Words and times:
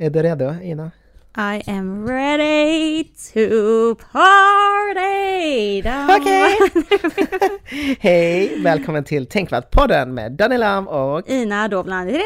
Är 0.00 0.10
du 0.10 0.22
redo, 0.22 0.54
Ina? 0.62 0.90
I 1.36 1.70
am 1.70 2.08
ready 2.08 3.04
to 3.04 3.94
party! 4.12 5.82
Okej! 6.20 6.58
Hej! 8.00 8.62
Välkommen 8.62 9.04
till 9.04 9.26
Tänkvärt-podden 9.26 10.14
med 10.14 10.32
Daniel 10.32 10.60
Lam 10.60 10.88
och... 10.88 11.28
Ina 11.28 11.68
Dovland 11.68 12.10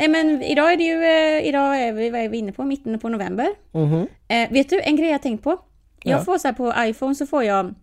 Nej 0.00 0.08
men 0.08 0.42
idag 0.42 0.72
är 0.72 0.76
det 0.76 0.84
ju, 0.84 1.04
eh, 1.04 1.48
idag 1.48 1.82
är 1.82 1.92
vi, 1.92 2.10
vad 2.10 2.20
är 2.20 2.28
vi 2.28 2.38
inne 2.38 2.52
på? 2.52 2.64
Mitten 2.64 2.98
på 2.98 3.08
november. 3.08 3.48
Mhm. 3.72 4.06
Eh, 4.28 4.50
vet 4.52 4.70
du, 4.70 4.80
en 4.80 4.96
grej 4.96 5.10
jag 5.10 5.22
tänkt 5.22 5.44
på? 5.44 5.58
Jag 6.02 6.20
Ja. 6.20 6.24
får 6.24 6.38
så 6.38 6.48
här 6.48 6.52
på 6.52 6.74
iPhone 6.78 7.14
så 7.14 7.26
får 7.26 7.44
jag 7.44 7.74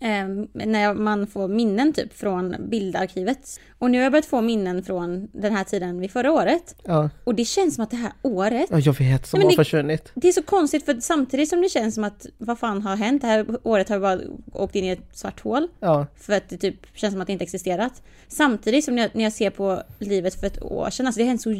eh, 0.00 0.28
när 0.52 0.94
man 0.94 1.26
får 1.26 1.48
minnen 1.48 1.92
typ 1.92 2.18
från 2.18 2.56
bildarkivet. 2.68 3.60
Och 3.78 3.90
nu 3.90 3.98
har 3.98 4.02
jag 4.02 4.12
börjat 4.12 4.26
få 4.26 4.40
minnen 4.40 4.82
från 4.84 5.28
den 5.32 5.52
här 5.56 5.64
tiden 5.64 6.00
vid 6.00 6.10
förra 6.10 6.32
året. 6.32 6.74
Ja. 6.84 7.10
Och 7.24 7.34
det 7.34 7.44
känns 7.44 7.74
som 7.74 7.84
att 7.84 7.90
det 7.90 7.96
här 7.96 8.12
året 8.22 8.66
ja, 8.70 8.78
jag 8.78 8.98
vet, 8.98 9.26
som 9.26 9.38
Nej, 9.38 9.44
har 9.46 9.50
det- 9.50 9.56
försvunnit. 9.56 10.12
Det 10.14 10.28
är 10.28 10.32
så 10.32 10.42
konstigt 10.42 10.84
för 10.84 10.96
samtidigt 11.00 11.48
som 11.48 11.60
det 11.62 11.68
känns 11.68 11.94
som 11.94 12.04
att 12.04 12.26
vad 12.38 12.58
fan 12.58 12.82
har 12.82 12.96
hänt? 12.96 13.22
Det 13.22 13.28
här 13.28 13.46
året 13.62 13.88
har 13.88 13.96
jag 13.96 14.02
bara 14.02 14.20
åkt 14.62 14.74
in 14.76 14.84
i 14.84 14.88
ett 14.90 15.08
svart 15.16 15.40
hål. 15.40 15.68
Ja. 15.80 16.06
För 16.16 16.32
att 16.32 16.48
det 16.48 16.56
typ 16.58 16.76
känns 16.96 17.12
som 17.14 17.20
att 17.20 17.26
det 17.26 17.32
inte 17.32 17.44
existerat. 17.44 18.02
Samtidigt 18.28 18.84
som 18.84 18.94
när 18.96 19.02
jag, 19.02 19.10
när 19.14 19.24
jag 19.24 19.32
ser 19.32 19.50
på 19.50 19.82
livet 19.98 20.34
för 20.40 20.46
ett 20.46 20.62
år 20.62 20.90
sedan, 20.90 21.06
alltså 21.06 21.18
det 21.18 21.24
har 21.24 21.28
hänt 21.28 21.42
så 21.42 21.52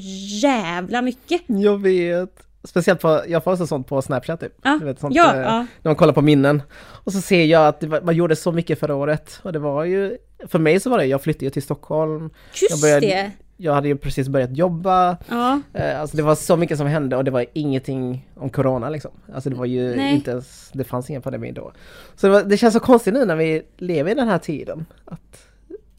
jävla 0.43 1.03
mycket. 1.03 1.43
Jag 1.47 1.83
vet. 1.83 2.46
Speciellt 2.67 3.01
på, 3.01 3.21
jag 3.29 3.45
får 3.45 3.53
också 3.53 3.67
sånt 3.67 3.87
på 3.87 4.03
Snapchat 4.03 4.41
typ. 4.41 4.53
Du 4.81 4.85
vet, 4.85 5.01
sånt, 5.01 5.15
ja, 5.15 5.35
eh, 5.35 5.41
ja. 5.41 5.51
När 5.83 5.89
man 5.91 5.97
kollar 5.97 6.13
på 6.13 6.23
minnen. 6.23 6.63
Och 7.05 7.13
så 7.13 7.21
ser 7.21 7.45
jag 7.45 7.67
att 7.67 7.85
var, 7.85 8.01
man 8.01 8.17
gjorde 8.17 8.37
så 8.37 8.53
mycket 8.53 8.81
förra 8.81 8.95
året. 8.95 9.41
Och 9.43 9.53
det 9.53 9.59
var 9.59 9.85
ju, 9.85 10.17
för 10.47 10.59
mig 10.59 10.81
så 10.81 10.91
var 10.91 10.99
det, 10.99 11.05
jag 11.07 11.23
flyttade 11.23 11.45
ju 11.45 11.51
till 11.51 11.63
Stockholm. 11.63 12.31
Just 12.63 12.71
Jag 12.71 12.81
började- 12.81 13.07
det! 13.07 13.31
Jag 13.59 13.75
hade 13.75 13.89
ju 13.89 13.97
precis 13.97 14.29
börjat 14.29 14.57
jobba. 14.57 15.17
Ja, 15.29 15.61
Eh, 15.73 16.01
Alltså 16.01 16.17
det 16.17 16.23
var 16.23 16.35
så 16.35 16.57
mycket 16.57 16.79
som 16.79 16.87
hände 16.87 17.17
och 17.17 17.25
det 17.25 17.31
var 17.31 17.47
ingenting 17.53 18.29
om 18.35 18.51
corona 18.51 18.91
liksom. 18.91 19.11
Alltså 19.35 19.51
det 19.51 19.57
var 19.57 19.65
ju 19.67 19.97
Nej. 19.97 20.15
inte 20.15 20.31
ens, 20.31 20.71
det 20.73 20.85
fanns 20.85 21.11
ingen 21.11 21.23
pandemi 21.23 21.53
då. 21.53 21.73
Så 22.17 22.27
det, 22.27 22.33
var, 22.33 22.43
det 22.43 22.57
känns 22.57 22.75
så 22.75 22.81
konstigt 22.81 23.15
nu 23.15 23.25
när 23.25 23.37
vi 23.37 23.63
lever 23.77 24.11
i 24.11 24.15
den 24.15 24.29
här 24.29 24.39
tiden. 24.39 24.87
Att, 25.05 25.47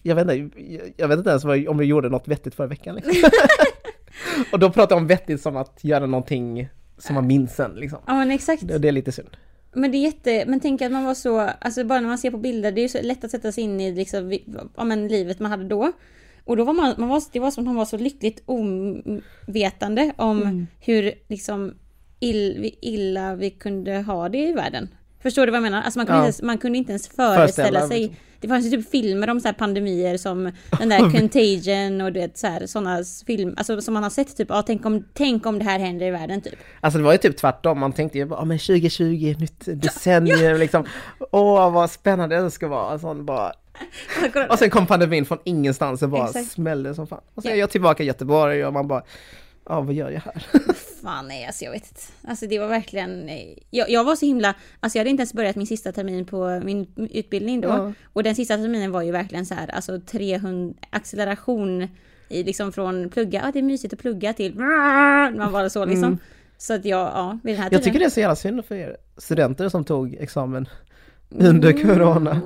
jag, 0.03 0.15
vet 0.15 0.31
inte, 0.31 0.59
jag, 0.97 1.07
vet 1.07 1.17
inte 1.17 1.29
ens 1.29 1.43
om 1.69 1.77
vi 1.77 1.85
gjorde 1.85 2.09
något 2.09 2.27
vettigt 2.27 2.55
förra 2.55 2.67
veckan. 2.67 2.95
Liksom. 2.95 3.13
och 4.51 4.59
då 4.59 4.69
pratar 4.71 4.95
jag 4.95 5.01
om 5.01 5.07
vettigt 5.07 5.41
som 5.41 5.57
att 5.57 5.83
göra 5.83 6.05
någonting 6.05 6.69
som 6.97 7.15
man 7.15 7.27
minns 7.27 7.55
sen 7.55 7.71
liksom. 7.75 7.99
ja 8.07 8.13
men 8.13 8.31
exakt. 8.31 8.67
Det, 8.67 8.77
det 8.77 8.87
är 8.87 8.91
lite 8.91 9.11
synd. 9.11 9.29
Men 9.73 9.91
det 9.91 9.97
är 9.97 10.01
jätte, 10.01 10.43
men 10.47 10.59
tänk 10.59 10.81
att 10.81 10.91
man 10.91 11.03
var 11.05 11.13
så, 11.13 11.39
alltså 11.39 11.83
bara 11.83 11.99
när 12.01 12.07
man 12.07 12.17
ser 12.17 12.31
på 12.31 12.37
bilder, 12.37 12.71
det 12.71 12.81
är 12.81 12.83
ju 12.83 12.89
så 12.89 13.01
lätt 13.01 13.23
att 13.23 13.31
sätta 13.31 13.51
sig 13.51 13.63
in 13.63 13.81
i 13.81 13.91
liksom, 13.95 14.37
ja 14.77 14.83
men 14.83 15.07
livet 15.07 15.39
man 15.39 15.51
hade 15.51 15.63
då. 15.67 15.91
Och 16.43 16.57
då 16.57 16.63
var 16.63 16.73
man, 16.73 16.95
man 16.97 17.09
var, 17.09 17.23
det 17.31 17.39
var 17.39 17.51
som 17.51 17.61
att 17.63 17.65
man 17.65 17.75
var 17.75 17.85
så 17.85 17.97
lyckligt 17.97 18.43
ovetande 19.47 20.11
om 20.15 20.41
Mm. 20.41 20.67
hur 20.79 21.13
liksom 21.27 21.73
ill, 22.19 22.71
illa 22.81 23.35
vi 23.35 23.49
kunde 23.49 24.01
ha 24.01 24.29
det 24.29 24.37
i 24.49 24.53
världen. 24.53 24.89
Förstår 25.19 25.45
du 25.45 25.51
vad 25.51 25.57
jag 25.57 25.63
menar? 25.63 25.81
Alltså 25.81 25.99
man 25.99 26.05
kunde, 26.05 26.17
Ja. 26.17 26.21
inte, 26.21 26.27
ens, 26.27 26.41
man 26.41 26.57
kunde 26.57 26.77
inte 26.77 26.91
ens 26.91 27.07
föreställa 27.07 27.37
Föreställa, 27.47 27.87
sig. 27.87 27.99
liksom. 27.99 28.17
Det 28.41 28.47
fanns 28.47 28.65
ju 28.65 28.69
typ 28.69 28.89
filmer 28.91 29.29
om 29.29 29.39
så 29.41 29.47
här 29.47 29.53
pandemier 29.53 30.17
som 30.17 30.51
den 30.79 30.89
där 30.89 30.99
Contagion 31.19 32.01
och 32.01 32.29
så 32.37 32.47
här, 32.47 32.65
sådana 32.67 33.03
film, 33.27 33.53
alltså 33.57 33.81
som 33.81 33.93
man 33.93 34.03
har 34.03 34.09
sett 34.09 34.37
typ, 34.37 34.49
ja 34.49 34.61
tänk 34.61 34.85
om, 34.85 35.03
tänk 35.13 35.45
om 35.45 35.59
det 35.59 35.65
här 35.65 35.79
händer 35.79 36.05
i 36.05 36.11
världen 36.11 36.41
typ. 36.41 36.53
Alltså 36.81 36.97
det 36.97 37.03
var 37.05 37.11
ju 37.11 37.17
typ 37.17 37.37
tvärtom, 37.37 37.79
man 37.79 37.93
tänkte 37.93 38.17
ju 38.17 38.25
bara, 38.25 38.39
"Ja, 38.39 38.45
men 38.45 38.59
2020, 38.59 39.35
nytt 39.39 39.63
decennium 39.65 40.59
liksom. 40.59 40.85
Åh 41.31 41.71
vad 41.73 41.91
spännande 41.91 42.41
det 42.41 42.51
ska 42.51 42.67
vara. 42.67 42.99
Sån 42.99 43.25
bara, 43.25 43.51
Och 44.49 44.59
sen 44.59 44.69
kom 44.69 44.85
pandemin 44.87 45.25
från 45.25 45.37
ingenstans 45.43 46.01
och 46.01 46.09
bara 46.09 46.25
Exakt. 46.27 46.51
smällde 46.51 46.95
som 46.95 47.07
fan. 47.07 47.21
Och 47.35 47.43
sen 47.43 47.49
Ja. 47.51 47.55
är 47.55 47.59
jag 47.59 47.69
tillbaka 47.69 48.03
i 48.03 48.05
Göteborg 48.05 48.65
och 48.65 48.73
man 48.73 48.87
bara, 48.87 49.01
ja 49.69 49.81
vad 49.81 49.93
gör 49.93 50.09
jag 50.09 50.19
här? 50.21 50.43
Fan 51.01 51.27
nej, 51.27 51.45
alltså 51.45 51.65
jag 51.65 51.71
vet 51.71 51.87
inte. 51.87 52.01
Alltså 52.27 52.47
det 52.47 52.59
var 52.59 52.67
verkligen... 52.67 53.29
eh, 53.29 53.57
Jag, 53.69 53.89
jag 53.89 54.03
var 54.03 54.15
så 54.15 54.25
himla... 54.25 54.53
Alltså 54.79 54.97
jag 54.97 55.01
hade 55.01 55.09
inte 55.09 55.21
ens 55.21 55.33
börjat 55.33 55.55
min 55.55 55.67
sista 55.67 55.91
termin 55.91 56.25
på 56.25 56.61
min 56.63 56.87
utbildning 57.11 57.61
då. 57.61 57.67
Ja. 57.67 57.93
Och 58.13 58.23
den 58.23 58.35
sista 58.35 58.57
terminen 58.57 58.91
var 58.91 59.01
ju 59.01 59.11
verkligen 59.11 59.45
så 59.45 59.53
här, 59.53 59.67
alltså 59.67 59.99
300... 59.99 60.73
Acceleration 60.89 61.87
i 62.29 62.43
liksom 62.43 62.71
från 62.71 63.09
plugga, 63.09 63.41
ja 63.45 63.51
det 63.51 63.59
är 63.59 63.63
mysigt 63.63 63.93
att 63.93 63.99
plugga 63.99 64.33
till... 64.33 64.55
Man 65.35 65.51
var 65.51 65.69
så 65.69 65.85
liksom. 65.85 66.03
Mm. 66.03 66.17
Så 66.57 66.73
att 66.73 66.85
jag, 66.85 66.99
ja, 66.99 67.39
vid 67.43 67.55
den 67.55 67.63
här 67.63 67.69
Jag 67.71 67.83
tycker 67.83 67.99
det 67.99 68.05
är 68.05 68.09
så 68.09 68.19
jävla 68.19 68.35
synd 68.35 68.65
för 68.65 68.75
er 68.75 68.97
studenter 69.17 69.69
som 69.69 69.83
tog 69.85 70.15
examen 70.15 70.67
under 71.29 71.71
corona. 71.83 72.41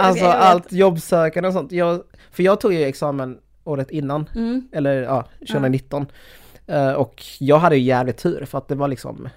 Alltså 0.00 0.24
Jag 0.24 0.32
vet. 0.32 0.42
allt 0.42 0.72
jobbsökande 0.72 1.46
och 1.48 1.52
sånt. 1.52 1.72
Jag, 1.72 2.02
för 2.32 2.42
jag 2.42 2.60
tog 2.60 2.72
ju 2.74 2.82
examen 2.84 3.38
året 3.64 3.90
innan, 3.90 4.28
Mm. 4.34 4.68
eller 4.72 5.02
ja, 5.02 5.28
2019. 5.40 6.02
Eh, 6.02 6.08
Eh, 6.66 6.92
och 6.92 7.22
jag 7.38 7.58
hade 7.58 7.76
ju 7.76 7.82
jävligt 7.82 8.16
tur 8.16 8.44
för 8.44 8.58
att 8.58 8.68
det 8.68 8.74
var 8.74 8.88
liksom 8.88 9.28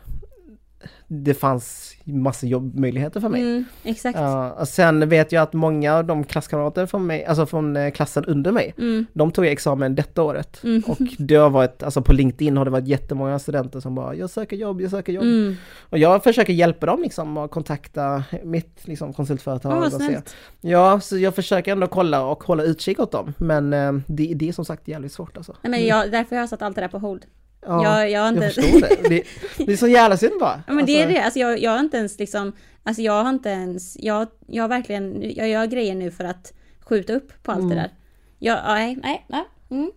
det 1.07 1.33
fanns 1.33 1.93
massa 2.03 2.45
jobbmöjligheter 2.45 3.19
för 3.19 3.29
mig. 3.29 3.41
Mm, 3.41 3.65
exakt. 3.83 4.19
Ja, 4.19 4.51
och 4.51 4.67
sen 4.67 5.09
vet 5.09 5.31
jag 5.31 5.43
att 5.43 5.53
många 5.53 5.93
av 5.93 6.05
de 6.05 6.23
klasskamrater 6.23 6.85
från 6.85 7.05
mig, 7.05 7.25
alltså 7.25 7.45
från 7.45 7.77
eh, 7.77 7.91
klassen 7.91 8.25
under 8.25 8.51
mig, 8.51 8.73
Mm. 8.77 9.05
de 9.13 9.31
tog 9.31 9.45
examen 9.45 9.95
detta 9.95 10.23
året. 10.23 10.63
Mm. 10.63 10.83
Och 10.87 10.97
det 11.17 11.35
har 11.35 11.49
varit, 11.49 11.83
alltså 11.83 12.01
på 12.01 12.13
LinkedIn 12.13 12.57
har 12.57 12.65
det 12.65 12.71
varit 12.71 12.87
jättemånga 12.87 13.39
studenter 13.39 13.79
som 13.79 13.95
bara 13.95 14.15
jag 14.15 14.29
söker 14.29 14.57
jobb, 14.57 14.81
jag 14.81 14.91
söker 14.91 15.13
jobb. 15.13 15.23
Mm. 15.23 15.55
Och 15.79 15.97
jag 15.97 16.23
försöker 16.23 16.53
hjälpa 16.53 16.85
dem 16.85 17.01
liksom 17.01 17.37
och 17.37 17.51
kontakta 17.51 18.23
mitt 18.43 18.87
liksom, 18.87 19.13
konsultföretag. 19.13 19.69
Vad 19.79 19.93
och 19.93 20.01
se. 20.01 20.19
Ja, 20.61 20.99
så 20.99 21.17
jag 21.17 21.35
försöker 21.35 21.71
ändå 21.71 21.87
kolla 21.87 22.25
och 22.25 22.43
hålla 22.43 22.63
utkik 22.63 22.99
åt 22.99 23.11
dem. 23.11 23.33
Men 23.37 23.73
eh, 23.73 23.93
det, 24.07 24.33
det 24.35 24.49
är 24.49 24.53
som 24.53 24.65
sagt 24.65 24.87
jävligt 24.87 25.11
svårt 25.11 25.37
alltså. 25.37 25.55
Nej, 25.61 25.71
men 25.71 25.85
jag, 25.87 26.11
därför 26.11 26.35
har 26.35 26.41
jag 26.41 26.49
satt 26.49 26.61
allt 26.61 26.75
det 26.75 26.81
där 26.81 26.87
på 26.87 26.99
hold. 26.99 27.25
Ja, 27.65 27.83
jag, 27.83 28.11
jag 28.11 28.21
har 28.21 28.29
inte... 28.29 28.41
jag 28.45 28.53
förstår 28.53 28.79
det. 29.03 29.09
det. 29.09 29.23
Det 29.65 29.71
är 29.73 29.77
så 29.77 29.87
jävla 29.87 30.17
synd 30.17 30.39
bara. 30.39 30.63
Ja 30.67 30.73
men 30.73 30.85
det 30.85 30.91
är 31.01 31.03
Alltså, 31.05 31.13
det, 31.15 31.23
alltså 31.23 31.39
jag, 31.39 31.59
jag 31.59 31.71
har 31.71 31.79
inte 31.79 31.97
ens 31.97 32.19
liksom, 32.19 32.53
alltså 32.83 33.01
jag 33.01 33.23
har 33.23 33.29
inte 33.29 33.49
ens, 33.49 33.97
jag, 33.99 34.27
jag 34.47 34.67
verkligen, 34.67 35.33
jag 35.35 35.49
gör 35.49 35.65
grejer 35.65 35.95
nu 35.95 36.11
för 36.11 36.23
att 36.23 36.53
skjuta 36.79 37.13
upp 37.13 37.43
på 37.43 37.51
allt 37.51 37.59
Mm. 37.59 37.69
det 37.69 37.75
där. 37.75 37.91
Jag, 38.39 38.57
ja, 38.57 38.73
nej, 38.73 38.97
nej, 39.03 39.25
nej. 39.27 39.43
Mm. 39.69 39.91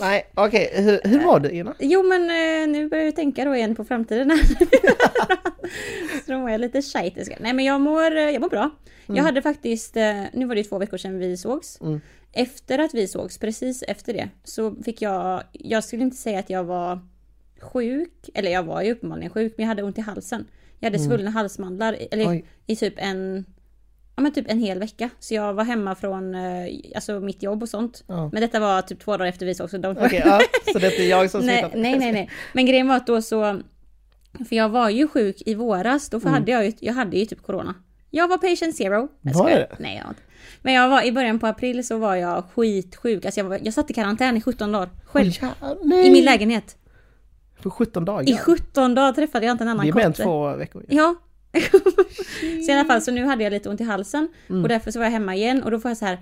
Nej, 0.00 0.30
okej. 0.34 0.70
Hur, 0.74 1.00
hur 1.08 1.24
var 1.24 1.40
det 1.40 1.54
Ina? 1.54 1.74
Jo 1.78 2.02
men 2.02 2.22
eh, 2.22 2.72
nu 2.72 2.88
börjar 2.88 3.04
jag 3.04 3.16
tänka 3.16 3.44
då 3.44 3.56
igen 3.56 3.74
på 3.74 3.84
framtiden 3.84 4.30
här. 4.30 4.38
Så 6.26 6.32
då 6.32 6.38
mår 6.38 6.50
jag 6.50 6.60
lite 6.60 6.82
shite. 6.82 7.36
Nej 7.40 7.52
men 7.52 7.64
jag 7.64 7.80
mår, 7.80 8.16
eh, 8.16 8.22
jag 8.22 8.40
mår 8.40 8.50
bra. 8.50 8.70
Jag 9.06 9.24
hade 9.24 9.42
faktiskt, 9.42 9.96
eh, 9.96 10.22
nu 10.32 10.46
var 10.46 10.54
det 10.54 10.64
två 10.64 10.78
veckor 10.78 10.96
sedan 10.96 11.18
vi 11.18 11.36
sågs. 11.36 11.80
Mm. 11.80 12.00
Efter 12.32 12.78
att 12.78 12.94
vi 12.94 13.08
sågs, 13.08 13.38
precis 13.38 13.82
efter 13.82 14.12
det, 14.12 14.28
så 14.44 14.74
fick 14.82 15.02
jag, 15.02 15.42
jag 15.52 15.84
skulle 15.84 16.02
inte 16.02 16.16
säga 16.16 16.38
att 16.38 16.50
jag 16.50 16.64
var 16.64 16.98
sjuk, 17.60 18.30
eller 18.34 18.50
jag 18.50 18.62
var 18.62 18.82
ju 18.82 18.92
uppenbarligen 18.92 19.30
sjuk, 19.30 19.54
men 19.56 19.64
jag 19.64 19.68
hade 19.68 19.82
ont 19.82 19.98
i 19.98 20.00
halsen. 20.00 20.46
Jag 20.78 20.86
hade 20.90 20.98
svullna 20.98 21.30
halsmandlar, 21.30 21.96
eller 22.10 22.28
Oj. 22.28 22.44
i 22.66 22.76
typ 22.76 22.94
en, 22.96 23.44
ja 24.16 24.22
men 24.22 24.32
typ 24.32 24.50
en 24.50 24.58
hel 24.58 24.78
vecka. 24.78 25.10
Så 25.18 25.34
jag 25.34 25.54
var 25.54 25.64
hemma 25.64 25.94
från, 25.94 26.34
eh, 26.34 26.66
alltså 26.94 27.20
mitt 27.20 27.42
jobb 27.42 27.62
och 27.62 27.68
sånt. 27.68 28.04
Ja. 28.06 28.28
Men 28.32 28.40
detta 28.42 28.60
var 28.60 28.82
typ 28.82 29.00
två 29.00 29.16
dagar 29.16 29.28
efter 29.28 29.46
vi 29.46 29.54
sågs. 29.54 29.70
Så 29.70 29.78
de 29.78 29.96
Okej, 30.00 30.22
ja, 30.24 30.40
så 30.72 30.78
det 30.78 30.98
är 30.98 31.08
jag 31.10 31.30
som 31.30 31.40
nej, 31.46 31.70
nej, 31.74 31.98
nej, 31.98 32.12
nej. 32.12 32.30
Men 32.52 32.66
grejen 32.66 32.88
var 32.88 32.96
att 32.96 33.06
då 33.06 33.22
så... 33.22 33.60
För 34.48 34.56
jag 34.56 34.68
var 34.68 34.90
ju 34.90 35.08
sjuk 35.08 35.42
i 35.46 35.54
våras, 35.54 36.08
då 36.08 36.28
hade 36.28 36.50
jag 36.50 36.64
ju, 36.66 36.72
jag 36.80 36.94
hade 36.94 37.16
ju 37.18 37.26
typ 37.26 37.42
corona. 37.42 37.74
Jag 38.10 38.28
var 38.28 38.38
patient 38.38 38.76
zero. 38.76 39.08
Jag 39.20 39.34
Var 39.34 39.40
skojar. 39.40 39.58
det? 39.58 39.76
Nej, 39.78 39.96
jag 39.96 40.10
inte. 40.10 40.20
Men 40.62 40.74
jag 40.74 40.88
var, 40.88 41.02
i 41.02 41.12
början 41.12 41.38
på 41.38 41.46
april 41.46 41.86
så 41.86 41.98
var 41.98 42.16
jag 42.16 42.44
skitsjuk. 42.54 43.24
Alltså 43.24 43.40
jag, 43.40 43.44
var, 43.44 43.58
jag 43.62 43.74
satt 43.74 43.90
i 43.90 43.94
karantän 43.94 44.36
i 44.36 44.40
17 44.40 44.72
dagar. 44.72 44.90
Själv. 45.04 45.32
Nej. 45.84 46.06
I 46.06 46.10
min 46.10 46.24
lägenhet. 46.24 46.76
För 47.60 47.70
17 47.70 48.04
dagar? 48.04 48.30
I 48.30 48.36
17 48.36 48.94
dagar 48.94 49.12
träffade 49.12 49.46
jag 49.46 49.54
inte 49.54 49.64
en 49.64 49.68
annan 49.68 49.86
Det 49.86 49.90
är 49.90 49.94
mer 49.94 50.04
än 50.04 50.12
kotte. 50.12 50.22
två 50.22 50.56
veckor. 50.56 50.84
Ja. 50.88 51.14
Så 52.66 52.70
i 52.70 52.74
alla 52.74 52.84
fall, 52.84 53.02
så 53.02 53.10
nu 53.10 53.24
hade 53.24 53.44
jag 53.44 53.50
lite 53.50 53.68
ont 53.68 53.80
i 53.80 53.84
halsen. 53.84 54.28
Mm. 54.48 54.62
Och 54.62 54.68
därför 54.68 54.90
så 54.90 54.98
var 54.98 55.06
jag 55.06 55.12
hemma 55.12 55.34
igen 55.34 55.62
och 55.62 55.70
då 55.70 55.80
får 55.80 55.90
jag 55.90 55.98
så 55.98 56.04
här 56.04 56.18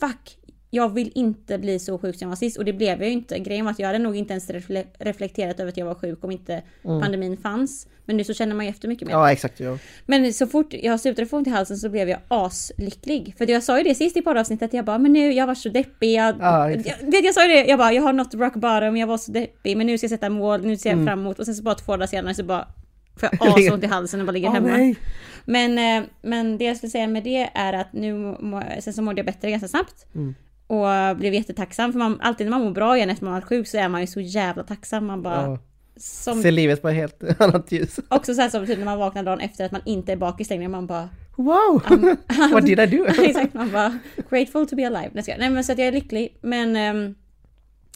Fuck! 0.00 0.34
Jag 0.70 0.94
vill 0.94 1.12
inte 1.14 1.58
bli 1.58 1.78
så 1.78 1.98
sjuk 1.98 2.16
som 2.16 2.24
jag 2.26 2.28
var 2.28 2.36
sist 2.36 2.58
och 2.58 2.64
det 2.64 2.72
blev 2.72 2.98
jag 2.98 3.06
ju 3.06 3.12
inte. 3.12 3.38
Grejen 3.38 3.64
var 3.64 3.72
att 3.72 3.78
jag 3.78 3.86
hade 3.86 3.98
nog 3.98 4.16
inte 4.16 4.32
ens 4.32 4.50
refle- 4.50 4.86
reflekterat 4.98 5.60
över 5.60 5.68
att 5.70 5.76
jag 5.76 5.86
var 5.86 5.94
sjuk 5.94 6.24
om 6.24 6.30
inte 6.30 6.62
pandemin 6.82 7.36
fanns. 7.36 7.86
Men 8.04 8.16
nu 8.16 8.24
så 8.24 8.34
känner 8.34 8.54
man 8.54 8.64
ju 8.66 8.70
efter 8.70 8.88
mycket 8.88 9.08
mer. 9.08 9.14
Mm. 9.14 9.22
Ja, 9.22 9.32
exakt. 9.32 9.60
Ja. 9.60 9.78
Men 10.06 10.32
så 10.32 10.46
fort 10.46 10.74
jag 10.74 11.00
slutade 11.00 11.26
få 11.26 11.36
ont 11.36 11.46
i 11.46 11.50
halsen 11.50 11.76
så 11.76 11.88
blev 11.88 12.08
jag 12.08 12.18
aslycklig. 12.28 13.34
För 13.38 13.50
jag 13.50 13.62
sa 13.62 13.78
ju 13.78 13.84
det 13.84 13.94
sist 13.94 14.16
i 14.16 14.22
poddavsnittet, 14.22 14.72
jag 14.72 14.84
bara 14.84 14.98
men 14.98 15.12
nu, 15.12 15.32
jag 15.32 15.46
var 15.46 15.54
så 15.54 15.68
deppig. 15.68 16.12
Jag, 16.14 16.36
Ja, 16.40 16.70
jag, 16.70 17.24
jag 17.24 17.34
sa 17.34 17.42
ju 17.48 17.48
det, 17.54 17.64
jag 17.64 17.78
bara 17.78 17.92
jag 17.92 18.02
har 18.02 18.12
nått 18.12 18.34
rock 18.34 18.54
bottom, 18.54 18.96
jag 18.96 19.06
var 19.06 19.18
så 19.18 19.32
deppig 19.32 19.76
men 19.76 19.86
nu 19.86 19.98
ska 19.98 20.04
jag 20.04 20.10
sätta 20.10 20.28
mål, 20.30 20.60
nu 20.66 20.76
ser 20.76 20.90
jag 20.90 20.94
Mm. 20.94 21.06
fram 21.06 21.20
emot. 21.20 21.38
Och 21.38 21.44
sen 21.44 21.54
så 21.54 21.62
bara 21.62 21.74
två 21.74 21.92
dagar 21.92 22.06
senare 22.06 22.34
så 22.34 22.44
bara 22.44 22.68
får 23.18 23.28
jag 23.32 23.58
asont 23.68 23.84
i 23.84 23.86
halsen 23.86 24.20
och 24.20 24.26
bara 24.26 24.32
ligger 24.32 24.48
Åh, 24.48 24.54
hemma. 24.54 24.68
nej. 24.68 24.96
Men, 25.44 25.78
eh, 26.02 26.08
men 26.22 26.58
det 26.58 26.64
jag 26.64 26.76
skulle 26.76 26.90
säga 26.90 27.06
med 27.06 27.24
det 27.24 27.50
är 27.54 27.72
att 27.72 27.92
nu, 27.92 28.36
sen 28.80 28.92
så 28.92 29.02
mådde 29.02 29.18
jag 29.18 29.26
bättre 29.26 29.50
ganska 29.50 29.68
snabbt. 29.68 30.06
Mm. 30.14 30.34
Och 30.66 31.16
blev 31.16 31.34
jättetacksam 31.34 31.92
för 31.92 31.98
man, 31.98 32.20
alltid 32.20 32.46
när 32.46 32.50
man 32.50 32.64
mår 32.64 32.70
bra 32.70 32.96
igen 32.96 33.10
efter 33.10 33.24
man 33.24 33.34
varit 33.34 33.44
sjuk 33.44 33.68
så 33.68 33.78
är 33.78 33.88
man 33.88 34.00
ju 34.00 34.06
så 34.06 34.20
jävla 34.20 34.62
tacksam. 34.62 35.06
Man 35.06 35.22
bara... 35.22 35.42
Ja. 35.42 35.58
Som, 36.00 36.42
Ser 36.42 36.50
livet 36.50 36.82
på 36.82 36.88
ett 36.88 36.94
helt 36.94 37.22
annat 37.40 37.72
ljus. 37.72 38.00
också 38.08 38.34
så 38.34 38.40
här 38.40 38.48
som 38.48 38.66
typ 38.66 38.78
när 38.78 38.84
man 38.84 38.98
vaknar 38.98 39.22
dagen 39.22 39.40
efter 39.40 39.64
att 39.64 39.72
man 39.72 39.80
inte 39.84 40.12
är 40.12 40.16
bakis 40.16 40.50
längre. 40.50 40.68
Man 40.68 40.86
bara... 40.86 41.08
Wow! 41.36 41.82
What 42.52 42.66
did 42.66 42.80
I 42.80 42.86
do? 42.86 43.04
Exakt, 43.04 43.54
man 43.54 43.70
bara 43.70 43.98
grateful 44.30 44.66
to 44.66 44.76
be 44.76 44.86
alive. 44.86 45.10
Nej, 45.38 45.50
men 45.50 45.64
så 45.64 45.72
att 45.72 45.78
jag 45.78 45.88
är 45.88 45.92
lycklig. 45.92 46.38
Men 46.40 46.76
ehm, 46.76 47.14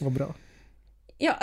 Vad 0.00 0.12
bra. 0.12 0.34
ja, 1.18 1.34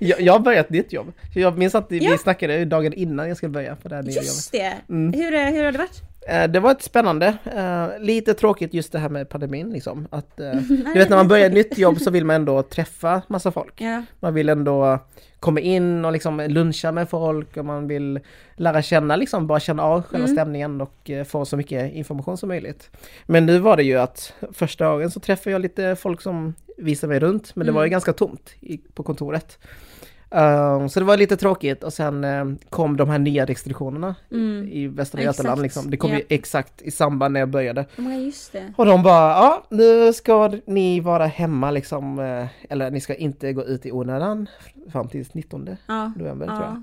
Jag, 0.00 0.20
jag 0.20 0.32
har 0.32 0.40
börjat 0.40 0.70
nytt 0.70 0.92
jobb. 0.92 1.12
Jag 1.34 1.58
minns 1.58 1.74
att 1.74 1.86
vi 1.88 1.98
Ja. 1.98 2.18
snackade 2.18 2.64
dagen 2.64 2.92
innan 2.92 3.28
jag 3.28 3.36
skulle 3.36 3.50
börja 3.50 3.76
på 3.76 3.88
det 3.88 3.94
här 3.94 4.02
nya 4.02 4.12
jobbet. 4.12 4.24
just 4.26 4.52
det. 4.52 4.74
Mm. 4.88 5.12
Hur, 5.12 5.34
eh, 5.34 5.40
hur 5.44 5.64
har 5.64 5.72
det 5.72 5.78
varit? 5.78 6.02
Eh, 6.28 6.48
Det 6.50 6.60
var 6.60 6.70
ett 6.70 6.82
spännande, 6.82 7.26
eh, 7.56 7.86
lite 8.04 8.34
tråkigt 8.34 8.74
just 8.74 8.92
det 8.92 8.98
här 8.98 9.08
med 9.08 9.28
pandemin 9.28 9.70
liksom. 9.70 10.08
Att, 10.10 10.36
du 10.36 10.92
vet 10.94 11.08
när 11.08 11.16
man 11.16 11.28
börjar 11.28 11.46
ett 11.46 11.52
nytt 11.54 11.78
jobb 11.78 12.00
så 12.00 12.10
vill 12.10 12.24
man 12.24 12.36
ändå 12.36 12.62
träffa 12.62 13.22
massa 13.28 13.50
folk. 13.50 13.80
Ja, 13.80 14.02
Man 14.20 14.34
vill 14.34 14.48
ändå 14.48 14.98
komma 15.40 15.60
in 15.60 16.04
och 16.04 16.12
liksom 16.12 16.40
luncha 16.48 16.92
med 16.92 17.08
folk 17.08 17.56
och 17.56 17.64
man 17.64 17.88
vill 17.88 18.20
lära 18.56 18.82
känna 18.82 19.16
liksom, 19.16 19.46
bara 19.46 19.60
känna 19.60 19.82
av 19.82 20.02
själva 20.02 20.24
Mm. 20.26 20.36
stämningen 20.36 20.80
och 20.80 21.10
få 21.26 21.44
så 21.44 21.56
mycket 21.56 21.92
information 21.92 22.36
som 22.36 22.48
möjligt. 22.48 22.90
Men 23.26 23.46
nu 23.46 23.58
var 23.58 23.76
det 23.76 23.82
ju 23.82 23.96
att 23.96 24.32
första 24.52 24.84
dagen 24.84 25.10
så 25.10 25.20
träffade 25.20 25.50
jag 25.52 25.60
lite 25.62 25.96
folk 25.96 26.20
som 26.22 26.54
visade 26.78 27.08
mig 27.10 27.20
runt, 27.20 27.56
men 27.56 27.66
det 27.66 27.72
var 27.72 27.82
ju 27.82 27.86
Mm. 27.86 27.92
ganska 27.92 28.12
tomt 28.12 28.50
i, 28.60 28.78
på 28.94 29.02
kontoret. 29.02 29.58
Um, 30.30 30.88
så 30.88 31.00
det 31.00 31.06
var 31.06 31.16
lite 31.16 31.36
tråkigt 31.36 31.84
och 31.84 31.92
sen 31.92 32.24
eh, 32.24 32.44
kom 32.70 32.96
de 32.96 33.08
här 33.10 33.18
nya 33.18 33.44
restriktionerna 33.44 34.14
mm. 34.32 34.68
i 34.68 34.86
Västra 34.86 35.22
Götaland 35.22 35.62
liksom. 35.62 35.90
Det 35.90 35.96
kom 35.96 36.10
ja. 36.10 36.18
ju 36.18 36.24
exakt 36.28 36.82
i 36.82 36.90
samband 36.90 37.32
när 37.32 37.40
jag 37.40 37.48
började. 37.48 37.86
Det. 38.52 38.72
Och 38.76 38.86
de 38.86 39.02
bara, 39.02 39.30
ja 39.30 39.66
nu 39.70 40.12
ska 40.12 40.52
ni 40.66 41.00
vara 41.00 41.26
hemma 41.26 41.70
liksom, 41.70 42.18
eh, 42.18 42.46
eller 42.68 42.90
ni 42.90 43.00
ska 43.00 43.14
inte 43.14 43.52
gå 43.52 43.64
ut 43.64 43.86
i 43.86 43.92
onödan 43.92 44.46
fram 44.92 45.08
till 45.08 45.26
19 45.32 45.76
Ja. 45.86 46.12
november 46.16 46.46
tror 46.46 46.60
jag. 46.62 46.82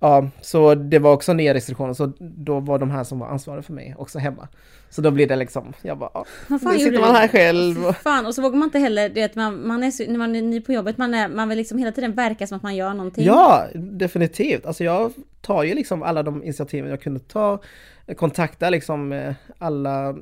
Ja. 0.00 0.28
Så 0.40 0.74
det 0.74 0.98
var 0.98 1.12
också 1.12 1.32
nya 1.32 1.54
restriktioner, 1.54 1.94
så 1.94 2.12
då 2.18 2.60
var 2.60 2.78
de 2.78 2.90
här 2.90 3.04
som 3.04 3.18
var 3.18 3.28
ansvariga 3.28 3.62
för 3.62 3.72
mig 3.72 3.94
också 3.98 4.18
hemma. 4.18 4.48
Så 4.90 5.02
då 5.02 5.10
blir 5.10 5.26
det 5.26 5.36
liksom, 5.36 5.72
jag 5.82 5.98
bara, 5.98 6.10
ja, 6.14 6.24
Vad 6.48 6.60
fan 6.62 6.72
nu 6.72 6.78
sitter 6.78 7.00
man 7.00 7.14
här 7.14 7.28
själv. 7.28 7.74
Fy 7.74 7.92
Fan, 7.92 8.26
och 8.26 8.34
så 8.34 8.42
vågar 8.42 8.56
man 8.58 8.66
inte 8.66 8.78
heller, 8.78 9.08
du 9.08 9.14
vet, 9.14 9.34
man, 9.34 9.66
man 9.66 9.84
är 9.84 9.90
så, 9.90 10.04
när 10.08 10.18
man 10.18 10.36
är 10.36 10.42
ny 10.42 10.60
på 10.60 10.72
jobbet, 10.72 10.98
man, 10.98 11.14
är, 11.14 11.28
man 11.28 11.48
vill 11.48 11.58
liksom 11.58 11.78
hela 11.78 11.92
tiden 11.92 12.12
verka 12.12 12.46
som 12.46 12.56
att 12.56 12.62
man 12.62 12.76
gör 12.76 12.94
någonting. 12.94 13.24
Ja, 13.24 13.64
definitivt. 13.74 14.66
Alltså 14.66 14.84
jag 14.84 15.12
tar 15.40 15.62
ju 15.62 15.74
liksom 15.74 16.02
alla 16.02 16.22
de 16.22 16.42
initiativen 16.42 16.90
jag 16.90 17.00
kunde 17.02 17.20
ta, 17.20 17.60
kontakta 18.16 18.70
liksom 18.70 19.12
eh, 19.12 19.34
alla 19.58 20.16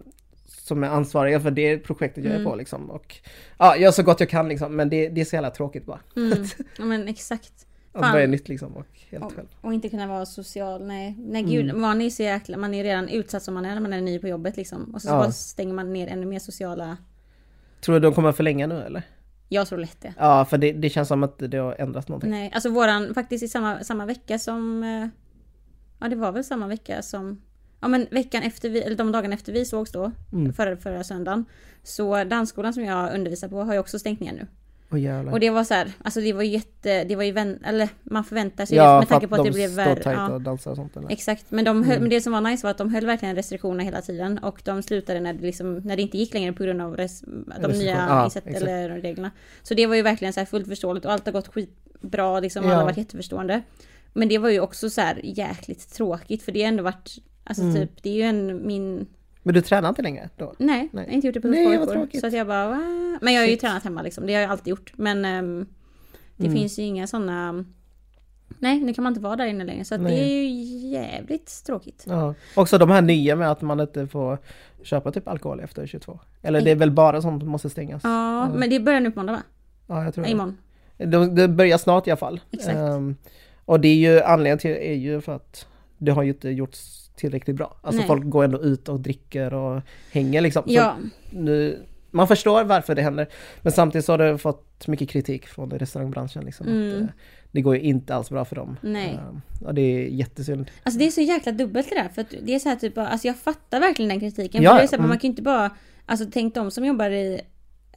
som 0.47 0.85
är 0.85 0.89
ansvariga 0.89 1.41
för 1.41 1.51
det 1.51 1.79
projektet 1.79 2.25
jag 2.25 2.33
är 2.33 2.39
Mm. 2.39 2.51
på 2.51 2.57
liksom. 2.57 2.91
Och 2.91 3.17
ja, 3.59 3.77
gör 3.77 3.91
så 3.91 4.03
gott 4.03 4.21
jag 4.21 4.29
kan 4.29 4.49
liksom, 4.49 4.77
men 4.77 4.89
det, 4.91 5.09
det 5.09 5.21
är 5.21 5.25
så 5.25 5.37
jävla 5.37 5.51
tråkigt 5.51 5.87
bara. 5.87 6.01
Mm. 6.17 6.45
Ja 6.79 6.85
men 6.85 7.09
exakt. 7.09 7.64
Att 7.95 8.13
börja 8.13 8.27
nytt 8.27 8.49
liksom 8.49 8.77
och 8.77 8.87
helt 9.11 9.25
Och, 9.25 9.33
själv. 9.33 9.47
och 9.61 9.75
inte 9.75 9.89
kunna 9.89 10.07
vara 10.07 10.27
social, 10.27 10.87
nej. 10.87 11.15
Nej 11.19 11.43
gud, 11.43 11.65
Mm. 11.65 11.81
man 11.81 12.01
är 12.01 12.05
ju 12.05 12.11
så 12.11 12.23
jäkla, 12.23 12.57
man 12.57 12.75
är 12.75 12.85
redan 12.85 13.09
utsatt 13.09 13.43
som 13.43 13.55
man 13.55 13.65
är 13.65 13.75
när 13.75 13.81
man 13.81 13.93
är 13.93 14.01
ny 14.01 14.19
på 14.19 14.29
jobbet 14.29 14.57
liksom. 14.57 14.95
Och 14.95 15.03
så, 15.03 15.09
Ja. 15.09 15.13
bara 15.13 15.33
stänger 15.33 15.75
man 15.75 15.93
ner 15.93 16.07
ännu 16.09 16.27
mer 16.27 16.39
sociala... 16.39 16.97
Tror 17.81 17.95
du 17.95 18.01
de 18.01 18.15
kommer 18.15 18.33
förlänga 18.33 18.67
nu 18.67 18.83
eller? 18.83 19.03
Jag 19.49 19.67
tror 19.69 19.79
lätt 19.79 20.01
det. 20.01 20.15
Ja, 20.19 20.45
för 20.45 20.59
det, 20.59 20.73
det 20.73 20.91
känns 20.91 21.09
som 21.09 21.23
att 21.23 21.39
det 21.39 21.57
har 21.57 21.77
ändrats 21.79 22.09
någonting. 22.09 22.31
Nej, 22.31 22.51
alltså 22.55 22.69
våran, 22.71 23.15
faktiskt 23.15 23.45
i 23.45 23.49
samma, 23.49 23.85
samma 23.85 24.07
vecka 24.07 24.39
som... 24.39 24.83
eh, 24.83 25.09
Ja 26.01 26.09
det 26.09 26.17
var 26.17 26.33
väl 26.33 26.45
samma 26.45 26.67
vecka 26.67 27.03
som... 27.03 27.43
Ja 27.81 27.89
men 27.89 28.07
veckan 28.11 28.43
efter 28.43 28.71
vi, 28.71 28.83
eller 28.83 28.97
de 28.97 29.13
dagarna 29.13 29.35
efter 29.35 29.53
vi 29.53 29.65
sågs 29.65 29.93
då, 29.93 30.13
Mm. 30.33 30.53
förra, 30.53 30.77
förra 30.77 31.05
söndagen. 31.05 31.45
Så 31.83 32.25
dansskolan 32.25 32.75
som 32.75 32.85
jag 32.85 33.15
undervisar 33.15 33.49
på 33.49 33.63
har 33.63 33.73
ju 33.73 33.79
också 33.79 33.99
stängt 33.99 34.21
ner 34.21 34.33
nu. 34.33 34.47
Åh 34.95 35.01
jävlar. 35.01 35.33
Och 35.33 35.41
det 35.41 35.51
var 35.51 35.65
så 35.65 35.75
här, 35.75 35.93
alltså 36.05 36.21
det 36.21 36.33
var 36.33 36.43
jätte, 36.43 37.05
det 37.05 37.17
var 37.17 37.23
ju 37.23 37.33
vän, 37.33 37.59
eller 37.65 37.89
man 38.03 38.25
förväntar 38.25 38.67
sig 38.67 38.77
ja, 38.77 38.93
det 38.93 38.99
med 38.99 39.09
tanke 39.09 39.27
att 39.27 39.31
på 39.31 39.35
att 39.37 39.45
de 39.45 39.51
det 39.51 39.55
blev 39.55 39.71
värre. 39.71 40.13
Ja. 40.13 40.31
och 40.33 40.41
dansar 40.41 40.71
och 40.71 40.77
sånt 40.77 40.97
eller? 40.97 41.11
Exakt, 41.11 41.45
men, 41.51 41.65
de 41.65 41.77
höll, 41.83 41.91
Mm. 41.93 42.01
men 42.03 42.11
det 42.11 42.21
som 42.21 42.33
var 42.33 42.41
nice 42.41 42.67
var 42.67 42.71
att 42.71 42.79
de 42.79 42.95
höll 42.95 43.07
verkligen 43.07 43.35
restriktionerna 43.37 43.83
hela 43.83 44.01
tiden 44.03 44.39
och 44.39 44.61
de 44.65 44.83
slutade 44.83 45.21
när 45.21 45.33
det, 45.33 45.43
liksom, 45.43 45.75
när 45.79 45.97
det 45.97 46.03
inte 46.03 46.19
gick 46.19 46.35
längre 46.35 46.53
på 46.53 46.63
grund 46.65 46.81
av 46.83 46.97
res, 46.97 47.21
de 47.63 47.69
nya 47.73 47.91
ja, 48.35 48.41
eller 48.45 48.89
reglerna. 49.01 49.31
Så 49.63 49.75
det 49.75 49.87
var 49.87 49.95
ju 49.95 50.03
verkligen 50.03 50.33
så 50.33 50.41
här 50.41 50.47
fullt 50.47 50.69
förståeligt 50.69 51.05
och 51.07 51.13
allt 51.13 51.27
har 51.27 51.33
gått 51.33 51.49
skitbra 51.49 52.41
liksom, 52.41 52.65
alla 52.65 52.73
Ja. 52.73 52.79
har 52.79 52.85
varit 52.85 52.97
jätteförstående. 52.97 53.63
Men 54.13 54.29
det 54.29 54.39
var 54.39 54.49
ju 54.49 54.61
också 54.61 54.91
så 54.91 55.01
här 55.01 55.21
jäkligt 55.25 55.93
tråkigt 55.95 56.43
för 56.43 56.53
det 56.53 56.63
har 56.63 56.69
ändå 56.69 56.83
varit, 56.83 57.11
alltså 57.45 57.63
Mm. 57.65 57.75
typ, 57.75 58.03
det 58.03 58.11
är 58.11 58.15
ju 58.15 58.23
en, 58.23 58.67
min, 58.67 59.07
Men 59.47 59.55
du 59.55 59.61
tränar 59.61 59.89
inte 59.89 60.03
längre 60.03 60.29
då? 60.37 60.55
nej, 60.59 60.89
Nej. 60.93 61.05
jag 61.05 61.11
har 61.11 61.15
inte 61.15 61.27
gjort 61.27 61.35
det 61.35 61.41
på 61.41 61.49
Nej, 61.49 61.77
två 61.79 61.87
tråkigt. 61.87 62.21
Så 62.21 62.27
att 62.27 62.33
jag 62.33 62.47
bara, 62.47 62.69
Va? 62.69 63.19
men 63.23 63.35
jag 63.35 63.41
har 63.41 63.47
ju 63.47 63.53
Shit. 63.53 63.61
tränat 63.61 63.85
hemma 63.85 64.03
liksom, 64.03 64.27
det 64.27 64.35
har 64.35 64.41
jag 64.41 64.51
alltid 64.51 64.71
gjort. 64.71 64.93
Men 64.97 65.25
ehm, 65.25 65.67
det 66.37 66.47
Mm. 66.47 66.59
finns 66.59 66.79
ju 66.79 66.83
inga 66.83 67.07
sådana 67.07 67.65
Nej, 68.59 68.81
nu 68.81 68.95
kan 68.95 69.05
man 69.05 69.11
inte 69.11 69.21
vara 69.21 69.37
där 69.37 69.47
inne 69.47 69.65
längre 69.65 69.85
så 69.85 69.97
det 69.97 70.03
Nej. 70.03 70.21
är 70.21 70.27
ju 70.27 70.49
jävligt 70.91 71.65
tråkigt. 71.67 72.05
Ja. 72.09 72.35
Också 72.57 72.79
de 72.79 72.91
här 72.91 73.03
nya 73.03 73.37
med 73.37 73.51
att 73.51 73.63
man 73.63 73.81
inte 73.81 74.07
får 74.07 74.39
köpa 74.83 75.13
typ 75.13 75.29
alkohol 75.29 75.61
efter 75.61 75.87
22. 75.87 76.21
Eller 76.43 76.61
det 76.61 76.71
är 76.71 76.75
väl 76.77 76.91
bara 76.91 77.23
sånt 77.23 77.43
som 77.43 77.51
måste 77.51 77.71
stängas? 77.71 78.01
Ja, 78.05 78.49
men 78.55 78.71
det 78.71 78.81
börjar 78.81 79.01
nu 79.01 79.11
på 79.11 79.19
måndag 79.19 79.33
va? 79.33 79.43
Ja, 79.87 80.05
jag 80.05 80.15
tror 80.15 80.23
Nej, 80.23 80.31
det. 80.31 80.33
imorgon. 80.35 80.57
Det, 80.97 81.27
det 81.43 81.49
börjar 81.49 81.79
snart 81.79 82.07
i 82.07 82.11
alla 82.11 82.17
fall. 82.17 82.41
Exakt. 82.51 82.77
Ehm, 82.77 83.17
och 83.65 83.81
det 83.81 83.89
är 83.89 83.95
ju 83.95 84.21
anledningen 84.23 84.59
till 84.59 84.71
är 84.71 84.95
ju 84.95 85.21
för 85.21 85.33
att 85.37 85.67
det 85.99 86.13
har 86.13 86.23
ju 86.23 86.29
inte 86.31 86.49
gjorts 86.51 87.04
tillräckligt 87.17 87.57
bra. 87.57 87.77
Alltså 87.83 87.99
Nej. 87.99 88.07
folk 88.07 88.25
går 88.25 88.45
ändå 88.45 88.63
ut 88.63 88.89
och 88.89 89.01
dricker 89.01 89.55
och 89.55 89.83
hänger 90.13 90.41
liksom. 90.41 90.63
Ja, 90.67 90.97
nu, 91.31 91.83
man 92.11 92.29
förstår 92.29 92.65
varför 92.65 92.95
det 92.95 93.03
händer. 93.03 93.27
Men 93.63 93.73
samtidigt 93.73 94.05
så 94.05 94.13
har 94.13 94.19
det 94.19 94.39
fått 94.39 94.89
mycket 94.89 95.09
kritik 95.09 95.47
från 95.47 95.71
restaurangbranschen. 95.71 96.45
Liksom, 96.45 96.67
Mm. 96.67 96.95
att, 96.95 97.01
eh, 97.01 97.07
det 97.53 97.61
går 97.61 97.75
ju 97.77 97.83
inte 97.83 98.15
alls 98.15 98.31
bra 98.31 98.45
för 98.45 98.57
dem. 98.57 98.77
Nej. 98.83 99.21
Ehm, 99.29 99.41
och 99.67 99.75
det 99.75 99.81
är 99.83 100.09
jättesynd. 100.09 100.71
alltså 100.83 100.99
det 100.99 101.07
är 101.07 101.11
så 101.11 101.21
jäkla 101.21 101.53
dubbelt 101.53 101.89
det 101.91 101.95
där. 101.95 102.09
För 102.09 102.25
det 102.43 102.55
är 102.55 102.59
så 102.59 102.69
här 102.69 102.77
typ, 102.77 102.99
alltså 102.99 103.27
jag 103.27 103.37
fattar 103.37 103.81
verkligen 103.81 104.09
den 104.09 104.21
kritiken. 104.21 104.63
Ja, 104.63 104.71
för 104.71 104.77
det 104.79 104.83
är 104.85 104.87
så 104.87 104.93
här, 104.93 104.99
mm. 104.99 105.09
Man 105.09 105.19
kan 105.19 105.29
ju 105.29 105.33
inte 105.33 105.43
bara, 105.43 105.71
alltså 106.07 106.27
tänk 106.33 106.55
de 106.55 106.71
som 106.71 106.85
jobbar 106.85 107.11
i 107.11 107.41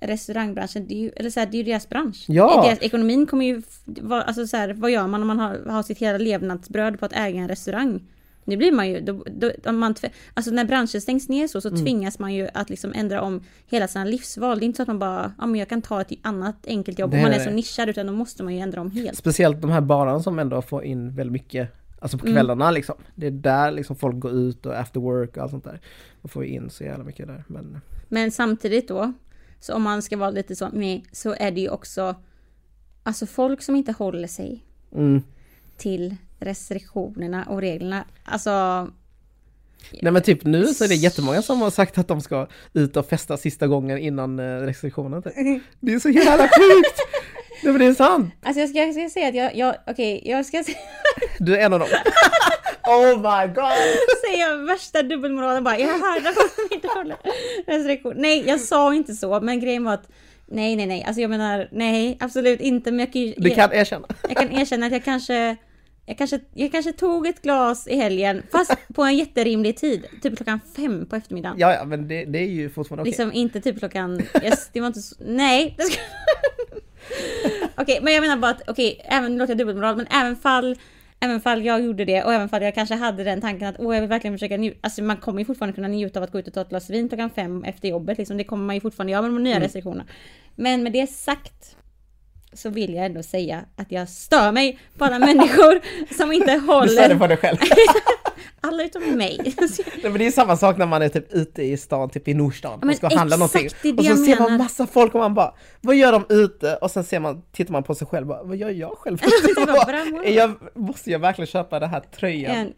restaurangbranschen, 0.02 0.88
det 0.88 0.94
är 0.94 1.00
ju, 1.00 1.10
eller 1.16 1.30
så 1.30 1.40
här, 1.40 1.48
det 1.48 1.58
är 1.58 1.60
ju 1.60 1.64
deras 1.64 1.90
bransch. 1.90 2.26
Ja. 2.28 2.64
Deras 2.66 2.82
ekonomin 2.82 3.26
kommer 3.26 3.46
ju, 3.46 3.62
alltså 4.10 4.48
så 4.48 4.58
här, 4.58 4.74
vad 4.74 4.92
gör 4.92 5.08
man 5.08 5.22
om 5.22 5.28
man 5.28 5.40
har, 5.40 5.66
har 5.70 5.84
sitt 5.84 5.98
hela 6.00 6.18
levnadsbröd 6.18 7.00
på 7.00 7.06
att 7.06 7.14
äga 7.14 7.40
en 7.40 7.48
restaurang? 7.48 8.02
Nu 8.48 8.58
blir 8.58 8.72
man 8.72 8.90
ju, 8.90 9.02
då, 9.02 9.24
då, 9.32 9.52
om 9.66 9.78
man, 9.78 9.96
alltså 10.34 10.52
när 10.52 10.66
branschen 10.66 11.02
stängs 11.02 11.30
ner 11.30 11.48
så, 11.48 11.62
så 11.62 11.68
Mm. 11.70 11.82
tvingas 11.84 12.20
man 12.20 12.34
ju 12.34 12.48
att 12.54 12.70
liksom 12.70 12.94
ändra 12.96 13.22
om 13.22 13.44
hela 13.66 13.88
sina 13.88 14.06
livsval. 14.06 14.60
Det 14.60 14.66
är 14.66 14.68
inte 14.68 14.78
så 14.78 14.82
att 14.82 14.88
man 14.88 15.00
bara, 15.00 15.34
ja 15.38 15.46
men 15.46 15.60
jag 15.60 15.70
kan 15.70 15.82
ta 15.82 16.02
ett 16.02 16.12
annat 16.22 16.56
enkelt 16.68 17.00
jobb 17.00 17.14
om 17.14 17.22
man 17.22 17.32
är 17.32 17.40
så 17.40 17.50
nischad, 17.50 17.90
utan 17.90 18.08
då 18.08 18.14
måste 18.14 18.44
man 18.44 18.54
ju 18.56 18.60
ändra 18.60 18.82
om 18.82 18.92
helt. 18.92 19.18
Speciellt 19.18 19.62
de 19.62 19.72
här 19.72 19.82
barerna 19.82 20.20
som 20.20 20.40
ändå 20.40 20.62
får 20.62 20.84
in 20.84 21.16
väldigt 21.16 21.32
mycket 21.32 21.70
Alltså 22.00 22.18
på 22.18 22.26
Mm. 22.26 22.36
kvällarna 22.36 22.72
liksom. 22.72 22.96
Det 23.16 23.28
är 23.28 23.32
där 23.32 23.72
liksom 23.72 23.96
folk 23.96 24.20
går 24.20 24.32
ut 24.32 24.66
och 24.66 24.80
after 24.80 25.00
work 25.00 25.38
och 25.38 25.44
allt 25.44 25.52
sånt 25.52 25.64
där. 25.64 25.80
Man 26.22 26.30
får 26.30 26.46
ju 26.46 26.52
in 26.52 26.70
så 26.70 26.84
jävla 26.84 27.04
mycket 27.04 27.28
där. 27.28 27.44
Men 27.48 27.82
Men 28.08 28.32
samtidigt 28.32 28.88
då, 28.88 29.14
så 29.60 29.74
om 29.74 29.82
man 29.82 30.02
ska 30.02 30.18
vara 30.18 30.30
lite 30.30 30.56
så 30.56 30.70
med, 30.74 31.02
så 31.12 31.34
är 31.40 31.52
det 31.52 31.62
ju 31.62 31.70
också 31.70 32.16
Alltså 33.04 33.26
folk 33.26 33.62
som 33.62 33.76
inte 33.76 33.92
håller 33.92 34.28
sig 34.28 34.64
mm. 34.96 35.22
till 35.78 36.16
restriktionerna 36.40 37.44
och 37.50 37.62
reglerna. 37.62 38.06
Alltså, 38.24 38.88
Nej 40.02 40.12
men 40.12 40.22
typ 40.22 40.46
nu 40.46 40.66
så 40.68 40.84
är 40.84 40.88
det 40.88 40.96
jättemånga 40.96 41.42
som 41.42 41.62
har 41.62 41.70
sagt 41.70 41.98
att 41.98 42.08
de 42.08 42.22
ska 42.22 42.48
ut 42.74 42.98
och 42.98 43.06
festa 43.10 43.38
sista 43.38 43.68
gången 43.68 43.98
innan 43.98 44.40
eh, 44.40 44.44
restriktionen. 44.44 45.22
typ. 45.24 45.34
Det 45.80 45.94
är 45.94 46.00
så 46.00 46.10
jävla 46.10 46.44
sjukt! 46.44 47.00
Nej 47.64 47.74
men 47.74 47.80
det 47.80 47.86
är 47.86 47.94
sant! 47.94 48.34
alltså 48.44 48.60
jag 48.60 48.70
ska, 48.70 48.80
jag 48.80 48.94
ska 48.94 49.10
säga 49.10 49.28
att 49.28 49.36
jag, 49.36 49.56
jag 49.56 49.76
okej, 49.88 50.22
jag 50.26 50.46
ska 50.46 50.64
se- 50.64 50.76
Du 51.40 51.56
är 51.58 51.66
en 51.66 51.74
av 51.74 51.80
dem. 51.80 51.90
oh 52.88 53.16
my 53.16 53.54
god! 53.54 53.72
säga 54.30 54.56
värsta 54.56 55.04
dubbelmoralen 55.04 55.64
bara. 55.64 55.80
Jag 55.80 55.88
hörde 56.00 56.30
att 56.30 56.72
inte 56.72 56.88
håller 56.88 57.18
restriktion. 57.68 58.14
Nej, 58.18 58.44
jag 58.48 58.60
sa 58.60 58.94
inte 58.94 59.14
så, 59.14 59.42
men 59.42 59.60
grejen 59.60 59.84
var 59.84 59.94
att 59.94 60.10
Nej, 60.50 60.76
nej, 60.76 60.86
nej. 60.86 61.04
Alltså 61.08 61.22
jag 61.22 61.30
menar, 61.30 61.70
nej, 61.72 62.18
absolut 62.20 62.60
inte. 62.60 62.92
Men 62.92 63.00
jag 63.00 63.14
kan, 63.14 63.22
ju- 63.22 63.34
Du 63.38 63.50
kan 63.50 63.74
erkänna. 63.74 64.08
Jag 64.30 64.38
kan 64.38 64.52
erkänna 64.52 64.86
att 64.86 64.92
jag 64.92 65.04
kanske, 65.04 65.56
jag 66.08 66.18
kanske, 66.18 66.40
jag 66.54 66.72
kanske 66.72 66.92
tog 66.94 67.28
ett 67.28 67.42
glas 67.42 67.88
i 67.88 67.96
helgen, 67.96 68.44
fast 68.52 68.76
på 68.94 69.04
en 69.04 69.18
jätterimlig 69.18 69.78
tid. 69.78 70.06
Typ 70.22 70.36
klockan 70.38 70.60
fem 70.76 71.06
på 71.06 71.16
eftermiddagen. 71.16 71.56
Ja 71.60 71.74
ja 71.74 71.86
men 71.86 72.08
det, 72.08 72.26
det 72.26 72.40
är 72.40 72.50
ju 72.50 72.70
fortfarande 72.70 73.02
okej. 73.02 73.10
Liksom 73.12 73.34
inte 73.34 73.62
typ 73.62 73.80
klockan, 73.80 74.22
yes, 74.44 74.70
det 74.74 74.80
var 74.80 74.88
inte 74.88 75.00
så, 75.02 75.16
nej. 75.20 75.74
det 75.78 75.84
ska- 75.84 76.02
Okej, 77.78 78.00
men 78.02 78.14
jag 78.14 78.22
menar 78.22 78.38
bara 78.38 78.52
att, 78.52 78.70
okej, 78.70 79.02
även, 79.06 79.32
nu 79.32 79.38
låter 79.40 79.52
jag 79.52 79.58
dubbelmoral, 79.58 79.96
men 79.98 80.08
även 80.08 80.36
fall 80.36 80.76
Även 81.20 81.42
fall 81.42 81.66
jag 81.66 81.82
gjorde 81.84 82.06
det 82.06 82.24
och 82.24 82.34
även 82.34 82.50
fall 82.50 82.62
jag 82.64 82.76
kanske 82.76 82.96
hade 82.96 83.24
den 83.24 83.42
tanken 83.42 83.68
att 83.68 83.76
åh 83.80 83.96
jag 83.96 84.02
vill 84.02 84.10
verkligen 84.10 84.34
försöka 84.38 84.58
njuta. 84.58 84.78
Alltså 84.82 85.04
man 85.04 85.18
kommer 85.18 85.40
ju 85.40 85.46
fortfarande 85.46 85.76
kunna 85.76 85.88
njuta 85.88 86.20
av 86.20 86.24
att 86.24 86.32
gå 86.32 86.40
ut 86.40 86.48
och 86.48 86.54
ta 86.54 86.62
ett 86.62 86.70
glas 86.70 86.90
vin 86.90 87.10
klockan 87.10 87.30
fem 87.30 87.64
efter 87.64 87.88
jobbet. 87.90 88.18
Liksom. 88.18 88.38
Det 88.38 88.44
kommer 88.44 88.66
man 88.66 88.76
ju 88.76 88.82
fortfarande 88.82 89.12
göra 89.12 89.22
med 89.22 89.32
de 89.32 89.44
nya 89.44 89.54
Mm. 89.56 89.64
restriktionerna. 89.64 90.06
Men 90.56 90.84
med 90.84 90.92
det 90.94 91.08
sagt 91.08 91.76
så 92.58 92.70
vill 92.70 92.94
jag 92.94 93.06
ändå 93.06 93.24
säga 93.24 93.66
att 93.76 93.92
jag 93.92 94.10
stör 94.10 94.52
mig 94.52 94.80
på 94.98 95.06
alla 95.06 95.20
människor 95.20 95.82
som 96.18 96.32
inte 96.32 96.54
Du 96.54 96.60
sa 96.68 96.84
det 96.84 97.02
håller 97.02 97.16
på 97.16 97.28
dig 97.28 97.38
själv. 97.38 97.58
Alla 98.62 98.84
utom 98.84 99.04
mig. 99.18 99.40
Nej, 100.04 100.04
men 100.04 100.14
det 100.14 100.28
är 100.28 100.32
samma 100.32 100.58
sak 100.58 100.78
när 100.78 100.86
man 100.86 101.02
är 101.02 101.10
typ 101.10 101.34
ute 101.34 101.64
i 101.64 101.78
stan, 101.78 102.10
typ 102.10 102.28
i 102.28 102.34
Nordstan 102.34 102.80
men 102.80 102.90
och 102.90 102.96
ska 102.96 103.16
handla 103.18 103.38
någonting. 103.38 103.70
och 103.98 104.06
så 104.06 104.16
ser 104.16 104.40
man 104.40 104.58
massa 104.58 104.88
folk 104.88 105.14
och 105.14 105.20
man 105.20 105.34
bara, 105.34 105.54
vad 105.82 105.96
gör 105.96 106.12
de 106.12 106.26
ute? 106.30 106.76
Och 106.76 106.92
sen 106.92 107.04
ser 107.04 107.20
man, 107.20 107.42
tittar 107.52 107.72
man 107.72 107.84
på 107.84 107.96
sig 107.96 108.08
själv 108.08 108.28
bara, 108.28 108.44
vad 108.44 108.58
gör 108.58 108.70
jag 108.70 108.98
själv? 108.98 109.18
Är 110.26 110.34
jag, 110.34 110.54
måste 110.74 111.12
jag 111.12 111.20
verkligen 111.20 111.48
köpa 111.48 111.80
den 111.80 111.90
här 111.90 112.00
tröjan? 112.00 112.56
En- 112.56 112.74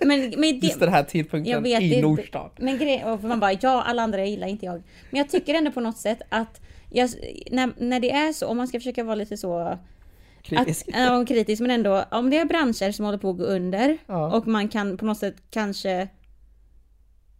Men, 0.00 0.20
men 0.20 0.60
det, 0.60 0.66
Just 0.66 0.80
den 0.80 0.92
här 0.92 1.02
tidpunkten 1.02 1.52
Jag 1.52 1.60
vet, 1.60 1.82
i 1.82 2.02
Nordstan. 2.02 2.50
Men 2.56 2.78
grej, 2.78 3.04
och 3.04 3.24
man 3.24 3.40
bara, 3.40 3.52
ja 3.52 3.82
alla 3.82 4.02
andra 4.02 4.24
gillar 4.24 4.46
inte 4.46 4.66
jag. 4.66 4.82
Men 5.10 5.18
jag 5.18 5.28
tycker 5.30 5.54
ändå 5.54 5.70
på 5.70 5.80
något 5.80 5.98
sätt 5.98 6.18
att 6.28 6.60
jag, 6.96 7.10
när, 7.50 7.72
när 7.78 8.00
det 8.00 8.10
är 8.10 8.32
så, 8.32 8.46
om 8.46 8.56
man 8.56 8.68
ska 8.68 8.78
försöka 8.80 9.04
vara 9.04 9.14
lite 9.14 9.36
så 9.36 9.78
Kritisk. 10.42 10.88
Att, 10.88 10.94
ja, 11.00 11.24
kritisk 11.28 11.60
men 11.62 11.70
ändå, 11.70 12.04
om 12.10 12.30
det 12.30 12.38
är 12.38 12.44
branscher 12.44 12.92
som 12.92 13.04
håller 13.04 13.18
på 13.18 13.30
att 13.30 13.36
gå 13.38 13.44
under 13.44 13.98
Ja. 14.06 14.36
och 14.36 14.46
man 14.46 14.68
kan 14.68 14.96
på 14.96 15.04
något 15.04 15.18
sätt 15.18 15.36
kanske... 15.50 16.08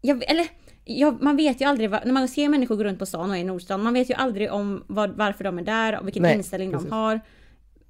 Jag, 0.02 0.30
eller, 0.30 0.46
jag, 0.84 1.22
man 1.22 1.36
vet 1.36 1.60
ju 1.60 1.64
aldrig, 1.64 1.90
vad, 1.90 2.06
när 2.06 2.12
man 2.12 2.28
ser 2.28 2.48
människor 2.48 2.76
gå 2.76 2.84
runt 2.84 2.98
på 2.98 3.06
stan 3.06 3.30
och 3.30 3.36
är 3.36 3.40
i 3.40 3.44
Nordstan, 3.44 3.82
man 3.82 3.94
vet 3.94 4.10
ju 4.10 4.14
aldrig 4.14 4.52
om 4.52 4.84
vad, 4.86 5.10
varför 5.16 5.44
de 5.44 5.58
är 5.58 5.62
där 5.62 5.98
och 6.00 6.06
vilken 6.06 6.22
Nej, 6.22 6.36
inställning 6.36 6.72
precis. 6.72 6.88
de 6.88 6.94
har. 6.94 7.20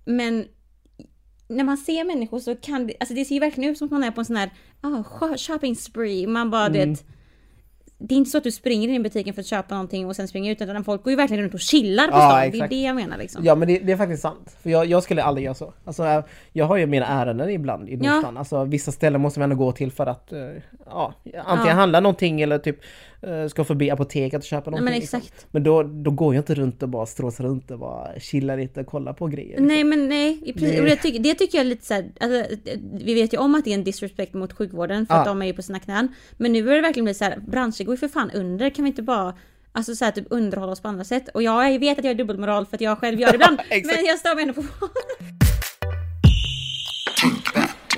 Men 0.05 0.45
när 1.49 1.65
man 1.65 1.77
ser 1.77 2.05
människor 2.05 2.39
så 2.41 2.57
kan 2.57 2.87
det, 2.87 2.95
alltså 3.01 3.15
det 3.15 3.25
ser 3.25 3.35
ju 3.35 3.41
verkligen 3.41 3.71
ut 3.71 3.79
som 3.79 3.85
att 3.85 3.91
man 3.93 4.05
är 4.05 4.11
på 4.11 4.21
en 4.21 4.25
sån 4.25 4.37
här 4.37 4.51
ah, 4.81 4.89
sh- 4.89 5.39
shopping 5.53 5.77
spree. 5.77 6.27
Man 6.27 6.51
bara 6.51 6.67
Mm. 6.67 6.95
det, 6.95 7.05
det 7.99 8.15
är 8.15 8.17
inte 8.17 8.31
så 8.31 8.39
att 8.39 8.45
du 8.45 8.53
springer 8.53 8.89
in 8.89 8.95
i 8.95 9.01
butiken 9.01 9.35
för 9.35 9.41
att 9.41 9.47
köpa 9.47 9.75
någonting 9.75 10.07
och 10.07 10.17
sen 10.17 10.29
springer 10.29 10.53
ut 10.53 10.63
utan 10.63 10.85
folk 10.85 11.03
går 11.03 11.11
ju 11.11 11.17
verkligen 11.17 11.43
runt 11.43 11.55
och 11.55 11.61
chillar 11.61 12.09
på 12.09 12.17
Ja, 12.17 12.29
stan. 12.29 12.39
Det 12.41 12.45
är 12.45 12.49
exakt. 12.49 12.71
det 12.71 12.83
jag 12.83 12.97
menar 12.97 13.19
liksom. 13.19 13.45
Ja 13.45 13.55
men 13.55 13.69
det, 13.69 13.79
det 13.79 13.93
är 13.93 13.97
faktiskt 13.97 14.23
sant. 14.23 14.57
För 14.63 14.71
jag, 14.71 14.87
jag 14.87 15.03
skulle 15.03 15.23
aldrig 15.23 15.45
göra 15.45 15.55
så. 15.55 15.73
Alltså, 15.85 16.23
jag, 16.53 16.67
har 16.67 16.77
ju 16.77 16.87
mina 16.87 17.07
ärenden 17.07 17.51
ibland 17.51 17.89
i 17.89 17.99
Ja. 18.03 18.13
Nordstan. 18.13 18.37
Alltså 18.37 18.65
vissa 18.65 18.93
ställen 18.93 19.21
måste 19.21 19.41
man 19.41 19.53
ändå 19.53 19.65
gå 19.65 19.73
till 19.73 19.93
för 19.93 20.07
att 20.07 20.33
eh, 20.33 20.39
ja, 20.87 21.15
antingen 21.45 21.67
Ja. 21.67 21.73
handla 21.73 22.01
någonting 22.01 22.41
eller 22.41 22.59
typ 22.59 22.77
ska 23.51 23.65
förbi 23.65 23.91
apoteket 23.91 24.39
och 24.39 24.45
köpa 24.45 24.71
Nej, 24.71 24.81
någonting. 24.81 24.85
men 24.93 25.01
liksom. 25.01 25.19
exakt. 25.19 25.47
Men 25.51 25.63
då, 25.63 25.83
då 25.83 26.11
går 26.11 26.35
jag 26.35 26.41
inte 26.41 26.55
runt 26.55 26.83
och 26.83 26.89
bara 26.89 27.07
stråsar 27.07 27.45
runt 27.45 27.71
och 27.71 27.79
bara 27.79 28.21
chillar 28.21 28.57
lite 28.57 28.81
och 28.81 28.87
kollar 28.87 29.13
på 29.13 29.27
grejer. 29.27 29.49
liksom. 29.49 29.67
Nej 29.67 29.85
men 29.85 30.09
nej, 30.09 30.53
precis, 30.55 30.71
Det- 30.77 30.83
det, 30.89 30.97
tycker, 30.97 31.19
det 31.21 31.35
tycker 31.35 31.59
jag 31.59 31.65
är 31.65 31.69
lite 31.71 31.87
såhär, 31.87 32.11
alltså, 32.21 32.57
vi 33.05 33.15
vet 33.15 33.35
ju 33.35 33.39
om 33.39 33.55
att 33.55 33.65
det 33.65 33.71
är 33.71 33.75
en 33.75 33.85
disrespect 33.85 34.35
mot 34.35 34.53
sjukvården 34.53 35.07
för 35.07 35.15
Ja. 35.15 35.21
att 35.21 35.27
de 35.27 35.43
är 35.43 35.47
ju 35.47 35.53
på 35.53 35.63
sina 35.63 35.79
knän. 35.81 36.09
Men 36.37 36.53
nu 36.53 36.63
börjar 36.63 36.77
det 36.77 36.83
verkligen 36.83 37.05
bli 37.05 37.15
så 37.15 37.25
här, 37.25 37.39
branscher 37.49 37.85
går 37.85 37.95
ju 37.95 37.99
för 37.99 38.09
fan 38.09 38.31
under, 38.35 38.71
kan 38.71 38.85
vi 38.85 38.89
inte 38.89 39.03
bara 39.03 39.35
Alltså 39.73 39.95
såhär 39.95 40.13
typ 40.13 40.27
underhålla 40.31 40.73
oss 40.73 40.81
på 40.81 40.89
andra 40.89 41.05
sätt. 41.05 41.29
Och 41.35 41.43
jag 41.43 41.79
vet 41.79 41.99
att 41.99 42.05
jag 42.05 42.11
är 42.11 42.15
dubbelmoral 42.15 42.67
för 42.67 42.77
att 42.77 42.81
jag 42.81 42.99
själv 42.99 43.21
gör 43.21 43.29
det 43.29 43.35
ibland. 43.35 43.59
Men 43.71 44.05
jag 44.05 44.19
står 44.19 44.35
mig 44.35 44.43
ändå 44.43 44.55
på 44.55 44.63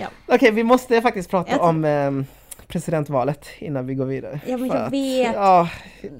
ja. 0.00 0.08
Okej, 0.26 0.50
vi 0.50 0.64
måste 0.64 1.02
faktiskt 1.02 1.30
prata 1.30 1.60
om 1.60 1.84
ehm, 1.84 2.26
presidentvalet 2.68 3.46
innan 3.58 3.86
vi 3.86 3.94
går 3.94 4.04
vidare. 4.06 4.40
Ja, 4.46 4.56
men 4.56 4.70
För 4.70 4.76
jag 4.76 4.86
att- 4.86 4.92
vet. 4.92 5.34
Ja, 5.34 5.68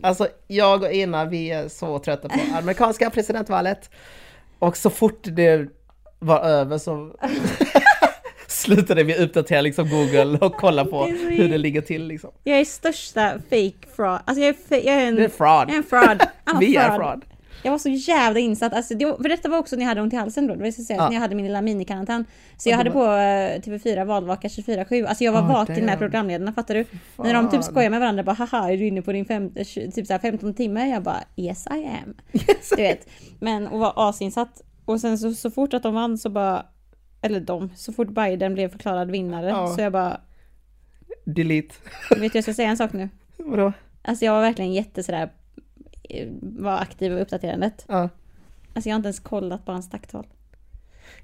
alltså 0.03 0.29
jag 0.47 0.83
och 0.83 0.93
Ina, 0.93 1.25
vi 1.25 1.51
är 1.51 1.69
så 1.69 1.99
trötta 1.99 2.29
på 2.29 2.39
amerikanska 2.59 3.11
presidentvalet. 3.15 3.91
Och 4.59 4.77
så 4.77 4.91
fort 4.91 5.19
det 5.23 5.69
var 6.19 6.41
över 6.41 6.79
så 6.79 7.15
slutade 8.47 9.03
vi 9.05 9.15
uppdatera 9.17 9.61
liksom 9.61 9.89
Google 9.89 10.39
och 10.41 10.53
kolla 10.55 10.85
på 10.85 11.05
hur 11.05 11.49
det 11.49 11.59
ligger 11.59 11.81
till 11.81 12.07
liksom. 12.07 12.31
Jag 12.45 12.61
är 12.61 12.65
största 12.65 13.33
fake 13.51 13.73
fraud. 13.97 14.21
Alltså 14.25 14.45
jag 14.45 14.49
är, 14.69 14.87
jag 14.87 14.95
är 15.03 15.07
en... 15.09 15.15
Det 15.17 15.25
är 15.25 15.29
fraud. 15.29 15.69
Jag 15.69 15.75
är 15.75 15.77
en 15.79 15.83
fraud. 15.85 16.21
Vi 16.61 16.77
är 16.77 16.97
fraud. 16.97 17.23
Jag 17.63 17.71
var 17.71 17.79
så 17.79 17.89
jävla 17.89 18.41
insatt. 18.41 18.73
Alltså, 18.73 18.95
det 18.95 19.05
var, 19.05 19.17
för 19.17 19.29
detta 19.29 19.49
var 19.49 19.59
också 19.59 19.77
när 19.77 19.83
jag 19.83 19.89
hade 19.89 20.01
ont 20.01 20.13
i 20.13 20.17
halsen 20.17 20.47
då. 20.47 20.55
Det 20.55 20.63
vill 20.63 20.87
säga 20.87 20.97
Ja. 20.99 21.07
när 21.07 21.15
jag 21.15 21.21
hade 21.21 21.35
min 21.35 21.45
lilla 21.47 21.63
minikarantän. 21.63 22.25
Så 22.57 22.69
Ja, 22.69 22.71
jag 22.71 22.77
hade 22.79 22.91
på 22.91 23.05
eh, 23.05 23.61
TV4 23.61 24.05
valvaka 24.05 24.49
24-7. 24.49 25.07
Alltså 25.07 25.25
jag 25.25 25.33
var 25.33 25.41
Ah, 25.41 25.47
vaken 25.47 25.87
med 25.87 25.99
programledarna, 25.99 26.53
fattar 26.53 26.75
du? 26.75 26.85
När 27.17 27.35
de 27.35 27.45
typ 27.45 27.53
Fan. 27.53 27.63
skojar 27.63 27.91
med 27.91 28.01
varandra 28.01 28.23
bara 28.23 28.33
haha 28.33 28.73
är 28.73 28.77
du 28.77 28.87
inne 28.87 29.03
på 29.03 29.13
din 29.13 29.25
fem, 29.25 29.51
typ 29.95 30.07
så 30.07 30.13
här 30.13 30.19
15 30.21 30.55
timmar? 30.55 30.87
Jag 30.87 31.03
bara 31.03 31.21
yes 31.37 31.67
I 31.67 31.71
am. 32.05 32.15
Yes. 32.33 32.69
Du 32.71 32.83
vet. 32.83 33.09
Men 33.41 33.67
och 33.69 33.79
var 33.79 33.93
asinsatt. 34.09 34.63
Och 34.85 35.01
sen 35.01 35.19
så, 35.19 35.33
så 35.33 35.51
fort 35.51 35.75
att 35.75 35.83
de 35.83 35.95
vann 35.95 36.19
så 36.19 36.31
bara 36.31 36.67
eller 37.23 37.41
de, 37.41 37.71
så 37.77 37.93
fort 37.93 38.09
Biden 38.09 38.55
blev 38.55 38.69
förklarad 38.69 39.11
vinnare 39.11 39.49
Ja. 39.49 39.67
så 39.67 39.81
jag 39.81 39.93
bara, 39.93 40.21
Delete. 41.25 41.75
vet 42.11 42.33
du 42.33 42.37
jag 42.39 42.45
ska 42.45 42.55
säga 42.55 42.69
en 42.69 42.77
sak 42.77 42.93
nu? 42.93 43.09
Vadå? 43.37 43.73
Alltså 44.03 44.25
jag 44.25 44.33
var 44.33 44.41
verkligen 44.41 44.73
jätte 44.73 45.03
sådär, 45.03 45.31
var 46.41 46.79
aktiv 46.79 47.13
i 47.13 47.21
uppdaterandet. 47.21 47.85
Ja. 47.89 48.09
Alltså 48.75 48.89
jag 48.89 48.95
har 48.95 48.97
inte 48.97 49.07
ens 49.07 49.21
kollat 49.21 49.65
på 49.67 49.73
hans 49.73 49.91
tacktal. 49.91 50.27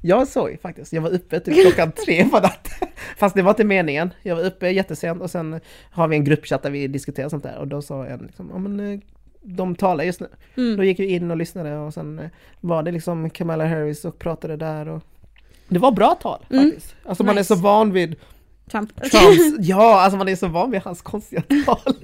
Jag 0.00 0.28
såg 0.28 0.58
faktiskt, 0.62 0.92
jag 0.92 1.02
var 1.02 1.10
uppe 1.10 1.40
typ 1.40 1.62
klockan 1.62 1.92
tre 2.06 2.24
på 2.24 2.36
natten. 2.40 2.88
Fast 3.16 3.34
det 3.34 3.42
var 3.42 3.50
inte 3.50 3.64
meningen. 3.64 4.10
Jag 4.22 4.36
var 4.36 4.42
uppe 4.42 4.68
jättesent 4.70 5.22
och 5.22 5.30
sen 5.30 5.60
har 5.90 6.08
vi 6.08 6.16
en 6.16 6.24
gruppchatt 6.24 6.62
där 6.62 6.70
vi 6.70 6.86
diskuterar 6.88 7.28
sånt 7.28 7.42
där 7.42 7.58
och 7.58 7.68
då 7.68 7.82
sa 7.82 8.06
en 8.06 8.20
liksom, 8.20 8.50
ja 8.52 8.58
men 8.58 8.80
eh, 8.80 9.00
de 9.42 9.74
talar 9.74 10.04
just 10.04 10.20
nu. 10.20 10.28
Mm. 10.56 10.76
Då 10.76 10.84
gick 10.84 10.98
vi 10.98 11.06
in 11.06 11.30
och 11.30 11.36
lyssnade 11.36 11.76
och 11.76 11.94
sen 11.94 12.18
eh, 12.18 12.30
var 12.60 12.82
det 12.82 12.90
liksom 12.92 13.30
Kamala 13.30 13.66
Harris 13.66 14.04
och 14.04 14.18
pratade 14.18 14.56
där 14.56 14.88
och 14.88 15.02
det 15.68 15.78
var 15.78 15.92
bra 15.92 16.14
tal 16.14 16.46
Mm. 16.50 16.64
faktiskt. 16.64 16.94
Alltså 17.04 17.24
man 17.24 17.38
är 17.38 17.42
så 17.42 17.54
van 17.54 17.92
vid 17.92 18.16
Trump. 18.70 18.96
Trumps, 18.96 19.54
ja 19.58 20.00
alltså 20.00 20.18
man 20.18 20.28
är 20.28 20.36
så 20.36 20.48
van 20.48 20.70
vid 20.70 20.80
hans 20.80 21.02
konstiga 21.02 21.42
tal. 21.66 21.94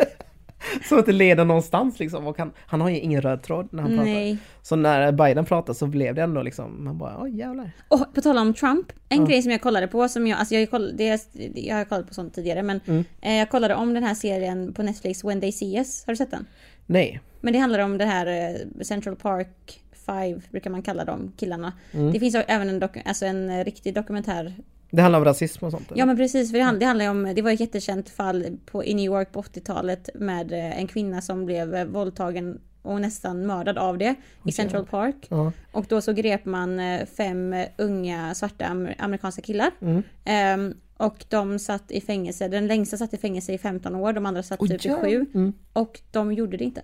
Som 0.88 0.98
inte 0.98 1.12
leder 1.12 1.44
någonstans 1.44 1.98
liksom 1.98 2.26
och 2.26 2.38
han, 2.38 2.52
han 2.66 2.80
har 2.80 2.88
ju 2.90 2.98
ingen 2.98 3.22
röd 3.22 3.42
tråd 3.42 3.68
när 3.72 3.82
han 3.82 3.90
pratar. 3.90 4.04
Nej. 4.04 4.38
Så 4.62 4.76
när 4.76 5.12
Biden 5.12 5.44
pratade 5.44 5.78
så 5.78 5.86
blev 5.86 6.14
det 6.14 6.22
ändå 6.22 6.42
liksom, 6.42 6.84
man 6.84 6.98
bara, 6.98 7.18
åh 7.20 7.36
jävlar. 7.36 7.70
Och 7.88 8.14
på 8.14 8.20
tal 8.20 8.38
om 8.38 8.54
Trump, 8.54 8.92
en 9.08 9.20
Ja. 9.20 9.26
grej 9.26 9.42
som 9.42 9.52
jag 9.52 9.60
kollade 9.60 9.86
på 9.88 10.08
som 10.08 10.26
jag, 10.26 10.38
alltså 10.38 10.54
jag, 10.54 10.70
koll, 10.70 10.96
det, 10.96 11.20
jag 11.54 11.76
har 11.76 11.84
kollat 11.84 12.08
på 12.08 12.14
sånt 12.14 12.34
tidigare 12.34 12.62
men 12.62 12.80
Mm. 12.86 13.04
eh, 13.20 13.34
jag 13.34 13.50
kollade 13.50 13.74
om 13.74 13.94
den 13.94 14.02
här 14.04 14.14
serien 14.14 14.72
på 14.74 14.82
Netflix 14.82 15.24
When 15.24 15.40
They 15.40 15.52
See 15.52 15.76
Us, 15.76 16.06
har 16.06 16.12
du 16.12 16.16
sett 16.16 16.30
den? 16.30 16.46
Nej. 16.86 17.20
Men 17.40 17.52
det 17.52 17.58
handlar 17.58 17.78
om 17.78 17.98
det 17.98 18.04
här 18.04 18.26
eh, 18.26 18.82
Central 18.82 19.16
Park 19.16 19.80
Five 20.06 20.40
brukar 20.50 20.70
man 20.70 20.82
kalla 20.82 21.04
de 21.04 21.32
killarna. 21.36 21.72
Mm. 21.92 22.12
Det 22.12 22.20
finns 22.20 22.34
även 22.34 22.68
en, 22.68 22.88
alltså 23.04 23.26
en 23.26 23.50
eh, 23.50 23.64
riktig 23.64 23.94
dokumentär 23.94 24.54
Det 24.90 25.02
handlar 25.02 25.18
om 25.18 25.24
rasism 25.24 25.64
och 25.64 25.70
sånt? 25.70 25.90
eller? 25.90 25.98
Ja 25.98 26.06
men 26.06 26.16
precis, 26.16 26.50
för 26.50 26.58
det, 26.58 26.64
hand, 26.64 26.80
det 26.80 26.86
handlar 26.86 27.10
om, 27.10 27.32
det 27.34 27.42
var 27.42 27.50
ett 27.50 27.60
jättekänt 27.60 28.10
fall 28.10 28.58
på, 28.66 28.84
i 28.84 28.94
New 28.94 29.04
York 29.04 29.32
på 29.32 29.42
80-talet 29.42 30.08
med 30.14 30.52
eh, 30.52 30.78
en 30.78 30.86
kvinna 30.86 31.20
som 31.20 31.46
blev 31.46 31.74
eh, 31.74 31.84
våldtagen 31.84 32.60
och 32.82 33.00
nästan 33.00 33.46
mördad 33.46 33.78
av 33.78 33.98
det 33.98 34.14
i 34.46 34.52
Central 34.52 34.86
Park. 34.86 35.26
Ja. 35.28 35.52
Och 35.72 35.84
då 35.88 36.00
så 36.00 36.12
grep 36.12 36.44
man 36.44 36.80
eh, 36.80 37.06
fem 37.16 37.54
unga 37.78 38.34
svarta 38.34 38.64
amer- 38.64 38.94
amerikanska 38.98 39.42
killar. 39.42 39.70
Mm. 39.80 40.02
Ehm, 40.24 40.74
och 40.96 41.24
de 41.28 41.58
satt 41.58 41.90
i 41.90 42.00
fängelse, 42.00 42.48
den 42.48 42.66
längsta 42.66 42.96
satt 42.96 43.14
i 43.14 43.16
fängelse 43.16 43.52
i 43.52 43.58
15 43.58 43.94
år, 43.94 44.12
de 44.12 44.26
andra 44.26 44.42
satt 44.42 44.60
Oj, 44.60 44.68
typ 44.68 44.84
i 44.84 44.88
jävlar. 44.88 45.04
7. 45.04 45.26
Mm. 45.34 45.52
Och 45.72 46.00
de 46.10 46.32
gjorde 46.32 46.56
det 46.56 46.64
inte. 46.64 46.82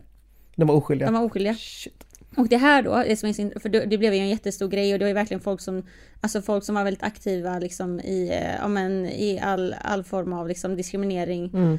De 0.56 0.68
var 0.68 0.74
oskyldiga? 0.74 1.06
De 1.10 1.14
var 1.14 1.24
oskyldiga. 1.24 1.54
Shit. 1.54 2.05
Och 2.36 2.48
det 2.48 2.56
här 2.56 2.82
då, 2.82 3.02
det 3.06 3.16
som 3.16 3.28
är 3.28 3.58
för 3.60 3.68
det 3.68 3.84
det 3.86 3.98
blev 3.98 4.14
ju 4.14 4.20
en 4.20 4.28
jättestor 4.28 4.68
grej 4.68 4.92
och 4.92 4.98
det 4.98 5.04
var 5.04 5.08
ju 5.08 5.14
verkligen 5.14 5.40
folk 5.40 5.60
som, 5.60 5.82
alltså 6.20 6.42
folk 6.42 6.64
som 6.64 6.74
var 6.74 6.84
väldigt 6.84 7.02
aktiva 7.02 7.58
liksom 7.58 8.00
i, 8.00 8.28
eh, 8.32 8.54
ja 8.60 8.68
men 8.68 9.06
i 9.06 9.40
all, 9.42 9.74
all 9.82 10.04
form 10.04 10.32
av 10.32 10.48
liksom 10.48 10.76
diskriminering 10.76 11.50
Mm. 11.54 11.78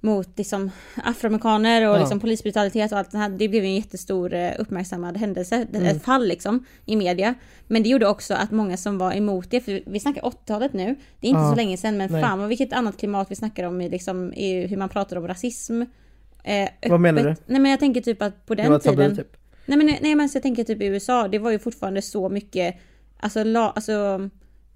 mot 0.00 0.38
liksom 0.38 0.70
afroamerikaner 1.04 1.88
och 1.88 1.94
Ja. 1.96 2.00
liksom 2.00 2.20
polisbrutalitet 2.20 2.92
och 2.92 2.98
allt 2.98 3.10
det 3.10 3.18
här. 3.18 3.28
Det 3.28 3.48
blev 3.48 3.62
ju 3.64 3.68
en 3.68 3.74
jättestor 3.74 4.34
eh, 4.34 4.50
uppmärksammad 4.58 5.16
händelse, 5.16 5.66
Mm. 5.74 5.86
ett 5.86 6.02
fall 6.04 6.26
liksom 6.28 6.64
i 6.86 6.96
media. 6.96 7.34
Men 7.66 7.82
det 7.82 7.88
gjorde 7.88 8.06
också 8.08 8.34
att 8.34 8.50
många 8.50 8.76
som 8.76 8.98
var 8.98 9.12
emot 9.16 9.50
det, 9.50 9.60
för 9.60 9.80
vi 9.86 10.00
snackar 10.00 10.22
80-talet 10.22 10.72
nu, 10.72 10.96
det 11.20 11.26
är 11.26 11.28
inte 11.30 11.40
Ja. 11.40 11.50
så 11.50 11.56
länge 11.56 11.76
sedan 11.76 11.96
men 11.96 12.12
Nej. 12.12 12.22
fan 12.22 12.38
vad 12.38 12.48
vilket 12.48 12.72
annat 12.72 12.96
klimat 12.96 13.30
vi 13.30 13.34
snackar 13.36 13.64
om 13.64 13.80
i, 13.80 13.88
liksom, 13.88 14.32
i 14.32 14.66
hur 14.66 14.76
man 14.76 14.88
pratar 14.88 15.16
om 15.16 15.28
rasism. 15.28 15.82
Eh, 16.44 16.68
Vad 16.88 17.00
menar 17.00 17.22
öppet. 17.26 17.42
Nej 17.46 17.60
men 17.60 17.70
jag 17.70 17.80
tänker 17.80 18.00
typ 18.00 18.22
att 18.22 18.46
på 18.46 18.54
Det 18.54 18.62
den 18.62 18.72
var 18.72 18.78
tabu 18.78 18.96
tiden 18.96 19.16
typ? 19.16 19.36
Nej 19.68 19.78
men, 19.78 19.86
nej 20.00 20.14
men 20.14 20.28
så 20.28 20.36
jag 20.36 20.42
tänker 20.42 20.64
typ 20.64 20.82
i 20.82 20.86
USA, 20.86 21.28
det 21.28 21.38
var 21.38 21.50
ju 21.50 21.58
fortfarande 21.58 22.02
så 22.02 22.28
mycket, 22.28 22.74
alltså, 23.20 23.44
la, 23.44 23.70
alltså 23.70 24.28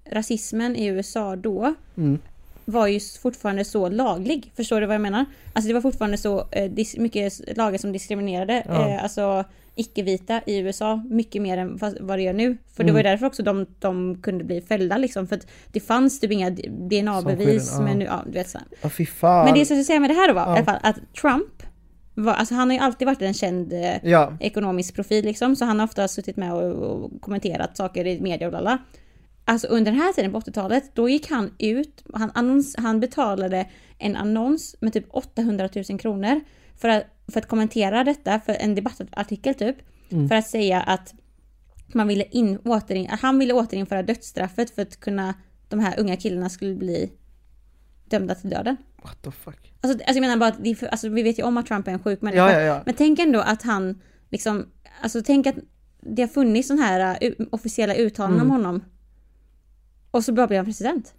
rasismen 0.09 0.75
i 0.75 0.85
USA 0.85 1.35
då 1.35 1.73
Mm. 1.97 2.19
var 2.65 2.87
ju 2.87 2.99
fortfarande 3.21 3.65
så 3.65 3.89
laglig. 3.89 4.51
Förstår 4.55 4.81
du 4.81 4.87
vad 4.87 4.93
jag 4.95 5.01
menar? 5.01 5.25
Alltså 5.53 5.67
det 5.67 5.73
var 5.73 5.81
fortfarande 5.81 6.17
så 6.17 6.47
eh, 6.51 6.71
dis, 6.71 6.97
mycket 6.97 7.57
lagar 7.57 7.77
som 7.77 7.91
diskriminerade, 7.91 8.63
Ja. 8.67 8.89
eh, 8.89 9.03
alltså 9.03 9.43
icke-vita 9.75 10.41
i 10.45 10.57
USA, 10.57 11.03
mycket 11.09 11.41
mer 11.41 11.57
än 11.57 11.79
vad 11.99 12.19
det 12.19 12.23
gör 12.23 12.33
nu. 12.33 12.57
För 12.73 12.83
det 12.83 12.89
Mm. 12.89 12.93
var 12.93 12.99
ju 12.99 13.03
därför 13.03 13.25
också 13.25 13.43
de, 13.43 13.65
de 13.79 14.21
kunde 14.21 14.43
bli 14.43 14.61
fällda 14.61 14.97
liksom, 14.97 15.27
för 15.27 15.35
att 15.35 15.47
det 15.71 15.79
fanns 15.79 16.19
typ 16.19 16.31
inga 16.31 16.49
DNA-bevis. 16.49 17.71
Ja. 17.73 17.81
Men 17.81 17.99
nu, 17.99 18.05
ja, 18.05 18.23
du 18.25 18.31
vet 18.31 18.49
så. 18.49 18.59
fy 18.89 19.05
fan. 19.05 19.45
Men 19.45 19.53
det 19.53 19.65
som 19.65 19.77
jag 19.77 19.85
säga 19.85 19.99
med 19.99 20.09
det 20.09 20.13
här 20.13 20.27
då 20.27 20.33
var, 20.33 20.41
Ja. 20.41 20.53
i 20.53 20.57
alla 20.57 20.65
fall, 20.65 20.79
att 20.81 20.95
Trump, 21.21 21.63
var, 22.15 22.33
alltså 22.33 22.55
han 22.55 22.69
har 22.69 22.75
ju 22.77 22.83
alltid 22.83 23.05
varit 23.05 23.21
en 23.21 23.33
känd 23.33 23.73
eh, 23.73 23.95
Ja. 24.09 24.37
ekonomisk 24.39 24.95
profil 24.95 25.25
liksom, 25.25 25.55
så 25.55 25.65
han 25.65 25.79
har 25.79 25.85
ofta 25.87 26.07
suttit 26.07 26.37
med 26.37 26.53
och, 26.53 26.71
och 26.71 27.21
kommenterat 27.21 27.77
saker 27.77 28.07
i 28.07 28.21
media 28.21 28.47
och 28.47 28.53
lalla. 28.53 28.77
Alltså 29.45 29.67
under 29.67 29.91
den 29.91 30.01
här 30.01 30.13
tiden 30.13 30.31
på 30.31 30.39
80-talet, 30.39 30.95
då 30.95 31.09
gick 31.09 31.29
han 31.29 31.51
ut, 31.59 32.03
han, 32.13 32.31
annons, 32.33 32.75
han 32.77 32.99
betalade 32.99 33.67
en 33.99 34.15
annons 34.15 34.75
med 34.79 34.93
typ 34.93 35.05
800 35.09 35.69
000 35.89 35.99
kronor 35.99 36.41
för 36.77 36.89
att, 36.89 37.03
för 37.31 37.39
att 37.39 37.47
kommentera 37.47 38.03
detta, 38.03 38.39
för 38.39 38.53
en 38.59 38.75
debattartikel 38.75 39.53
typ, 39.53 39.75
Mm. 40.11 40.29
för 40.29 40.35
att 40.35 40.47
säga 40.47 40.81
att 40.81 41.13
man 41.93 42.07
ville 42.07 42.23
in, 42.31 42.59
återin, 42.65 43.07
han 43.09 43.39
ville 43.39 43.53
återinföra 43.53 44.03
dödsstraffet 44.03 44.69
för 44.75 44.81
att 44.81 44.99
kunna, 44.99 45.33
de 45.69 45.79
här 45.79 45.99
unga 45.99 46.15
killarna 46.15 46.49
skulle 46.49 46.75
bli 46.75 47.11
dömda 48.17 48.35
till 48.35 48.49
döden. 48.49 48.77
What 49.03 49.21
the 49.21 49.31
fuck? 49.31 49.73
Alltså, 49.81 49.99
alltså 49.99 50.13
jag 50.13 50.21
menar 50.21 50.37
bara 50.37 50.49
att 50.49 50.79
för, 50.79 50.87
alltså, 50.87 51.09
vi 51.09 51.23
vet 51.23 51.39
ju 51.39 51.43
om 51.43 51.57
att 51.57 51.65
Trump 51.65 51.87
är 51.87 51.91
en 51.91 51.99
sjuk 52.03 52.21
människa. 52.21 52.51
Ja, 52.51 52.59
ja, 52.59 52.61
ja. 52.61 52.81
Men 52.85 52.95
tänk 52.95 53.19
ändå 53.19 53.39
att 53.39 53.61
han 53.61 54.01
liksom, 54.29 54.65
alltså 55.01 55.21
tänk 55.25 55.47
att 55.47 55.55
det 56.01 56.21
har 56.21 56.29
funnits 56.29 56.67
sådana 56.67 56.83
här 56.85 57.17
uh, 57.39 57.47
officiella 57.51 57.95
uttalanden 57.95 58.41
Mm. 58.41 58.51
om 58.51 58.57
honom. 58.65 58.83
Och 60.11 60.23
så 60.23 60.33
bara 60.33 60.47
blir 60.47 60.57
han 60.57 60.65
president. 60.65 61.13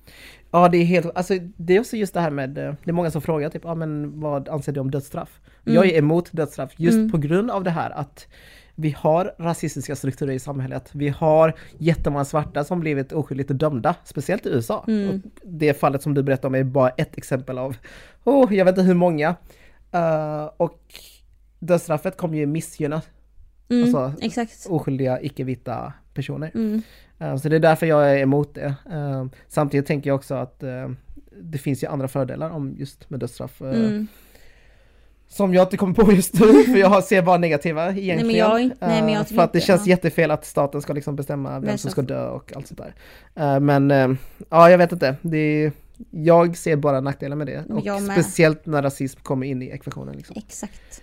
Ja 0.51 0.69
det 0.69 0.79
är 0.79 0.85
helt, 0.85 1.07
alltså 1.17 1.35
det 1.57 1.77
är 1.77 1.81
också 1.81 1.97
just 1.97 2.15
det 2.15 2.21
här 2.21 2.31
med, 2.31 2.59
eh, 2.59 2.75
det 2.85 2.91
är 2.91 2.93
många 2.93 3.11
som 3.11 3.23
frågar 3.23 3.51
typ, 3.51 3.63
ja 3.65 3.75
men 3.75 4.21
vad 4.21 4.49
anser 4.49 4.73
du 4.73 4.81
om 4.81 4.91
dödsstraff? 4.91 5.41
Mm. 5.67 5.75
Jag 5.75 5.87
är 5.87 5.99
emot 5.99 6.33
dödsstraff 6.33 6.73
just 6.77 6.95
Mm. 6.97 7.11
på 7.11 7.19
grund 7.19 7.51
av 7.51 7.65
det 7.65 7.71
här 7.71 7.91
att 7.91 8.27
vi 8.75 8.91
har 8.99 9.35
rasistiska 9.39 9.97
strukturer 9.97 10.33
i 10.33 10.39
samhället. 10.39 10.91
Vi 10.93 11.09
har 11.09 11.55
jättemånga 11.79 12.25
svarta 12.25 12.65
som 12.65 12.81
blivit 12.81 13.13
oskyldigt 13.13 13.49
dömda, 13.51 13.95
speciellt 14.05 14.47
i 14.47 14.49
USA. 14.49 14.85
Mm. 14.89 15.23
Det 15.43 15.75
fallet 15.81 16.03
som 16.03 16.15
du 16.15 16.23
berättade 16.23 16.47
om 16.47 16.55
är 16.55 16.65
bara 16.65 16.89
ett 16.89 17.19
exempel 17.19 17.59
av, 17.59 17.77
oh, 18.25 18.55
jag 18.55 18.65
vet 18.65 18.73
inte 18.73 18.83
hur 18.83 18.95
många. 18.95 19.37
Eh, 19.93 20.45
och 20.57 20.81
dödsstraffet 21.59 22.17
kommer 22.17 22.39
ju 22.39 22.47
missgynna 22.47 23.03
Mm, 23.69 23.83
Alltså, 23.83 24.13
exakt. 24.25 24.67
oskyldiga 24.69 25.21
icke-vita 25.23 25.93
personer. 26.15 26.51
Mm. 26.55 26.83
Eh, 27.19 27.37
Så 27.37 27.49
det 27.49 27.57
är 27.57 27.61
därför 27.61 27.87
jag 27.87 28.11
är 28.11 28.17
emot 28.19 28.55
det. 28.55 28.75
Eh, 28.93 29.27
Samtidigt 29.49 29.87
tänker 29.87 30.11
jag 30.11 30.15
också 30.15 30.35
att 30.35 30.61
det 31.43 31.59
finns 31.59 31.83
ju 31.83 31.87
andra 31.87 32.09
fördelar 32.09 32.51
om 32.51 32.75
just 32.79 33.11
med 33.11 33.21
dödsstraff. 33.21 33.61
Mm. 33.63 34.07
Som 35.37 35.55
jag 35.55 35.65
inte 35.65 35.77
kommer 35.77 35.95
på 35.95 36.13
just 36.13 36.35
nu, 36.41 36.63
för 36.65 36.77
jag 36.77 37.05
ser 37.05 37.23
bara 37.23 37.39
negativa 37.39 37.89
egentligen. 37.91 38.27
men 38.27 38.37
jag 38.37 38.61
inte- 38.61 38.87
nej, 38.87 39.03
men 39.03 39.13
jag 39.13 39.21
Eh, 39.21 39.27
För 39.27 39.43
att 39.43 39.53
det 39.53 39.57
inte- 39.59 39.67
känns 39.67 39.87
ja. 39.87 39.91
jättefel 39.91 40.31
att 40.31 40.45
staten 40.47 40.83
ska 40.83 40.93
liksom 40.93 41.17
bestämma 41.17 41.61
vem 41.61 41.79
som 41.79 41.91
ska 41.91 42.03
dö 42.03 42.29
och 42.29 42.53
allt 42.57 42.67
sånt 42.67 42.81
där. 42.81 42.95
Eh, 43.55 43.61
Men 43.61 43.91
eh, 43.91 44.09
ja, 44.51 44.71
jag 44.71 44.79
vet 44.79 44.93
inte. 44.93 45.17
Det 45.23 45.39
är, 45.39 45.73
jag 46.11 46.57
ser 46.57 46.77
bara 46.77 47.01
nackdelar 47.01 47.37
med 47.37 47.47
det. 47.47 47.65
Och 47.69 47.85
med. 48.03 48.13
speciellt 48.13 48.67
när 48.67 48.83
rasism 48.83 49.21
kommer 49.23 49.47
in 49.47 49.63
i 49.63 49.67
ekvationen. 49.69 50.17
Liksom. 50.17 50.37
Exakt. 50.39 51.03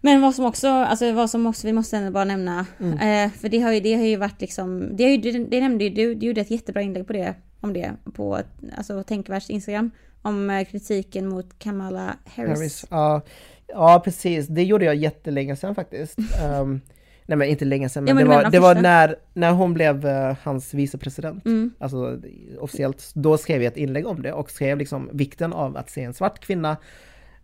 Men 0.00 0.20
vad 0.20 0.34
som 0.34 0.44
också, 0.44 0.68
alltså 0.68 1.12
vad 1.12 1.30
som 1.30 1.46
också 1.46 1.66
vi 1.66 1.72
måste 1.72 1.96
ändå 1.96 2.10
bara 2.10 2.24
nämna, 2.24 2.66
Mm. 2.80 2.92
eh, 3.26 3.32
för 3.32 3.48
det 3.48 3.58
har 3.60 3.72
ju, 3.72 3.80
det 3.80 3.94
har 3.94 4.02
ju 4.04 4.16
varit 4.16 4.40
liksom, 4.40 4.96
det, 4.96 5.04
har 5.04 5.10
ju, 5.10 5.16
det, 5.16 5.44
det 5.44 5.60
nämnde 5.60 5.84
ju 5.84 5.90
du, 5.90 6.14
du 6.14 6.26
gjorde 6.26 6.40
ett 6.40 6.50
jättebra 6.50 6.82
inlägg 6.82 7.06
på 7.06 7.12
det, 7.12 7.34
om 7.60 7.72
det, 7.72 7.92
på 8.14 8.38
alltså 8.76 9.02
Tänkvärds 9.02 9.50
Instagram, 9.50 9.90
om 10.28 10.50
eh, 10.50 10.64
kritiken 10.64 11.28
mot 11.28 11.58
Kamala 11.58 12.16
Harris. 12.36 12.58
Harris. 12.58 12.86
Ja, 12.90 13.20
ja, 13.66 14.00
precis. 14.04 14.46
Det 14.48 14.64
gjorde 14.64 14.84
jag 14.84 14.94
jättelänge 14.94 15.56
sedan 15.56 15.74
faktiskt. 15.74 16.18
Um, 16.60 16.80
nej 17.26 17.38
men 17.38 17.48
inte 17.48 17.64
länge 17.64 17.88
sedan, 17.88 18.06
Ja, 18.06 18.14
men, 18.14 18.28
men 18.28 18.36
det 18.38 18.42
var, 18.44 18.50
det 18.50 18.58
var 18.60 18.74
när, 18.82 19.16
när 19.34 19.52
hon 19.52 19.74
blev 19.74 20.06
eh, 20.06 20.36
hans 20.42 20.74
vicepresident. 20.74 21.44
Mm, 21.46 21.70
Alltså 21.78 22.18
officiellt, 22.60 23.10
då 23.14 23.38
skrev 23.38 23.62
jag 23.62 23.70
ett 23.72 23.76
inlägg 23.76 24.06
om 24.06 24.22
det 24.22 24.32
och 24.32 24.50
skrev 24.50 24.78
liksom 24.78 25.10
vikten 25.12 25.52
av 25.52 25.76
att 25.76 25.90
se 25.90 26.02
en 26.02 26.14
svart 26.14 26.38
kvinna 26.38 26.76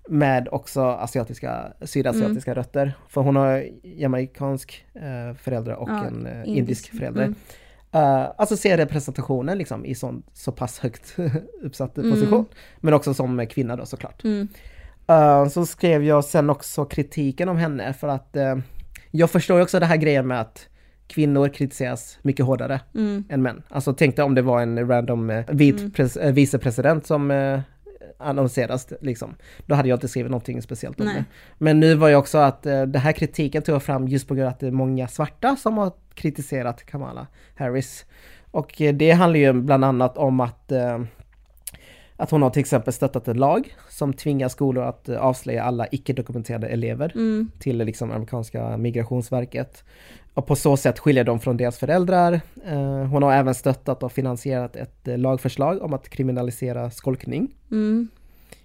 med 0.08 0.48
också 0.52 0.80
asiatiska, 0.82 1.72
sydasiatiska 1.82 2.50
Mm. 2.50 2.62
rötter. 2.62 2.92
För 3.08 3.20
hon 3.20 3.36
har 3.36 3.64
jamaicansk 3.82 4.84
eh, 4.94 5.36
förälder 5.36 5.74
och 5.74 5.88
Ja, 5.90 6.04
en 6.06 6.26
eh, 6.26 6.32
indisk, 6.38 6.48
indisk. 6.58 6.90
förälder. 6.98 7.22
Mm. 7.22 7.34
Eh, 7.92 8.26
alltså 8.36 8.56
se 8.56 8.76
representationen 8.76 9.58
liksom 9.58 9.84
i 9.84 9.94
sån, 9.94 10.22
så 10.32 10.52
pass 10.52 10.78
högt 10.78 11.16
uppsatt 11.62 11.98
Mm. 11.98 12.10
position. 12.10 12.46
Men 12.80 12.94
också 12.94 13.14
som 13.14 13.46
kvinna 13.46 13.76
då 13.76 13.86
såklart. 13.86 14.24
mm, 14.24 14.48
Uh, 15.10 15.48
så 15.48 15.66
skrev 15.66 16.04
jag 16.04 16.24
sen 16.24 16.50
också 16.50 16.84
kritiken 16.84 17.48
om 17.48 17.56
henne 17.56 17.92
för 17.92 18.08
att 18.08 18.36
uh, 18.36 18.62
jag 19.10 19.30
förstår 19.30 19.56
ju 19.56 19.62
också 19.62 19.80
det 19.80 19.86
här 19.86 19.96
grejen 19.96 20.26
med 20.26 20.40
att 20.40 20.68
kvinnor 21.06 21.48
kritiseras 21.48 22.18
mycket 22.22 22.46
hårdare 22.46 22.80
mm, 22.94 23.24
än 23.28 23.42
män. 23.42 23.62
Alltså 23.68 23.92
tänk 23.94 24.16
dig 24.16 24.24
om 24.24 24.34
det 24.34 24.42
var 24.42 24.60
en 24.62 24.88
random 24.88 25.30
uh, 25.30 25.44
vit 25.48 25.78
Mm. 25.78 25.90
pres- 25.90 26.26
uh, 26.26 26.32
vicepresident 26.32 27.06
som 27.06 27.30
uh, 27.30 27.60
annonseras 28.18 28.92
liksom. 29.00 29.34
Då 29.66 29.74
hade 29.74 29.88
jag 29.88 29.96
inte 29.96 30.08
skrivit 30.08 30.30
någonting 30.30 30.62
speciellt 30.62 31.00
om 31.00 31.06
Nej. 31.06 31.14
det. 31.14 31.24
Men 31.58 31.80
nu 31.80 31.94
var 31.94 32.08
ju 32.08 32.14
också 32.14 32.38
att 32.38 32.66
uh, 32.66 32.82
det 32.82 32.98
här 32.98 33.12
kritiken 33.12 33.62
tog 33.62 33.74
jag 33.74 33.82
fram 33.82 34.08
just 34.08 34.28
på 34.28 34.34
grund 34.34 34.46
av 34.46 34.52
att 34.52 34.60
det 34.60 34.66
är 34.66 34.70
många 34.70 35.08
svarta 35.08 35.56
som 35.56 35.78
har 35.78 35.92
kritiserat 36.14 36.86
Kamala 36.86 37.26
Harris. 37.54 38.06
Och 38.50 38.80
uh, 38.80 38.92
det 38.92 39.10
handlar 39.10 39.40
ju 39.40 39.52
bland 39.52 39.84
annat 39.84 40.18
om 40.18 40.40
att 40.40 40.72
uh, 40.72 41.04
att 42.22 42.30
hon 42.30 42.42
har 42.42 42.50
till 42.50 42.60
exempel 42.60 42.92
stöttat 42.92 43.28
en 43.28 43.36
lag 43.36 43.76
som 43.88 44.12
tvingar 44.12 44.48
skolor 44.48 44.84
att 44.84 45.08
eh, 45.08 45.16
avslöja 45.20 45.64
alla 45.64 45.86
icke-dokumenterade 45.90 46.68
elever 46.68 47.12
mm, 47.14 47.50
till 47.58 47.78
liksom 47.78 48.10
amerikanska 48.10 48.76
migrationsverket. 48.76 49.84
Och 50.34 50.46
på 50.46 50.56
så 50.56 50.76
sätt 50.76 50.98
skilja 50.98 51.24
dem 51.24 51.40
från 51.40 51.56
deras 51.56 51.78
föräldrar. 51.78 52.40
Eh, 52.66 53.04
Hon 53.06 53.22
har 53.22 53.32
även 53.32 53.54
stöttat 53.54 54.02
och 54.02 54.12
finansierat 54.12 54.76
ett 54.76 55.08
eh, 55.08 55.18
lagförslag 55.18 55.82
om 55.82 55.92
att 55.92 56.08
kriminalisera 56.08 56.90
skolkning. 56.90 57.54
mm, 57.70 58.08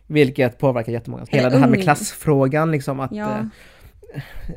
Vilket 0.07 0.57
påverkar 0.57 0.91
jättemånga. 0.91 1.25
Hela 1.29 1.49
det 1.49 1.57
här 1.57 1.69
med 1.69 1.83
klassfrågan 1.83 2.71
liksom 2.71 2.99
att 2.99 3.11
ja, 3.11 3.45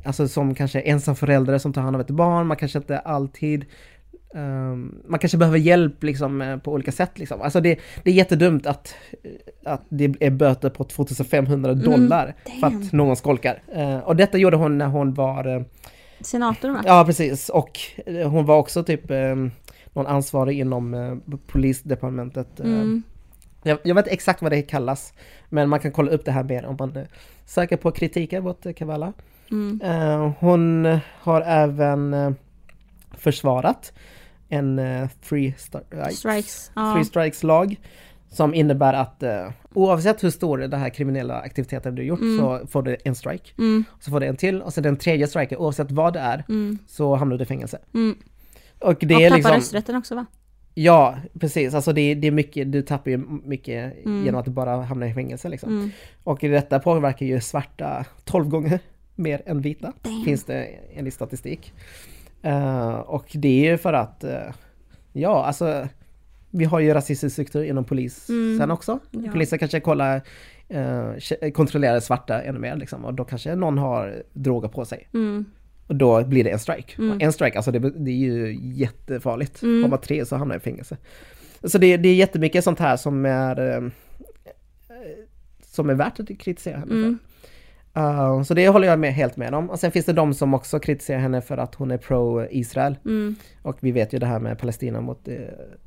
Alltså 0.04 0.28
som 0.28 0.54
kanske 0.54 0.80
ensam 0.80 1.16
förälder 1.16 1.58
som 1.58 1.72
tar 1.72 1.82
hand 1.82 1.96
om 1.96 2.00
ett 2.00 2.10
barn, 2.10 2.46
man 2.46 2.56
kanske 2.56 2.78
inte 2.78 2.98
alltid 2.98 3.64
ehm, 4.34 4.94
man 5.08 5.18
kanske 5.18 5.38
behöver 5.38 5.58
hjälp 5.58 6.02
liksom 6.02 6.42
eh, 6.42 6.56
på 6.56 6.72
olika 6.72 6.92
sätt 6.92 7.18
liksom. 7.18 7.42
Alltså 7.42 7.60
det, 7.60 7.78
det 8.04 8.10
är 8.10 8.14
jättedumt 8.14 8.66
att, 8.66 8.94
eh, 9.22 9.72
att 9.72 9.82
det 9.88 10.16
är 10.20 10.30
böter 10.30 10.70
på 10.70 10.84
2500 10.84 11.74
dollar 11.74 12.34
för 12.44 12.50
Mm, 12.50 12.60
damn. 12.60 12.82
att 12.86 12.92
någon 12.92 13.16
skolkar. 13.16 13.62
Eh, 13.72 13.98
och 13.98 14.16
detta 14.16 14.38
gjorde 14.38 14.56
hon 14.56 14.78
när 14.78 14.86
hon 14.86 15.14
var, 15.14 15.56
eh, 15.56 15.62
senator 16.20 16.70
va? 16.70 16.82
ja 16.86 17.04
precis, 17.06 17.48
och 17.48 17.78
eh, 18.06 18.28
hon 18.30 18.46
var 18.46 18.56
också 18.58 18.82
typ 18.84 19.08
någon 19.92 20.06
ansvarig 20.06 20.58
inom 20.60 21.20
polisdepartementet. 21.46 22.60
Mm, 22.60 23.02
jag, 23.62 23.78
jag 23.82 23.94
vet 23.94 24.08
exakt 24.08 24.42
vad 24.42 24.52
det 24.52 24.62
kallas, 24.62 25.12
men 25.48 25.68
man 25.68 25.80
kan 25.80 25.92
kolla 25.92 26.10
upp 26.10 26.24
det 26.24 26.32
här 26.32 26.42
mer 26.44 26.66
om 26.66 26.76
man 26.78 26.98
söker 27.46 27.76
på 27.76 27.90
kritiken 27.90 28.44
mot 28.44 28.66
Kavala. 28.76 29.12
mm, 29.50 29.80
hon 30.38 30.98
har 31.20 31.40
även 31.40 32.14
försvarat 33.18 33.92
en 34.50 34.78
eh, 34.78 35.08
free, 35.22 35.54
stri- 35.58 36.10
strikes. 36.10 36.70
Ja, 36.74 36.92
free 36.94 37.04
strikes 37.04 37.42
lag 37.42 37.76
som 38.28 38.54
innebär 38.54 38.92
att 38.94 39.22
eh, 39.22 39.50
oavsett 39.74 40.24
hur 40.24 40.30
stor 40.30 40.58
den 40.58 40.80
här 40.80 40.88
kriminella 40.90 41.40
aktiviteten 41.40 41.94
du 41.94 42.02
gjort 42.02 42.20
Mm. 42.20 42.38
så 42.38 42.66
får 42.66 42.82
du 42.82 42.96
en 43.04 43.14
strike. 43.14 43.50
mm, 43.58 43.84
Så 44.00 44.10
får 44.10 44.20
du 44.20 44.26
en 44.26 44.36
till 44.36 44.62
och 44.62 44.72
sen 44.74 44.82
den 44.82 44.96
tredje 44.96 45.26
striken, 45.26 45.58
oavsett 45.58 45.90
vad 45.90 46.12
det 46.12 46.20
är, 46.20 46.44
mm, 46.48 46.78
så 46.86 47.14
hamnar 47.16 47.36
du 47.36 47.42
i 47.42 47.46
fängelse. 47.46 47.78
mm. 47.94 48.16
Och 48.78 48.96
det 49.00 49.14
och 49.14 49.20
är 49.20 49.30
liksom... 49.30 49.52
rösträtten 49.54 49.96
också 49.96 50.14
va? 50.14 50.26
Ja, 50.74 51.16
precis. 51.40 51.74
Alltså 51.74 51.92
det, 51.92 52.14
det 52.14 52.26
är 52.26 52.30
mycket, 52.30 52.72
du 52.72 52.82
tappar 52.82 53.10
ju 53.10 53.16
mycket 53.44 54.06
Mm. 54.06 54.24
genom 54.24 54.38
att 54.40 54.44
du 54.44 54.50
bara 54.50 54.82
hamnar 54.82 55.06
i 55.06 55.14
fängelse 55.14 55.48
liksom. 55.48 55.70
Mm. 55.78 55.90
Och 56.24 56.38
detta 56.40 56.78
påverkar 56.78 57.26
ju 57.26 57.40
svarta 57.40 58.04
12 58.24 58.48
gånger 58.48 58.80
mer 59.14 59.42
än 59.46 59.60
vita, 59.60 59.92
Damn. 60.02 60.24
finns 60.24 60.44
det 60.44 60.64
enligt 60.94 61.14
statistik. 61.14 61.72
Eh, 62.42 62.94
och 62.94 63.26
det 63.34 63.48
är 63.66 63.70
ju 63.70 63.78
för 63.78 63.92
att, 63.92 64.24
eh, 64.24 64.52
ja 65.12 65.44
alltså, 65.44 65.88
vi 66.50 66.64
har 66.64 66.80
ju 66.80 66.94
rasistisk 66.94 67.32
struktur 67.32 67.64
inom 67.64 67.84
polisen 67.84 68.56
Mm. 68.56 68.70
också. 68.70 68.98
Ja. 69.10 69.32
Polisen 69.32 69.58
kanske 69.58 69.80
kollar, 69.80 70.22
uh, 70.74 71.50
kontrollerar 71.50 72.00
svarta 72.00 72.42
ännu 72.42 72.58
mer 72.58 72.76
liksom, 72.76 73.04
och 73.04 73.14
då 73.14 73.24
kanske 73.24 73.54
någon 73.54 73.78
har 73.78 74.22
droger 74.32 74.68
på 74.68 74.84
sig. 74.84 75.08
Mm. 75.14 75.44
Och 75.86 75.96
då 75.96 76.24
blir 76.24 76.44
det 76.44 76.50
en 76.50 76.58
strike. 76.58 77.02
Mm. 77.02 77.18
En 77.20 77.32
strike, 77.32 77.56
alltså 77.58 77.70
det, 77.70 77.78
det 77.78 78.10
är 78.10 78.16
ju 78.16 78.58
jättefarligt. 78.62 79.62
Mm. 79.62 79.82
Har 79.82 79.90
man 79.90 80.00
tre 80.00 80.26
så 80.26 80.36
hamnar 80.36 80.54
jag 80.54 80.60
i 80.60 80.64
fängelse. 80.64 80.96
Så 81.64 81.78
det, 81.78 81.96
det 81.96 82.08
är 82.08 82.14
jättemycket 82.14 82.64
sånt 82.64 82.78
här 82.78 82.96
som 82.96 83.26
är 83.26 83.90
som 85.64 85.90
är 85.90 85.94
värt 85.94 86.20
att 86.20 86.38
kritisera 86.38 86.78
henne 86.78 86.92
Mm. 86.94 87.18
Uh, 87.96 88.42
så 88.42 88.54
det 88.54 88.68
håller 88.68 88.88
jag 88.88 88.98
med, 88.98 89.14
helt 89.14 89.36
med 89.36 89.54
om. 89.54 89.70
Och 89.70 89.78
sen 89.80 89.92
finns 89.92 90.06
det 90.06 90.12
de 90.12 90.34
som 90.34 90.54
också 90.54 90.78
kritiserar 90.80 91.18
henne 91.18 91.40
för 91.40 91.58
att 91.58 91.74
hon 91.74 91.90
är 91.90 91.96
pro-Israel. 91.98 92.98
Mm. 93.04 93.34
Och 93.62 93.76
vi 93.80 93.92
vet 93.92 94.12
ju 94.12 94.18
det 94.18 94.26
här 94.26 94.38
med 94.38 94.58
Palestina 94.58 95.00
mot, 95.00 95.28
eh, 95.28 95.34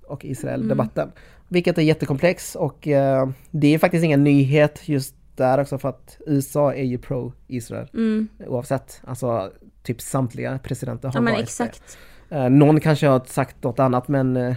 och 0.07 0.23
Mm. 0.23 0.31
Israel-debatten. 0.31 1.11
Vilket 1.47 1.77
är 1.77 1.81
jättekomplex 1.81 2.55
och 2.55 2.87
eh, 2.87 3.29
det 3.51 3.67
är 3.73 3.79
faktiskt 3.79 4.03
ingen 4.03 4.23
nyhet 4.23 4.81
just 4.89 5.15
där 5.35 5.59
också 5.61 5.77
för 5.77 5.89
att 5.89 6.17
USA 6.27 6.73
är 6.73 6.83
ju 6.83 6.97
pro-Israel 6.97 7.87
Mm. 7.93 8.27
oavsett. 8.47 9.01
Alltså 9.03 9.51
typ 9.83 10.01
samtliga 10.01 10.59
presidenter 10.63 11.07
har 11.07 11.15
Ja 11.15 11.21
men 11.21 11.33
varit 11.33 11.43
exakt. 11.43 11.97
det. 12.29 12.35
Eh, 12.35 12.49
någon 12.49 12.79
kanske 12.79 13.07
har 13.07 13.21
sagt 13.25 13.63
något 13.63 13.79
annat 13.79 14.07
men 14.07 14.37
eh, 14.37 14.55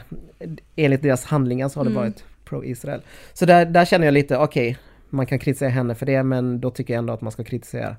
enligt 0.77 1.03
deras 1.03 1.25
handlingar 1.25 1.69
så 1.69 1.81
har 1.81 1.85
det 1.85 1.91
Mm. 1.91 2.03
varit 2.03 2.25
pro-Israel. 2.45 3.03
Så 3.33 3.47
där, 3.47 3.65
där 3.67 3.85
känner 3.85 4.05
jag 4.07 4.15
lite, 4.15 4.37
okej, 4.39 4.79
man 5.17 5.27
kan 5.27 5.39
kritisera 5.39 5.69
henne 5.69 5.95
för 5.95 6.07
det 6.07 6.23
men 6.23 6.61
då 6.61 6.71
tycker 6.71 6.95
jag 6.95 6.99
ändå 6.99 7.13
att 7.13 7.21
man 7.21 7.33
ska 7.33 7.45
kritisera 7.45 7.97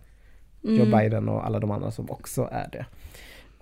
Joe 0.62 0.86
Mm. 0.86 1.00
Biden 1.00 1.30
och 1.30 1.46
alla 1.46 1.60
de 1.60 1.72
andra 1.72 1.92
som 1.92 2.12
också 2.12 2.50
är 2.52 2.70
det. 2.72 2.86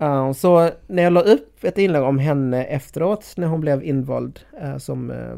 Uh, 0.04 0.32
så 0.32 0.70
när 0.86 1.02
jag 1.02 1.12
la 1.12 1.20
upp 1.20 1.64
ett 1.64 1.78
inlägg 1.78 2.02
om 2.02 2.18
henne 2.18 2.64
efteråt, 2.64 3.34
när 3.36 3.46
hon 3.46 3.60
blev 3.60 3.84
invald 3.84 4.40
eh, 4.60 4.76
som 4.78 5.10
eh, 5.10 5.36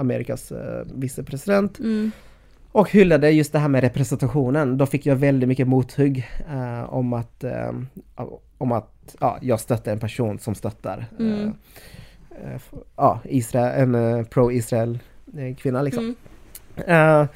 Amerikas 0.00 0.52
uh, 0.52 0.58
vicepresident 0.94 1.78
Mm. 1.78 2.10
och 2.72 2.90
hyllade 2.90 3.30
just 3.30 3.52
det 3.52 3.58
här 3.58 3.68
med 3.68 3.80
representationen, 3.80 4.78
då 4.78 4.86
fick 4.86 5.06
jag 5.06 5.16
väldigt 5.16 5.48
mycket 5.48 5.68
mothugg 5.68 6.28
eh, 6.50 6.94
om 6.94 7.12
att, 7.12 7.44
eh, 7.44 7.72
om 8.58 8.72
att 8.72 9.16
ja, 9.20 9.38
jag 9.42 9.60
stöttar 9.60 9.92
en 9.92 9.98
person 10.00 10.38
som 10.38 10.54
stöttar 10.54 11.06
eh, 11.18 11.26
Mm. 11.26 11.52
ja, 12.96 13.20
Israel, 13.24 13.94
en 13.94 14.24
pro-Israel 14.24 14.98
kvinna 15.58 15.82
liksom. 15.82 16.14
Eh, 16.86 17.26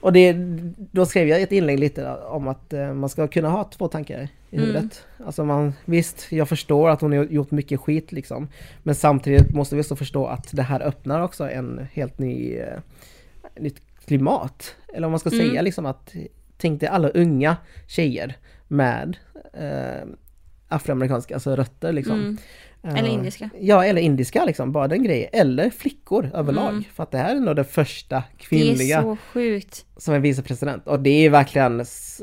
och 0.00 0.12
det, 0.12 0.32
då 0.76 1.06
skrev 1.06 1.28
jag 1.28 1.42
ett 1.42 1.52
inlägg 1.52 1.78
lite 1.80 2.14
om 2.14 2.48
att 2.48 2.72
eh, 2.72 2.92
man 2.94 3.08
ska 3.08 3.28
kunna 3.28 3.48
ha 3.48 3.64
två 3.64 3.88
tankar 3.88 4.28
i 4.50 4.56
Mm. 4.56 4.66
huvudet. 4.68 5.04
Alltså 5.26 5.44
man, 5.44 5.72
visst, 5.84 6.32
jag 6.32 6.48
förstår 6.48 6.88
att 6.88 7.00
hon 7.00 7.12
har 7.12 7.24
gjort 7.24 7.50
mycket 7.50 7.80
skit 7.80 8.12
liksom. 8.12 8.48
Men 8.82 8.94
samtidigt 8.94 9.54
måste 9.54 9.74
vi 9.76 9.82
också 9.82 9.96
förstå 9.96 10.26
att 10.26 10.48
det 10.52 10.62
här 10.62 10.80
öppnar 10.80 11.20
också 11.22 11.50
en 11.50 11.86
helt 11.92 12.18
ny, 12.18 12.56
eh, 12.56 12.78
nytt 13.60 13.80
klimat. 14.06 14.74
Eller 14.94 15.06
om 15.06 15.10
man 15.10 15.20
ska 15.20 15.30
Mm. 15.32 15.48
säga 15.48 15.62
liksom 15.62 15.86
att, 15.86 16.14
tänk 16.56 16.80
dig 16.80 16.88
alla 16.88 17.08
unga 17.08 17.56
tjejer 17.86 18.36
med 18.68 19.16
afroamerikanska 20.68 21.34
alltså 21.34 21.56
rötter 21.56 21.92
liksom. 21.92 22.14
Mm. 22.20 22.36
Eller 22.90 23.08
Eh, 23.08 23.14
indiska. 23.14 23.50
Ja, 23.60 23.84
eller 23.84 24.02
indiska 24.02 24.44
liksom, 24.44 24.72
bara 24.72 24.88
den 24.88 25.02
grejen. 25.02 25.28
Eller 25.32 25.70
flickor 25.70 26.30
överlag. 26.34 26.68
Mm. 26.70 26.84
För 26.94 27.02
att 27.02 27.10
det 27.10 27.18
här 27.18 27.36
är 27.36 27.40
nog 27.40 27.56
den 27.56 27.64
första 27.64 28.16
Det 28.16 28.22
kvinnliga 28.44 28.98
är 28.98 29.02
så 29.02 29.16
sjukt. 29.32 29.84
som 29.96 30.14
är 30.14 30.18
vicepresident. 30.18 30.86
Och 30.86 31.00
det 31.00 31.10
är 31.26 31.30
verkligen 31.30 31.80
s- 31.80 32.22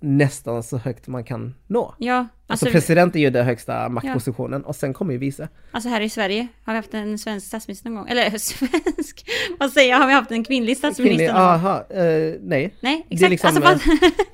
nästan 0.00 0.62
så 0.62 0.76
högt 0.78 1.06
man 1.06 1.24
kan 1.24 1.54
nå. 1.66 1.94
Ja, 1.98 2.26
Alltså, 2.48 2.66
alltså, 2.66 2.78
president 2.78 3.16
är 3.16 3.20
ju 3.20 3.30
den 3.30 3.44
högsta 3.46 3.88
maktpositionen 3.88 4.64
och 4.64 4.76
sen 4.76 4.94
kommer 4.94 5.12
ju 5.12 5.18
vice. 5.18 5.48
alltså 5.70 5.88
här 5.88 6.00
i 6.00 6.08
Sverige 6.08 6.46
har 6.64 6.72
vi 6.72 6.76
haft 6.76 6.94
en 6.94 7.18
svensk 7.18 7.46
statsminister 7.46 7.90
någon 7.90 7.98
gång. 7.98 8.08
Eller 8.08 8.30
svensk, 8.38 9.26
vad 9.58 9.70
säger 9.72 9.90
jag? 9.90 9.98
Har 9.98 10.06
vi 10.06 10.12
haft 10.12 10.30
en 10.30 10.44
kvinnlig 10.44 10.76
statsminister 10.76 11.16
Kvinnlig, 11.16 11.26
någon 11.34 11.42
gång? 11.62 11.70
aha, 11.70 11.84
eh, 11.90 12.34
nej. 12.42 12.74
Nej, 12.80 13.06
Det 13.08 13.14
är 13.14 13.14
exakt. 13.14 13.30
liksom, 13.30 13.62
alltså, 13.62 13.88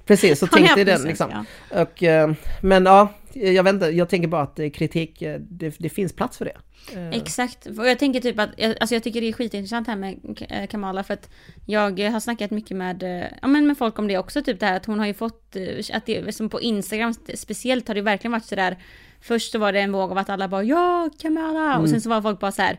Precis, 0.06 0.38
så 0.38 0.46
har 0.50 0.60
ni 0.60 0.66
tänk 0.66 0.76
dig 0.76 0.84
haft 0.94 1.00
en 1.00 1.00
den 1.02 1.08
liksom. 1.08 1.44
ja. 1.70 1.82
Och, 1.82 2.02
eh, 2.02 2.32
men 2.62 2.84
ja, 2.84 3.08
jag 3.36 3.62
vet 3.64 3.74
inte, 3.74 3.86
jag 3.86 4.08
tänker 4.08 4.28
bara 4.28 4.42
att 4.42 4.58
eh, 4.58 4.70
kritik, 4.70 5.22
eh, 5.22 5.40
det, 5.40 5.74
det 5.78 5.88
finns 5.88 6.12
plats 6.12 6.38
för 6.38 6.44
det. 6.44 6.56
Eh, 6.94 7.08
Exakt, 7.10 7.66
och 7.66 7.88
jag 7.88 7.98
tänker 7.98 8.20
typ 8.20 8.38
att, 8.38 8.50
jag- 8.56 8.76
alltså 8.80 8.94
jag 8.94 9.02
tycker 9.02 9.20
det 9.20 9.28
är 9.28 9.32
skitintressant 9.32 9.86
här 9.86 9.96
med 9.96 10.18
eh, 10.50 10.66
Kamala 10.66 11.04
för 11.04 11.14
att 11.14 11.30
jag 11.66 12.00
eh, 12.00 12.10
har 12.12 12.20
snackat 12.20 12.50
mycket 12.50 12.76
med, 12.76 13.02
eh, 13.02 13.24
ja 13.42 13.48
men 13.48 13.66
med 13.66 13.78
folk 13.78 13.98
om 13.98 14.08
det 14.08 14.18
också, 14.18 14.42
typ 14.42 14.60
det 14.60 14.66
här 14.66 14.76
att 14.76 14.86
hon 14.86 14.98
har 14.98 15.06
ju 15.06 15.14
fått, 15.14 15.56
eh, 15.56 15.96
att 15.96 16.06
det, 16.06 16.34
som 16.34 16.48
på 16.48 16.60
Instagram 16.60 17.14
speciellt 17.34 17.88
har 17.88 17.94
det 17.94 18.02
verkligen 18.02 18.32
varit 18.32 18.44
sådär, 18.44 18.78
först 19.20 19.52
så 19.52 19.58
var 19.58 19.72
det 19.72 19.80
en 19.80 19.92
våg 19.92 20.10
av 20.10 20.18
att 20.18 20.30
alla 20.30 20.48
bara 20.48 20.62
ja 20.64 21.10
Kamala, 21.18 21.78
och 21.78 21.88
sen 21.88 22.00
så 22.00 22.08
var 22.08 22.22
folk 22.22 22.40
bara 22.40 22.52
så 22.52 22.62
här. 22.62 22.78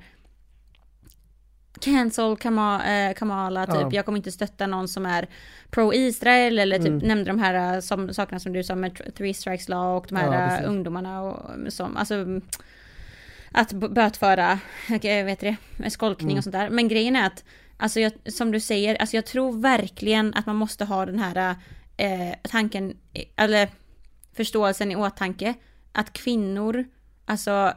Cancel 1.79 2.31
eh, 2.31 3.13
Kamala, 3.15 3.65
typ. 3.65 3.75
Ja. 3.75 3.89
Jag 3.91 4.05
kommer 4.05 4.17
inte 4.17 4.31
stötta 4.31 4.67
någon 4.67 4.88
som 4.88 5.05
är 5.05 5.27
pro-Israel 5.69 6.59
eller 6.59 6.77
typ 6.77 6.88
Mm. 6.88 7.07
nämnde 7.07 7.25
de 7.31 7.39
här 7.39 7.75
eh, 7.75 7.79
som, 7.79 8.13
sakerna 8.13 8.39
som 8.39 8.53
du 8.53 8.63
sa 8.63 8.75
med 8.75 9.15
three 9.15 9.33
strikes 9.33 9.69
law 9.69 9.97
och 9.97 10.05
de 10.09 10.15
här 10.15 10.49
Ja, 10.51 10.57
eh, 10.57 10.69
ungdomarna 10.69 11.21
och 11.21 11.73
som, 11.73 11.97
alltså 11.97 12.25
att 13.51 13.73
bötföra, 13.73 14.59
vet 15.01 15.39
det, 15.39 15.55
skolkning 15.89 16.29
Mm. 16.29 16.38
och 16.38 16.43
sånt 16.43 16.53
där. 16.53 16.69
Men 16.69 16.88
grejen 16.88 17.15
är 17.15 17.27
att, 17.27 17.43
alltså 17.77 17.99
jag, 17.99 18.12
som 18.25 18.51
du 18.51 18.59
säger, 18.59 18.95
alltså 18.95 19.15
jag 19.17 19.25
tror 19.25 19.62
verkligen 19.62 20.33
att 20.33 20.45
man 20.45 20.55
måste 20.55 20.86
ha 20.86 21.05
den 21.05 21.19
här 21.19 21.55
eh, 21.97 22.36
tanken, 22.49 22.97
eller 23.36 23.69
förståelsen 24.36 24.91
i 24.91 24.95
åtanke, 24.95 25.53
att 25.91 26.13
kvinnor, 26.13 26.86
alltså 27.25 27.73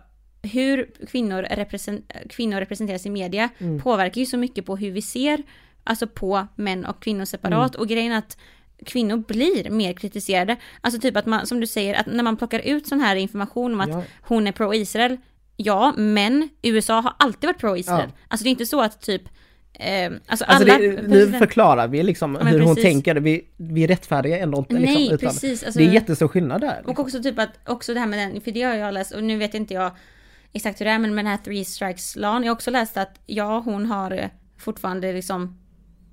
hur 0.47 0.91
kvinnor, 1.07 1.43
represent, 1.51 2.13
kvinnor 2.31 2.57
representeras 2.61 3.07
i 3.07 3.11
media 3.11 3.49
Mm. 3.59 3.81
påverkar 3.81 4.21
ju 4.21 4.27
så 4.27 4.37
mycket 4.37 4.67
på 4.67 4.77
hur 4.77 4.91
vi 4.91 5.03
ser, 5.03 5.43
alltså 5.85 6.07
på 6.07 6.47
män 6.57 6.85
och 6.87 7.03
kvinnor 7.03 7.25
separat. 7.25 7.75
Mm. 7.75 7.81
Och 7.81 7.89
grejen 7.89 8.13
att 8.13 8.37
kvinnor 8.87 9.17
blir 9.17 9.71
mer 9.71 9.93
kritiserade. 9.93 10.57
Alltså 10.81 11.01
typ 11.01 11.17
att 11.17 11.27
man, 11.27 11.47
som 11.47 11.61
du 11.61 11.67
säger, 11.67 11.95
att 11.95 12.07
när 12.07 12.23
man 12.23 12.37
plockar 12.37 12.59
ut 12.59 12.87
sån 12.87 13.01
här 13.01 13.17
information 13.17 13.73
om 13.73 13.81
att 13.81 13.89
Ja. 13.89 14.03
hon 14.23 14.47
är 14.47 14.53
pro-Israel, 14.53 15.17
ja, 15.57 15.95
men 15.97 16.49
USA 16.63 17.01
har 17.01 17.13
alltid 17.19 17.49
varit 17.49 17.59
pro-Israel. 17.59 18.11
Ja. 18.15 18.23
Alltså 18.29 18.45
det 18.45 18.49
är 18.49 18.51
inte 18.51 18.67
så 18.67 18.81
att 18.83 19.01
typ, 19.01 19.23
eh, 19.73 20.13
alltså, 20.27 20.45
Alltså 20.45 20.73
alla... 20.73 20.79
det, 20.79 21.03
nu 21.09 21.33
förklarar 21.33 21.89
vi 21.89 22.03
liksom 22.03 22.33
men 22.33 22.47
hur 22.47 22.61
hon 22.61 22.75
precis. 22.75 22.93
tänker, 22.93 23.15
vi, 23.15 23.45
vi 23.57 23.87
rättfärdigar 23.87 24.39
ändå 24.39 24.59
inte 24.59 24.75
liksom, 24.75 24.95
Nej, 24.95 25.07
utan 25.07 25.19
precis. 25.19 25.65
Alltså, 25.65 25.79
det 25.79 25.87
är 25.87 25.93
jättestor 25.93 26.29
skillnad 26.29 26.61
där. 26.61 26.83
Och 26.85 26.99
också 26.99 27.23
typ 27.23 27.39
att, 27.39 27.69
också 27.69 27.95
det 27.95 28.01
här 28.01 28.07
med 28.07 28.19
den, 28.19 28.41
för 28.41 28.51
det 28.51 28.63
har 28.63 28.75
jag 28.75 28.95
läst, 28.95 29.13
och 29.15 29.25
nu 29.25 29.37
vet 29.37 29.55
inte 29.55 29.75
jag 29.75 29.91
exakt 30.53 30.81
hur 30.81 30.85
det 30.85 30.91
är, 30.91 30.99
men 30.99 31.15
med 31.15 31.25
den 31.25 31.31
här 31.31 31.39
three 31.45 31.65
strikes 31.65 32.17
lawn, 32.17 32.43
jag 32.43 32.51
har 32.51 32.55
också 32.55 32.71
läst 32.71 32.97
att 32.97 33.21
ja, 33.27 33.59
hon 33.59 33.87
har 33.87 34.11
eh, 34.11 34.29
fortfarande 34.59 35.13
liksom, 35.13 35.59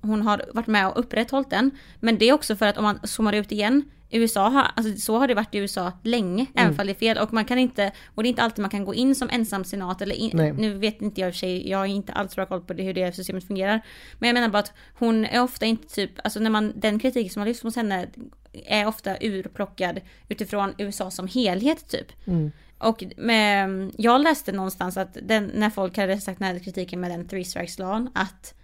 hon 0.00 0.22
har 0.22 0.44
varit 0.54 0.66
med 0.66 0.88
och 0.88 0.98
upprätthållit 1.00 1.50
den. 1.50 1.70
Men 2.00 2.18
det 2.18 2.28
är 2.28 2.32
också 2.32 2.56
för 2.56 2.66
att 2.66 2.78
om 2.78 2.84
man 2.84 2.98
zoomar 3.04 3.32
ut 3.32 3.52
igen, 3.52 3.84
USA 4.10 4.48
har, 4.48 4.66
alltså 4.76 4.96
så 4.96 5.18
har 5.18 5.28
det 5.28 5.34
varit 5.34 5.54
i 5.54 5.58
USA 5.58 5.92
länge, 6.02 6.46
även 6.54 6.66
Mm. 6.72 6.80
om 6.80 6.86
det 6.86 6.92
är 6.92 6.94
fel. 6.94 7.18
Och 7.18 7.32
man 7.32 7.44
kan 7.44 7.58
inte, 7.58 7.92
och 8.14 8.22
det 8.22 8.26
är 8.26 8.30
inte 8.30 8.42
alltid 8.42 8.62
man 8.62 8.70
kan 8.70 8.84
gå 8.84 8.94
in 8.94 9.14
som 9.14 9.28
ensam 9.32 9.64
senat 9.64 10.02
eller 10.02 10.14
in, 10.14 10.30
nu 10.56 10.74
vet 10.74 11.02
inte 11.02 11.20
jag 11.20 11.28
i 11.28 11.30
och 11.30 11.34
för 11.34 11.38
sig, 11.38 11.68
jag 11.70 11.78
har 11.78 11.86
inte 11.86 12.12
alls 12.12 12.36
bra 12.36 12.46
koll 12.46 12.60
på 12.60 12.72
det, 12.72 12.82
hur 12.82 12.94
det 12.94 13.12
systemet 13.12 13.46
fungerar. 13.46 13.80
Men 14.18 14.26
jag 14.28 14.34
menar 14.34 14.48
bara 14.48 14.58
att 14.58 14.72
hon 14.98 15.24
är 15.24 15.42
ofta 15.42 15.66
inte 15.66 15.94
typ, 15.94 16.10
alltså 16.24 16.40
när 16.40 16.50
man, 16.50 16.72
den 16.76 16.98
kritik 16.98 17.32
som 17.32 17.40
har 17.40 17.46
lyfts 17.46 17.64
mot 17.64 17.76
henne 17.76 18.06
är 18.52 18.86
ofta 18.86 19.16
urplockad 19.20 20.00
utifrån 20.28 20.74
USA 20.78 21.10
som 21.10 21.28
helhet 21.28 21.88
typ. 21.88 22.26
Mm. 22.26 22.52
Och 22.84 23.04
med, 23.16 23.90
jag 23.98 24.20
läste 24.20 24.52
någonstans 24.52 24.96
att 24.96 25.18
den, 25.22 25.50
när 25.54 25.70
folk 25.70 25.96
hade 25.96 26.20
sagt 26.20 26.38
den 26.38 26.48
här 26.48 26.58
kritiken 26.58 27.00
med 27.00 27.10
den 27.10 27.28
three 27.28 27.44
strikes 27.44 27.78
lawn 27.78 28.10
att 28.14 28.54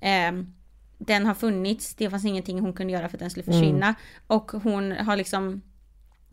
ehm, 0.00 0.54
den 0.98 1.26
har 1.26 1.34
funnits, 1.34 1.94
det 1.94 2.10
fanns 2.10 2.24
ingenting 2.24 2.60
hon 2.60 2.72
kunde 2.72 2.92
göra 2.92 3.08
för 3.08 3.16
att 3.16 3.20
den 3.20 3.30
skulle 3.30 3.44
försvinna. 3.44 3.94
Och 4.26 4.50
hon 4.50 4.92
har 4.92 5.16
liksom 5.16 5.62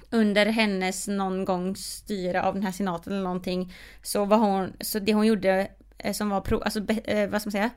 under 0.09 0.45
hennes 0.45 1.07
någon 1.07 1.45
gång 1.45 1.75
styre 1.75 2.43
av 2.43 2.53
den 2.53 2.63
här 2.63 2.71
senaten 2.71 3.13
eller 3.13 3.23
någonting 3.23 3.73
så 4.01 4.25
var 4.25 4.37
hon, 4.37 4.73
så 4.81 4.99
det 4.99 5.13
hon 5.13 5.27
gjorde 5.27 5.67
eh, 5.97 6.13
som 6.13 6.29
var 6.29 6.41
pro, 6.41 6.61
alltså, 6.61 6.79
eh, 6.89 7.29
vad 7.29 7.41
ska 7.41 7.47
man 7.47 7.51
säga, 7.51 7.69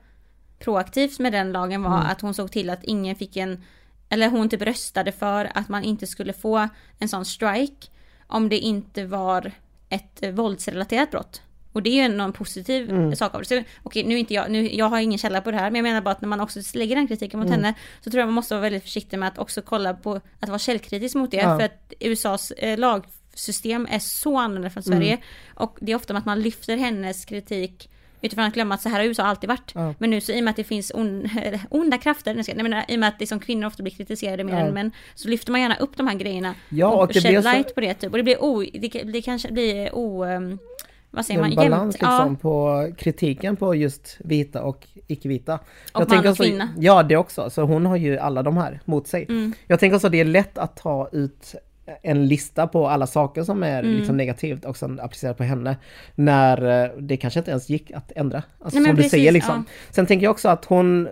proaktivt 0.59 1.19
med 1.19 1.33
den 1.33 1.51
lagen 1.51 1.83
var 1.83 1.99
att 1.99 2.21
hon 2.21 2.33
såg 2.33 2.51
till 2.51 2.69
att 2.69 2.83
ingen 2.83 3.15
fick 3.15 3.37
en, 3.37 3.63
eller 4.09 4.29
hon 4.29 4.49
typ 4.49 4.61
röstade 4.61 5.11
för 5.11 5.51
att 5.53 5.69
man 5.69 5.83
inte 5.83 6.07
skulle 6.07 6.33
få 6.33 6.67
en 6.99 7.09
sån 7.09 7.25
strike 7.25 7.87
om 8.27 8.49
det 8.49 8.57
inte 8.59 9.05
var 9.05 9.51
ett 9.89 10.23
eh, 10.23 10.31
våldsrelaterat 10.31 11.11
brott. 11.11 11.41
Och 11.73 11.83
det 11.83 11.89
är 11.89 11.93
ju 11.93 12.01
en 12.21 12.33
positiv 12.33 12.89
Mm. 12.89 13.15
sak 13.15 13.33
av 13.35 13.41
det. 13.41 13.47
Så, 13.47 13.63
Okej, 13.83 14.03
nu 14.03 14.19
inte 14.19 14.33
jag, 14.33 14.51
nu, 14.51 14.75
jag 14.75 14.85
har 14.89 14.99
ingen 14.99 15.17
källa 15.19 15.41
på 15.41 15.51
det 15.51 15.57
här, 15.57 15.71
men 15.71 15.75
jag 15.75 15.83
menar 15.83 16.01
bara 16.01 16.11
att 16.11 16.21
när 16.21 16.27
man 16.29 16.41
också 16.41 16.59
lägger 16.73 16.95
den 16.95 17.07
kritiken 17.07 17.39
mot 17.39 17.47
Mm. 17.47 17.63
henne 17.63 17.73
så 18.01 18.09
tror 18.11 18.19
jag 18.19 18.27
man 18.27 18.33
måste 18.33 18.53
vara 18.53 18.61
väldigt 18.61 18.83
försiktig 18.83 19.19
med 19.19 19.27
att 19.27 19.37
också 19.37 19.61
kolla 19.61 19.93
på 19.93 20.21
att 20.39 20.49
vara 20.49 20.59
källkritisk 20.59 21.15
mot 21.15 21.31
det. 21.31 21.37
Ja. 21.37 21.57
För 21.59 21.65
att 21.65 21.93
USAs 21.99 22.51
eh, 22.51 22.77
lagsystem 22.77 23.87
är 23.91 23.99
så 23.99 24.37
annorlunda 24.37 24.69
från 24.69 24.83
Mm. 24.83 24.99
Sverige. 24.99 25.17
Och 25.55 25.77
det 25.81 25.91
är 25.91 25.95
ofta 25.95 26.13
med 26.13 26.19
att 26.19 26.25
man 26.25 26.41
lyfter 26.41 26.77
hennes 26.77 27.25
kritik 27.25 27.89
utifrån 28.21 28.45
att 28.45 28.53
glömma 28.53 28.75
att 28.75 28.81
så 28.81 28.89
här 28.89 28.99
har 28.99 29.05
USA 29.05 29.23
alltid 29.23 29.47
varit. 29.49 29.71
Ja. 29.75 29.93
Men 29.97 30.09
nu 30.09 30.21
så 30.21 30.31
i 30.31 30.39
och 30.39 30.43
med 30.43 30.51
att 30.51 30.57
det 30.57 30.63
finns 30.63 30.91
on, 30.95 31.29
onda 31.69 31.97
krafter, 31.97 32.33
nej, 32.33 32.63
menar, 32.63 32.85
i 32.87 32.95
och 32.95 32.99
med 32.99 33.09
att 33.09 33.19
liksom 33.19 33.39
kvinnor 33.39 33.67
ofta 33.67 33.83
blir 33.83 33.93
kritiserade 33.93 34.43
mer 34.43 34.53
Ja. 34.53 34.59
än 34.59 34.73
män, 34.73 34.91
så 35.15 35.27
lyfter 35.27 35.51
man 35.51 35.61
gärna 35.61 35.75
upp 35.75 35.97
de 35.97 36.07
här 36.07 36.15
grejerna 36.15 36.53
Ja, 36.69 36.87
och, 36.87 37.01
och 37.01 37.07
det 37.07 37.21
så- 37.21 37.29
light 37.29 37.75
på 37.75 37.81
det 37.81 37.93
typ. 37.93 38.11
Och 38.11 38.17
det 38.17 38.23
blir 38.23 38.43
o, 38.43 38.63
det, 38.73 38.87
det 38.87 39.21
kanske 39.21 39.51
blir 39.51 39.95
o, 39.95 40.25
um, 40.25 40.59
vad 41.11 41.25
säger 41.25 41.39
man, 41.41 41.55
balans 41.55 41.95
liksom 42.01 42.35
på 42.35 42.87
kritiken 42.97 43.55
på 43.55 43.75
just 43.75 44.17
vita 44.19 44.63
och 44.63 44.87
icke-vita. 45.07 45.53
Och 45.53 45.61
Jag 45.93 45.99
man 45.99 46.07
tänker 46.07 46.25
och 46.27 46.31
också- 46.31 46.43
kvinna. 46.43 46.69
Ja, 46.77 47.03
det 47.03 47.17
också. 47.17 47.49
Så 47.49 47.61
hon 47.61 47.85
har 47.85 47.95
ju 47.97 48.17
alla 48.17 48.43
de 48.43 48.57
här 48.57 48.79
mot 48.85 49.07
sig. 49.07 49.25
Mm. 49.29 49.53
Jag 49.67 49.79
tänker 49.79 49.95
också 49.95 50.07
att 50.07 50.11
det 50.11 50.19
är 50.19 50.25
lätt 50.25 50.57
att 50.57 50.75
ta 50.77 51.09
ut 51.11 51.55
en 52.01 52.27
lista 52.27 52.67
på 52.67 52.87
alla 52.87 53.07
saker 53.07 53.43
som 53.43 53.63
är 53.63 53.83
Mm. 53.83 53.95
liksom 53.95 54.17
negativt 54.17 54.65
och 54.65 54.77
sen 54.77 54.99
applicera 54.99 55.33
på 55.33 55.43
henne. 55.43 55.77
När 56.15 56.83
eh, 56.83 56.89
det 56.99 57.17
kanske 57.17 57.39
inte 57.39 57.51
ens 57.51 57.69
gick 57.69 57.91
att 57.91 58.11
ändra. 58.15 58.43
Alltså 58.59 58.79
Nej, 58.79 58.87
som 58.87 58.95
du 58.95 59.01
precis, 59.01 59.11
säger 59.11 59.31
liksom. 59.31 59.65
Sen 59.89 60.05
tänker 60.05 60.23
jag 60.23 60.31
också 60.31 60.49
att 60.49 60.65
hon, 60.65 61.07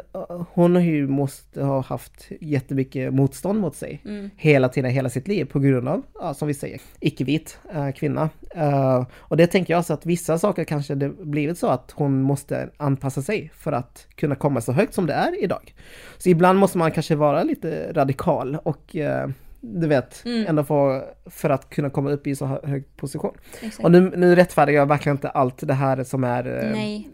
hon 0.53 0.75
har 0.75 0.81
ju 0.81 1.07
måste 1.07 1.63
ha 1.63 1.81
haft 1.81 2.27
jättemycket 2.41 3.13
motstånd 3.13 3.59
mot 3.59 3.75
sig. 3.75 4.01
Mm. 4.05 4.29
Hela 4.35 4.69
tiden, 4.69 4.91
hela 4.91 5.09
sitt 5.09 5.27
liv 5.27 5.45
på 5.45 5.59
grund 5.59 5.87
av, 5.87 6.01
ja, 6.21 6.33
som 6.33 6.47
vi 6.47 6.53
säger, 6.53 6.81
icke-vit 6.99 7.59
eh, 7.73 7.91
kvinna. 7.91 8.29
Eh, 8.55 9.05
och 9.17 9.37
det 9.37 9.47
tänker 9.47 9.73
jag 9.73 9.85
så 9.85 9.93
att 9.93 10.05
vissa 10.05 10.39
saker 10.39 10.63
kanske 10.63 10.95
det 10.95 11.09
blivit 11.09 11.57
så 11.57 11.67
att 11.67 11.91
hon 11.95 12.21
måste 12.21 12.69
anpassa 12.77 13.21
sig 13.21 13.51
för 13.57 13.71
att 13.71 14.07
kunna 14.15 14.35
komma 14.35 14.61
så 14.61 14.71
högt 14.71 14.93
som 14.93 15.05
det 15.05 15.13
är 15.13 15.43
idag. 15.43 15.73
Så 16.17 16.29
ibland 16.29 16.59
måste 16.59 16.77
man 16.77 16.91
kanske 16.91 17.15
vara 17.15 17.43
lite 17.43 17.93
radikal 17.93 18.57
och 18.63 18.95
eh, 18.95 19.27
du 19.73 19.87
vet, 19.87 20.21
Mm. 20.25 20.47
ändå 20.47 20.63
få, 20.63 21.03
för 21.25 21.49
att 21.49 21.69
kunna 21.69 21.89
komma 21.89 22.09
upp 22.11 22.27
i 22.27 22.35
så 22.35 22.45
hö- 22.45 22.59
hög 22.63 22.83
position. 22.97 23.33
Exakt. 23.61 23.83
Och 23.85 23.91
nu, 23.91 24.13
nu 24.17 24.35
rättfärdigar 24.35 24.79
jag 24.79 24.85
verkligen 24.87 25.15
inte 25.15 25.29
allt 25.29 25.67
det 25.67 25.73
här 25.73 26.03
som 26.03 26.23
är 26.23 26.63
eh, 26.63 26.71
Nej. 26.71 27.09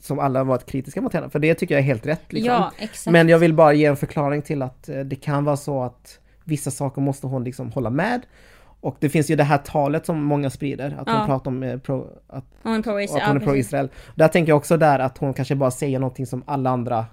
som 0.00 0.18
alla 0.18 0.44
varit 0.44 0.66
kritiska 0.66 1.00
mot 1.00 1.12
henne, 1.12 1.30
för 1.30 1.38
det 1.38 1.54
tycker 1.54 1.74
jag 1.74 1.80
är 1.80 1.84
helt 1.86 2.06
rätt. 2.06 2.32
Liksom. 2.32 2.52
Ja, 2.52 2.72
exakt. 2.78 3.12
Men 3.12 3.28
jag 3.28 3.38
vill 3.38 3.54
bara 3.54 3.72
ge 3.72 3.84
en 3.86 3.96
förklaring 3.96 4.42
till 4.42 4.62
att 4.62 4.88
eh, 4.88 5.00
det 5.00 5.16
kan 5.16 5.44
vara 5.44 5.56
så 5.56 5.82
att 5.82 6.18
vissa 6.44 6.70
saker 6.70 7.00
måste 7.02 7.26
hon 7.26 7.44
liksom 7.44 7.72
hålla 7.72 7.90
med. 7.90 8.20
Och 8.82 8.96
det 9.00 9.08
finns 9.08 9.30
ju 9.30 9.36
det 9.36 9.44
här 9.44 9.58
talet 9.58 10.06
som 10.06 10.22
många 10.24 10.50
sprider, 10.50 10.96
att 11.00 11.06
Ja. 11.06 11.16
hon 11.18 11.26
pratar 11.26 11.50
om 11.50 11.62
eh, 11.62 11.78
pro, 11.78 12.06
att, 12.28 12.44
Hon 12.62 12.74
är 12.74 12.82
pro 12.82 12.92
och 12.92 13.00
att 13.00 13.26
hon 13.28 13.36
är 13.36 13.40
pro-Israel. 13.40 13.88
Där 14.14 14.28
tänker 14.28 14.50
jag 14.50 14.56
också 14.56 14.76
där 14.76 14.98
att 14.98 15.18
hon 15.18 15.34
kanske 15.34 15.54
bara 15.54 15.70
säger 15.70 15.98
någonting 15.98 16.26
som 16.26 16.42
alla 16.46 16.70
andra 16.70 17.06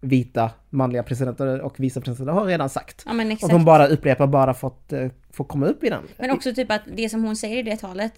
vita 0.00 0.50
manliga 0.70 1.02
presidenter 1.02 1.60
och 1.60 1.80
vicepresidenter 1.80 2.32
har 2.32 2.44
redan 2.46 2.68
sagt. 2.68 3.02
Ja 3.06 3.12
Och 3.42 3.50
hon 3.50 3.64
bara 3.64 3.86
upprepar 3.86 4.26
bara 4.26 4.54
för 4.54 4.68
att 4.68 4.92
eh, 4.92 5.08
få 5.32 5.44
komma 5.44 5.66
upp 5.66 5.84
i 5.84 5.88
den. 5.90 6.02
Men 6.18 6.30
också 6.30 6.54
typ 6.54 6.70
att 6.70 6.82
det 6.96 7.08
som 7.08 7.24
hon 7.24 7.36
säger 7.36 7.56
i 7.56 7.62
det 7.62 7.76
talet 7.76 8.12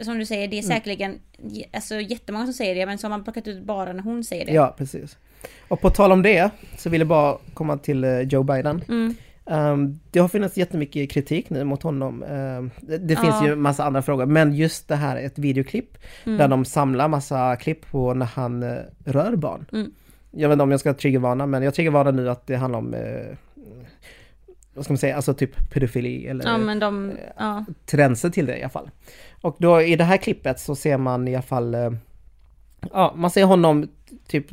som 0.00 0.18
du 0.18 0.26
säger, 0.26 0.42
Mm. 0.44 0.50
det 0.50 0.58
är 0.58 0.62
säkerligen 0.62 1.18
j- 1.38 1.70
alltså, 1.72 1.94
jättemånga 1.94 2.44
som 2.44 2.52
säger 2.54 2.74
det, 2.74 2.86
men 2.86 2.98
så 2.98 3.04
har 3.06 3.10
man 3.10 3.24
plockat 3.24 3.48
ut 3.48 3.64
bara 3.64 3.92
när 3.92 4.02
hon 4.02 4.24
säger 4.24 4.46
det. 4.46 4.52
Ja, 4.52 4.74
precis. 4.78 5.16
Och 5.68 5.80
på 5.80 5.90
tal 5.90 6.12
om 6.12 6.22
det 6.22 6.50
så 6.78 6.90
vill 6.90 7.00
jag 7.00 7.08
bara 7.08 7.36
komma 7.54 7.78
till 7.78 8.04
eh, 8.04 8.20
Joe 8.20 8.42
Biden. 8.42 8.84
Mm. 8.88 9.14
Um, 9.44 10.00
det 10.10 10.18
har 10.20 10.28
funnits 10.28 10.56
jättemycket 10.56 11.10
kritik 11.10 11.50
nu 11.50 11.64
mot 11.64 11.82
honom. 11.82 12.22
Um, 12.22 12.70
det 12.80 12.98
det 12.98 13.16
finns 13.16 13.34
Ja. 13.40 13.46
ju 13.46 13.56
massa 13.56 13.84
andra 13.84 14.02
frågor, 14.02 14.26
men 14.26 14.54
just 14.54 14.88
det 14.88 14.96
här 14.96 15.16
är 15.16 15.26
ett 15.26 15.38
videoklipp 15.38 15.98
Mm. 16.26 16.38
där 16.38 16.48
de 16.48 16.64
samlar 16.64 17.08
massa 17.08 17.56
klipp 17.56 17.90
på 17.90 18.14
när 18.14 18.26
han 18.26 18.62
eh, 18.62 18.76
rör 19.04 19.36
barn. 19.36 19.64
Mm. 19.72 19.90
Jag 20.30 20.48
vet 20.48 20.54
inte 20.54 20.62
om 20.62 20.70
jag 20.70 20.80
ska 20.80 20.94
triggervarna, 20.94 21.46
men 21.46 21.62
jag 21.62 21.74
triggervarnar 21.74 22.12
nu 22.12 22.30
att 22.30 22.46
det 22.46 22.56
handlar 22.56 22.78
om 22.78 22.94
eh, 22.94 23.36
vad 24.74 24.84
ska 24.84 24.92
man 24.92 24.98
säga, 24.98 25.16
alltså 25.16 25.34
typ 25.34 25.70
pedofili 25.70 26.26
eller 26.26 26.44
Ja 26.44 26.58
men 26.58 26.78
de, 26.78 27.12
ja. 27.38 27.64
tendenser 27.86 28.30
till 28.30 28.46
det 28.46 28.58
i 28.58 28.62
alla 28.62 28.70
fall. 28.70 28.90
Och 29.40 29.56
då 29.58 29.82
i 29.82 29.96
det 29.96 30.04
här 30.04 30.16
klippet 30.16 30.60
så 30.60 30.74
ser 30.74 30.98
man 30.98 31.28
i 31.28 31.34
alla 31.34 31.42
fall, 31.42 31.74
eh, 31.74 31.90
ja 32.92 33.14
man 33.16 33.30
ser 33.30 33.44
honom 33.44 33.88
typ, 34.26 34.46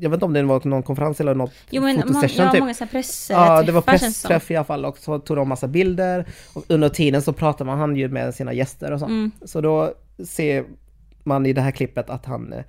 jag 0.00 0.10
vet 0.10 0.16
inte 0.16 0.24
om 0.24 0.32
det 0.32 0.42
var 0.42 0.68
någon 0.68 0.82
konferens 0.82 1.20
eller 1.20 1.34
något 1.34 1.52
Jo 1.70 1.82
men 1.82 2.02
fotosession 2.02 2.44
ja, 2.44 2.52
typ. 2.52 2.60
många 2.60 2.74
så 2.74 2.84
här 2.84 2.90
press 2.90 3.30
Ja, 3.30 3.62
det 3.62 3.72
var 3.72 3.82
pressträff 3.82 4.50
i 4.50 4.56
alla 4.56 4.64
fall 4.64 4.84
och 4.84 4.98
så 4.98 5.18
tog 5.18 5.36
de 5.36 5.48
massa 5.48 5.68
bilder. 5.68 6.26
Och 6.52 6.64
under 6.68 6.88
tiden 6.88 7.22
så 7.22 7.32
pratar 7.32 7.64
man 7.64 7.78
han 7.78 7.96
ju 7.96 8.08
med 8.08 8.34
sina 8.34 8.52
gäster 8.52 8.92
och 8.92 9.00
så. 9.00 9.06
Mm. 9.06 9.30
Så 9.44 9.60
då 9.60 9.94
ser 10.26 10.64
man 11.22 11.46
i 11.46 11.52
det 11.52 11.60
här 11.60 11.70
klippet 11.70 12.10
att 12.10 12.26
han 12.26 12.52
eh, 12.52 12.64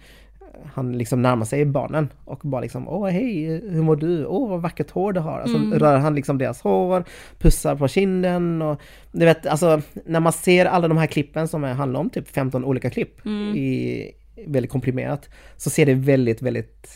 han 0.73 0.97
liksom 0.97 1.21
närmar 1.21 1.45
sig 1.45 1.65
barnen 1.65 2.09
och 2.25 2.39
bara 2.43 2.61
liksom 2.61 2.87
Åh 2.89 3.09
hej, 3.09 3.45
hur 3.69 3.81
mår 3.81 3.95
du? 3.95 4.25
Åh 4.25 4.49
vad 4.49 4.61
vackert 4.61 4.91
hår 4.91 5.13
du 5.13 5.19
har. 5.19 5.39
Alltså 5.39 5.57
Mm. 5.57 5.79
rör 5.79 5.97
han 5.97 6.15
liksom 6.15 6.37
deras 6.37 6.61
hår, 6.61 7.03
pussar 7.37 7.75
på 7.75 7.87
kinden 7.87 8.61
och 8.61 8.81
du 9.11 9.25
vet 9.25 9.45
alltså 9.45 9.81
när 10.05 10.19
man 10.19 10.33
ser 10.33 10.65
alla 10.65 10.87
de 10.87 10.97
här 10.97 11.07
klippen 11.07 11.47
som 11.47 11.63
är, 11.63 11.73
handlar 11.73 11.99
om 11.99 12.09
typ 12.09 12.27
15 12.27 12.65
olika 12.65 12.89
klipp 12.89 13.25
Mm. 13.25 13.55
i 13.55 14.11
väldigt 14.47 14.71
komprimerat 14.71 15.29
så 15.57 15.69
ser 15.69 15.85
det 15.85 15.93
väldigt, 15.93 16.41
väldigt 16.41 16.87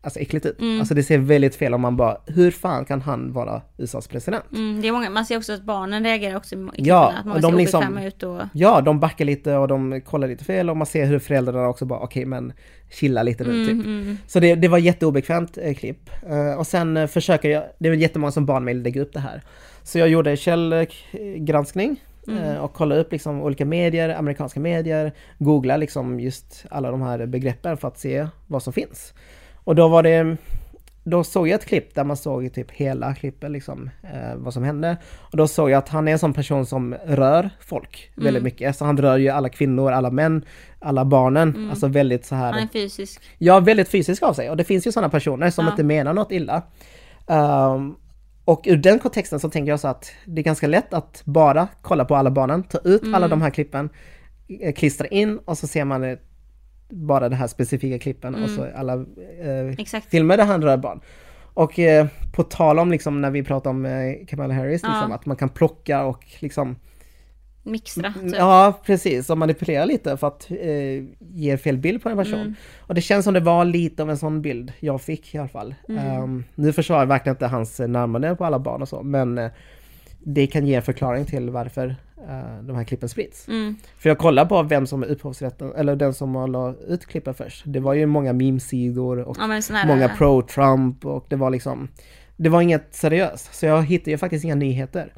alltså 0.00 0.20
äckligt 0.20 0.46
ut. 0.46 0.60
Mm. 0.60 0.78
Alltså 0.80 0.94
det 0.94 1.02
ser 1.02 1.18
väldigt 1.18 1.56
fel 1.56 1.74
om 1.74 1.80
man 1.80 1.96
bara, 1.96 2.16
hur 2.26 2.50
fan 2.50 2.84
kan 2.84 3.00
han 3.02 3.32
vara 3.32 3.62
USAs 3.78 4.08
president? 4.08 4.44
Mm, 4.52 4.82
det 4.82 4.88
är 4.88 4.92
många, 4.92 5.10
man 5.10 5.26
ser 5.26 5.36
också 5.36 5.52
att 5.52 5.62
barnen 5.62 6.04
reagerar 6.04 6.36
också 6.36 6.54
i 6.54 6.58
klipporna, 6.58 6.72
Ja, 6.88 7.12
att 7.18 7.24
många 7.24 7.36
och 7.36 7.42
ser 7.42 7.50
de 7.50 7.56
liksom- 7.56 7.98
ut 7.98 8.22
och... 8.22 8.42
Ja, 8.54 8.80
de 8.80 9.00
backar 9.00 9.24
lite 9.24 9.54
och 9.56 9.68
de 9.68 10.00
kollar 10.00 10.28
lite 10.28 10.44
fel 10.44 10.70
och 10.70 10.76
man 10.76 10.86
ser 10.86 11.06
hur 11.06 11.18
föräldrarna 11.18 11.68
också 11.68 11.84
bara, 11.84 12.00
okej 12.00 12.24
men 12.24 12.52
chilla 12.90 13.22
lite 13.22 13.44
nu 13.44 13.50
Mm, 13.50 13.66
typ. 13.66 13.86
mm, 13.86 14.18
Så 14.26 14.40
det, 14.40 14.54
det 14.54 14.68
var 14.68 14.78
jätteobekvämt 14.78 15.58
eh, 15.62 15.74
klipp. 15.74 16.10
Eh, 16.28 16.58
och 16.58 16.66
sen 16.66 16.96
eh, 16.96 17.06
försöker 17.06 17.50
jag, 17.50 17.62
det 17.78 17.86
är 17.88 17.90
väl 17.90 18.00
jättemånga 18.00 18.32
som 18.32 18.46
bad 18.46 18.62
mig 18.62 18.74
lägga 18.74 19.00
upp 19.02 19.12
det 19.12 19.20
här. 19.20 19.42
Så 19.82 19.98
jag 19.98 20.08
gjorde 20.08 20.36
källgranskning 20.36 22.02
Mm. 22.28 22.44
eh, 22.44 22.56
och 22.56 22.72
kollade 22.72 23.00
upp 23.00 23.12
liksom 23.12 23.42
olika 23.42 23.64
medier, 23.64 24.08
amerikanska 24.08 24.60
medier, 24.60 25.12
googla 25.38 25.76
liksom 25.76 26.20
just 26.20 26.64
alla 26.70 26.90
de 26.90 27.02
här 27.02 27.26
begreppen 27.26 27.76
för 27.76 27.88
att 27.88 27.98
se 27.98 28.26
vad 28.46 28.62
som 28.62 28.72
finns. 28.72 29.14
Och 29.66 29.74
då 29.74 29.88
var 29.88 30.02
det 30.02 30.36
då 31.04 31.24
såg 31.24 31.48
jag 31.48 31.54
ett 31.54 31.66
klipp 31.66 31.94
där 31.94 32.04
man 32.04 32.16
såg 32.16 32.52
typ 32.54 32.70
hela 32.70 33.14
klippet 33.14 33.50
liksom, 33.50 33.90
eh, 34.02 34.36
vad 34.36 34.54
som 34.54 34.62
hände. 34.64 34.96
Och 35.30 35.36
då 35.36 35.48
såg 35.48 35.70
jag 35.70 35.78
att 35.78 35.88
han 35.88 36.08
är 36.08 36.12
en 36.12 36.18
sån 36.18 36.32
person 36.32 36.66
som 36.66 36.94
rör 37.06 37.50
folk 37.60 38.10
Mm. 38.16 38.24
väldigt 38.24 38.42
mycket. 38.42 38.76
Så 38.76 38.84
han 38.84 38.96
rör 38.98 39.16
ju 39.16 39.28
alla 39.28 39.48
kvinnor, 39.48 39.92
alla 39.92 40.10
män, 40.10 40.44
alla 40.78 41.04
barnen. 41.04 41.68
Alltså 41.70 41.86
väldigt 41.88 42.24
så 42.26 42.34
här... 42.34 42.52
Han 42.52 42.62
är 42.62 42.66
fysisk. 42.66 43.20
Ja, 43.38 43.60
väldigt 43.60 43.88
fysisk 43.88 44.22
av 44.22 44.32
sig. 44.32 44.50
Och 44.50 44.56
det 44.56 44.64
finns 44.64 44.86
ju 44.86 44.92
sådana 44.92 45.08
personer 45.08 45.50
som 45.50 45.64
Ja. 45.64 45.70
inte 45.70 45.84
menar 45.84 46.12
något 46.12 46.32
illa. 46.32 46.62
Ehm, 47.26 47.94
och 48.44 48.62
ur 48.66 48.76
den 48.76 48.98
kontexten 48.98 49.40
så 49.40 49.50
tänker 49.50 49.70
jag 49.72 49.80
så 49.80 49.88
att 49.88 50.12
det 50.26 50.40
är 50.40 50.44
ganska 50.44 50.66
lätt 50.66 50.94
att 50.94 51.22
bara 51.24 51.68
kolla 51.82 52.04
på 52.04 52.16
alla 52.16 52.30
barnen, 52.30 52.62
ta 52.62 52.78
ut 52.84 53.02
Mm. 53.02 53.14
alla 53.14 53.28
de 53.28 53.42
här 53.42 53.50
klippen, 53.50 53.88
eh, 54.60 54.72
klistra 54.74 55.06
in 55.06 55.38
och 55.38 55.58
så 55.58 55.66
ser 55.66 55.84
man 55.84 56.04
eh, 56.04 56.18
bara 56.88 57.28
det 57.28 57.36
här 57.36 57.46
specifika 57.46 57.98
klippen 57.98 58.34
och 58.34 58.50
så 58.50 58.66
alla 58.74 58.92
eh, 58.94 60.00
filmer 60.10 60.36
där 60.36 60.44
han 60.44 60.62
rör 60.62 60.76
barn. 60.76 61.00
Och 61.54 61.78
eh, 61.78 62.06
på 62.32 62.42
tal 62.42 62.78
om 62.78 62.90
liksom 62.90 63.20
när 63.20 63.30
vi 63.30 63.42
pratar 63.42 63.70
om 63.70 63.86
eh, 63.86 64.26
Kamala 64.28 64.54
Harris, 64.54 64.82
Ja. 64.82 64.88
liksom, 64.88 65.12
att 65.12 65.26
man 65.26 65.36
kan 65.36 65.48
plocka 65.48 66.04
och 66.04 66.24
liksom 66.38 66.76
Mixtra. 67.62 68.12
Typ. 68.12 68.34
Ja, 68.36 68.80
precis. 68.86 69.30
Och 69.30 69.38
manipulera 69.38 69.84
lite 69.84 70.16
för 70.16 70.26
att 70.26 70.50
eh, 70.50 71.04
ge 71.18 71.56
fel 71.56 71.78
bild 71.78 72.02
på 72.02 72.08
en 72.08 72.16
person. 72.16 72.40
Mm. 72.40 72.54
Och 72.78 72.94
det 72.94 73.00
känns 73.00 73.24
som 73.24 73.34
det 73.34 73.40
var 73.40 73.64
lite 73.64 74.02
av 74.02 74.10
en 74.10 74.18
sån 74.18 74.42
bild 74.42 74.72
jag 74.80 75.02
fick 75.02 75.34
i 75.34 75.38
alla 75.38 75.48
fall. 75.48 75.74
Mm. 75.88 76.06
Ehm, 76.06 76.44
nu 76.54 76.72
försvarar 76.72 77.00
jag 77.00 77.06
verkligen 77.06 77.34
inte 77.34 77.46
hans 77.46 77.78
närmande 77.78 78.36
på 78.36 78.44
alla 78.44 78.58
barn 78.58 78.82
och 78.82 78.88
så, 78.88 79.02
men 79.02 79.38
eh, 79.38 79.50
det 80.18 80.46
kan 80.46 80.66
ge 80.66 80.74
en 80.74 80.82
förklaring 80.82 81.24
till 81.24 81.50
varför 81.50 81.96
eh, 82.28 82.62
de 82.62 82.76
här 82.76 82.84
klippen 82.84 83.08
sprids. 83.08 83.48
Mm. 83.48 83.76
För 83.98 84.08
jag 84.08 84.18
kollar 84.18 84.44
på 84.44 84.62
vem 84.62 84.86
som 84.86 85.02
är 85.02 85.06
upphovsrätten, 85.06 85.72
eller 85.76 85.96
den 85.96 86.14
som 86.14 86.52
la 86.52 86.74
ut 86.88 87.06
klippen 87.06 87.34
först. 87.34 87.62
Det 87.66 87.80
var 87.80 87.94
ju 87.94 88.06
många 88.06 88.32
memesidor 88.32 89.18
och 89.18 89.36
Ja 89.40 89.60
många 89.86 90.08
pro-Trump 90.08 91.04
och 91.04 91.26
det 91.28 91.36
var 91.36 91.50
liksom 91.50 91.88
Det 92.36 92.48
var 92.48 92.60
inget 92.62 92.94
seriöst, 92.94 93.54
så 93.54 93.66
jag 93.66 93.82
hittade 93.82 94.10
ju 94.10 94.18
faktiskt 94.18 94.44
inga 94.44 94.54
nyheter. 94.54 95.12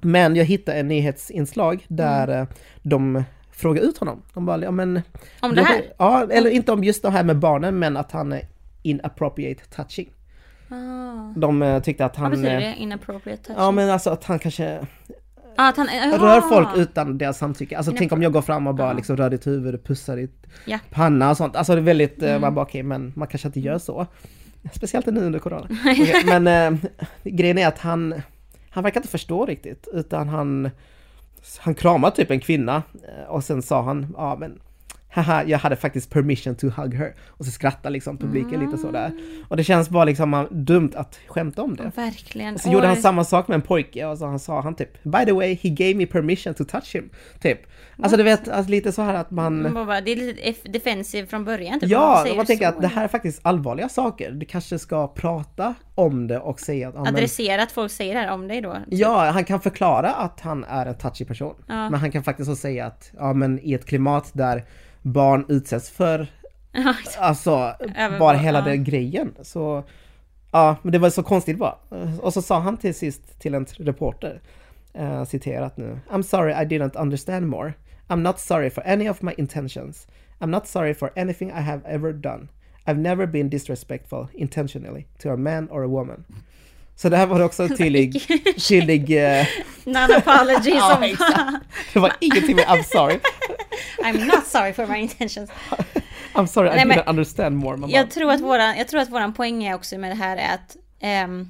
Men 0.00 0.36
jag 0.36 0.44
hittade 0.44 0.78
en 0.78 0.88
nyhetsinslag 0.88 1.86
där 1.88 2.28
Mm. 2.28 2.40
eh, 2.42 2.48
de 2.82 3.24
frågar 3.50 3.82
ut 3.82 3.98
honom. 3.98 4.22
De 4.34 4.46
bara, 4.46 4.62
ja 4.62 4.70
men... 4.70 5.02
Om 5.40 5.54
det 5.54 5.62
här? 5.62 5.82
Ja, 5.98 6.26
eller 6.30 6.50
inte 6.50 6.72
om 6.72 6.84
just 6.84 7.02
det 7.02 7.10
här 7.10 7.24
med 7.24 7.38
barnen, 7.38 7.78
men 7.78 7.96
att 7.96 8.12
han 8.12 8.32
är 8.32 8.48
inappropriate 8.82 9.64
touching. 9.64 10.08
Ah. 10.70 11.32
De 11.36 11.62
eh, 11.62 11.82
tyckte 11.82 12.04
att 12.04 12.18
Vad 12.18 12.22
han... 12.22 12.30
betyder 12.30 12.54
eh, 12.54 12.60
det? 12.60 12.74
Inappropriate 12.78 13.42
touch? 13.42 13.56
Ja 13.58 13.70
men 13.70 13.90
alltså 13.90 14.10
att 14.10 14.24
han 14.24 14.38
kanske 14.38 14.86
ah, 15.58 15.72
han... 15.76 15.86
Rör 16.20 16.40
folk 16.40 16.68
utan 16.76 17.18
deras 17.18 17.38
samtycke. 17.38 17.76
Alltså 17.76 17.92
tänk 17.98 18.12
om 18.12 18.22
jag 18.22 18.32
går 18.32 18.42
fram 18.42 18.66
och 18.66 18.74
bara 18.74 18.92
liksom 18.92 19.16
rör 19.16 19.30
ditt 19.30 19.46
huvud, 19.46 19.84
pussar 19.84 20.16
ditt 20.16 20.46
Ja. 20.64 20.78
panna 20.90 21.30
och 21.30 21.36
sånt. 21.36 21.56
Alltså 21.56 21.74
det 21.74 21.80
är 21.80 21.82
väldigt, 21.82 22.22
eh, 22.22 22.28
Mm. 22.28 22.40
man 22.40 22.54
bara 22.54 22.64
okej 22.64 22.82
men 22.82 23.12
man 23.16 23.28
kanske 23.28 23.48
inte 23.48 23.60
gör 23.60 23.78
så. 23.78 24.06
Speciellt 24.72 25.06
nu 25.06 25.20
under 25.20 25.38
corona. 25.38 25.66
Okej, 25.92 26.22
men 26.40 26.46
eh, 26.74 26.78
grejen 27.24 27.58
är 27.58 27.66
att 27.66 27.78
han, 27.78 28.14
han 28.70 28.84
verkar 28.84 29.00
inte 29.00 29.10
förstå 29.10 29.46
riktigt 29.46 29.88
utan 29.92 30.28
han, 30.28 30.70
han 31.58 31.74
kramar 31.74 32.10
typ 32.10 32.30
en 32.30 32.40
kvinna 32.40 32.82
eh, 33.08 33.28
och 33.30 33.44
sen 33.44 33.62
sa 33.62 33.82
han, 33.82 34.14
ja 34.16 34.36
men 34.40 34.58
Haha, 35.10 35.44
jag 35.44 35.58
hade 35.58 35.76
faktiskt 35.76 36.10
permission 36.10 36.54
to 36.54 36.66
hug 36.66 36.94
her. 36.94 37.14
Och 37.28 37.44
så 37.44 37.50
skrattar 37.50 37.90
liksom 37.90 38.18
publiken 38.18 38.60
lite 38.60 38.78
sådär. 38.78 39.12
Och 39.48 39.56
det 39.56 39.64
känns 39.64 39.90
bara 39.90 40.04
liksom 40.04 40.34
ah, 40.34 40.46
dumt 40.50 40.90
att 40.94 41.18
skämta 41.26 41.62
om 41.62 41.76
det. 41.76 41.92
Verkligen. 41.96 42.54
Och 42.54 42.60
så 42.60 42.70
gjorde 42.70 42.86
han 42.86 42.96
Oj. 42.96 43.02
samma 43.02 43.24
sak 43.24 43.48
med 43.48 43.54
en 43.54 43.62
pojke 43.62 44.06
och 44.06 44.18
så 44.18 44.26
han 44.26 44.38
sa 44.38 44.60
han 44.60 44.74
typ 44.74 45.02
By 45.02 45.24
the 45.24 45.32
way, 45.32 45.58
he 45.62 45.68
gave 45.68 45.94
me 45.94 46.06
permission 46.06 46.54
to 46.54 46.64
touch 46.64 46.94
him. 46.94 47.10
Typ. 47.40 47.58
Alltså 48.02 48.16
du 48.16 48.22
vet, 48.22 48.48
alltså, 48.48 48.70
lite 48.70 48.92
så 48.92 49.02
här 49.02 49.14
att 49.14 49.30
man... 49.30 49.62
Man 49.72 49.86
bara, 49.86 50.00
det 50.00 50.12
är 50.12 50.16
lite 50.16 50.68
defensive 50.68 51.26
från 51.26 51.44
början. 51.44 51.80
Typ. 51.80 51.90
Ja, 51.90 52.24
man 52.28 52.38
du 52.38 52.44
tänker 52.44 52.64
så? 52.64 52.76
att 52.76 52.80
det 52.80 52.88
här 52.88 53.04
är 53.04 53.08
faktiskt 53.08 53.40
allvarliga 53.42 53.88
saker. 53.88 54.30
Du 54.30 54.46
kanske 54.46 54.78
ska 54.78 55.08
prata 55.08 55.74
om 55.94 56.26
det 56.26 56.38
och 56.38 56.60
säga 56.60 56.88
att... 56.88 56.94
Men, 56.94 57.06
Adressera 57.06 57.62
att 57.62 57.72
folk 57.72 57.92
säger 57.92 58.14
det 58.14 58.20
här 58.20 58.30
om 58.30 58.48
dig 58.48 58.60
då. 58.60 58.76
ja, 58.88 59.30
han 59.30 59.44
kan 59.44 59.60
förklara 59.60 60.10
att 60.10 60.40
han 60.40 60.64
är 60.64 60.86
en 60.86 60.94
touchy 60.94 61.24
person. 61.24 61.54
Ja. 61.66 61.90
Men 61.90 62.00
han 62.00 62.12
kan 62.12 62.22
faktiskt 62.22 62.48
också 62.48 62.60
säga 62.60 62.86
att, 62.86 63.12
ja 63.18 63.32
men 63.32 63.60
i 63.62 63.74
ett 63.74 63.84
klimat 63.84 64.30
där 64.32 64.64
barn 65.02 65.44
utsätts 65.48 65.90
för, 65.90 66.26
alltså, 67.18 67.50
Övervak- 67.50 68.18
bara 68.18 68.36
hela 68.36 68.58
ja. 68.58 68.64
den 68.64 68.84
grejen. 68.84 69.34
Så, 69.42 69.84
ja, 70.52 70.76
men 70.82 70.92
det 70.92 70.98
var 70.98 71.10
så 71.10 71.22
konstigt 71.22 71.58
bara. 71.58 71.74
Och 72.20 72.32
så 72.32 72.42
sa 72.42 72.60
han 72.60 72.76
till 72.76 72.94
sist 72.94 73.38
till 73.40 73.54
en 73.54 73.66
reporter, 73.78 74.40
eh, 74.94 75.24
citerat 75.24 75.76
nu, 75.76 75.98
I'm 76.10 76.22
sorry 76.22 76.52
I 76.52 76.66
didn't 76.66 76.96
understand 77.00 77.46
more. 77.48 77.72
I'm 78.08 78.22
not 78.22 78.40
sorry 78.40 78.70
for 78.70 78.82
any 78.86 79.08
of 79.10 79.22
my 79.22 79.32
intentions. 79.38 80.06
I'm 80.38 80.50
not 80.50 80.66
sorry 80.66 80.94
for 80.94 81.10
anything 81.16 81.48
I 81.48 81.60
have 81.60 81.80
ever 81.86 82.12
done. 82.12 82.48
I've 82.86 83.00
never 83.00 83.26
been 83.26 83.50
disrespectful 83.50 84.26
intentionally 84.34 85.06
to 85.22 85.28
a 85.30 85.36
man 85.36 85.68
or 85.70 85.82
a 85.82 85.88
woman. 85.88 86.24
Så 87.00 87.08
det 87.08 87.16
här 87.16 87.26
var 87.26 87.40
också 87.40 87.62
en 87.62 87.76
tydlig, 87.76 88.22
tydlig, 88.68 89.10
eh, 89.10 89.46
Non-apology 89.84 90.70
Ja, 90.74 90.90
som 90.90 91.16
det 91.92 91.98
var 92.00 92.12
ingenting 92.20 92.56
med 92.56 92.64
I'm 92.64 92.82
sorry. 92.82 93.18
I'm 94.04 94.24
not 94.24 94.46
sorry 94.46 94.72
for 94.72 94.86
my 94.86 94.98
intentions. 94.98 95.50
I'm 96.34 96.46
sorry 96.46 96.68
I 96.68 96.74
Nej, 96.74 96.86
men- 96.86 96.98
didn't 96.98 97.10
understand 97.10 97.56
more. 97.56 97.90
Jag 97.92 98.10
tror 98.10 98.30
att 98.32 98.40
våran, 98.40 98.76
jag 98.78 98.88
tror 98.88 99.00
att 99.00 99.08
våran 99.10 99.34
poäng 99.34 99.64
är 99.64 99.74
också 99.74 99.98
med 99.98 100.10
det 100.10 100.14
här 100.14 100.36
är 100.36 100.54
att, 100.54 100.76
ehm, 101.00 101.48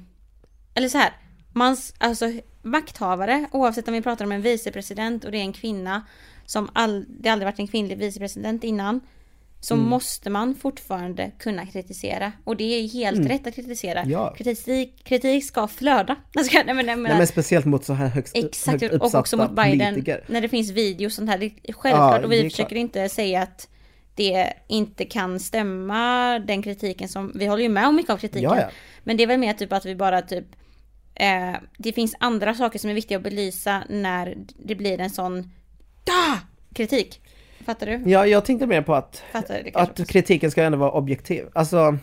eller 0.73 0.89
så 0.89 0.97
här, 0.97 1.11
man, 1.53 1.77
alltså 1.97 2.25
makthavare, 2.61 3.45
oavsett 3.51 3.87
om 3.87 3.93
vi 3.93 4.01
pratar 4.01 4.25
om 4.25 4.31
en 4.31 4.41
vicepresident 4.41 5.23
och 5.25 5.31
det 5.31 5.37
är 5.37 5.41
en 5.41 5.53
kvinna, 5.53 6.05
som 6.45 6.69
all, 6.73 7.05
det 7.09 7.29
aldrig 7.29 7.45
varit 7.47 7.59
en 7.59 7.67
kvinnlig 7.67 7.97
vicepresident 7.97 8.63
innan, 8.63 9.01
så 9.61 9.73
Mm. 9.73 9.89
måste 9.89 10.29
man 10.29 10.55
fortfarande 10.55 11.31
kunna 11.39 11.65
kritisera. 11.65 12.31
Och 12.43 12.57
det 12.57 12.63
är 12.63 12.87
helt 12.87 13.29
rätt 13.29 13.47
att 13.47 13.55
kritisera. 13.55 13.99
Mm. 13.99 14.11
Ja. 14.11 14.35
Kritik, 14.37 15.03
kritik 15.03 15.45
ska 15.45 15.67
flöda. 15.67 16.15
Ska, 16.45 16.63
nej, 16.65 16.75
men, 16.75 16.85
nej, 16.85 16.95
men, 16.95 17.03
Nej 17.03 17.17
men 17.17 17.27
speciellt 17.27 17.65
mot 17.65 17.85
så 17.85 17.93
här 17.93 18.07
högst, 18.07 18.35
Exakt, 18.37 18.81
högt 18.81 18.93
och 18.93 19.01
också 19.05 19.17
uppsatta 19.17 19.43
mot 19.47 19.55
Biden. 19.55 19.93
politiker. 19.93 20.23
När 20.27 20.41
det 20.41 20.49
finns 20.49 20.69
videos 20.71 21.13
och 21.13 21.15
sånt 21.15 21.29
här. 21.29 21.37
Det 21.37 21.45
är 21.63 21.73
självklart, 21.73 22.19
Ja, 22.21 22.25
och 22.25 22.31
vi 22.31 22.43
försöker 22.49 22.69
klart. 22.69 22.77
inte 22.79 23.09
säga 23.09 23.41
att 23.41 23.67
det 24.15 24.53
inte 24.67 25.05
kan 25.05 25.39
stämma, 25.39 26.39
den 26.39 26.61
kritiken 26.61 27.09
som, 27.09 27.31
vi 27.35 27.45
håller 27.45 27.63
ju 27.63 27.69
med 27.69 27.87
om 27.87 27.95
mycket 27.95 28.09
av 28.11 28.17
kritiken. 28.17 28.51
Ja. 28.57 28.69
Men 29.03 29.17
det 29.17 29.23
är 29.23 29.27
väl 29.27 29.39
mer 29.39 29.53
typ 29.53 29.73
att 29.73 29.85
vi 29.85 29.95
bara 29.95 30.21
typ, 30.21 30.45
eh, 31.15 31.55
det 31.77 31.93
finns 31.93 32.15
andra 32.19 32.53
saker 32.53 32.79
som 32.79 32.89
är 32.89 32.93
viktiga 32.93 33.17
att 33.17 33.23
belysa 33.23 33.83
när 33.89 34.37
det 34.65 34.75
blir 34.75 34.99
en 34.99 35.09
sån, 35.09 35.51
da! 36.03 36.39
kritik. 36.73 37.21
Fattar 37.69 37.85
du? 37.85 38.01
Ja, 38.05 38.25
jag 38.25 38.45
tänkte 38.45 38.67
mer 38.67 38.81
på 38.81 38.95
att, 38.95 39.23
du 39.47 39.71
att 39.73 40.07
kritiken 40.07 40.51
ska 40.51 40.63
ändå 40.63 40.77
vara 40.77 40.91
objektiv. 40.91 41.45
Alltså, 41.53 41.97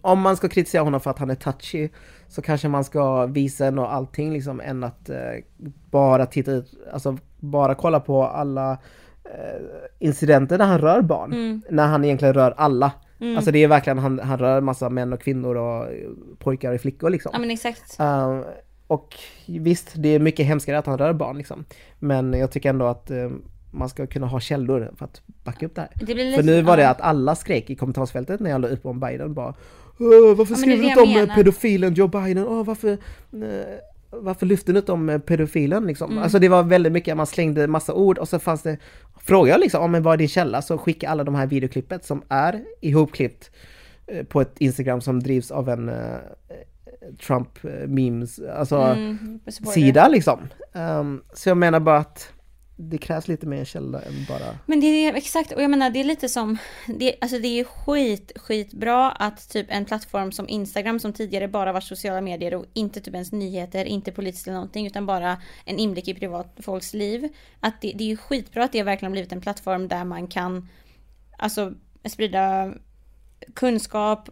om 0.00 0.20
man 0.20 0.36
ska 0.36 0.48
kritisera 0.48 0.82
honom 0.82 1.00
för 1.00 1.10
att 1.10 1.18
han 1.18 1.30
är 1.30 1.34
touchy 1.34 1.88
så 2.28 2.42
kanske 2.42 2.68
man 2.68 2.84
ska 2.84 3.26
visa 3.26 3.66
ändå 3.66 3.86
allting 3.86 4.32
liksom 4.32 4.60
än 4.60 4.84
att 4.84 5.08
eh, 5.08 5.16
bara 5.90 6.26
titta 6.26 6.52
ut, 6.52 6.74
alltså 6.92 7.16
bara 7.40 7.74
kolla 7.74 8.00
på 8.00 8.24
alla 8.24 8.72
eh, 9.24 9.62
incidenter 9.98 10.58
där 10.58 10.66
han 10.66 10.78
rör 10.78 11.00
barn. 11.02 11.32
Mm. 11.32 11.62
När 11.70 11.86
han 11.86 12.04
egentligen 12.04 12.34
rör 12.34 12.54
alla. 12.56 12.92
Alltså 13.36 13.50
det 13.50 13.58
är 13.58 13.68
verkligen, 13.68 13.98
han, 13.98 14.18
han 14.18 14.38
rör 14.38 14.60
massa 14.60 14.90
män 14.90 15.12
och 15.12 15.20
kvinnor 15.20 15.56
och 15.56 15.86
pojkar 16.38 16.74
och 16.74 16.80
flickor 16.80 17.10
liksom. 17.10 17.30
Ja 17.32 17.38
men 17.38 17.50
exakt. 17.50 18.00
Uh, 18.00 18.40
och 18.86 19.14
visst, 19.46 19.92
det 19.96 20.08
är 20.08 20.18
mycket 20.18 20.46
hemskare 20.46 20.78
att 20.78 20.86
han 20.86 20.98
rör 20.98 21.12
barn 21.12 21.38
liksom. 21.38 21.64
Men 21.98 22.32
jag 22.32 22.50
tycker 22.50 22.70
ändå 22.70 22.86
att 22.86 23.10
eh, 23.10 23.30
man 23.70 23.88
ska 23.88 24.06
kunna 24.06 24.26
ha 24.26 24.40
källor 24.40 24.90
för 24.96 25.04
att 25.04 25.22
backa 25.44 25.66
upp 25.66 25.74
det 25.74 25.80
här. 25.80 25.90
Det 26.06 26.14
lite, 26.14 26.36
För 26.36 26.42
nu 26.42 26.62
var 26.62 26.76
det 26.76 26.88
att 26.88 27.00
alla 27.00 27.34
skrek 27.34 27.70
i 27.70 27.74
kommentarsfältet 27.74 28.40
när 28.40 28.50
jag 28.50 28.60
la 28.60 28.68
upp 28.68 28.86
om 28.86 29.00
Biden 29.00 29.34
bara 29.34 29.54
"Åh, 29.98 30.34
Varför 30.36 30.54
skriver 30.54 30.82
du 30.82 30.88
inte 30.88 31.00
om 31.00 31.08
eh, 31.08 31.14
menar. 31.14 31.34
pedofilen 31.34 31.94
Joe 31.94 32.08
Biden? 32.08 32.46
Åh, 32.48 32.64
varför, 32.64 32.92
eh, 32.92 32.98
varför 34.10 34.46
lyfter 34.46 34.72
du 34.72 34.78
inte 34.78 34.92
om 34.92 35.08
eh, 35.08 35.18
pedofilen 35.18 35.86
liksom? 35.86 36.10
Mm. 36.10 36.22
Alltså 36.22 36.38
det 36.38 36.48
var 36.48 36.62
väldigt 36.62 36.92
mycket, 36.92 37.16
man 37.16 37.26
slängde 37.26 37.66
massa 37.66 37.94
ord 37.94 38.18
och 38.18 38.28
så 38.28 38.38
fanns 38.38 38.62
det 38.62 38.76
Frågar 39.20 39.52
jag 39.52 39.60
liksom, 39.60 39.82
om 39.82 39.92
men 39.92 40.02
vad 40.02 40.14
är 40.14 40.18
din 40.18 40.28
källa? 40.28 40.62
Så 40.62 40.78
skicka 40.78 41.08
alla 41.08 41.24
de 41.24 41.34
här 41.34 41.46
videoklippet 41.46 42.04
som 42.04 42.22
är 42.28 42.64
ihopklippt 42.80 43.50
på 44.28 44.40
ett 44.40 44.54
Instagram 44.58 45.00
som 45.00 45.20
drivs 45.22 45.50
av 45.50 45.68
en 45.68 45.90
Trump 47.26 47.48
memes, 47.86 48.40
alltså 48.56 48.76
Mm, 48.76 49.40
sida 49.74 50.08
liksom. 50.08 50.38
Ehm, 50.74 51.22
så 51.34 51.48
jag 51.48 51.56
menar 51.56 51.80
bara 51.80 51.98
att 51.98 52.32
det 52.76 52.98
krävs 52.98 53.28
lite 53.28 53.46
mer 53.46 53.64
källa 53.64 54.02
än 54.02 54.24
bara... 54.28 54.58
Men 54.66 54.80
det 54.80 54.86
är 54.86 55.14
exakt, 55.14 55.52
och 55.52 55.62
jag 55.62 55.70
menar 55.70 55.90
det 55.90 56.00
är 56.00 56.04
lite 56.04 56.28
som, 56.28 56.58
det, 56.86 57.16
alltså 57.20 57.38
det 57.38 57.60
är 57.60 57.64
skit, 57.64 58.32
skitbra 58.36 59.10
att 59.10 59.48
typ 59.48 59.66
en 59.68 59.84
plattform 59.84 60.32
som 60.32 60.48
Instagram 60.48 61.00
som 61.00 61.12
tidigare 61.12 61.48
bara 61.48 61.72
var 61.72 61.80
sociala 61.80 62.20
medier 62.20 62.54
och 62.54 62.66
inte 62.72 63.00
typ 63.00 63.14
ens 63.14 63.32
nyheter, 63.32 63.84
inte 63.84 64.12
politiskt 64.12 64.46
eller 64.46 64.54
någonting 64.54 64.86
utan 64.86 65.06
bara 65.06 65.42
en 65.64 65.78
inblick 65.78 66.08
i 66.08 66.14
privat 66.14 66.56
folks 66.58 66.94
liv. 66.94 67.28
Att 67.60 67.80
det, 67.80 67.92
det 67.94 68.04
är 68.04 68.08
ju 68.08 68.16
skitbra 68.16 68.64
att 68.64 68.72
det 68.72 68.82
verkligen 68.82 69.10
har 69.10 69.14
blivit 69.14 69.32
en 69.32 69.40
plattform 69.40 69.88
där 69.88 70.04
man 70.04 70.26
kan 70.26 70.68
alltså 71.38 71.72
sprida 72.04 72.74
kunskap, 73.54 74.28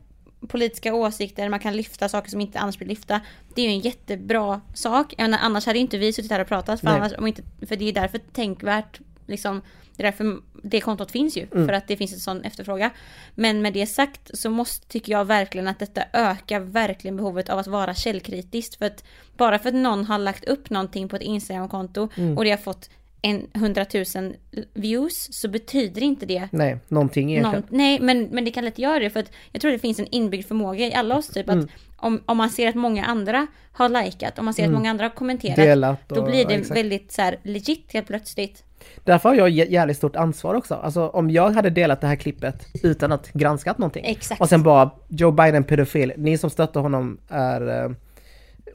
politiska 0.48 0.94
åsikter, 0.94 1.48
man 1.48 1.60
kan 1.60 1.76
lyfta 1.76 2.08
saker 2.08 2.30
som 2.30 2.40
inte 2.40 2.58
annars 2.58 2.78
blir 2.78 2.88
lyfta. 2.88 3.20
Det 3.54 3.62
är 3.62 3.66
ju 3.66 3.72
en 3.72 3.80
jättebra 3.80 4.60
sak. 4.74 5.14
Menar, 5.18 5.38
annars 5.42 5.66
hade 5.66 5.78
inte 5.78 5.98
vi 5.98 6.12
suttit 6.12 6.30
här 6.30 6.40
och 6.40 6.48
pratat. 6.48 6.80
För, 6.80 6.86
Nej. 6.86 6.96
annars, 6.96 7.12
om 7.18 7.26
inte, 7.26 7.42
för 7.66 7.76
det 7.76 7.88
är 7.88 7.92
därför 7.92 8.18
tänkvärt, 8.18 9.00
liksom, 9.26 9.62
det 9.96 10.02
är 10.02 10.04
därför 10.04 10.40
det 10.62 10.80
kontot 10.80 11.10
finns 11.10 11.36
ju. 11.36 11.46
Mm. 11.52 11.66
För 11.66 11.72
att 11.72 11.88
det 11.88 11.96
finns 11.96 12.12
en 12.12 12.20
sån 12.20 12.44
efterfråga. 12.44 12.90
Men 13.34 13.62
med 13.62 13.72
det 13.72 13.86
sagt 13.86 14.38
så 14.38 14.50
måste, 14.50 14.86
tycker 14.88 15.12
jag 15.12 15.24
verkligen 15.24 15.68
att 15.68 15.78
detta 15.78 16.04
ökar 16.12 16.60
verkligen 16.60 17.16
behovet 17.16 17.48
av 17.48 17.58
att 17.58 17.66
vara 17.66 17.94
källkritisk. 17.94 18.78
För 18.78 18.86
att 18.86 19.04
bara 19.36 19.58
för 19.58 19.68
att 19.68 19.74
någon 19.74 20.04
har 20.04 20.18
lagt 20.18 20.44
upp 20.44 20.70
någonting 20.70 21.08
på 21.08 21.16
ett 21.16 21.22
Instagramkonto 21.22 22.08
Mm. 22.16 22.38
och 22.38 22.44
det 22.44 22.50
har 22.50 22.56
fått 22.58 22.90
en 23.24 23.46
hundratusen 23.54 24.34
views 24.74 25.28
så 25.32 25.48
betyder 25.48 26.02
inte 26.02 26.26
det 26.26 26.48
Nej, 26.52 26.78
någonting 26.88 27.30
egentligen. 27.32 27.64
någon, 27.70 27.78
nej, 27.78 28.00
men, 28.00 28.22
men 28.30 28.44
det 28.44 28.50
kan 28.50 28.64
lätt 28.64 28.78
göra 28.78 28.98
det 28.98 29.10
för 29.10 29.20
att 29.20 29.30
jag 29.52 29.60
tror 29.60 29.70
det 29.72 29.78
finns 29.78 29.98
en 29.98 30.06
inbyggd 30.10 30.46
förmåga 30.48 30.86
i 30.86 30.94
alla 30.94 31.16
oss 31.16 31.26
typ 31.28 31.48
Mm. 31.48 31.64
att 31.64 31.70
om, 31.96 32.20
om 32.26 32.36
man 32.36 32.50
ser 32.50 32.68
att 32.68 32.74
många 32.74 33.04
andra 33.04 33.46
har 33.72 33.88
likat, 33.88 34.38
om 34.38 34.44
man 34.44 34.54
ser 34.54 34.64
att 34.66 34.72
många 34.72 34.90
andra 34.90 35.04
har 35.04 35.10
kommenterat, 35.10 35.56
Delat 35.56 36.10
och... 36.12 36.16
då 36.16 36.22
blir 36.24 36.44
det 36.44 36.54
exakt. 36.54 36.78
väldigt 36.78 37.12
så 37.12 37.22
här 37.22 37.36
legit 37.42 37.92
helt 37.92 38.06
plötsligt. 38.06 38.64
Därför 39.04 39.28
har 39.28 39.36
jag 39.36 39.48
jä- 39.50 39.70
jävligt 39.70 39.96
stort 39.96 40.16
ansvar 40.16 40.54
också. 40.54 40.74
Alltså 40.74 41.08
om 41.08 41.30
jag 41.30 41.50
hade 41.50 41.70
delat 41.70 42.00
det 42.00 42.06
här 42.06 42.16
klippet 42.16 42.66
utan 42.82 43.12
att 43.12 43.32
granskat 43.32 43.78
någonting. 43.78 44.04
Exakt. 44.04 44.40
Och 44.40 44.48
sen 44.48 44.62
bara 44.62 44.90
Joe 45.08 45.30
Biden 45.30 45.64
pedofil, 45.64 46.12
ni 46.16 46.38
som 46.38 46.50
stöttar 46.50 46.80
honom 46.80 47.18
är 47.28 47.94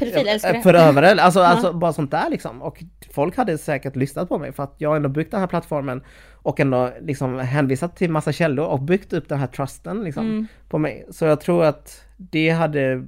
eh, 0.02 0.08
Pedofilälskare. 0.10 0.62
förövare. 0.62 1.22
Alltså, 1.22 1.40
alltså 1.40 1.74
bara 1.74 1.94
sånt 1.94 2.12
där 2.12 2.30
liksom. 2.30 2.62
Och 2.62 2.84
folk 3.12 3.38
hade 3.38 3.58
säkert 3.58 3.96
lyssnat 3.96 4.30
på 4.30 4.38
mig 4.38 4.52
för 4.52 4.64
att 4.64 4.76
jag 4.78 4.90
har 4.90 4.96
ändå 4.96 5.10
byggt 5.10 5.32
den 5.32 5.40
här 5.40 5.48
plattformen 5.48 6.02
och 6.34 6.60
ändå 6.60 6.92
liksom 7.02 7.40
hänvisat 7.40 7.96
till 7.96 8.12
massa 8.12 8.32
källor 8.32 8.66
och 8.66 8.82
byggt 8.82 9.14
upp 9.14 9.30
den 9.30 9.40
här 9.40 9.48
trusten 9.48 10.04
liksom 10.04 10.26
Mm. 10.28 10.48
på 10.70 10.78
mig. 10.78 11.06
Så 11.10 11.26
jag 11.26 11.42
tror 11.42 11.64
att 11.66 12.02
det 12.18 12.50
hade 12.50 13.08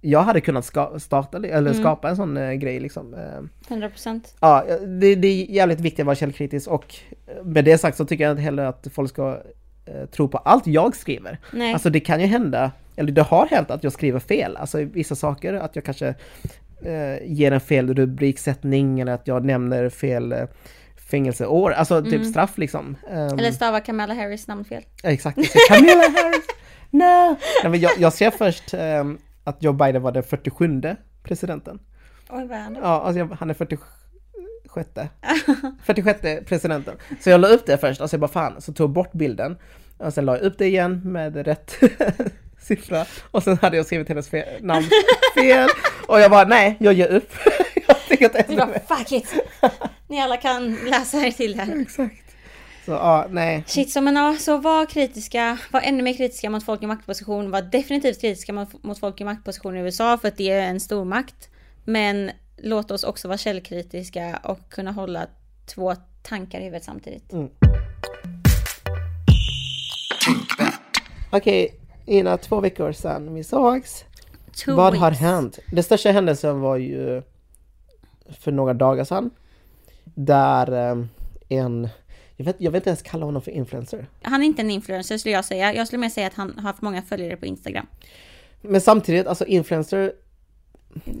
jag 0.00 0.20
hade 0.22 0.40
kunnat 0.40 0.64
ska, 0.64 0.98
starta 0.98 1.36
eller 1.36 1.70
Mm. 1.70 1.74
skapa 1.74 2.08
en 2.08 2.16
sån 2.16 2.36
eh, 2.36 2.52
grej 2.52 2.80
liksom. 2.80 3.14
Eh, 3.14 3.74
100%. 3.74 4.20
Ja, 4.40 4.64
det, 5.00 5.14
det 5.14 5.28
är 5.28 5.50
jävligt 5.50 5.80
viktigt 5.80 6.00
att 6.00 6.06
vara 6.06 6.16
källkritisk 6.16 6.68
och 6.70 6.94
med 7.44 7.64
det 7.64 7.78
sagt 7.78 7.96
så 7.96 8.04
tycker 8.04 8.24
jag 8.24 8.30
inte 8.30 8.42
heller 8.42 8.64
att 8.64 8.86
folk 8.92 9.10
ska 9.10 9.38
eh, 9.86 10.06
tro 10.06 10.28
på 10.28 10.38
allt 10.38 10.66
jag 10.66 10.96
skriver. 10.96 11.38
Nej. 11.52 11.72
Alltså 11.72 11.90
det 11.90 12.00
kan 12.00 12.20
ju 12.20 12.26
hända, 12.26 12.70
eller 12.96 13.12
det 13.12 13.22
har 13.22 13.46
hänt 13.46 13.70
att 13.70 13.84
jag 13.84 13.92
skriver 13.92 14.20
fel, 14.20 14.56
alltså 14.56 14.78
vissa 14.78 15.14
saker, 15.14 15.54
att 15.54 15.76
jag 15.76 15.84
kanske 15.84 16.14
eh, 16.82 17.32
ger 17.32 17.52
en 17.52 17.60
fel 17.60 17.94
rubriksättning 17.94 19.00
eller 19.00 19.12
att 19.12 19.26
jag 19.26 19.44
nämner 19.44 19.88
fel 19.88 20.32
eh, 20.32 20.44
fängelseår, 21.10 21.70
alltså 21.70 22.02
typ 22.02 22.26
straff 22.26 22.58
liksom. 22.58 22.96
Mm. 23.10 23.38
Eller 23.38 23.52
stava 23.52 23.80
Kamala 23.80 24.14
Harris 24.14 24.46
namn 24.46 24.64
fel. 24.64 24.82
Exakt, 25.02 25.38
Camilla 25.68 25.94
Harris! 25.94 26.46
No! 26.90 27.36
Nej, 27.62 27.70
men 27.70 27.80
jag, 27.80 27.92
jag 27.98 28.12
ser 28.12 28.30
först 28.30 28.74
ehm, 28.74 29.18
att 29.44 29.62
Joe 29.62 29.72
Biden 29.72 30.02
var 30.02 30.12
den 30.12 30.22
47 30.22 30.80
presidenten. 31.22 31.78
Oj 32.30 32.46
vad 32.46 32.58
är 32.58 32.62
han 32.62 32.74
då? 32.74 32.80
Ja, 32.80 33.02
alltså 33.02 33.18
jag, 33.18 33.28
han 33.38 33.50
är 33.50 33.54
46 33.54 33.82
46 35.82 36.20
presidenten. 36.46 36.96
Så 37.20 37.30
jag 37.30 37.40
la 37.40 37.48
upp 37.48 37.66
det 37.66 37.78
först 37.78 38.00
och 38.00 38.10
så 38.10 38.14
jag 38.14 38.20
bara 38.20 38.30
fan, 38.30 38.60
så 38.60 38.72
tog 38.72 38.84
jag 38.84 38.94
bort 38.94 39.12
bilden. 39.12 39.58
Och 39.98 40.14
sen 40.14 40.24
la 40.24 40.36
jag 40.36 40.42
upp 40.42 40.58
det 40.58 40.66
igen 40.66 41.00
med 41.04 41.36
rätt 41.36 41.76
siffra. 42.66 43.04
Och 43.30 43.42
sen 43.42 43.58
hade 43.62 43.76
jag 43.76 43.86
skrivit 43.86 44.08
hennes 44.08 44.30
fe- 44.30 44.62
namn 44.62 44.86
fel. 45.34 45.68
Och 46.08 46.20
jag 46.20 46.30
bara 46.30 46.44
nej, 46.44 46.76
jag 46.80 46.92
ger 46.94 47.08
upp. 47.08 47.32
jag 47.88 47.96
tänker 48.08 48.24
inte 48.24 48.38
ändra 48.38 48.66
mig. 48.66 48.84
fuck 48.88 49.12
it! 49.12 49.34
Ni 50.08 50.20
alla 50.20 50.36
kan 50.36 50.74
läsa 50.74 51.18
er 51.26 51.30
till 51.30 51.60
här. 51.60 51.80
Exakt. 51.80 52.22
Så 52.84 52.92
ja, 52.92 53.26
nej. 53.30 53.64
Shit, 53.66 53.90
så 53.90 54.00
men 54.00 54.16
ja, 54.16 54.36
så 54.38 54.58
var 54.58 54.86
kritiska, 54.86 55.58
var 55.70 55.80
ännu 55.80 56.02
mer 56.02 56.12
kritiska 56.12 56.50
mot 56.50 56.64
folk 56.64 56.82
i 56.82 56.86
maktposition, 56.86 57.50
var 57.50 57.62
definitivt 57.62 58.20
kritiska 58.20 58.52
mot, 58.52 58.82
mot 58.82 59.00
folk 59.00 59.20
i 59.20 59.24
maktposition 59.24 59.76
i 59.76 59.80
USA 59.80 60.18
för 60.18 60.28
att 60.28 60.36
det 60.36 60.50
är 60.50 60.62
en 60.68 60.80
stor 60.80 61.04
makt. 61.04 61.48
Men 61.84 62.30
låt 62.56 62.90
oss 62.90 63.04
också 63.04 63.28
vara 63.28 63.38
källkritiska 63.38 64.40
och 64.42 64.70
kunna 64.70 64.92
hålla 64.92 65.26
två 65.74 65.94
tankar 66.22 66.60
i 66.60 66.64
huvudet 66.64 66.84
samtidigt. 66.84 67.32
Okej, 71.30 71.74
Ina, 72.06 72.36
två 72.36 72.60
veckor 72.60 72.92
sedan 72.92 73.34
vi 73.34 73.44
sågs. 73.44 74.04
Two 74.64 74.72
Vad 74.74 74.94
har 74.96 75.10
weeks. 75.10 75.20
hänt? 75.20 75.58
Den 75.72 75.84
största 75.84 76.10
händelsen 76.10 76.60
var 76.60 76.76
ju 76.76 77.22
för 78.40 78.52
några 78.52 78.74
dagar 78.74 79.04
sedan. 79.04 79.30
Där 80.04 80.72
eh, 80.72 81.04
en, 81.48 81.88
jag 82.36 82.44
vet, 82.44 82.56
jag 82.58 82.70
vet 82.70 82.80
inte 82.80 82.90
ens 82.90 83.02
kalla 83.02 83.24
honom 83.26 83.42
för 83.42 83.50
influencer. 83.50 84.06
Han 84.22 84.42
är 84.42 84.46
inte 84.46 84.62
en 84.62 84.70
influencer 84.70 85.18
skulle 85.18 85.34
jag 85.34 85.44
säga. 85.44 85.74
Jag 85.74 85.86
skulle 85.86 86.00
mer 86.00 86.08
säga 86.08 86.26
att 86.26 86.34
han 86.34 86.52
har 86.56 86.62
haft 86.62 86.82
många 86.82 87.02
följare 87.02 87.36
på 87.36 87.46
Instagram. 87.46 87.86
Men 88.62 88.80
samtidigt, 88.80 89.26
alltså 89.26 89.44
influencer, 89.44 90.12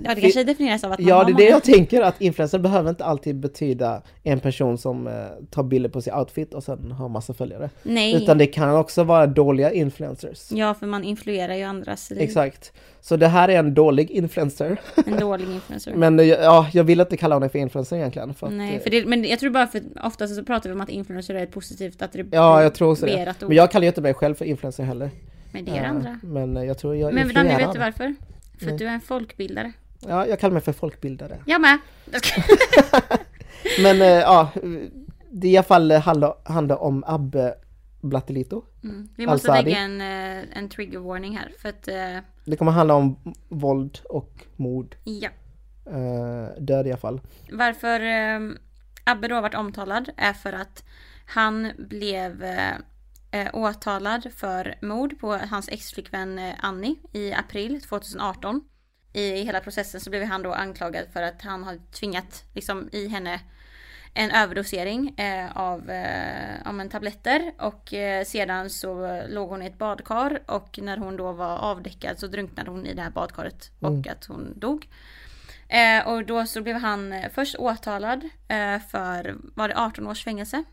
Ja, 0.04 0.14
det 0.14 0.20
kanske 0.20 0.44
definieras 0.44 0.84
av 0.84 0.92
att 0.92 0.98
man 0.98 1.08
ja 1.08 1.24
det 1.24 1.32
är 1.32 1.36
det 1.36 1.48
jag 1.48 1.62
tänker 1.64 2.02
att 2.02 2.20
influencer 2.20 2.58
behöver 2.58 2.90
inte 2.90 3.04
alltid 3.04 3.36
betyda 3.36 4.02
en 4.22 4.40
person 4.40 4.78
som 4.78 5.06
eh, 5.06 5.12
tar 5.50 5.62
bilder 5.62 5.90
på 5.90 6.02
sin 6.02 6.14
outfit 6.14 6.54
och 6.54 6.62
sen 6.64 6.92
har 6.92 7.08
massa 7.08 7.34
följare. 7.34 7.70
Nej. 7.82 8.14
Utan 8.14 8.38
det 8.38 8.46
kan 8.46 8.76
också 8.76 9.04
vara 9.04 9.26
dåliga 9.26 9.72
influencers. 9.72 10.52
Ja, 10.52 10.74
för 10.74 10.86
man 10.86 11.04
influerar 11.04 11.54
ju 11.54 11.62
andras 11.62 12.10
liv. 12.10 12.20
Exakt. 12.20 12.72
Så 13.00 13.16
det 13.16 13.28
här 13.28 13.48
är 13.48 13.58
en 13.58 13.74
dålig 13.74 14.10
influencer. 14.10 14.80
En 15.06 15.20
dålig 15.20 15.48
influencer. 15.48 15.94
Men 15.96 16.20
eh, 16.20 16.26
ja, 16.26 16.68
jag 16.72 16.84
vill 16.84 17.00
inte 17.00 17.16
kalla 17.16 17.34
honom 17.34 17.50
för 17.50 17.58
influencer 17.58 17.96
egentligen. 17.96 18.34
För 18.34 18.46
att, 18.46 18.52
Nej, 18.52 18.76
eh, 18.76 18.82
för 18.82 18.90
det, 18.90 19.06
men 19.06 19.24
jag 19.24 19.38
tror 19.38 19.50
bara 19.50 19.66
för 19.66 19.82
oftast 20.04 20.36
så 20.36 20.44
pratar 20.44 20.70
vi 20.70 20.74
om 20.74 20.80
att 20.80 20.88
influencer 20.90 21.34
är 21.34 21.42
ett 21.42 21.52
positivt 21.52 22.02
attribut. 22.02 22.34
Ja, 22.34 22.62
jag 22.62 22.74
tror 22.74 22.90
också 22.90 23.06
det. 23.06 23.34
Men 23.40 23.56
jag 23.56 23.70
kallar 23.70 23.82
ju 23.82 23.88
inte 23.88 24.00
mig 24.00 24.14
själv 24.14 24.34
för 24.34 24.44
influencer 24.44 24.84
heller. 24.84 25.10
Men 25.52 25.64
det 25.64 25.70
är 25.70 25.84
Eh, 25.84 25.90
andra. 25.90 26.20
Men 26.22 26.66
jag 26.66 26.78
tror 26.78 26.96
jag 26.96 27.14
Men 27.14 27.28
Danny, 27.34 27.48
vet 27.48 27.60
influerar. 27.60 27.72
du 27.72 27.78
varför? 27.78 28.14
För 28.58 28.70
att 28.70 28.78
du 28.78 28.86
är 28.86 28.92
en 28.92 29.00
folkbildare. 29.00 29.72
Ja, 30.00 30.26
jag 30.26 30.40
kallar 30.40 30.52
mig 30.52 30.62
för 30.62 30.72
folkbildare. 30.72 31.38
Jag 31.46 31.60
med! 31.60 31.78
Men 33.82 34.02
eh, 34.02 34.08
ja, 34.08 34.50
det 35.30 35.48
i 35.48 35.56
alla 35.56 35.64
fall 35.64 35.90
handlar, 35.92 36.34
handlar 36.44 36.76
om 36.76 37.04
Abbe 37.06 37.54
Blattelito. 38.00 38.64
Mm. 38.84 39.08
Vi 39.16 39.26
måste 39.26 39.52
Al-Sadi. 39.52 39.70
lägga 39.70 39.78
en, 39.82 40.00
eh, 40.00 40.58
en 40.58 40.68
trigger 40.68 40.98
warning 40.98 41.36
här. 41.36 41.52
För 41.58 41.68
att, 41.68 41.88
eh, 41.88 42.18
Det 42.44 42.56
kommer 42.56 42.72
handla 42.72 42.94
om 42.94 43.34
våld 43.48 43.98
och 44.08 44.32
mord. 44.56 44.96
ja. 45.04 45.28
Eh, 45.90 46.62
död 46.62 46.86
i 46.86 46.90
alla 46.90 47.00
fall. 47.00 47.20
Varför 47.52 48.00
eh, 48.00 48.40
Abbe 49.04 49.28
då 49.28 49.40
varit 49.40 49.54
omtalad 49.54 50.08
är 50.16 50.32
för 50.32 50.52
att 50.52 50.84
han 51.26 51.72
blev 51.78 52.44
eh, 53.30 53.48
åtalad 53.52 54.32
för 54.36 54.74
mord 54.82 55.20
på 55.20 55.32
hans 55.36 55.68
exflickvän 55.68 56.38
eh, 56.38 56.54
Annie 56.60 56.96
i 57.12 57.32
april 57.32 57.80
2018. 57.82 58.60
I 59.12 59.42
hela 59.44 59.60
processen 59.60 60.00
så 60.00 60.10
blev 60.10 60.24
han 60.24 60.42
då 60.42 60.52
anklagad 60.52 61.06
för 61.12 61.22
att 61.22 61.42
han 61.42 61.64
har 61.64 61.78
tvingat 61.92 62.44
liksom, 62.54 62.88
i 62.92 63.08
henne 63.08 63.40
en 64.14 64.30
överdosering 64.30 65.08
eh, 65.18 65.56
av 65.56 65.90
eh, 65.90 66.54
ja, 66.64 66.72
men 66.72 66.88
tabletter 66.88 67.52
och 67.58 67.94
eh, 67.94 68.24
sedan 68.24 68.70
så 68.70 69.22
låg 69.28 69.48
hon 69.48 69.62
i 69.62 69.66
ett 69.66 69.78
badkar 69.78 70.42
och 70.46 70.78
när 70.82 70.96
hon 70.96 71.16
då 71.16 71.32
var 71.32 71.58
avdäckad 71.58 72.18
så 72.18 72.26
drunknade 72.26 72.70
hon 72.70 72.86
i 72.86 72.94
det 72.94 73.02
här 73.02 73.10
badkaret 73.10 73.70
och 73.80 73.88
Mm. 73.90 74.04
att 74.10 74.24
hon 74.24 74.58
dog. 74.58 74.88
Eh, 75.68 76.06
och 76.08 76.26
då 76.26 76.46
så 76.46 76.62
blev 76.62 76.76
han 76.76 77.12
eh, 77.12 77.30
först 77.34 77.56
åtalad 77.58 78.28
för, 78.90 79.36
var 79.54 79.68
det 79.68 79.76
18 79.78 80.06
års 80.06 80.24
fängelse? 80.24 80.64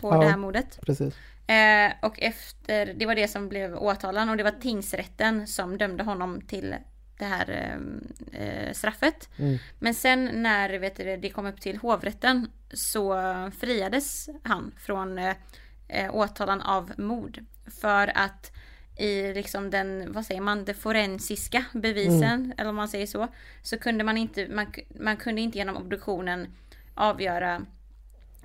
På 0.00 0.08
Ja. 0.14 0.20
det 0.20 0.28
här 0.28 0.36
mordet. 0.36 0.78
Precis. 0.86 1.14
Eh, 1.52 1.92
och 2.00 2.22
efter, 2.22 2.86
det 2.94 3.06
var 3.06 3.14
det 3.14 3.28
som 3.28 3.48
blev 3.48 3.76
åtalan 3.76 4.28
och 4.28 4.36
det 4.36 4.42
var 4.42 4.50
tingsrätten 4.50 5.46
som 5.46 5.78
dömde 5.78 6.02
honom 6.02 6.40
till 6.40 6.74
det 7.18 7.24
här 7.24 7.50
eh, 7.50 8.42
eh, 8.42 8.72
straffet. 8.72 9.28
Mm. 9.38 9.58
Men 9.78 9.94
sen 9.94 10.30
när 10.34 10.78
vet 10.78 10.96
du, 10.96 11.16
det 11.16 11.30
kom 11.30 11.46
upp 11.46 11.60
till 11.60 11.76
hovrätten 11.76 12.50
så 12.72 13.14
friades 13.58 14.28
han 14.42 14.74
från 14.78 15.18
eh, 15.18 15.34
eh, 15.88 16.14
åtalan 16.14 16.60
av 16.60 16.92
mord. 16.96 17.44
För 17.80 18.18
att 18.18 18.52
i 18.98 19.34
liksom 19.34 19.70
den, 19.70 20.12
vad 20.12 20.26
säger 20.26 20.40
man, 20.40 20.64
det 20.64 20.74
forensiska 20.74 21.64
bevisen, 21.72 22.54
eller 22.58 22.70
om 22.70 22.76
man 22.76 22.88
säger 22.88 23.06
så, 23.06 23.28
så 23.62 23.78
kunde 23.78 24.04
man 24.04 24.16
inte, 24.16 24.48
man, 24.48 24.66
man 25.00 25.16
kunde 25.16 25.40
inte 25.40 25.58
genom 25.58 25.76
obduktionen 25.76 26.54
avgöra 26.94 27.66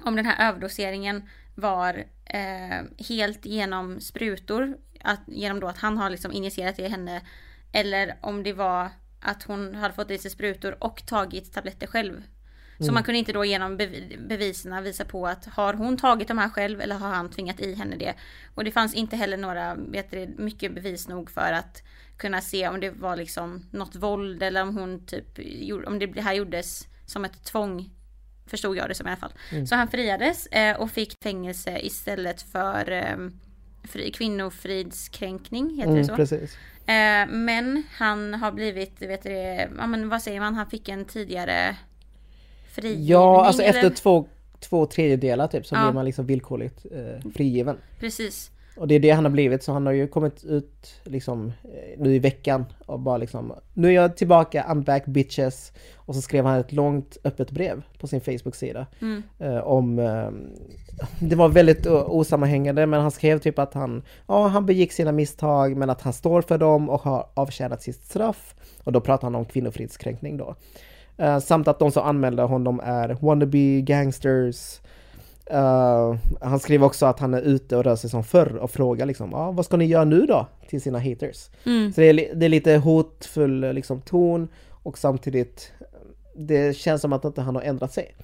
om 0.03 0.15
den 0.15 0.25
här 0.25 0.49
överdoseringen 0.49 1.29
var 1.55 2.03
eh, 2.29 3.05
helt 3.07 3.45
genom 3.45 4.01
sprutor, 4.01 4.77
att, 5.01 5.21
genom 5.27 5.59
då 5.59 5.67
att 5.67 5.77
han 5.77 5.97
har 5.97 6.09
liksom 6.09 6.31
injicerat 6.31 6.75
det 6.75 6.83
i 6.83 6.89
henne, 6.89 7.21
eller 7.71 8.17
om 8.21 8.43
det 8.43 8.53
var 8.53 8.89
att 9.19 9.43
hon 9.43 9.75
hade 9.75 9.93
fått 9.93 10.11
i 10.11 10.17
sig 10.17 10.31
sprutor 10.31 10.83
och 10.83 11.05
tagit 11.05 11.53
tabletter 11.53 11.87
själv. 11.87 12.23
Så 12.79 12.91
man 12.91 13.03
kunde 13.03 13.19
inte 13.19 13.33
då 13.33 13.45
genom 13.45 13.77
bev- 13.77 14.27
bevisen 14.27 14.83
visa 14.83 15.05
på 15.05 15.27
att 15.27 15.45
har 15.45 15.73
hon 15.73 15.97
tagit 15.97 16.27
de 16.27 16.37
här 16.37 16.49
själv 16.49 16.81
eller 16.81 16.95
har 16.95 17.09
han 17.09 17.29
tvingat 17.29 17.59
i 17.59 17.73
henne 17.73 17.95
det. 17.95 18.13
Och 18.55 18.63
det 18.63 18.71
fanns 18.71 18.93
inte 18.93 19.15
heller 19.15 19.37
några, 19.37 19.75
vet 19.75 20.11
du, 20.11 20.35
mycket 20.37 20.75
bevis 20.75 21.07
nog 21.07 21.31
för 21.31 21.53
att 21.53 21.83
kunna 22.17 22.41
se 22.41 22.67
om 22.67 22.79
det 22.79 22.89
var 22.89 23.15
liksom 23.15 23.65
något 23.71 23.95
våld 23.95 24.43
eller 24.43 24.61
om 24.61 24.77
hon 24.77 25.05
typ, 25.05 25.39
om 25.87 25.99
det 25.99 26.21
här 26.21 26.33
gjordes 26.33 26.87
som 27.05 27.25
ett 27.25 27.43
tvång 27.43 27.89
Förstod 28.47 28.77
jag 28.77 28.89
det 28.89 28.95
som 28.95 29.07
i 29.07 29.09
alla 29.09 29.17
fall. 29.17 29.67
Så 29.67 29.75
han 29.75 29.87
friades 29.87 30.45
eh, 30.47 30.77
och 30.81 30.91
fick 30.91 31.13
fängelse 31.23 31.79
istället 31.79 32.41
för 32.41 32.91
eh, 32.91 33.17
fri, 33.83 34.11
kvinnofridskränkning, 34.11 35.69
heter 35.77 35.91
det 35.91 35.93
Mm, 35.93 36.05
så? 36.07 36.15
precis. 36.15 36.57
Eh, 36.85 37.27
men 37.29 37.83
han 37.97 38.33
har 38.33 38.51
blivit, 38.51 39.01
vet 39.01 39.23
du 39.23 39.29
det, 39.29 39.69
ja 39.77 39.87
men 39.87 40.09
vad 40.09 40.21
säger 40.21 40.39
man, 40.39 40.55
han 40.55 40.69
fick 40.69 40.89
en 40.89 41.05
tidigare 41.05 41.75
frigivning 42.71 43.07
Ja, 43.07 43.45
alltså 43.45 43.61
eller? 43.63 43.73
efter 43.83 43.89
två, 43.89 44.27
två 44.59 44.85
tredjedelar 44.85 45.47
typ 45.47 45.65
så 45.65 45.75
Ja. 45.75 45.81
blir 45.81 45.93
man 45.93 46.05
liksom 46.05 46.25
villkorligt 46.25 46.85
eh, 46.91 47.31
frigiven. 47.35 47.77
Precis. 47.99 48.51
Och 48.77 48.87
det 48.87 48.95
är 48.95 48.99
det 48.99 49.09
han 49.09 49.25
har 49.25 49.31
blivit 49.31 49.63
så 49.63 49.73
han 49.73 49.85
har 49.85 49.93
ju 49.93 50.07
kommit 50.07 50.43
ut 50.43 51.01
liksom 51.03 51.47
eh, 51.63 51.99
nu 51.99 52.15
i 52.15 52.19
veckan 52.19 52.65
och 52.85 52.99
bara 52.99 53.17
liksom 53.17 53.53
Nu 53.73 53.87
är 53.87 53.91
jag 53.91 54.17
tillbaka, 54.17 54.65
I'm 54.69 54.83
back 54.83 55.05
bitches. 55.05 55.73
Och 55.95 56.15
så 56.15 56.21
skrev 56.21 56.45
han 56.45 56.59
ett 56.59 56.71
långt 56.71 57.17
öppet 57.23 57.51
brev 57.51 57.83
på 57.99 58.07
sin 58.07 58.21
Facebook-sida. 58.21 58.87
Mm. 59.01 59.23
Eh, 59.39 59.57
om 59.57 59.99
eh, 59.99 60.29
Det 61.19 61.35
var 61.35 61.49
väldigt 61.49 61.87
osammanhängande 61.87 62.85
men 62.85 63.01
han 63.01 63.11
skrev 63.11 63.39
typ 63.39 63.59
att 63.59 63.73
han 63.73 64.03
Ja, 64.27 64.47
han 64.47 64.65
begick 64.65 64.91
sina 64.91 65.11
misstag 65.11 65.77
men 65.77 65.89
att 65.89 66.01
han 66.01 66.13
står 66.13 66.41
för 66.41 66.57
dem 66.57 66.89
och 66.89 67.01
har 67.01 67.29
avtjänat 67.33 67.81
sitt 67.81 68.03
straff. 68.03 68.55
Och 68.83 68.91
då 68.91 69.01
pratar 69.01 69.25
han 69.25 69.35
om 69.35 69.45
kvinnofridskränkning 69.45 70.37
då. 70.37 70.55
Eh, 71.17 71.39
samt 71.39 71.67
att 71.67 71.79
de 71.79 71.91
som 71.91 72.03
anmälde 72.03 72.43
honom 72.43 72.81
är 72.83 73.17
wannabe 73.21 73.81
gangsters. 73.81 74.79
Eh, 75.49 76.15
han 76.41 76.59
skriver 76.59 76.85
också 76.85 77.05
att 77.05 77.19
han 77.19 77.33
är 77.33 77.41
ute 77.41 77.77
och 77.77 77.83
rör 77.83 77.95
sig 77.95 78.09
som 78.09 78.23
förr 78.23 78.55
och 78.55 78.71
frågar 78.71 79.05
liksom, 79.05 79.33
ah, 79.33 79.51
vad 79.51 79.65
ska 79.65 79.77
ni 79.77 79.85
göra 79.85 80.05
nu 80.05 80.25
då? 80.25 80.47
Till 80.69 80.81
sina 80.81 80.99
haters. 80.99 81.49
Mm. 81.65 81.93
Så 81.93 82.01
det 82.01 82.07
är, 82.07 82.35
det 82.35 82.45
är 82.45 82.49
lite 82.49 82.75
hotfull 82.75 83.73
liksom, 83.73 84.01
ton 84.01 84.47
och 84.69 84.97
samtidigt 84.97 85.71
det 86.35 86.77
känns 86.77 87.01
som 87.01 87.13
att 87.13 87.25
inte 87.25 87.41
han 87.41 87.55
har 87.55 87.61
ändrat 87.61 87.93
sig. 87.93 88.15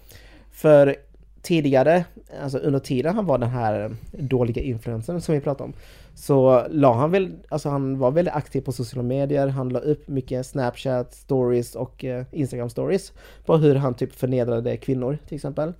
För 0.52 0.96
tidigare, 1.42 2.06
alltså 2.44 2.58
under 2.58 2.80
tiden 2.80 3.16
han 3.16 3.26
var 3.26 3.38
den 3.38 3.50
här 3.50 3.96
dåliga 4.12 4.62
influensen 4.62 5.22
som 5.22 5.36
vi 5.36 5.42
pratade 5.42 5.64
om, 5.64 5.74
så 6.16 6.68
la 6.70 6.94
han 6.94 7.12
väl, 7.12 7.32
alltså 7.50 7.70
han 7.70 8.00
var 8.00 8.12
väldigt 8.12 8.34
aktiv 8.34 8.62
på 8.62 8.72
sociala 8.72 9.04
medier, 9.04 9.48
han 9.48 9.70
la 9.70 9.80
upp 9.80 10.08
mycket 10.08 10.46
Snapchat 10.46 11.14
stories 11.14 11.76
och 11.76 12.06
eh, 12.06 12.26
Instagram 12.32 12.70
stories 12.70 13.14
på 13.46 13.58
hur 13.58 13.76
han 13.76 13.94
typ 13.94 14.14
förnedrade 14.14 14.78
kvinnor 14.78 15.18
till 15.28 15.36
exempel. 15.36 15.74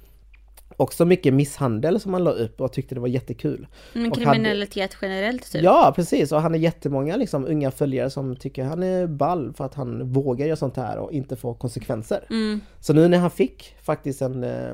Också 0.78 1.06
mycket 1.06 1.34
misshandel 1.34 2.00
som 2.00 2.14
han 2.14 2.24
la 2.24 2.32
upp 2.32 2.62
och 2.62 2.74
tyckte 2.74 2.96
det 2.96 3.02
var 3.02 3.08
jättekul. 3.08 3.68
Men 3.94 4.12
Och 4.12 4.18
kriminalitet 4.18 4.98
generellt 5.02 5.52
typ. 5.52 5.64
Ja 5.64 5.94
precis 5.96 6.32
och 6.32 6.42
han 6.42 6.52
har 6.52 6.60
jättemånga 6.60 7.16
liksom 7.16 7.46
unga 7.46 7.72
följare 7.72 8.10
som 8.10 8.36
tycker 8.36 8.64
han 8.64 8.84
är 8.84 9.08
ball 9.08 9.54
för 9.54 9.66
att 9.66 9.74
han 9.74 10.14
vågar 10.14 10.46
göra 10.46 10.56
sånt 10.56 10.78
här 10.78 10.98
och 10.98 11.12
inte 11.12 11.36
får 11.36 11.54
konsekvenser. 11.54 12.26
Mm. 12.30 12.62
Så 12.80 12.94
nu 12.94 13.08
när 13.08 13.18
han 13.18 13.32
fick 13.32 13.76
faktiskt 13.82 14.22
en, 14.22 14.44
eh, 14.44 14.74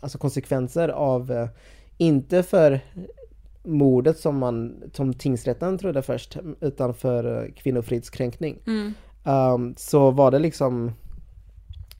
alltså 0.00 0.18
konsekvenser 0.18 0.88
av, 0.88 1.32
eh, 1.32 1.48
inte 1.98 2.42
för 2.42 2.80
mordet 3.64 4.18
som 4.18 4.38
man, 4.38 4.82
som 4.92 5.14
tingsrätten 5.14 5.78
trodde 5.78 6.02
först, 6.02 6.36
utan 6.60 6.94
för 6.94 7.42
eh, 7.44 7.52
kvinnofridskränkning. 7.52 8.58
Mm. 8.66 8.94
Um, 9.24 9.74
så 9.76 10.10
var 10.10 10.30
det 10.30 10.38
liksom, 10.38 10.92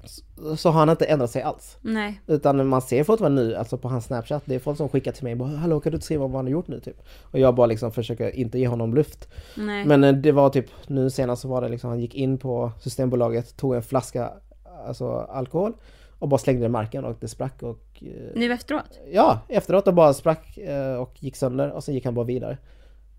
så- 0.04 0.56
så 0.56 0.70
har 0.70 0.78
han 0.80 0.90
inte 0.90 1.04
ändrat 1.04 1.30
sig 1.30 1.42
alls. 1.42 1.76
Nej. 1.80 2.20
Utan 2.26 2.66
man 2.66 2.82
ser 2.82 3.04
fortfarande 3.04 3.42
nu, 3.42 3.56
alltså 3.56 3.78
på 3.78 3.88
hans 3.88 4.04
snapchat, 4.04 4.42
det 4.46 4.54
är 4.54 4.58
folk 4.58 4.76
som 4.76 4.88
skickar 4.88 5.12
till 5.12 5.24
mig 5.24 5.34
bara 5.34 5.48
Hallå 5.48 5.80
kan 5.80 5.92
du 5.92 5.96
inte 5.96 6.04
skriva 6.04 6.26
vad 6.26 6.36
han 6.36 6.44
har 6.44 6.50
gjort 6.50 6.68
nu 6.68 6.80
typ? 6.80 7.02
Och 7.22 7.38
jag 7.38 7.54
bara 7.54 7.66
liksom 7.66 7.92
försöker 7.92 8.36
inte 8.36 8.58
ge 8.58 8.66
honom 8.68 8.94
luft. 8.94 9.28
Nej. 9.56 9.84
Men 9.84 10.04
eh, 10.04 10.12
det 10.12 10.32
var 10.32 10.50
typ, 10.50 10.66
nu 10.86 11.10
senast 11.10 11.42
så 11.42 11.48
var 11.48 11.60
det 11.62 11.68
liksom, 11.68 11.90
han 11.90 12.00
gick 12.00 12.14
in 12.14 12.38
på 12.38 12.72
Systembolaget, 12.80 13.56
tog 13.56 13.74
en 13.74 13.82
flaska 13.82 14.30
alltså 14.86 15.10
alkohol 15.14 15.72
och 16.18 16.28
bara 16.28 16.38
slängde 16.38 16.60
den 16.62 16.70
i 16.70 16.72
marken 16.72 17.04
och 17.04 17.16
det 17.20 17.28
sprack 17.28 17.62
och 17.62 17.80
eh, 18.00 18.08
Nu 18.34 18.52
efteråt? 18.52 18.98
Ja, 19.12 19.38
efteråt 19.48 19.88
och 19.88 19.94
bara 19.94 20.12
sprack 20.14 20.58
eh, 20.58 20.94
och 20.94 21.12
gick 21.22 21.36
sönder 21.36 21.70
och 21.70 21.84
sen 21.84 21.94
gick 21.94 22.04
han 22.04 22.14
bara 22.14 22.24
vidare. 22.24 22.58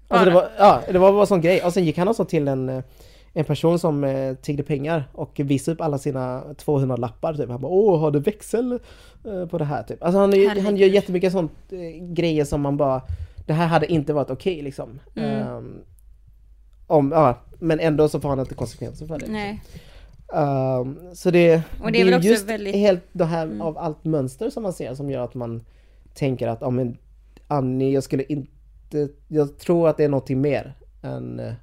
Alltså 0.08 0.26
det 0.30 0.36
var, 0.36 0.48
ja, 0.58 0.82
det 0.92 0.98
var 1.00 1.12
bara 1.12 1.22
en 1.22 1.28
sån 1.28 1.42
grej. 1.42 1.62
Och 1.64 1.74
sen 1.74 1.86
gick 1.86 1.98
han 1.98 2.08
också 2.08 2.26
till 2.26 2.48
en, 2.48 2.84
en 3.34 3.46
person 3.46 3.80
som 3.80 4.04
eh, 4.04 4.36
tiggde 4.36 4.64
pengar 4.64 5.04
och 5.14 5.40
visade 5.44 5.76
upp 5.76 5.82
alla 5.82 5.98
sina 5.98 6.44
200 6.58 6.96
lappar 6.96 7.34
typ. 7.34 7.50
Han 7.50 7.62
bara 7.62 7.72
åh, 7.72 8.00
har 8.00 8.12
du 8.12 8.20
växel 8.20 8.80
eh, 9.26 9.46
på 9.46 9.58
det 9.58 9.66
här 9.66 9.84
typ? 9.84 10.04
Alltså 10.04 10.20
han, 10.20 10.34
är- 10.34 10.62
han 10.62 10.78
gör 10.78 10.88
jättemycket 10.88 11.32
sånt 11.32 11.52
eh, 11.70 12.06
grejer 12.14 12.46
som 12.46 12.62
man 12.62 12.78
bara 12.78 13.02
Det 13.46 13.54
här 13.54 13.68
hade 13.68 13.92
inte 13.92 14.14
varit 14.14 14.30
okej 14.30 14.62
liksom. 14.62 15.00
Mm. 15.16 15.30
Ehm, 15.48 15.78
om, 16.88 17.12
ja, 17.12 17.38
men 17.60 17.80
ändå 17.80 18.10
så 18.10 18.20
får 18.20 18.30
han 18.30 18.40
inte 18.40 18.56
konsekvenser 18.56 19.08
för 19.08 19.20
det. 19.20 19.26
Nej. 19.30 19.62
Ehm, 20.34 20.98
så 21.14 21.32
det, 21.32 21.62
Och 21.84 21.92
det 21.92 22.02
är 22.02 22.06
väl 22.06 22.14
också 22.14 22.30
just 22.30 22.46
väldigt- 22.50 22.74
Mm. 22.76 22.86
helt 22.86 23.04
det 23.12 23.26
här 23.26 23.58
av 23.62 23.78
allt 23.78 24.04
mönster 24.06 24.50
som 24.50 24.64
man 24.64 24.74
ser 24.74 24.94
som 24.96 25.10
gör 25.10 25.24
att 25.24 25.34
man 25.34 25.64
tänker 26.14 26.48
att, 26.48 26.58
ja 26.62 26.70
men 26.70 26.98
Annie, 27.48 27.92
jag 27.94 28.04
skulle 28.04 28.24
inte, 28.24 29.10
jag 29.28 29.58
tror 29.58 29.90
att 29.90 29.98
det 29.98 30.04
är 30.04 30.10
någonting 30.10 30.42
mer 30.42 30.74
än 31.04 31.40
eh, 31.40 31.54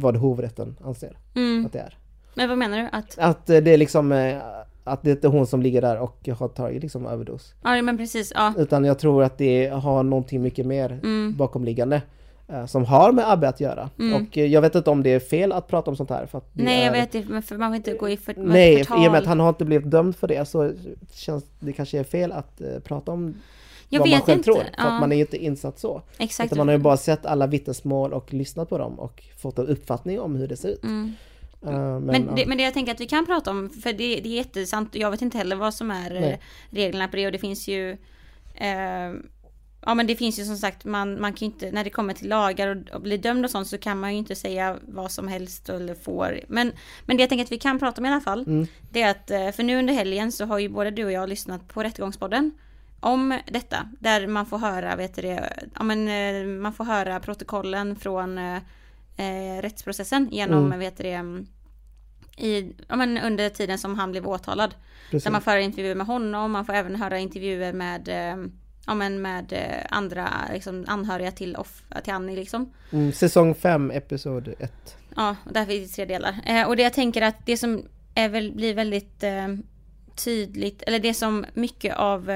vad 0.00 0.16
hovrätten 0.16 0.76
anser 0.84 1.16
Mm. 1.34 1.66
att 1.66 1.72
det 1.72 1.78
är. 1.78 1.96
Men 2.34 2.48
vad 2.48 2.58
menar 2.58 2.78
du? 2.78 2.88
Att, 2.92 3.18
Att 3.18 3.50
eh, 3.50 3.58
det 3.60 3.70
är 3.70 3.78
liksom, 3.78 4.12
eh, 4.12 4.36
att 4.84 5.02
det 5.02 5.10
inte 5.10 5.26
är 5.26 5.30
hon 5.30 5.46
som 5.46 5.62
ligger 5.62 5.80
där 5.82 5.98
och 5.98 6.28
har 6.38 6.48
tagit 6.48 6.82
liksom 6.82 7.06
överdos. 7.06 7.54
ja 7.62 7.82
men 7.82 7.96
precis, 7.98 8.32
ja. 8.34 8.54
Utan 8.58 8.84
jag 8.84 8.98
tror 8.98 9.22
att 9.22 9.38
det 9.38 9.66
har 9.68 10.02
någonting 10.02 10.42
mycket 10.42 10.66
mer 10.66 10.90
Mm. 11.02 11.36
bakomliggande. 11.36 12.02
eh, 12.48 12.66
Som 12.66 12.84
har 12.84 13.12
med 13.12 13.30
Abbe 13.32 13.48
att 13.48 13.60
göra. 13.60 13.90
Mm. 13.98 14.14
Och 14.26 14.36
jag 14.36 14.60
vet 14.60 14.74
inte 14.74 14.90
om 14.90 15.02
det 15.02 15.10
är 15.10 15.20
fel 15.20 15.52
att 15.52 15.68
prata 15.68 15.90
om 15.90 15.96
sånt 15.96 16.10
här. 16.10 16.26
För 16.26 16.38
att 16.38 16.50
Nej 16.52 16.78
jag 16.84 16.96
är... 16.96 17.00
vet 17.00 17.14
inte, 17.14 17.42
för 17.42 17.56
man 17.56 17.72
vill 17.72 17.78
inte 17.78 17.92
gå 17.94 18.08
i 18.08 18.16
för, 18.16 18.34
Nej, 18.36 18.76
förtal. 18.78 19.04
i 19.04 19.08
och 19.08 19.12
med 19.12 19.20
att 19.20 19.26
han 19.26 19.40
har 19.40 19.48
inte 19.48 19.64
blivit 19.64 19.90
dömd 19.90 20.16
för 20.16 20.28
det 20.28 20.48
så 20.48 20.72
känns 21.12 21.44
det 21.60 21.72
kanske 21.72 21.98
är 21.98 22.04
fel 22.04 22.32
att 22.32 22.60
prata 22.84 23.12
om 23.12 23.34
Jag 23.92 24.00
vad 24.00 24.08
man 24.10 24.20
själv 24.20 24.38
inte. 24.38 24.44
tror. 24.44 24.56
För 24.56 24.70
ja, 24.76 24.84
att 24.84 25.00
man 25.00 25.12
är 25.12 25.16
ju 25.16 25.22
inte 25.22 25.44
insatt 25.44 25.78
så. 25.78 26.02
exakt. 26.18 26.46
Utan 26.46 26.58
man 26.58 26.68
har 26.68 26.74
ju 26.74 26.82
bara 26.82 26.96
sett 26.96 27.26
alla 27.26 27.46
vittnesmål 27.46 28.12
och 28.12 28.32
lyssnat 28.32 28.68
på 28.68 28.78
dem 28.78 28.98
och 29.00 29.22
fått 29.38 29.58
en 29.58 29.66
uppfattning 29.66 30.20
om 30.20 30.36
hur 30.36 30.48
det 30.48 30.56
ser 30.56 30.68
ut. 30.68 30.82
Mm. 30.84 31.12
Eh, 31.62 31.70
men, 31.72 32.04
Men, 32.04 32.26
ja. 32.26 32.32
det, 32.36 32.46
men 32.46 32.58
det 32.58 32.64
jag 32.64 32.74
tänker 32.74 32.92
att 32.92 33.00
vi 33.00 33.06
kan 33.06 33.26
prata 33.26 33.50
om, 33.50 33.70
för 33.70 33.92
det, 33.92 34.20
det 34.20 34.28
är 34.28 34.36
jättesant, 34.36 34.94
jag 34.94 35.10
vet 35.10 35.22
inte 35.22 35.38
heller 35.38 35.56
vad 35.56 35.74
som 35.74 35.90
är 35.90 36.14
eh, 36.14 36.20
Nej. 36.20 36.40
reglerna 36.70 37.08
på 37.08 37.16
det 37.16 37.26
och 37.26 37.32
det 37.32 37.38
finns 37.38 37.68
ju 37.68 37.90
eh, 38.54 39.12
Ja 39.86 39.94
men 39.94 40.06
det 40.06 40.16
finns 40.16 40.38
ju 40.38 40.44
som 40.44 40.56
sagt, 40.56 40.84
man, 40.84 41.20
man 41.20 41.32
kan 41.32 41.46
inte, 41.46 41.70
när 41.72 41.84
det 41.84 41.90
kommer 41.90 42.14
till 42.14 42.28
lagar 42.28 42.68
och, 42.68 42.94
och 42.94 43.00
blir 43.00 43.18
dömd 43.18 43.44
och 43.44 43.50
sånt 43.50 43.68
så 43.68 43.78
kan 43.78 44.00
man 44.00 44.12
ju 44.12 44.18
inte 44.18 44.34
säga 44.34 44.76
vad 44.88 45.10
som 45.10 45.28
helst 45.28 45.68
eller 45.68 45.94
får. 45.94 46.40
Men, 46.48 46.72
men 47.06 47.16
det 47.16 47.22
jag 47.22 47.28
tänker 47.28 47.44
att 47.44 47.52
vi 47.52 47.58
kan 47.58 47.78
prata 47.78 48.00
om 48.00 48.06
i 48.06 48.08
alla 48.08 48.20
fall, 48.20 48.44
Mm. 48.46 48.66
det 48.90 49.02
är 49.02 49.10
att, 49.10 49.30
eh, 49.30 49.50
för 49.50 49.62
nu 49.62 49.78
under 49.78 49.94
helgen 49.94 50.32
så 50.32 50.44
har 50.44 50.58
ju 50.58 50.68
både 50.68 50.90
du 50.90 51.04
och 51.04 51.12
jag 51.12 51.28
lyssnat 51.28 51.68
på 51.68 51.82
Rättegångspodden 51.82 52.50
om 53.00 53.38
detta, 53.46 53.88
där 53.98 54.26
man 54.26 54.46
får 54.46 54.58
höra, 54.58 54.96
vet 54.96 55.14
du 55.14 55.22
det, 55.22 55.52
ja 55.74 55.82
men 55.82 56.08
eh, 56.08 56.46
man 56.60 56.72
får 56.72 56.84
höra 56.84 57.20
protokollen 57.20 57.96
från 57.96 58.38
eh, 58.38 58.56
eh, 59.16 59.62
rättsprocessen 59.62 60.28
genom, 60.30 60.66
Mm. 60.66 60.78
vet 60.78 60.96
du 60.96 61.02
det, 61.02 61.44
i, 62.36 62.72
ja, 62.88 62.96
men 62.96 63.18
under 63.18 63.48
tiden 63.48 63.78
som 63.78 63.98
han 63.98 64.10
blev 64.10 64.26
åtalad. 64.28 64.74
Precis. 65.10 65.24
Där 65.24 65.30
man 65.30 65.40
får 65.42 65.56
intervjuer 65.56 65.94
med 65.94 66.06
honom, 66.06 66.52
man 66.52 66.64
får 66.64 66.72
även 66.72 66.96
höra 66.96 67.18
intervjuer 67.18 67.72
med, 67.72 68.08
eh, 68.08 68.44
ja, 68.86 68.94
men 68.94 69.22
med 69.22 69.54
andra 69.90 70.28
liksom, 70.52 70.84
anhöriga 70.88 71.30
till, 71.30 71.56
off, 71.56 71.82
till 72.04 72.12
Annie 72.12 72.36
liksom. 72.36 72.72
Mm, 72.92 73.12
säsong 73.12 73.54
5, 73.54 73.90
episod 73.90 74.48
1. 74.58 74.96
Ja, 75.16 75.36
där 75.52 75.66
finns 75.66 75.90
det 75.90 75.94
tre 75.96 76.04
delar. 76.04 76.34
Eh, 76.46 76.68
och 76.68 76.76
det 76.76 76.82
jag 76.82 76.92
tänker 76.92 77.22
att 77.22 77.46
det 77.46 77.56
som 77.56 77.82
är 78.14 78.28
väl, 78.28 78.52
blir 78.52 78.74
väldigt 78.74 79.22
eh, 79.22 79.48
tydligt, 80.24 80.82
eller 80.82 80.98
det 80.98 81.14
som 81.14 81.44
mycket 81.54 81.96
av 81.96 82.30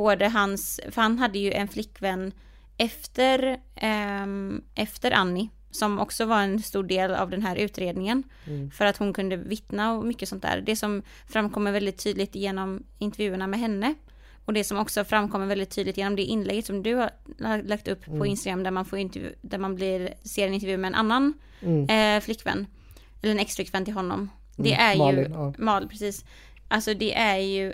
både 0.00 0.28
hans, 0.28 0.80
för 0.90 1.02
han 1.02 1.18
hade 1.18 1.38
ju 1.38 1.52
en 1.52 1.68
flickvän 1.68 2.32
efter, 2.76 3.60
ehm, 3.74 4.62
efter 4.74 5.10
Annie, 5.10 5.48
som 5.70 5.98
också 5.98 6.24
var 6.24 6.42
en 6.42 6.62
stor 6.62 6.82
del 6.84 7.14
av 7.14 7.30
den 7.30 7.42
här 7.42 7.56
utredningen. 7.56 8.22
Mm. 8.46 8.70
För 8.70 8.84
att 8.86 8.96
hon 8.96 9.12
kunde 9.12 9.36
vittna 9.36 9.92
och 9.92 10.04
mycket 10.06 10.28
sånt 10.28 10.42
där. 10.42 10.60
Det 10.66 10.76
som 10.76 11.02
framkommer 11.28 11.72
väldigt 11.72 11.98
tydligt 12.04 12.34
genom 12.34 12.82
intervjuerna 12.98 13.46
med 13.46 13.60
henne. 13.60 13.94
Och 14.44 14.52
det 14.52 14.64
som 14.64 14.78
också 14.78 15.04
framkommer 15.04 15.46
väldigt 15.46 15.70
tydligt 15.70 15.96
genom 15.96 16.16
det 16.16 16.22
inlägget 16.22 16.66
som 16.66 16.82
du 16.82 16.94
har 16.94 17.62
lagt 17.62 17.88
upp 17.88 18.04
på 18.04 18.10
Mm. 18.14 18.26
Instagram 18.26 18.62
där 18.62 18.70
man, 18.70 18.84
får 18.84 18.98
intervju, 18.98 19.34
där 19.42 19.58
man 19.58 19.74
blir, 19.74 20.14
ser 20.24 20.46
en 20.46 20.54
intervju 20.54 20.76
med 20.76 20.88
en 20.88 20.94
annan 20.94 21.32
Mm. 21.62 21.88
eh, 22.16 22.20
flickvän. 22.24 22.66
Eller 23.22 23.32
en 23.32 23.38
ex-flickvän 23.40 23.84
till 23.84 23.94
honom. 23.94 24.30
Det 24.56 24.72
Mm, 24.74 24.90
är 24.90 24.98
Malin, 24.98 25.24
ju, 25.24 25.30
ja. 25.30 25.54
Mal, 25.58 25.88
precis. 25.88 26.24
Alltså 26.68 26.94
det 26.94 27.14
är 27.14 27.36
ju 27.38 27.72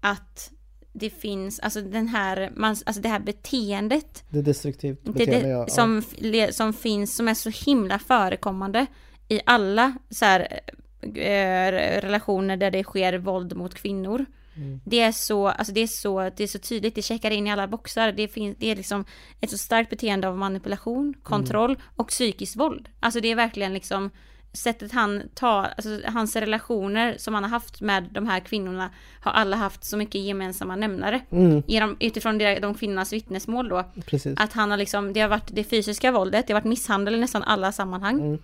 att 0.00 0.50
det 0.96 1.10
finns, 1.10 1.60
alltså 1.60 1.80
den 1.80 2.08
här, 2.08 2.52
man, 2.56 2.76
alltså 2.86 3.02
det 3.02 3.08
här 3.08 3.20
beteendet 3.20 4.24
Det 4.28 4.42
destruktivt 4.42 5.04
beteende, 5.04 5.40
det, 5.40 5.48
ja. 5.48 5.66
som, 5.66 6.02
som 6.50 6.72
finns, 6.72 7.16
som 7.16 7.28
är 7.28 7.34
så 7.34 7.50
himla 7.50 7.98
förekommande 7.98 8.86
i 9.28 9.40
alla 9.46 9.94
så 10.10 10.24
här, 10.24 10.60
eh, 11.02 11.72
relationer 12.00 12.56
där 12.56 12.70
det 12.70 12.84
sker 12.84 13.18
våld 13.18 13.56
mot 13.56 13.74
kvinnor. 13.74 14.26
Mm. 14.56 14.80
Det 14.84 15.00
är 15.00 15.12
så, 15.12 15.48
alltså 15.48 15.72
det 15.72 15.80
är 15.80 15.86
så, 15.86 16.30
det 16.36 16.42
är 16.42 16.46
så 16.46 16.58
tydligt, 16.58 16.94
det 16.94 17.02
checkar 17.02 17.30
in 17.30 17.46
i 17.46 17.52
alla 17.52 17.68
boxar. 17.68 18.12
Det, 18.12 18.28
finns, 18.28 18.56
det 18.58 18.70
är 18.70 18.76
liksom 18.76 19.04
ett 19.40 19.50
så 19.50 19.58
starkt 19.58 19.90
beteende 19.90 20.28
av 20.28 20.38
manipulation, 20.38 21.14
kontroll 21.22 21.76
och 21.96 22.08
psykiskt 22.08 22.56
våld. 22.56 22.88
Alltså 23.00 23.20
det 23.20 23.28
är 23.28 23.36
verkligen 23.36 23.74
liksom 23.74 24.10
sättet 24.54 24.92
han 24.92 25.22
tar, 25.34 25.72
alltså 25.76 26.00
hans 26.06 26.36
relationer 26.36 27.14
som 27.18 27.34
han 27.34 27.42
har 27.42 27.50
haft 27.50 27.80
med 27.80 28.08
de 28.10 28.26
här 28.26 28.40
kvinnorna 28.40 28.90
har 29.20 29.32
alla 29.32 29.56
haft 29.56 29.84
så 29.84 29.96
mycket 29.96 30.20
gemensamma 30.20 30.76
nämnare. 30.76 31.20
Mm, 31.30 31.62
Genom, 31.66 31.96
utifrån 32.00 32.38
de, 32.38 32.58
de 32.60 32.74
kvinnornas 32.74 33.12
vittnesmål 33.12 33.68
då. 33.68 33.84
precis. 34.06 34.34
Att 34.40 34.52
han 34.52 34.70
har 34.70 34.78
liksom, 34.78 35.12
det 35.12 35.20
har 35.20 35.28
varit 35.28 35.50
det 35.52 35.64
fysiska 35.64 36.12
våldet, 36.12 36.46
det 36.46 36.52
har 36.52 36.60
varit 36.60 36.68
misshandel 36.68 37.14
i 37.14 37.20
nästan 37.20 37.42
alla 37.42 37.72
sammanhang. 37.72 38.20
Mm. 38.20 38.38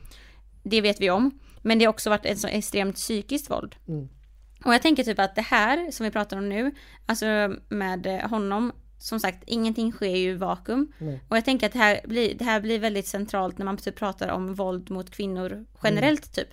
Det 0.62 0.80
vet 0.80 1.00
vi 1.00 1.10
om. 1.10 1.30
Men 1.62 1.78
det 1.78 1.84
har 1.84 1.90
också 1.90 2.10
varit 2.10 2.26
ett 2.26 2.38
så 2.38 2.48
extremt 2.48 2.96
psykiskt 2.96 3.50
våld. 3.50 3.76
Mm. 3.88 4.08
Och 4.64 4.74
jag 4.74 4.82
tänker 4.82 5.04
typ 5.04 5.18
att 5.18 5.34
det 5.34 5.42
här 5.42 5.90
som 5.90 6.04
vi 6.04 6.10
pratar 6.10 6.36
om 6.36 6.48
nu, 6.48 6.74
alltså 7.06 7.26
med 7.68 8.22
honom, 8.30 8.72
som 9.00 9.20
sagt, 9.20 9.42
ingenting 9.46 9.92
sker 9.92 10.16
ju 10.16 10.30
i 10.30 10.34
vakuum. 10.34 10.92
Nej. 10.98 11.20
Och 11.28 11.36
jag 11.36 11.44
tänker 11.44 11.66
att 11.66 11.72
det 11.72 11.78
här, 11.78 12.00
blir, 12.04 12.34
det 12.34 12.44
här 12.44 12.60
blir 12.60 12.78
väldigt 12.78 13.06
centralt 13.06 13.58
när 13.58 13.64
man 13.64 13.76
typ 13.76 13.96
pratar 13.96 14.28
om 14.28 14.54
våld 14.54 14.90
mot 14.90 15.10
kvinnor 15.10 15.66
generellt 15.82 16.32
typ. 16.34 16.48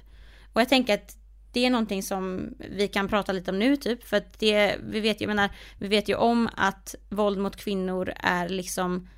Och 0.53 0.61
jag 0.61 0.69
tänker 0.69 0.93
att 0.93 1.17
det 1.51 1.65
är 1.65 1.69
någonting 1.69 2.03
som 2.03 2.53
vi 2.71 2.87
kan 2.87 3.07
prata 3.07 3.31
lite 3.31 3.51
om 3.51 3.59
nu 3.59 3.77
typ, 3.77 4.03
för 4.03 4.17
att 4.17 4.39
det, 4.39 4.75
vi 4.89 4.99
vet 4.99 5.21
ju, 5.21 5.27
menar, 5.27 5.49
vi 5.77 5.87
vet 5.87 6.09
ju 6.09 6.15
om 6.15 6.49
att 6.55 6.95
våld 7.09 7.37
mot 7.37 7.55
kvinnor 7.55 8.13
är 8.15 8.49
liksom 8.49 9.09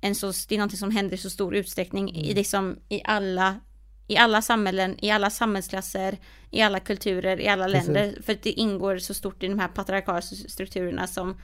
en 0.00 0.14
så, 0.14 0.32
det 0.48 0.54
är 0.54 0.58
någonting 0.58 0.78
som 0.78 0.90
händer 0.90 1.14
i 1.14 1.18
så 1.18 1.30
stor 1.30 1.54
utsträckning 1.54 2.16
i 2.16 2.34
liksom 2.34 2.76
i 2.88 3.02
alla 3.04 3.60
i 4.08 4.16
alla 4.16 4.42
samhällen, 4.42 5.04
i 5.04 5.10
alla 5.10 5.30
samhällsklasser, 5.30 6.18
i 6.50 6.62
alla 6.62 6.80
kulturer, 6.80 7.40
i 7.40 7.48
alla 7.48 7.64
Precis. 7.64 7.88
länder. 7.88 8.22
För 8.22 8.32
att 8.32 8.42
det 8.42 8.50
ingår 8.50 8.98
så 8.98 9.14
stort 9.14 9.42
i 9.42 9.48
de 9.48 9.58
här 9.58 9.68
patriarkala 9.68 10.22
strukturerna 10.22 11.06
som 11.06 11.36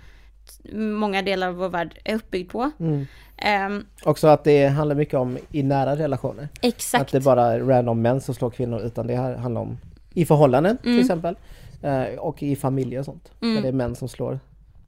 många 0.72 1.22
delar 1.22 1.48
av 1.48 1.54
vår 1.54 1.68
värld 1.68 1.98
är 2.04 2.14
uppbyggd 2.14 2.50
på. 2.50 2.70
Mm. 2.80 3.06
Ehm, 3.36 3.86
Också 4.04 4.26
att 4.26 4.44
det 4.44 4.66
handlar 4.66 4.96
mycket 4.96 5.14
om 5.14 5.38
i 5.50 5.62
nära 5.62 5.96
relationer. 5.96 6.48
exakt. 6.62 7.02
Att 7.02 7.12
det 7.12 7.20
bara 7.20 7.52
är 7.52 7.60
random 7.60 8.02
män 8.02 8.20
som 8.20 8.34
slår 8.34 8.50
kvinnor 8.50 8.80
utan 8.80 9.06
det 9.06 9.16
här 9.16 9.36
handlar 9.36 9.60
om 9.60 9.78
i 10.14 10.24
förhållanden 10.24 10.78
till 10.78 10.90
Mm. 10.90 11.00
exempel. 11.00 11.36
Eh, 11.82 12.04
och 12.18 12.42
i 12.42 12.56
familjer 12.56 12.98
och 12.98 13.04
sånt. 13.04 13.30
Mm. 13.42 13.54
Där 13.54 13.62
det 13.62 13.68
är 13.68 13.72
män 13.72 13.96
som 13.96 14.08
slår. 14.08 14.40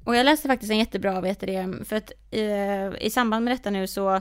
Och 0.05 0.17
jag 0.17 0.25
läste 0.25 0.49
faktiskt 0.49 0.73
en 0.73 0.79
jättebra, 0.79 1.21
vet 1.21 1.41
det, 1.41 1.75
för 1.85 1.97
att 1.97 2.13
eh, 2.31 3.07
i 3.07 3.11
samband 3.11 3.45
med 3.45 3.55
detta 3.55 3.71
nu 3.71 3.87
så 3.87 4.21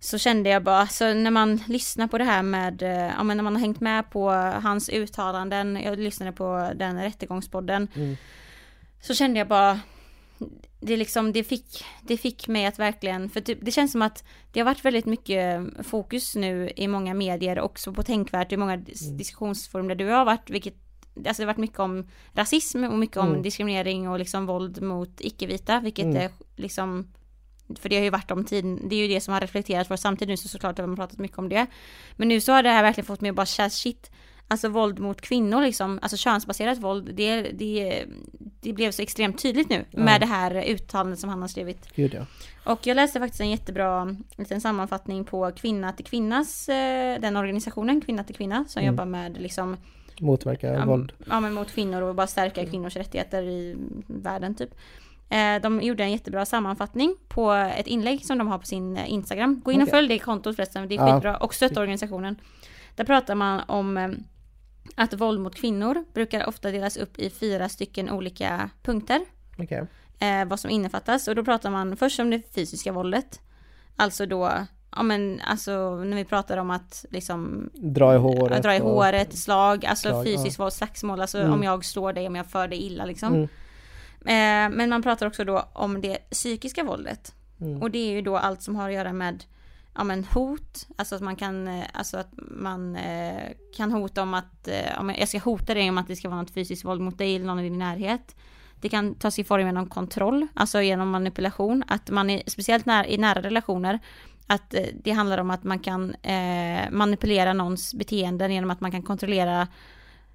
så 0.00 0.18
kände 0.18 0.50
jag 0.50 0.62
bara, 0.62 0.86
så 0.86 1.14
när 1.14 1.30
man 1.30 1.56
lyssnar 1.68 2.06
på 2.06 2.18
det 2.18 2.24
här 2.24 2.42
med, 2.42 2.82
eh, 2.82 2.90
ja 3.16 3.22
men 3.22 3.36
när 3.36 3.44
man 3.44 3.54
har 3.54 3.60
hängt 3.60 3.80
med 3.80 4.10
på 4.10 4.30
hans 4.62 4.88
uttalanden, 4.88 5.78
jag 5.84 5.98
lyssnade 5.98 6.32
på 6.32 6.70
den 6.74 7.02
rättegångspodden, 7.02 7.88
Mm. 7.96 8.16
så 9.00 9.14
kände 9.14 9.38
jag 9.38 9.48
bara, 9.48 9.80
det 10.80 10.96
liksom, 10.96 11.32
det 11.32 11.44
fick, 11.44 11.84
det 12.02 12.16
fick 12.16 12.48
mig 12.48 12.66
att 12.66 12.78
verkligen, 12.78 13.30
för 13.30 13.40
typ, 13.40 13.58
det 13.62 13.70
känns 13.70 13.92
som 13.92 14.02
att 14.02 14.24
det 14.52 14.60
har 14.60 14.64
varit 14.64 14.84
väldigt 14.84 15.06
mycket 15.06 15.60
fokus 15.86 16.34
nu 16.36 16.70
i 16.76 16.88
många 16.88 17.14
medier, 17.14 17.60
också 17.60 17.92
på 17.92 18.02
Tänkvärt, 18.02 18.52
i 18.52 18.56
många 18.56 18.76
dis- 18.76 19.16
diskussionsforum 19.16 19.88
där 19.88 19.94
du 19.94 20.08
har 20.08 20.24
varit, 20.24 20.50
vilket 20.50 20.74
Alltså 21.26 21.42
det 21.42 21.46
har 21.46 21.46
varit 21.54 21.56
mycket 21.58 21.78
om 21.78 22.08
rasism 22.32 22.84
och 22.84 22.98
mycket 22.98 23.16
om 23.16 23.28
Mm. 23.28 23.42
diskriminering 23.42 24.08
och 24.08 24.18
liksom 24.18 24.46
våld 24.46 24.82
mot 24.82 25.20
icke-vita, 25.20 25.80
vilket 25.80 26.04
Mm. 26.04 26.16
är 26.16 26.30
liksom 26.56 27.12
för 27.80 27.88
det 27.88 27.96
har 27.96 28.02
ju 28.04 28.10
varit 28.10 28.30
om 28.30 28.44
tiden, 28.44 28.88
det 28.88 28.96
är 28.96 29.00
ju 29.08 29.14
det 29.14 29.20
som 29.20 29.34
har 29.34 29.40
reflekterat 29.40 29.90
vår 29.90 29.96
samtid 29.96 30.28
nu 30.28 30.36
så 30.36 30.48
såklart 30.48 30.78
har 30.78 30.86
man 30.86 30.96
pratat 30.96 31.18
mycket 31.18 31.38
om 31.38 31.48
det. 31.48 31.66
Men 32.16 32.28
nu 32.28 32.40
så 32.40 32.52
har 32.52 32.62
det 32.62 32.68
här 32.68 32.82
verkligen 32.82 33.06
fått 33.06 33.20
mig 33.20 33.28
att 33.28 33.36
bara 33.36 33.46
shit, 33.70 34.10
alltså 34.52 34.68
våld 34.68 34.98
mot 34.98 35.20
kvinnor 35.20 35.60
liksom, 35.62 35.98
alltså 36.02 36.16
könsbaserat 36.16 36.78
våld, 36.78 37.10
det, 37.14 37.42
det, 37.42 38.04
det 38.60 38.72
blev 38.72 38.90
så 38.90 39.02
extremt 39.02 39.42
tydligt 39.42 39.68
nu 39.70 39.84
Ja. 39.90 40.00
med 40.00 40.20
det 40.20 40.26
här 40.26 40.64
uttalandet 40.64 41.18
som 41.18 41.30
han 41.30 41.40
har 41.40 41.48
skrivit. 41.48 41.88
Gud 41.94 42.14
ja. 42.14 42.26
Och 42.64 42.86
jag 42.86 42.94
läste 42.94 43.20
faktiskt 43.20 43.40
en 43.40 43.50
jättebra 43.50 44.16
liten 44.36 44.60
sammanfattning 44.60 45.24
på 45.24 45.50
Kvinna 45.56 45.92
till 45.92 46.04
Kvinnas, 46.04 46.68
eh, 46.68 47.20
den 47.20 47.36
organisationen, 47.36 48.00
Kvinna 48.00 48.24
till 48.24 48.34
Kvinna, 48.36 48.64
som 48.68 48.82
Mm. 48.82 48.94
jobbar 48.94 49.04
med 49.04 49.40
liksom 49.40 49.76
Motverka 50.20 50.66
ja, 50.72 50.84
våld. 50.84 51.12
Ja, 51.30 51.40
men 51.40 51.54
mot 51.54 51.72
kvinnor 51.72 52.02
och 52.02 52.14
bara 52.14 52.26
stärka 52.26 52.66
kvinnors 52.66 52.96
rättigheter 52.96 53.42
i 53.42 53.76
världen 54.06 54.54
typ. 54.54 54.70
Eh, 55.28 55.62
De 55.62 55.80
gjorde 55.82 56.04
en 56.04 56.12
jättebra 56.12 56.44
sammanfattning 56.46 57.16
på 57.28 57.52
ett 57.52 57.86
inlägg 57.86 58.24
som 58.24 58.38
de 58.38 58.48
har 58.48 58.58
på 58.58 58.66
sin 58.66 58.96
eh, 58.96 59.12
Instagram. 59.12 59.60
Gå 59.64 59.72
in 59.72 59.82
och 59.82 59.88
följ 59.88 60.08
det 60.08 60.18
kontot 60.18 60.56
förresten, 60.56 60.88
det 60.88 60.94
är 60.96 61.12
skitbra. 61.12 61.36
Och 61.36 61.54
stötta 61.54 61.80
organisationen. 61.80 62.36
Där 62.96 63.04
pratar 63.04 63.34
man 63.34 63.60
om 63.68 64.14
att 64.94 65.14
våld 65.14 65.40
mot 65.40 65.54
kvinnor 65.54 66.04
brukar 66.14 66.46
ofta 66.48 66.70
delas 66.70 66.96
upp 66.96 67.18
i 67.18 67.30
fyra 67.30 67.68
stycken 67.68 68.10
olika 68.10 68.70
punkter. 68.82 69.20
Okej. 69.58 69.86
Eh, 70.18 70.44
vad 70.44 70.60
som 70.60 70.70
innefattas. 70.70 71.28
Och 71.28 71.34
då 71.34 71.44
pratar 71.44 71.70
man 71.70 71.96
först 71.96 72.20
om 72.20 72.30
det 72.30 72.54
fysiska 72.54 72.92
våldet. 72.92 73.40
Alltså 73.96 74.26
då, 74.26 74.52
ja 74.96 75.02
men 75.02 75.40
alltså 75.44 75.94
när 76.04 76.16
vi 76.16 76.24
pratar 76.24 76.56
om 76.56 76.70
att 76.70 77.04
liksom 77.10 77.70
Dra 77.74 78.14
i 78.14 78.18
håret. 78.18 78.62
dra 78.62 78.74
i 78.76 78.78
håret, 78.78 79.38
slag, 79.38 79.86
alltså 79.86 80.08
Slag, 80.08 80.24
fysiskt 80.24 80.58
våld, 80.58 80.72
slagsmål, 80.72 81.20
alltså 81.20 81.38
Mm. 81.38 81.52
om 81.52 81.62
jag 81.62 81.84
slår 81.84 82.12
dig, 82.12 82.26
om 82.26 82.36
jag 82.36 82.46
för 82.46 82.68
dig 82.68 82.82
illa 82.82 83.04
liksom. 83.04 83.34
Mm. 83.34 83.48
Eh, 84.72 84.76
men 84.76 84.90
man 84.90 85.02
pratar 85.02 85.26
också 85.26 85.44
då 85.44 85.68
om 85.72 86.00
det 86.00 86.16
psykiska 86.30 86.84
våldet. 86.84 87.34
Mm. 87.60 87.82
Och 87.82 87.90
det 87.90 87.98
är 87.98 88.10
ju 88.12 88.22
då 88.22 88.36
allt 88.36 88.62
som 88.62 88.76
har 88.76 88.88
att 88.88 88.94
göra 88.94 89.12
med 89.12 89.44
ja, 89.94 90.04
men 90.04 90.24
hot, 90.24 90.86
alltså 90.96 91.14
att 91.14 91.22
man 91.22 91.36
kan, 91.36 91.68
eh, 91.68 91.84
alltså 91.92 92.16
att 92.16 92.30
man 92.36 92.96
eh, 92.96 93.52
kan 93.76 93.92
hota 93.92 94.22
om 94.22 94.34
att, 94.34 94.68
eh, 94.68 94.86
ja, 94.86 95.02
men 95.02 95.16
jag 95.18 95.28
ska 95.28 95.38
hota 95.38 95.74
dig 95.74 95.90
om 95.90 95.98
att 95.98 96.08
det 96.08 96.16
ska 96.16 96.28
vara 96.28 96.40
något 96.40 96.50
fysiskt 96.50 96.84
våld 96.84 97.00
mot 97.00 97.18
dig 97.18 97.36
eller 97.36 97.46
någon 97.46 97.60
i 97.60 97.62
din 97.62 97.78
närhet. 97.78 98.36
Det 98.80 98.88
kan 98.88 99.14
ta 99.14 99.30
sig 99.30 99.44
form 99.44 99.66
genom 99.66 99.88
kontroll, 99.88 100.46
alltså 100.54 100.82
genom 100.82 101.10
manipulation, 101.10 101.84
att 101.86 102.10
man 102.10 102.30
är 102.30 102.42
speciellt 102.46 102.86
när, 102.86 103.06
i 103.06 103.18
nära 103.18 103.42
relationer, 103.42 103.98
att 104.46 104.74
eh, 104.74 104.86
det 105.02 105.10
handlar 105.10 105.38
om 105.38 105.50
att 105.50 105.64
man 105.64 105.78
kan 105.78 106.14
eh, 106.14 106.90
manipulera 106.90 107.52
någons 107.52 107.94
beteenden 107.94 108.52
genom 108.52 108.70
att 108.70 108.80
man 108.80 108.90
kan 108.90 109.02
kontrollera 109.02 109.68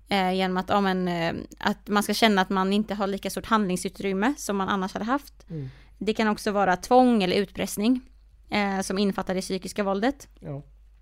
eh, 0.10 0.34
genom 0.34 0.58
att, 0.58 0.70
ja, 0.70 0.82
men, 0.82 1.08
eh, 1.08 1.34
att 1.60 1.88
man 1.88 2.04
ska 2.04 2.14
känna 2.14 2.42
att 2.42 2.50
man 2.50 2.74
inte 2.74 2.96
har 2.96 3.08
lika 3.08 3.30
stort 3.30 3.46
handlingsutrymme 3.46 4.34
som 4.38 4.58
man 4.58 4.70
annars 4.70 4.94
hade 4.94 5.06
haft. 5.06 5.50
Mm. 5.50 5.70
Det 5.98 6.14
kan 6.14 6.28
också 6.28 6.52
vara 6.52 6.76
tvång 6.76 7.24
eller 7.24 7.36
utpressning 7.36 8.02
eh, 8.50 8.80
som 8.82 8.98
innefattar 8.98 9.36
det 9.36 9.42
psykiska 9.42 9.84
våldet. 9.84 10.28
Ja. 10.40 10.62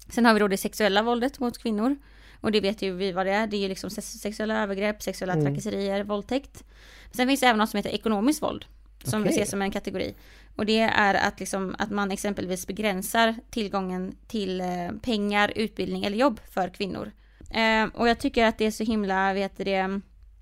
Sen 0.09 0.25
har 0.25 0.33
vi 0.33 0.39
då 0.39 0.47
det 0.47 0.57
sexuella 0.57 1.01
våldet 1.01 1.39
mot 1.39 1.57
kvinnor. 1.57 1.95
Och 2.41 2.51
det 2.51 2.61
vet 2.61 2.81
ju 2.81 2.93
vi 2.95 3.11
vad 3.11 3.25
det 3.25 3.31
är. 3.31 3.47
Det 3.47 3.57
är 3.57 3.61
ju 3.61 3.67
liksom 3.67 3.89
sex- 3.89 4.19
sexuella 4.19 4.63
övergrepp, 4.63 5.01
sexuella 5.01 5.33
Mm. 5.33 5.45
trakasserier, 5.45 6.03
våldtäkt. 6.03 6.63
Sen 7.11 7.27
finns 7.27 7.39
det 7.39 7.47
även 7.47 7.57
något 7.57 7.69
som 7.69 7.77
heter 7.77 7.89
ekonomiskt 7.89 8.41
våld. 8.41 8.65
Som 9.03 9.23
vi 9.23 9.29
Okej. 9.29 9.37
ser 9.39 9.45
som 9.45 9.61
en 9.61 9.71
kategori. 9.71 10.15
Och 10.55 10.65
det 10.65 10.79
är 10.79 11.13
att, 11.13 11.39
liksom, 11.39 11.75
att 11.79 11.91
man 11.91 12.11
exempelvis 12.11 12.67
begränsar 12.67 13.35
tillgången 13.49 14.15
till 14.27 14.61
eh, 14.61 14.67
pengar, 15.01 15.51
utbildning 15.55 16.03
eller 16.05 16.17
jobb 16.17 16.39
för 16.49 16.69
kvinnor. 16.69 17.11
Eh, 17.51 17.85
och 17.93 18.09
jag 18.09 18.19
tycker 18.19 18.45
att 18.45 18.57
det 18.57 18.65
är 18.65 18.71
så 18.71 18.83
himla, 18.83 19.33
vet 19.33 19.57
det, 19.57 19.87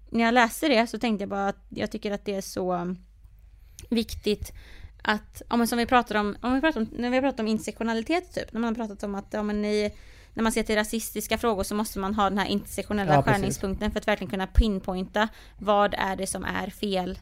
när 0.09 0.23
jag 0.23 0.33
läste 0.33 0.67
det 0.67 0.87
så 0.87 0.99
tänkte 0.99 1.21
jag 1.23 1.29
bara 1.29 1.47
att 1.47 1.65
jag 1.69 1.91
tycker 1.91 2.11
att 2.11 2.25
det 2.25 2.35
är 2.35 2.41
så 2.41 2.95
viktigt 3.89 4.53
att, 5.03 5.41
ja 5.49 5.55
men 5.55 5.67
som 5.67 5.77
vi 5.77 5.85
pratar 5.85 6.15
om, 6.15 6.35
om 6.41 6.53
vi 6.53 6.61
pratar 6.61 6.81
om, 6.81 6.87
när 6.91 7.09
vi 7.09 7.21
pratat 7.21 7.39
om 7.39 7.47
intersektionalitet 7.47 8.33
typ, 8.33 8.53
när 8.53 8.61
man 8.61 8.75
har 8.75 8.87
pratat 8.87 9.03
om 9.03 9.15
att, 9.15 9.25
ja 9.31 9.43
men 9.43 9.61
ni, 9.61 9.93
när 10.33 10.43
man 10.43 10.51
ser 10.51 10.63
till 10.63 10.75
rasistiska 10.75 11.37
frågor 11.37 11.63
så 11.63 11.75
måste 11.75 11.99
man 11.99 12.13
ha 12.15 12.29
den 12.29 12.37
här 12.37 12.47
intersektionella 12.47 13.13
Ja, 13.13 13.23
skärningspunkten 13.23 13.91
för 13.91 13.99
att 13.99 14.07
verkligen 14.07 14.31
kunna 14.31 14.47
pinpointa 14.47 15.27
vad 15.59 15.93
är 15.97 16.15
det 16.15 16.27
som 16.27 16.45
är 16.45 16.69
fel. 16.69 17.19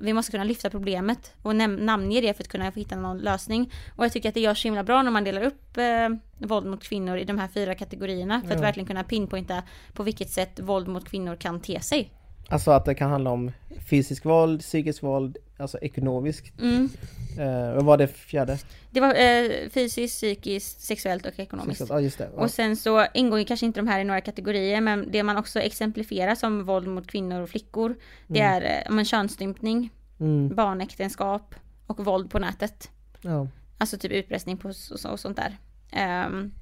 Vi 0.00 0.12
måste 0.12 0.30
kunna 0.32 0.44
lyfta 0.44 0.70
problemet 0.70 1.32
och 1.42 1.56
namnge 1.56 2.20
det 2.20 2.34
för 2.34 2.42
att 2.42 2.48
kunna 2.48 2.70
hitta 2.70 2.96
någon 2.96 3.18
lösning. 3.18 3.72
Och 3.96 4.04
jag 4.04 4.12
tycker 4.12 4.28
att 4.28 4.34
det 4.34 4.40
görs 4.40 4.64
himla 4.64 4.84
bra 4.84 5.02
när 5.02 5.10
man 5.10 5.24
delar 5.24 5.42
upp 5.42 5.76
eh, 5.76 6.46
våld 6.46 6.66
mot 6.66 6.82
kvinnor 6.82 7.18
i 7.18 7.24
de 7.24 7.38
här 7.38 7.48
fyra 7.48 7.74
kategorierna 7.74 8.40
för 8.40 8.48
att 8.48 8.54
Ja. 8.54 8.60
verkligen 8.60 8.86
kunna 8.86 9.04
pinpointa 9.04 9.62
på 9.92 10.02
vilket 10.02 10.30
sätt 10.30 10.60
våld 10.60 10.88
mot 10.88 11.08
kvinnor 11.08 11.36
kan 11.36 11.60
te 11.60 11.80
sig. 11.80 12.12
Alltså 12.48 12.70
att 12.70 12.84
det 12.84 12.94
kan 12.94 13.10
handla 13.10 13.30
om 13.30 13.52
fysisk 13.90 14.24
våld, 14.24 14.60
psykisk 14.60 15.02
våld, 15.02 15.36
alltså 15.58 15.78
ekonomiskt. 15.78 16.60
Mm. 16.60 16.90
Eh, 17.38 17.74
vad 17.74 17.84
var 17.84 17.96
det 17.96 18.08
fjärde? 18.08 18.58
Det 18.90 19.00
var 19.00 19.14
eh, 19.14 19.68
fysiskt, 19.70 20.16
psykiskt, 20.16 20.80
sexuellt 20.80 21.26
och 21.26 21.38
ekonomiskt. 21.38 21.82
Ja 21.88 22.00
just 22.00 22.18
det. 22.18 22.30
Ja. 22.36 22.42
Och 22.42 22.50
sen 22.50 22.76
så 22.76 23.06
ingår 23.14 23.44
kanske 23.44 23.66
inte 23.66 23.80
de 23.80 23.88
här 23.88 24.00
i 24.00 24.04
några 24.04 24.20
kategorier 24.20 24.80
men 24.80 25.10
det 25.10 25.22
man 25.22 25.36
också 25.36 25.60
exemplifierar 25.60 26.34
som 26.34 26.64
våld 26.64 26.88
mot 26.88 27.06
kvinnor 27.06 27.40
och 27.40 27.50
flickor 27.50 27.96
det 28.26 28.40
är 28.40 28.62
eh, 28.62 28.92
men 28.94 29.04
könsstympning, 29.04 29.90
Mm, 30.20 30.54
barnäktenskap 30.54 31.54
och 31.86 32.04
våld 32.04 32.30
på 32.30 32.38
nätet. 32.38 32.90
ja. 33.20 33.48
Alltså 33.78 33.98
typ 33.98 34.12
utpressning 34.12 34.56
på 34.56 34.68
och, 34.68 35.10
och 35.12 35.20
sånt 35.20 35.36
där. 35.36 35.56
Ehm, 35.92 36.52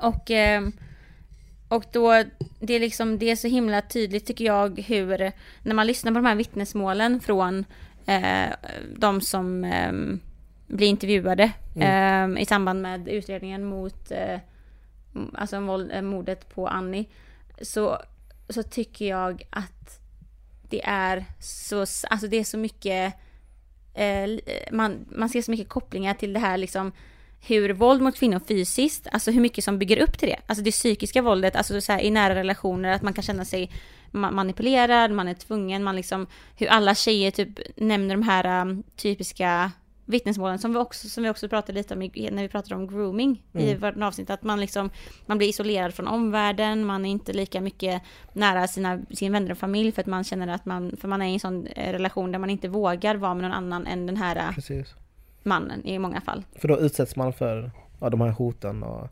och, 0.00 0.30
ehm, 0.30 0.72
och 1.68 1.84
då, 1.92 2.22
det 2.60 2.74
är 2.74 2.80
liksom, 2.80 3.18
det 3.18 3.30
är 3.30 3.36
så 3.36 3.48
himla 3.48 3.82
tydligt 3.82 4.26
tycker 4.26 4.44
jag 4.44 4.80
hur, 4.80 5.32
när 5.62 5.74
man 5.74 5.86
lyssnar 5.86 6.12
på 6.12 6.18
de 6.18 6.26
här 6.26 6.34
vittnesmålen 6.34 7.20
från 7.20 7.64
eh, 8.06 8.52
de 8.96 9.20
som 9.20 9.64
ehm, 9.64 10.20
blir 10.66 10.86
intervjuade 10.86 11.52
ehm, 11.76 12.38
i 12.38 12.46
samband 12.46 12.82
med 12.82 13.08
utredningen 13.08 13.64
mot, 13.64 14.10
eh, 14.10 14.38
alltså 15.34 15.60
våld, 15.60 15.92
eh, 15.92 16.02
mordet 16.02 16.54
på 16.54 16.68
Annie, 16.68 17.08
så, 17.62 17.98
så 18.48 18.62
tycker 18.62 19.08
jag 19.08 19.42
att 19.50 20.00
det 20.68 20.84
är 20.84 21.24
så, 21.40 21.80
alltså 21.80 22.28
det 22.28 22.36
är 22.36 22.44
så 22.44 22.58
mycket 22.58 23.14
eh, 23.94 24.30
man, 24.72 25.04
man 25.08 25.28
ser 25.28 25.42
så 25.42 25.50
mycket 25.50 25.68
kopplingar 25.68 26.14
till 26.14 26.32
det 26.32 26.40
här 26.40 26.58
liksom 26.58 26.92
hur 27.46 27.70
våld 27.72 28.02
mot 28.02 28.16
kvinnor 28.16 28.40
fysiskt, 28.48 29.06
alltså 29.12 29.30
hur 29.30 29.40
mycket 29.40 29.64
som 29.64 29.78
bygger 29.78 29.98
upp 29.98 30.18
till 30.18 30.28
det. 30.28 30.40
Alltså 30.46 30.64
det 30.64 30.70
psykiska 30.70 31.22
våldet, 31.22 31.56
alltså 31.56 31.80
så 31.80 31.92
här, 31.92 32.00
i 32.00 32.10
nära 32.10 32.34
relationer, 32.34 32.92
att 32.92 33.02
man 33.02 33.12
kan 33.12 33.24
känna 33.24 33.44
sig 33.44 33.70
ma- 34.14 34.30
manipulerad, 34.30 35.10
man 35.10 35.28
är 35.28 35.34
tvungen, 35.34 35.84
man 35.84 35.96
liksom, 35.96 36.26
hur 36.56 36.66
alla 36.66 36.94
tjejer 36.94 37.30
typ 37.30 37.58
nämner 37.76 38.14
de 38.14 38.22
här 38.22 38.62
um, 38.62 38.82
typiska 38.96 39.72
vittnesmålen 40.04 40.58
som 40.58 40.72
vi 40.72 40.78
också, 40.78 41.08
som 41.08 41.22
vi 41.22 41.30
också 41.30 41.48
pratade 41.48 41.78
lite 41.78 41.94
om 41.94 42.02
i, 42.02 42.30
när 42.32 42.42
vi 42.42 42.48
pratade 42.48 42.74
om 42.74 42.86
grooming 42.86 43.42
i 43.52 43.74
vårt 43.74 43.96
avsnitt, 43.96 44.30
att 44.30 44.42
man 44.42 44.60
liksom, 44.60 44.90
man 45.26 45.38
blir 45.38 45.48
isolerad 45.48 45.94
från 45.94 46.08
omvärlden, 46.08 46.84
man 46.84 47.06
är 47.06 47.10
inte 47.10 47.32
lika 47.32 47.60
mycket 47.60 48.02
nära 48.32 48.68
sina, 48.68 49.00
sin 49.10 49.32
vänner 49.32 49.50
och 49.50 49.58
familj 49.58 49.92
för 49.92 50.00
att 50.00 50.06
man 50.06 50.24
känner 50.24 50.48
att 50.48 50.64
man, 50.64 50.96
för 51.00 51.08
man 51.08 51.22
är 51.22 51.26
i 51.26 51.32
en 51.32 51.40
sån 51.40 51.66
eh, 51.66 51.92
relation 51.92 52.32
där 52.32 52.38
man 52.38 52.50
inte 52.50 52.68
vågar 52.68 53.14
vara 53.14 53.34
med 53.34 53.42
någon 53.42 53.52
annan 53.52 53.86
än 53.86 54.06
den 54.06 54.16
här 54.16 54.52
Precis. 54.52 54.94
mannen 55.42 55.86
i 55.86 55.98
många 55.98 56.20
fall. 56.20 56.44
För 56.56 56.68
då 56.68 56.80
utsätts 56.80 57.16
man 57.16 57.32
för 57.32 57.70
ja, 58.00 58.10
de 58.10 58.20
här 58.20 58.30
hoten 58.30 58.82
och 58.82 59.08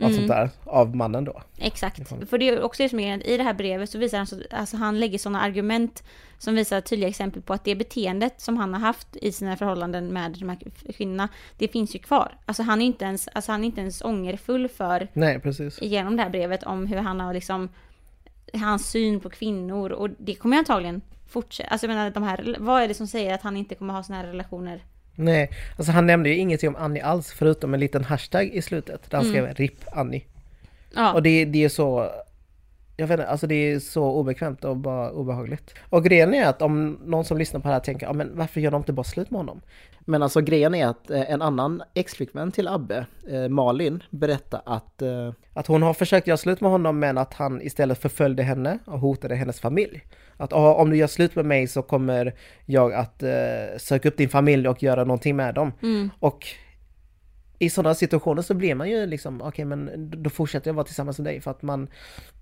allt 0.00 0.12
Mm. 0.12 0.14
sånt 0.14 0.28
där 0.28 0.50
av 0.64 0.96
mannen 0.96 1.24
då. 1.24 1.42
Exakt, 1.58 1.98
Ifrån- 1.98 2.26
för 2.26 2.38
det 2.38 2.48
är 2.48 2.62
också 2.62 2.82
det 2.82 2.88
som 2.88 2.98
är 2.98 3.02
grejen, 3.02 3.22
i 3.22 3.36
det 3.36 3.42
här 3.42 3.54
brevet 3.54 3.90
så 3.90 3.98
visar 3.98 4.18
han, 4.18 4.26
så, 4.26 4.36
alltså 4.50 4.76
han 4.76 5.00
lägger 5.00 5.18
sådana 5.18 5.40
argument 5.40 6.04
som 6.38 6.54
visar 6.54 6.80
tydliga 6.80 7.08
exempel 7.08 7.42
på 7.42 7.52
att 7.52 7.64
det 7.64 7.74
beteendet 7.76 8.40
som 8.40 8.56
han 8.56 8.74
har 8.74 8.80
haft 8.80 9.16
i 9.16 9.32
sina 9.32 9.56
förhållanden 9.56 10.12
med 10.12 10.30
de 10.40 10.48
här 10.48 10.58
kvinnorna, 10.96 11.28
det 11.58 11.68
finns 11.68 11.94
ju 11.94 11.98
kvar. 11.98 12.36
Alltså 12.46 12.62
han 12.62 12.82
är 12.82 12.86
inte 12.86 13.04
ens, 13.04 13.28
alltså 13.28 13.52
han 13.52 13.60
är 13.62 13.66
inte 13.66 13.80
ens 13.80 14.02
ångerfull 14.04 14.68
för, 14.68 15.08
Nej 15.12 15.40
precis. 15.40 15.82
genom 15.82 16.16
det 16.16 16.22
här 16.22 16.30
brevet 16.30 16.62
om 16.62 16.86
hur 16.86 16.96
han 16.98 17.20
har 17.20 17.34
liksom, 17.34 17.68
hans 18.54 18.90
syn 18.90 19.20
på 19.20 19.30
kvinnor 19.30 19.90
och 19.92 20.10
det 20.18 20.34
kommer 20.34 20.56
ju 20.56 20.58
antagligen 20.58 21.00
fortsätta, 21.28 21.68
alltså 21.70 21.86
jag 21.86 21.94
menar 21.94 22.10
de 22.10 22.22
här, 22.22 22.56
vad 22.60 22.82
är 22.82 22.88
det 22.88 22.94
som 22.94 23.06
säger 23.06 23.34
att 23.34 23.42
han 23.42 23.56
inte 23.56 23.74
kommer 23.74 23.94
ha 23.94 24.02
sådana 24.02 24.22
här 24.22 24.28
relationer? 24.28 24.82
Nej, 25.14 25.50
alltså 25.76 25.92
han 25.92 26.06
nämnde 26.06 26.28
ju 26.28 26.36
ingenting 26.36 26.68
om 26.68 26.76
Annie 26.76 27.00
alls 27.02 27.32
förutom 27.32 27.74
en 27.74 27.80
liten 27.80 28.04
hashtag 28.04 28.46
i 28.46 28.62
slutet 28.62 29.10
där 29.10 29.18
han 29.18 29.26
skrev 29.26 29.54
RIP 29.54 29.84
Annie. 29.92 30.24
Ja, 30.94 31.12
Och 31.12 31.22
det, 31.22 31.44
det 31.44 31.64
är 31.64 31.68
så 31.68 32.10
jag 32.96 33.06
vet 33.06 33.18
inte, 33.20 33.30
alltså 33.30 33.46
det 33.46 33.54
är 33.54 33.78
så 33.78 34.04
obekvämt 34.04 34.64
och 34.64 34.76
bara 34.76 35.10
obehagligt. 35.10 35.74
Och 35.90 36.04
grejen 36.04 36.34
är 36.34 36.46
att 36.46 36.62
om 36.62 36.98
någon 37.04 37.24
som 37.24 37.38
lyssnar 37.38 37.60
på 37.60 37.68
det 37.68 37.74
här 37.74 37.80
tänker, 37.80 38.06
ja 38.06 38.12
men 38.12 38.30
varför 38.36 38.60
gör 38.60 38.70
de 38.70 38.76
inte 38.80 38.92
bara 38.92 39.04
slut 39.04 39.30
med 39.30 39.38
honom? 39.38 39.60
Men 40.06 40.22
alltså 40.22 40.40
grejen 40.40 40.74
är 40.74 40.86
att 40.86 41.10
eh, 41.10 41.30
en 41.30 41.42
annan 41.42 41.82
exflickvän 41.94 42.52
till 42.52 42.68
Abbe, 42.68 43.06
eh, 43.30 43.48
Malin, 43.48 44.02
berättar 44.10 44.62
att, 44.66 45.02
eh, 45.02 45.32
att 45.52 45.66
hon 45.66 45.82
har 45.82 45.94
försökt 45.94 46.26
göra 46.26 46.36
slut 46.36 46.60
med 46.60 46.70
honom 46.70 46.98
men 46.98 47.18
att 47.18 47.34
han 47.34 47.62
istället 47.62 47.98
förföljde 47.98 48.42
henne 48.42 48.78
och 48.84 48.98
hotade 48.98 49.34
hennes 49.34 49.60
familj. 49.60 50.02
Att 50.36 50.52
"Ah, 50.52 50.74
om 50.74 50.90
du 50.90 50.96
gör 50.96 51.06
slut 51.06 51.34
med 51.36 51.44
mig 51.44 51.66
så 51.66 51.82
kommer 51.82 52.34
jag 52.66 52.92
att 52.92 53.22
eh, 53.22 53.30
söka 53.78 54.08
upp 54.08 54.16
din 54.16 54.28
familj 54.28 54.68
och 54.68 54.82
göra 54.82 55.04
någonting 55.04 55.36
med 55.36 55.54
dem. 55.54 55.72
mm, 55.82 56.10
Och 56.20 56.46
i 57.64 57.70
sådana 57.70 57.94
situationer 57.94 58.42
så 58.42 58.54
blir 58.54 58.74
man 58.74 58.90
ju 58.90 59.06
liksom, 59.06 59.42
okej 59.42 59.64
men 59.64 60.10
då 60.22 60.30
fortsätter 60.30 60.68
jag 60.68 60.74
vara 60.74 60.84
tillsammans 60.86 61.18
med 61.18 61.24
dig 61.26 61.40
för 61.40 61.50
att 61.50 61.62
man, 61.62 61.88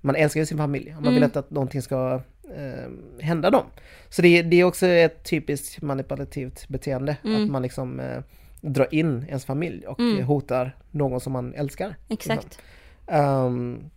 man 0.01 0.17
älskar 0.17 0.41
ju 0.41 0.47
sin 0.47 0.59
familj. 0.59 0.91
Man 0.95 1.03
vill 1.03 1.13
Mm. 1.13 1.23
inte 1.23 1.39
att 1.39 1.51
någonting 1.51 1.83
ska 1.83 2.21
eh, 2.57 2.91
hända 3.25 3.51
dem. 3.51 3.65
Så 4.09 4.23
det, 4.23 4.43
det 4.43 4.57
är 4.61 4.65
också 4.65 4.87
ett 4.87 5.25
typiskt 5.25 5.83
manipulativt 5.83 6.69
beteende, 6.69 7.17
Mm. 7.25 7.45
att 7.45 7.51
man 7.51 7.63
liksom 7.63 8.01
eh, 8.01 8.23
drar 8.61 8.95
in 8.95 9.25
ens 9.29 9.45
familj 9.45 9.87
och 9.87 10.01
Mm. 10.01 10.25
hotar 10.25 10.77
någon 10.91 11.21
som 11.21 11.33
man 11.33 11.55
älskar. 11.55 11.95
exakt. 12.09 12.61
Ehm, 13.07 13.91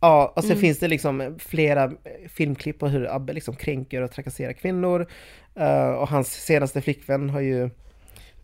ja, 0.00 0.32
och 0.36 0.42
sen 0.42 0.50
Mm. 0.50 0.60
finns 0.60 0.78
det 0.78 0.88
liksom 0.88 1.34
flera 1.38 1.92
filmklipp 2.28 2.78
på 2.78 2.88
hur 2.88 3.14
Abbe 3.16 3.32
liksom 3.32 3.54
kränker 3.56 4.02
och 4.02 4.10
trakasserar 4.12 4.52
kvinnor. 4.52 5.06
Eh, 5.54 5.88
och 5.90 6.08
hans 6.08 6.28
senaste 6.32 6.80
flickvän 6.80 7.30
har 7.30 7.40
ju 7.40 7.70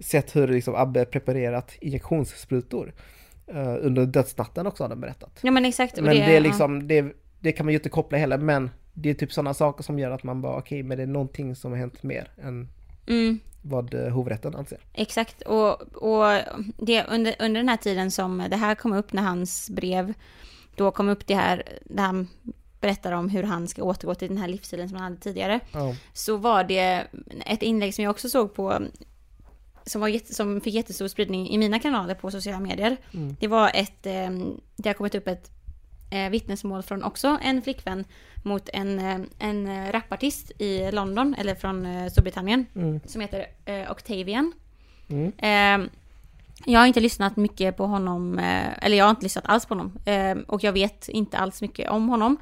sett 0.00 0.36
hur 0.36 0.48
liksom 0.48 0.74
Abbe 0.74 1.04
preparerat 1.04 1.72
injektionssprutor. 1.80 2.94
eh, 3.46 3.74
under 3.80 4.06
dödsnatten 4.06 4.66
också 4.66 4.84
har 4.84 4.88
de 4.88 5.00
berättat. 5.00 5.38
Ja 5.42 5.50
men 5.50 5.64
exakt. 5.64 5.96
Men 5.96 6.04
det, 6.16 6.22
är 6.22 6.34
ja. 6.34 6.40
liksom, 6.40 6.88
det, 6.88 7.04
det 7.40 7.52
kan 7.52 7.66
man 7.66 7.72
ju 7.72 7.78
inte 7.78 7.88
koppla 7.88 8.18
heller, 8.18 8.38
men 8.38 8.70
det 8.94 9.10
är 9.10 9.14
typ 9.14 9.32
sådana 9.32 9.54
saker 9.54 9.84
som 9.84 9.98
gör 9.98 10.10
att 10.10 10.22
man 10.22 10.42
bara 10.42 10.56
okej, 10.58 10.82
men 10.82 10.96
det 10.96 11.02
är 11.02 11.06
någonting 11.06 11.56
som 11.56 11.70
har 11.72 11.78
hänt 11.78 12.02
mer 12.02 12.30
än 12.42 12.68
Mm. 13.08 13.38
vad 13.62 13.94
eh, 13.94 14.08
hovrätten 14.08 14.54
anser. 14.54 14.78
Exakt, 14.94 15.42
och, 15.42 15.82
och 15.96 16.40
det, 16.86 17.04
under, 17.04 17.34
under 17.38 17.60
den 17.60 17.68
här 17.68 17.76
tiden 17.76 18.10
som 18.10 18.44
det 18.50 18.56
här 18.56 18.74
kom 18.74 18.92
upp 18.92 19.12
när 19.12 19.22
hans 19.22 19.70
brev, 19.70 20.12
då 20.76 20.90
kom 20.90 21.08
upp 21.08 21.26
det 21.26 21.34
här, 21.34 21.62
där 21.84 22.02
han 22.02 22.28
berättar 22.80 23.12
om 23.12 23.28
hur 23.28 23.42
han 23.42 23.68
ska 23.68 23.82
återgå 23.82 24.14
till 24.14 24.28
den 24.28 24.38
här 24.38 24.48
livsstilen 24.48 24.88
som 24.88 24.96
han 24.98 25.04
hade 25.04 25.16
tidigare, 25.22 25.60
Ja. 25.72 25.94
så 26.12 26.36
var 26.36 26.64
det 26.64 27.06
ett 27.46 27.62
inlägg 27.62 27.94
som 27.94 28.04
jag 28.04 28.10
också 28.10 28.28
såg 28.28 28.54
på, 28.54 28.78
som, 29.86 30.00
var 30.00 30.08
jätte, 30.08 30.34
som 30.34 30.60
fick 30.60 30.74
jättestor 30.74 31.08
spridning 31.08 31.48
i 31.50 31.58
mina 31.58 31.78
kanaler 31.78 32.14
på 32.14 32.30
sociala 32.30 32.60
medier. 32.60 32.96
Mm. 33.14 33.36
Det 33.40 33.46
var 33.46 33.70
ett, 33.74 34.06
eh, 34.06 34.30
det 34.76 34.88
har 34.88 34.94
kommit 34.94 35.14
upp 35.14 35.28
ett 35.28 35.50
eh, 36.10 36.30
vittnesmål 36.30 36.82
från 36.82 37.02
också 37.02 37.38
en 37.42 37.62
flickvän 37.62 38.04
mot 38.42 38.68
en, 38.72 38.98
eh, 38.98 39.18
en 39.38 39.92
rapartist 39.92 40.50
i 40.60 40.90
London, 40.92 41.34
eller 41.38 41.54
från 41.54 41.86
eh, 41.86 42.10
Storbritannien, 42.10 42.66
Mm. 42.74 43.00
som 43.06 43.20
heter 43.20 43.46
eh, 43.64 43.90
Octavian. 43.90 44.52
Mm. 45.08 45.32
Eh, 45.38 45.90
jag 46.64 46.80
har 46.80 46.86
inte 46.86 47.00
lyssnat 47.00 47.36
mycket 47.36 47.76
på 47.76 47.86
honom, 47.86 48.38
eh, 48.38 48.84
eller 48.84 48.96
jag 48.96 49.04
har 49.04 49.10
inte 49.10 49.22
lyssnat 49.22 49.46
alls 49.46 49.66
på 49.66 49.74
honom. 49.74 49.92
Eh, 50.04 50.36
och 50.46 50.64
jag 50.64 50.72
vet 50.72 51.08
inte 51.08 51.38
alls 51.38 51.62
mycket 51.62 51.90
om 51.90 52.08
honom. 52.08 52.36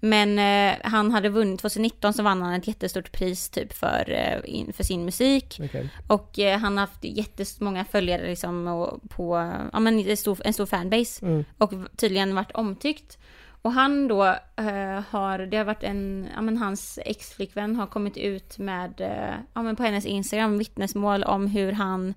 Men 0.00 0.38
eh, 0.38 0.78
han 0.90 1.10
hade 1.10 1.28
vunnit, 1.28 1.60
2019 1.60 2.12
så 2.12 2.22
vann 2.22 2.42
han 2.42 2.54
ett 2.54 2.68
jättestort 2.68 3.12
pris 3.12 3.48
typ 3.48 3.72
för, 3.72 4.10
eh, 4.10 4.54
in, 4.54 4.72
för 4.72 4.84
sin 4.84 5.04
musik. 5.04 5.60
Okej. 5.64 5.90
Och 6.06 6.38
eh, 6.38 6.58
han 6.58 6.76
har 6.76 6.86
haft 6.86 7.04
jättemånga 7.04 7.84
följare 7.84 8.28
liksom 8.28 8.66
och 8.66 9.10
på, 9.10 9.52
ja 9.72 9.80
men 9.80 9.98
en 9.98 10.16
stor, 10.16 10.38
en 10.44 10.52
stor 10.52 10.66
fanbase. 10.66 11.26
Mm. 11.26 11.44
Och 11.58 11.72
tydligen 11.96 12.34
varit 12.34 12.52
omtyckt. 12.52 13.18
Och 13.62 13.72
han 13.72 14.08
då 14.08 14.24
eh, 14.56 15.02
har, 15.10 15.38
det 15.38 15.56
har 15.56 15.64
varit 15.64 15.82
en, 15.82 16.28
ja 16.34 16.40
men 16.40 16.56
hans 16.56 16.98
ex-flickvän 17.04 17.76
har 17.76 17.86
kommit 17.86 18.16
ut 18.16 18.58
med, 18.58 19.00
eh, 19.00 19.34
ja 19.54 19.62
men 19.62 19.76
på 19.76 19.82
hennes 19.82 20.06
Instagram 20.06 20.58
vittnesmål 20.58 21.24
om 21.24 21.46
hur 21.46 21.72
han 21.72 22.14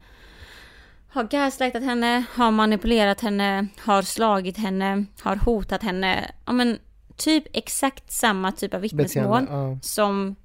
har 1.07 1.23
gaslightat 1.23 1.83
henne, 1.83 2.23
har 2.33 2.51
manipulerat 2.51 3.21
henne, 3.21 3.67
har 3.79 4.01
slagit 4.01 4.57
henne, 4.57 5.05
har 5.21 5.35
hotat 5.35 5.83
henne. 5.83 6.31
Ja 6.45 6.51
men 6.51 6.79
typ 7.23 7.43
exakt 7.53 8.11
samma 8.11 8.51
typ 8.51 8.73
av 8.73 8.81
vittnesmål 8.81 9.47
ja. 9.49 9.77
som 9.81 10.35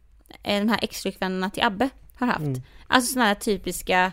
eh, 0.42 0.58
de 0.60 0.68
här 0.68 0.78
ex-flickvännerna 0.82 1.50
till 1.50 1.62
Abbe 1.62 1.88
har 2.14 2.26
haft. 2.26 2.38
Mm. 2.40 2.62
Alltså 2.86 3.12
sådana 3.12 3.28
här 3.28 3.34
typiska, 3.34 4.12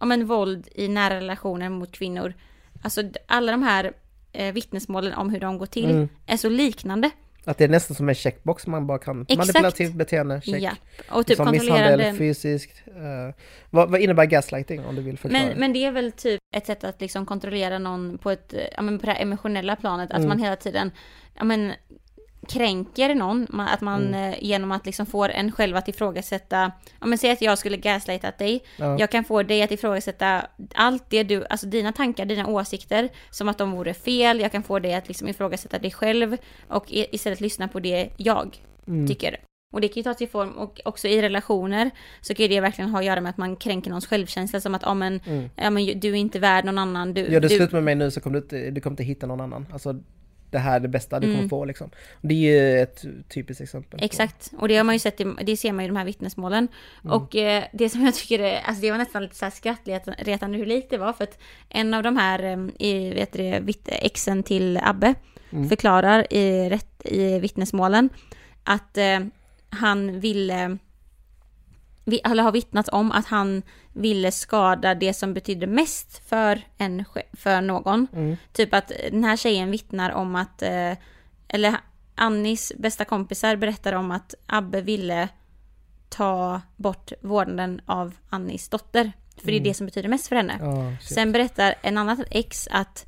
ja 0.00 0.06
men 0.06 0.26
våld 0.26 0.68
i 0.74 0.88
nära 0.88 1.16
relationer 1.16 1.68
mot 1.68 1.92
kvinnor. 1.92 2.34
Alltså 2.82 3.02
alla 3.26 3.52
de 3.52 3.62
här 3.62 3.92
eh, 4.32 4.52
vittnesmålen 4.54 5.14
om 5.14 5.30
hur 5.30 5.40
de 5.40 5.58
går 5.58 5.66
till 5.66 5.90
Mm. 5.90 6.08
är 6.26 6.36
så 6.36 6.48
liknande. 6.48 7.10
Att 7.44 7.58
det 7.58 7.64
är 7.64 7.68
nästan 7.68 7.94
som 7.96 8.08
en 8.08 8.14
checkbox 8.14 8.66
man 8.66 8.86
bara 8.86 8.98
kan... 8.98 9.22
Exakt. 9.22 9.38
Manipulativt 9.38 9.94
beteende, 9.94 10.40
check. 10.40 10.62
Ja. 10.62 10.70
Och 11.10 11.26
typ 11.26 11.36
som 11.36 11.46
kontrollerande... 11.46 11.96
misshandel, 11.96 12.18
fysiskt. 12.18 12.82
eh, 12.86 13.34
vad, 13.70 13.90
vad 13.90 14.00
innebär 14.00 14.24
gaslighting 14.24 14.84
om 14.84 14.96
du 14.96 15.02
vill 15.02 15.18
förklara? 15.18 15.44
Men, 15.44 15.58
men 15.58 15.72
det 15.72 15.84
är 15.84 15.90
väl 15.92 16.12
typ 16.12 16.40
ett 16.56 16.66
sätt 16.66 16.84
att 16.84 17.00
liksom 17.00 17.26
kontrollera 17.26 17.78
någon 17.78 18.18
på 18.18 18.30
ett, 18.30 18.54
ja 18.76 18.82
men 18.82 18.98
på 18.98 19.06
det 19.06 19.12
här 19.12 19.22
emotionella 19.22 19.76
planet, 19.76 20.10
att 20.10 20.16
Mm. 20.16 20.28
man 20.28 20.38
hela 20.38 20.56
tiden, 20.56 20.90
ja 21.34 21.44
men 21.44 21.72
kränker 22.48 23.14
någon, 23.14 23.46
att 23.60 23.80
man 23.80 24.06
Mm. 24.08 24.32
eh, 24.32 24.38
genom 24.40 24.72
att 24.72 24.86
liksom 24.86 25.06
får 25.06 25.28
en 25.28 25.52
själv 25.52 25.76
att 25.76 25.88
ifrågasätta, 25.88 26.72
ja 27.00 27.06
men 27.06 27.18
säg 27.18 27.30
att 27.30 27.42
jag 27.42 27.58
skulle 27.58 27.76
gaslighta 27.76 28.30
dig, 28.38 28.64
Ja. 28.78 28.98
jag 28.98 29.10
kan 29.10 29.24
få 29.24 29.42
dig 29.42 29.62
att 29.62 29.70
ifrågasätta 29.72 30.46
allt 30.74 31.04
det 31.10 31.22
du, 31.22 31.44
alltså 31.46 31.66
dina 31.66 31.92
tankar, 31.92 32.24
dina 32.24 32.46
åsikter, 32.46 33.08
som 33.30 33.48
att 33.48 33.58
de 33.58 33.72
vore 33.72 33.94
fel, 33.94 34.40
jag 34.40 34.52
kan 34.52 34.62
få 34.62 34.78
dig 34.78 34.94
att 34.94 35.08
liksom 35.08 35.28
ifrågasätta 35.28 35.78
dig 35.78 35.90
själv 35.90 36.36
och 36.68 36.84
istället 36.88 37.40
lyssna 37.40 37.68
på 37.68 37.80
det 37.80 38.08
jag 38.16 38.56
Mm. 38.88 39.06
tycker. 39.06 39.36
Och 39.74 39.80
det 39.80 39.88
kan 39.88 39.94
ju 39.94 40.02
ta 40.02 40.14
sig 40.14 40.26
form, 40.26 40.50
och 40.50 40.80
också 40.84 41.08
i 41.08 41.22
relationer, 41.22 41.90
så 42.20 42.34
kan 42.34 42.42
ju 42.42 42.48
det 42.48 42.60
verkligen 42.60 42.90
ha 42.90 42.98
att 42.98 43.04
göra 43.04 43.20
med 43.20 43.30
att 43.30 43.36
man 43.36 43.56
kränker 43.56 43.90
någons 43.90 44.06
självkänsla, 44.06 44.60
som 44.60 44.74
att 44.74 44.82
ja 44.82 44.94
men, 44.94 45.20
Mm. 45.26 45.50
ja, 45.56 45.70
men 45.70 46.00
du 46.00 46.08
är 46.10 46.14
inte 46.14 46.38
värd 46.38 46.64
någon 46.64 46.78
annan, 46.78 47.14
du... 47.14 47.20
Gör 47.20 47.40
det 47.40 47.48
du 47.48 47.56
slut 47.56 47.72
med 47.72 47.82
mig 47.82 47.94
nu 47.94 48.10
så 48.10 48.20
kommer 48.20 48.34
du 48.40 48.42
inte, 48.42 48.70
du 48.70 48.80
kommer 48.80 48.92
inte 48.92 49.02
hitta 49.04 49.26
någon 49.26 49.40
annan. 49.40 49.66
Alltså, 49.72 49.94
det 50.56 50.60
här 50.60 50.76
är 50.76 50.80
det 50.80 50.88
bästa 50.88 51.20
du 51.20 51.26
kommer 51.26 51.38
Mm. 51.38 51.48
få 51.48 51.64
liksom. 51.64 51.90
Det 52.20 52.34
är 52.34 52.38
ju 52.74 52.80
ett 52.82 53.04
typiskt 53.28 53.60
exempel. 53.62 53.98
på- 53.98 54.04
Exakt, 54.04 54.52
och 54.58 54.68
det 54.68 54.76
har 54.76 54.84
man 54.84 54.94
ju 54.94 54.98
sett, 54.98 55.20
det 55.46 55.56
ser 55.56 55.72
man 55.72 55.84
ju 55.84 55.86
i 55.86 55.88
de 55.88 55.96
här 55.96 56.04
vittnesmålen. 56.04 56.68
Mm. 57.04 57.12
Och 57.16 57.36
eh, 57.36 57.64
det 57.72 57.88
som 57.88 58.04
jag 58.04 58.14
tycker 58.14 58.38
är, 58.38 58.60
alltså 58.60 58.80
det 58.82 58.90
var 58.90 58.98
nästan 58.98 59.22
lite 59.22 59.34
så 59.34 59.50
skrattretande 59.50 60.58
hur 60.58 60.66
likt 60.66 60.90
det 60.90 60.98
var, 60.98 61.12
för 61.12 61.24
att 61.24 61.38
en 61.68 61.94
av 61.94 62.02
de 62.02 62.16
här, 62.16 62.42
eh, 62.42 62.86
i, 62.88 63.10
vet 63.14 63.32
du, 63.32 63.60
vitt, 63.60 63.88
exen 63.92 64.42
till 64.42 64.78
Abbe, 64.82 65.14
Mm. 65.52 65.68
förklarar 65.68 66.32
i, 66.32 66.68
rätt, 66.70 67.02
i 67.04 67.38
vittnesmålen 67.38 68.08
att 68.64 68.98
eh, 68.98 69.20
han 69.70 70.20
ville, 70.20 70.68
vi, 70.68 70.78
eller 72.24 72.42
har 72.42 72.52
vittnat 72.52 72.88
om 72.88 73.12
att 73.12 73.26
han 73.26 73.62
ville 73.92 74.32
skada 74.32 74.94
det 74.94 75.14
som 75.14 75.34
betydde 75.34 75.66
mest 75.66 76.28
för, 76.28 76.62
en, 76.78 77.04
för 77.32 77.60
någon. 77.60 78.06
Mm. 78.12 78.36
Typ 78.52 78.74
att 78.74 78.92
den 79.10 79.24
här 79.24 79.36
tjejen 79.36 79.70
vittnar 79.70 80.10
om 80.10 80.36
att, 80.36 80.62
eh, 80.62 80.92
eller 81.48 81.76
Annis 82.14 82.72
bästa 82.78 83.04
kompisar 83.04 83.56
berättar 83.56 83.92
om 83.92 84.10
att 84.10 84.34
Abbe 84.46 84.80
ville 84.80 85.28
ta 86.08 86.60
bort 86.76 87.12
vårdnaden 87.20 87.80
av 87.86 88.14
Annis 88.28 88.68
dotter. 88.68 89.12
För 89.36 89.46
det 89.46 89.56
är 89.56 89.60
det 89.60 89.74
som 89.74 89.86
betyder 89.86 90.08
mest 90.08 90.28
för 90.28 90.36
henne. 90.36 90.58
Shit. 91.00 91.14
Sen 91.14 91.32
berättar 91.32 91.74
en 91.82 91.98
annan 91.98 92.24
ex 92.30 92.68
att 92.70 93.06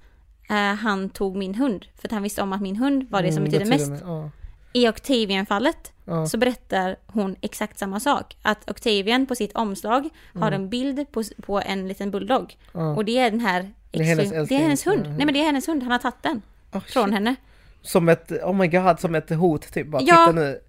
eh, 0.50 0.74
han 0.74 1.10
tog 1.10 1.36
min 1.36 1.54
hund. 1.54 1.86
För 1.96 2.08
att 2.08 2.12
han 2.12 2.22
visste 2.22 2.42
om 2.42 2.52
att 2.52 2.60
min 2.62 2.76
hund 2.76 3.10
var 3.10 3.22
det 3.22 3.32
som 3.32 3.42
Mm, 3.42 3.50
betydde 3.50 3.70
mest. 3.70 4.02
Ja, 4.06 4.30
I 4.72 4.88
Octavian-fallet 4.88 5.92
ja. 6.04 6.26
så 6.26 6.38
berättar 6.38 6.96
hon 7.06 7.36
exakt 7.40 7.78
samma 7.78 8.00
sak. 8.00 8.36
Att 8.42 8.70
Octavian 8.70 9.26
på 9.26 9.34
sitt 9.34 9.52
omslag 9.56 10.08
har 10.34 10.52
en 10.52 10.68
bild 10.68 11.12
på, 11.12 11.22
på 11.42 11.60
en 11.60 11.88
liten 11.88 12.10
bulldog. 12.10 12.56
Mm. 12.74 12.86
ja. 12.86 12.94
Och 12.96 13.04
det 13.04 13.18
är 13.18 13.30
den 13.30 13.40
här 13.40 13.70
Det 13.90 13.98
är 14.00 14.04
hennes 14.04 14.30
det 14.48 14.54
är 14.54 14.58
hennes 14.58 14.86
hund. 14.86 15.02
Nej 15.16 15.24
men 15.26 15.34
det 15.34 15.40
är 15.40 15.44
hennes 15.44 15.68
hund, 15.68 15.82
han 15.82 15.92
har 15.92 15.98
tagit 15.98 16.22
den 16.22 16.42
Ah, 16.70 16.80
från 16.80 17.04
shit. 17.04 17.14
henne. 17.14 17.36
Som 17.82 18.08
ett, 18.08 18.32
oh 18.32 18.54
my 18.54 18.66
god, 18.66 19.00
som 19.00 19.14
ett 19.14 19.30
hot 19.30 19.72
typ. 19.72 19.86
Bara, 19.86 20.02
Ja. 20.02 20.26
Titta 20.26 20.32
nu. 20.40 20.60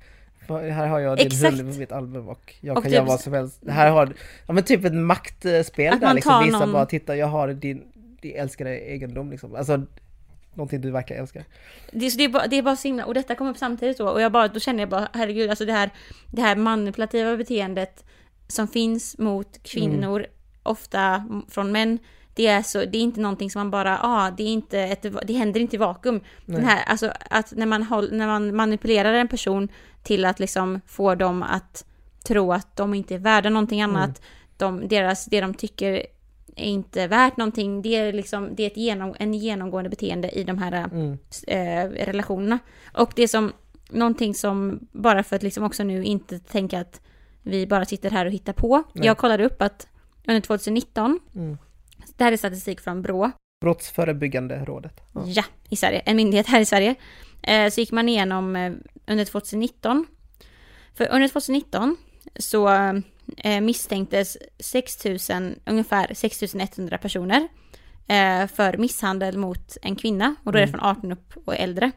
Här 0.72 0.88
har 0.88 1.00
jag 1.00 1.18
din 1.18 1.28
Exakt. 1.28 1.58
hund 1.58 1.74
på 1.74 1.80
mitt 1.80 1.92
album 1.92 2.30
och 2.30 2.56
jag 2.62 2.78
Och 2.78 2.84
kan 2.84 2.90
typ- 2.92 2.96
göra 2.98 3.06
vad 3.06 3.20
som 3.20 3.34
helst. 3.34 3.60
Här 3.70 3.92
har, 3.92 4.14
ja 4.48 4.54
men 4.54 4.64
typ 4.64 4.86
ett 4.86 4.94
maktspel 4.94 5.94
Att 5.94 6.02
där 6.02 6.14
liksom. 6.14 6.44
Visa 6.44 6.60
någon- 6.60 6.72
bara, 6.74 6.86
titta 6.86 7.16
jag 7.16 7.28
har 7.28 7.48
din, 7.48 7.84
din 8.22 8.36
älskade 8.36 8.80
egendom 8.80 9.32
liksom. 9.32 9.56
Alltså, 9.56 9.82
någonting 10.54 10.82
du 10.82 10.92
verkligen 10.92 11.22
älskar. 11.22 11.44
Det, 11.92 12.06
är- 12.06 12.18
det, 12.18 12.24
är 12.24 12.30
bara, 12.30 12.48
det 12.48 12.56
är 12.58 12.62
bara 12.62 12.76
så 12.76 12.88
himla, 12.88 13.06
och 13.06 13.14
detta 13.14 13.36
kom 13.36 13.48
upp 13.48 13.58
samtidigt 13.58 13.98
då, 13.98 14.10
och 14.10 14.22
jag 14.22 14.32
bara, 14.32 14.48
då 14.48 14.60
känner 14.60 14.80
jag 14.80 14.90
bara, 14.90 15.08
herregud, 15.14 15.50
alltså 15.50 15.66
det 15.66 15.74
här, 15.74 15.90
det 16.32 16.42
här 16.42 16.56
manipulativa 16.56 17.38
beteendet 17.38 18.06
som 18.48 18.68
finns 18.68 19.18
mot 19.18 19.64
kvinnor, 19.64 20.26
ofta 20.64 21.02
m- 21.30 21.46
från 21.50 21.72
män, 21.72 22.00
det 22.34 22.48
är, 22.48 22.62
så, 22.62 22.78
det 22.86 22.98
är 22.98 23.02
inte 23.02 23.20
någonting 23.20 23.52
som 23.52 23.60
man 23.60 23.72
bara, 23.72 24.00
ah, 24.02 24.32
det 24.32 24.44
är 24.44 24.48
inte 24.48 24.80
ett, 24.80 25.06
det 25.28 25.34
händer 25.34 25.60
inte 25.60 25.76
i 25.76 25.80
vakuum. 25.80 26.22
Den 26.46 26.56
här, 26.66 26.84
alltså 26.86 27.14
att 27.30 27.52
när 27.52 27.66
man, 27.66 27.84
håll, 27.84 28.10
när 28.12 28.28
man 28.28 28.56
manipulerar 28.56 29.14
en 29.14 29.28
person 29.28 29.70
till 30.04 30.26
att 30.26 30.40
liksom 30.40 30.82
få 30.88 31.16
dem 31.16 31.44
att 31.44 31.86
tro 32.28 32.54
att 32.54 32.76
de 32.76 32.94
inte 32.94 33.16
är 33.16 33.20
värda 33.20 33.50
någonting 33.50 33.82
annat, 33.82 34.22
de, 34.58 34.88
deras, 34.88 35.26
det 35.26 35.42
de 35.42 35.54
tycker 35.54 36.06
är 36.60 36.70
inte 36.70 37.08
värt 37.08 37.38
någonting, 37.38 37.82
det 37.82 37.96
är 37.96 38.14
liksom, 38.14 38.56
det 38.56 38.64
är 38.64 38.68
ett 38.68 38.78
genom, 38.78 39.16
en 39.20 39.34
genomgående 39.34 39.90
beteende 39.90 40.30
i 40.30 40.44
de 40.44 40.58
här 40.58 40.72
Mm. 40.72 41.18
eh, 41.48 42.06
relationerna. 42.06 42.60
Och 42.94 43.12
det 43.16 43.24
är 43.24 43.28
som 43.28 43.52
någonting 43.90 44.34
som, 44.36 44.80
bara 44.92 45.24
för 45.24 45.36
att 45.36 45.44
liksom 45.44 45.64
också 45.64 45.84
nu 45.84 46.04
inte 46.04 46.40
tänka 46.40 46.80
att 46.80 47.02
vi 47.44 47.68
bara 47.68 47.86
sitter 47.86 48.10
här 48.12 48.26
och 48.26 48.32
hittar 48.32 48.54
på. 48.54 48.84
Nej. 48.94 49.06
Jag 49.06 49.18
kollade 49.18 49.46
upp 49.46 49.62
att 49.62 49.88
under 50.28 50.42
2019, 50.42 51.20
Mm. 51.36 51.58
det 52.18 52.24
här 52.24 52.32
är 52.32 52.38
statistik 52.38 52.80
från 52.82 53.02
Brå, 53.02 53.32
Brottsförebyggande 53.62 54.66
rådet. 54.66 55.02
Ja. 55.14 55.24
ja, 55.26 55.44
i 55.70 55.76
Sverige, 55.76 56.00
en 56.00 56.16
myndighet 56.16 56.48
här 56.48 56.60
i 56.60 56.66
Sverige, 56.66 56.96
eh, 57.42 57.70
så 57.70 57.80
gick 57.82 57.92
man 57.92 58.10
igenom 58.10 58.56
eh, 58.56 58.74
under 59.08 59.26
2019. 59.26 60.06
För 60.94 61.08
under 61.12 61.28
2019 61.28 61.98
så 62.36 62.68
eh, 63.38 63.62
misstänktes 63.62 64.38
6 64.60 65.06
000, 65.30 65.56
ungefär 65.66 66.14
6 66.14 66.44
100 66.44 66.98
personer 66.98 67.48
eh, 68.08 68.48
för 68.48 68.78
misshandel 68.78 69.38
mot 69.38 69.78
en 69.82 69.96
kvinna 69.96 70.36
och 70.44 70.52
då 70.52 70.58
är 70.58 70.62
det 70.62 70.68
Mm. 70.68 70.80
från 70.80 70.90
18 70.90 71.12
upp 71.12 71.34
och 71.48 71.56
äldre. 71.56 71.92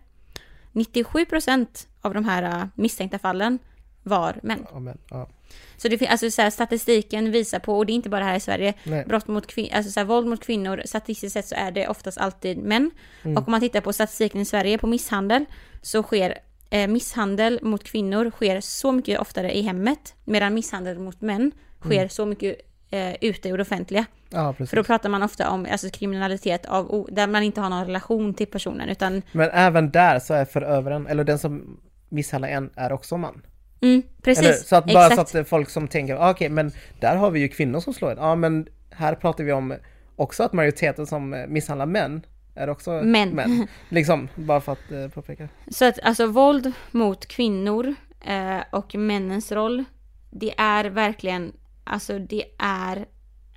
97% 0.73 1.87
av 2.01 2.15
de 2.15 2.25
här 2.25 2.43
eh, 2.43 2.65
misstänkta 2.75 3.19
fallen 3.19 3.59
var 4.03 4.41
män. 4.43 4.67
Ja, 4.73 4.79
men, 4.81 4.99
ja. 5.11 5.29
Så 5.77 5.89
det 5.89 5.99
fin- 5.99 6.09
alltså 6.11 6.31
så 6.31 6.43
här, 6.43 6.51
statistiken 6.51 7.31
visar 7.33 7.59
på, 7.59 7.79
och 7.79 7.87
det 7.87 7.93
är 7.93 7.95
inte 7.95 8.09
bara 8.09 8.25
här 8.25 8.37
i 8.37 8.41
Sverige, 8.41 8.75
Nej. 8.85 9.05
brott 9.05 9.29
mot 9.29 9.47
kvinnor, 9.47 9.71
alltså 9.75 9.91
så 9.93 10.01
här, 10.01 10.05
våld 10.05 10.27
mot 10.27 10.45
kvinnor, 10.45 10.83
statistiskt 10.85 11.33
sett 11.33 11.47
så 11.47 11.55
är 11.55 11.71
det 11.71 11.89
oftast 11.89 12.19
alltid 12.19 12.59
män. 12.59 12.91
Mm. 13.23 13.37
Och 13.37 13.47
om 13.49 13.51
man 13.51 13.61
tittar 13.61 13.81
på 13.81 13.93
statistiken 13.93 14.41
i 14.41 14.45
Sverige 14.45 14.79
på 14.79 14.87
misshandel, 14.87 15.45
så 15.83 16.03
sker 16.03 16.39
eh, 16.73 16.89
misshandel 16.89 17.59
mot 17.63 17.85
kvinnor 17.85 18.31
sker 18.31 18.61
så 18.61 18.93
mycket 18.93 19.21
oftare 19.21 19.57
i 19.57 19.63
hemmet, 19.63 20.15
medan 20.25 20.55
misshandel 20.55 20.99
mot 20.99 21.21
män 21.21 21.53
sker 21.81 21.97
Mm. 21.97 22.09
så 22.09 22.27
mycket 22.27 22.57
eh, 22.91 23.15
ute 23.21 23.49
i 23.49 23.53
det 23.53 23.63
offentliga. 23.63 24.05
ja. 24.31 24.53
För 24.53 24.77
då 24.77 24.85
pratar 24.85 25.09
man 25.09 25.23
ofta 25.23 25.51
om 25.51 25.67
alltså, 25.71 25.89
kriminalitet 25.91 26.67
av, 26.67 27.09
där 27.13 27.27
man 27.27 27.43
inte 27.43 27.61
har 27.61 27.71
någon 27.71 27.85
relation 27.87 28.35
till 28.35 28.47
personen, 28.47 28.89
utan 28.89 29.23
Men 29.33 29.51
även 29.51 29.91
där 29.91 30.19
så 30.19 30.35
är 30.35 30.45
förövaren, 30.45 31.07
eller 31.07 31.25
den 31.25 31.39
som 31.39 31.81
misshandlar 32.09 32.49
en, 32.49 32.71
är 32.77 32.93
också 32.93 33.17
man. 33.17 33.43
mm, 33.83 34.03
precis, 34.23 34.45
Eller, 34.45 34.55
så 34.55 34.77
att 34.77 34.85
bara 34.87 35.07
exakt. 35.07 35.29
så 35.31 35.39
att 35.39 35.49
folk 35.49 35.71
som 35.71 35.89
tänker, 35.89 36.15
ah, 36.17 36.31
okej 36.31 36.49
men 36.49 36.73
där 37.01 37.17
har 37.17 37.31
vi 37.31 37.41
ju 37.41 37.49
kvinnor 37.49 37.81
som 37.81 37.95
slår 37.95 38.11
en. 38.11 38.19
Ja 38.19 38.35
men 38.35 38.67
här 38.91 39.15
pratar 39.15 39.45
vi 39.45 39.53
om 39.53 39.75
också 40.17 40.43
att 40.43 40.53
majoriteten 40.53 41.07
som 41.07 41.35
eh, 41.35 41.47
misshandlar 41.47 41.87
män 41.87 42.23
är 42.55 42.69
också 42.71 42.91
Män. 42.91 43.67
Liksom, 43.89 44.29
bara 44.35 44.61
för 44.61 44.73
att 44.73 44.91
eh, 44.93 45.09
påpeka. 45.09 45.49
Så 45.71 45.85
att 45.85 45.99
alltså 46.03 46.27
våld 46.27 46.73
mot 46.91 47.27
kvinnor 47.27 47.95
eh, 48.21 48.59
och 48.73 48.95
männens 48.95 49.53
roll, 49.53 49.85
det 50.31 50.55
är 50.59 50.85
verkligen, 50.85 51.53
alltså 51.85 52.19
det 52.19 52.45
är 52.59 53.07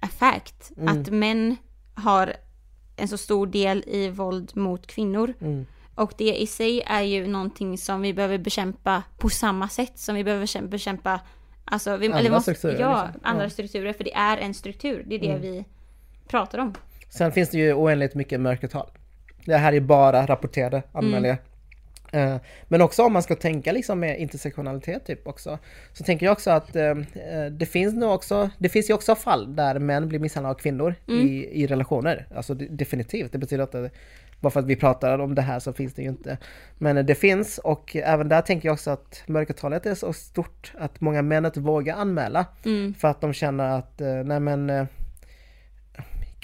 a 0.02 0.08
fact. 0.08 0.72
Mm. 0.78 1.02
Att 1.02 1.10
män 1.10 1.56
har 1.94 2.34
en 2.96 3.08
så 3.08 3.18
stor 3.18 3.48
del 3.48 3.84
i 3.88 4.10
våld 4.10 4.52
mot 4.58 4.88
kvinnor. 4.88 5.34
Mm. 5.42 5.66
Och 5.96 6.14
det 6.18 6.42
i 6.42 6.48
sig 6.48 6.82
är 6.82 7.02
ju 7.02 7.28
någonting 7.28 7.78
som 7.78 8.02
vi 8.02 8.14
behöver 8.14 8.38
bekämpa 8.38 9.04
på 9.18 9.30
samma 9.30 9.70
sätt 9.70 10.00
som 10.00 10.16
vi 10.16 10.24
behöver 10.24 10.62
bekämpa- 10.68 11.20
Alltså, 11.68 11.98
vi, 11.98 12.12
Andra 12.12 12.30
måste, 12.32 12.56
strukturer, 12.56 12.80
Ja, 12.90 13.04
liksom. 13.06 13.22
andra 13.24 13.44
Ja. 13.44 13.50
strukturer. 13.50 13.94
För 13.94 14.04
det 14.04 14.14
är 14.14 14.38
en 14.38 14.54
struktur. 14.54 15.04
Det 15.08 15.16
är 15.16 15.20
det 15.20 15.30
Mm. 15.30 15.42
vi 15.42 15.66
pratar 16.28 16.58
om. 16.60 16.74
Sen 17.18 17.32
finns 17.32 17.50
det 17.50 17.58
ju 17.58 17.74
oändligt 17.74 18.16
mycket 18.16 18.40
mörkertal. 18.40 18.90
Det 19.46 19.58
här 19.58 19.74
är 19.74 19.80
bara 19.80 20.26
rapporterade 20.26 20.84
anmälningar. 20.92 21.38
Eh, 22.12 22.38
Men 22.68 22.82
också 22.82 23.04
om 23.04 23.14
man 23.14 23.24
ska 23.24 23.36
tänka 23.36 23.72
liksom 23.72 24.00
med 24.00 24.20
intersektionalitet 24.20 25.06
typ 25.06 25.28
också. 25.28 25.60
Så 25.94 26.04
tänker 26.04 26.26
jag 26.26 26.34
också 26.34 26.52
att 26.52 26.76
eh, 26.76 26.84
eh, 26.84 27.46
det 27.52 27.66
finns 27.66 27.96
nog 27.96 28.12
också, 28.12 28.50
det 28.58 28.70
finns 28.70 28.90
ju 28.90 28.94
också 28.94 29.16
fall 29.16 29.56
där 29.56 29.80
män 29.80 30.08
blir 30.08 30.20
misshandlade 30.20 30.56
av 30.56 30.60
kvinnor 30.60 30.96
i, 31.08 31.62
i 31.64 31.68
relationer. 31.68 32.28
Alltså 32.36 32.54
det, 32.54 32.66
definitivt, 32.66 33.32
det 33.32 33.38
betyder 33.38 33.64
att 33.64 33.72
det, 33.72 33.90
bara 34.40 34.50
för 34.50 34.60
att 34.60 34.66
vi 34.66 34.76
pratar 34.76 35.20
om 35.20 35.36
det 35.36 35.42
här 35.42 35.60
så 35.60 35.74
finns 35.74 35.94
det 35.94 36.02
ju 36.02 36.10
inte. 36.10 36.38
Men 36.78 37.06
det 37.06 37.16
finns 37.16 37.58
och 37.58 37.96
även 37.96 38.30
där 38.30 38.42
tänker 38.42 38.68
jag 38.68 38.74
också 38.74 38.92
att 38.92 39.24
mörkertalet 39.26 39.86
är 39.86 39.96
så 39.96 40.14
stort 40.14 40.74
att 40.78 41.02
många 41.02 41.22
män 41.22 41.46
inte 41.46 41.60
vågar 41.60 41.96
anmäla. 41.96 42.46
Mm. 42.66 42.94
För 42.94 43.08
att 43.08 43.22
de 43.22 43.34
känner 43.34 43.78
att, 43.78 44.00
nej 44.26 44.40
men 44.40 44.88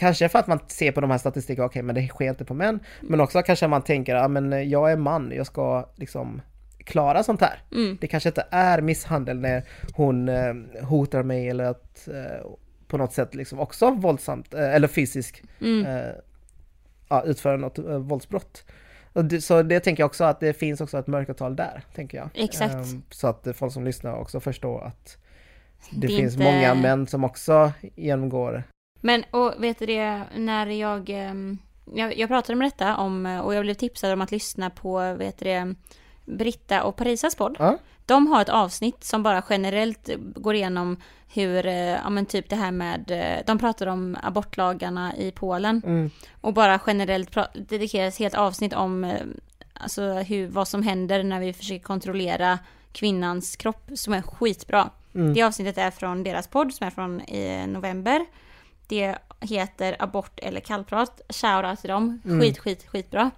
Kanske 0.01 0.29
för 0.29 0.39
att 0.39 0.47
man 0.47 0.59
ser 0.67 0.91
på 0.91 1.01
de 1.01 1.11
här 1.11 1.17
statistikerna, 1.17 1.65
okej 1.65 1.81
men 1.81 1.95
det 1.95 2.07
sker 2.07 2.29
inte 2.29 2.45
på 2.45 2.53
män. 2.53 2.79
Men 3.01 3.21
också 3.21 3.41
kanske 3.41 3.67
man 3.67 3.81
tänker, 3.81 4.15
ja 4.15 4.27
men 4.27 4.69
jag 4.69 4.91
är 4.91 4.97
man, 4.97 5.31
jag 5.35 5.45
ska 5.47 5.89
liksom 5.95 6.41
klara 6.77 7.23
sånt 7.23 7.41
här. 7.41 7.59
Mm. 7.71 7.97
Det 8.01 8.07
kanske 8.07 8.29
inte 8.29 8.45
är 8.51 8.81
misshandel 8.81 9.39
när 9.39 9.63
hon 9.93 10.29
eh, 10.29 10.53
hotar 10.83 11.23
mig 11.23 11.49
eller 11.49 11.63
att 11.63 12.07
eh, 12.07 12.47
på 12.87 12.97
något 12.97 13.13
sätt 13.13 13.35
liksom 13.35 13.59
också 13.59 13.91
våldsamt, 13.91 14.53
eh, 14.53 14.75
eller 14.75 14.87
fysisk, 14.87 15.43
Mm. 15.61 15.85
eh, 15.85 16.11
ja, 17.09 17.23
utföra 17.23 17.57
något 17.57 17.77
eh, 17.77 17.97
våldsbrott. 17.97 18.63
Det, 19.13 19.41
så 19.41 19.61
det 19.63 19.79
tänker 19.79 20.03
jag 20.03 20.07
också 20.07 20.23
att 20.23 20.39
det 20.39 20.53
finns 20.53 20.81
också 20.81 20.99
ett 20.99 21.07
mörkertal 21.07 21.55
där, 21.55 21.83
tänker 21.95 22.17
jag. 22.17 22.29
Exakt. 22.33 22.73
Ehm, 22.73 23.01
så 23.09 23.27
att 23.27 23.47
folk 23.55 23.73
som 23.73 23.85
lyssnar 23.85 24.15
också 24.15 24.39
förstår 24.39 24.83
att 24.83 25.17
det, 25.91 26.07
Det 26.07 26.07
finns 26.07 26.33
inte- 26.33 26.43
många 26.45 26.73
män 26.73 27.07
som 27.07 27.23
också 27.23 27.71
genomgår 27.95 28.63
Men 29.01 29.23
och 29.31 29.53
vet 29.57 29.79
du 29.79 29.85
det, 29.85 30.23
när 30.35 30.67
jag, 30.67 31.09
ehm, 31.09 31.57
jag, 31.93 32.17
jag 32.17 32.29
pratade 32.29 32.53
om 32.53 32.59
detta 32.59 32.97
om, 32.97 33.25
och 33.25 33.55
jag 33.55 33.63
blev 33.63 33.73
tipsad 33.73 34.13
om 34.13 34.21
att 34.21 34.31
lyssna 34.31 34.69
på, 34.69 35.13
vet 35.13 35.37
du 35.37 35.45
det, 35.45 35.75
Britta 36.25 36.83
och 36.83 36.95
Parisas 36.95 37.35
podd. 37.35 37.55
Ja. 37.59 37.77
De 38.05 38.27
har 38.27 38.41
ett 38.41 38.49
avsnitt 38.49 39.03
som 39.03 39.23
bara 39.23 39.43
generellt 39.49 40.09
går 40.35 40.55
igenom 40.55 40.97
hur, 41.33 41.65
eh, 41.65 41.73
ja 41.75 42.09
men 42.09 42.25
typ 42.25 42.49
det 42.49 42.55
här 42.55 42.71
med, 42.71 43.11
eh, 43.11 43.45
de 43.45 43.59
pratar 43.59 43.87
om 43.87 44.17
abortlagarna 44.23 45.15
i 45.15 45.31
Polen. 45.31 45.81
Mm. 45.85 46.09
Och 46.41 46.53
bara 46.53 46.79
generellt 46.87 47.37
dedikeras 47.53 48.19
helt 48.19 48.35
avsnitt 48.35 48.73
om 48.73 49.03
eh, 49.03 49.21
alltså 49.73 50.13
hur, 50.13 50.47
vad 50.47 50.67
som 50.67 50.83
händer 50.83 51.23
när 51.23 51.39
vi 51.39 51.53
försöker 51.53 51.83
kontrollera 51.83 52.59
kvinnans 52.91 53.55
kropp 53.55 53.91
som 53.95 54.13
är 54.13 54.21
skitbra. 54.21 54.89
Mm. 55.15 55.33
Det 55.33 55.43
avsnittet 55.43 55.77
är 55.77 55.91
från 55.91 56.23
deras 56.23 56.47
podd 56.47 56.73
som 56.73 56.87
är 56.87 56.91
från 56.91 57.21
i 57.21 57.67
november. 57.67 58.25
Det 58.91 59.17
heter 59.39 59.95
Abort 59.99 60.39
eller 60.39 60.59
kallprat. 60.59 61.21
Shoutout 61.29 61.79
till 61.79 61.89
dem. 61.89 62.21
Mm. 62.25 62.41
Skit, 62.41 62.59
skit, 62.59 62.87
skitbra. 62.87 63.31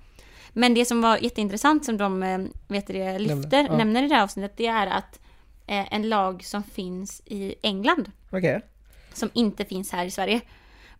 Men 0.53 0.73
det 0.73 0.85
som 0.85 1.01
var 1.01 1.17
jätteintressant 1.17 1.85
som 1.85 1.97
de 1.97 2.23
eh, 2.23 2.39
vet 2.67 2.87
det, 2.87 3.19
lyfter, 3.19 3.63
ja. 3.63 3.77
nämner 3.77 4.03
i 4.03 4.07
det 4.07 4.15
här 4.15 4.23
avsnittet, 4.23 4.57
det 4.57 4.67
är 4.67 4.87
att 4.87 5.19
eh, 5.67 5.93
en 5.93 6.09
lag 6.09 6.43
som 6.43 6.63
finns 6.63 7.21
i 7.25 7.55
England 7.61 8.11
Okej. 8.29 8.61
som 9.13 9.29
inte 9.33 9.65
finns 9.65 9.91
här 9.91 10.05
i 10.05 10.11
Sverige. 10.11 10.41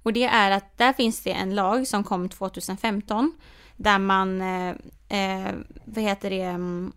Och 0.04 0.14
det 0.14 0.24
är 0.24 0.52
att 0.52 0.78
där 0.78 0.94
finns 0.94 1.24
det 1.24 1.32
en 1.32 1.56
lag 1.56 1.88
som 1.88 2.04
kom 2.04 2.30
2015 2.30 3.32
där 3.76 4.00
man, 4.00 4.42
eh, 4.42 4.76
eh, 5.10 5.54
vad 5.86 6.04
heter 6.04 6.30
det, 6.30 6.42
mm, 6.42 6.94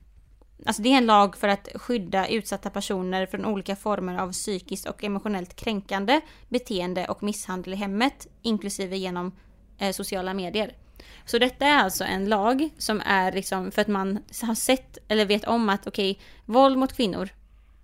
alltså 0.64 0.82
det 0.82 0.92
är 0.92 0.98
en 0.98 1.06
lag 1.06 1.36
för 1.36 1.48
att 1.48 1.68
skydda 1.74 2.28
utsatta 2.28 2.70
personer 2.70 3.26
från 3.26 3.44
olika 3.44 3.76
former 3.76 4.18
av 4.18 4.32
psykiskt 4.32 4.88
och 4.88 5.04
emotionellt 5.04 5.56
kränkande 5.56 6.20
beteende 6.48 7.06
och 7.06 7.22
misshandel 7.22 7.72
i 7.72 7.76
hemmet, 7.76 8.26
inklusive 8.42 8.96
genom 8.96 9.32
eh, 9.78 9.92
sociala 9.92 10.34
medier. 10.34 10.72
Så 11.24 11.38
detta 11.38 11.66
är 11.66 11.78
alltså 11.78 12.04
en 12.04 12.28
lag 12.28 12.68
som 12.78 13.02
är 13.06 13.32
liksom 13.32 13.70
för 13.70 13.82
att 13.82 13.88
man 13.88 14.18
har 14.42 14.54
sett 14.54 14.98
eller 15.08 15.26
vet 15.26 15.44
om 15.44 15.68
att 15.68 15.86
okej, 15.86 16.20
våld 16.44 16.78
mot 16.78 16.92
kvinnor, 16.92 17.28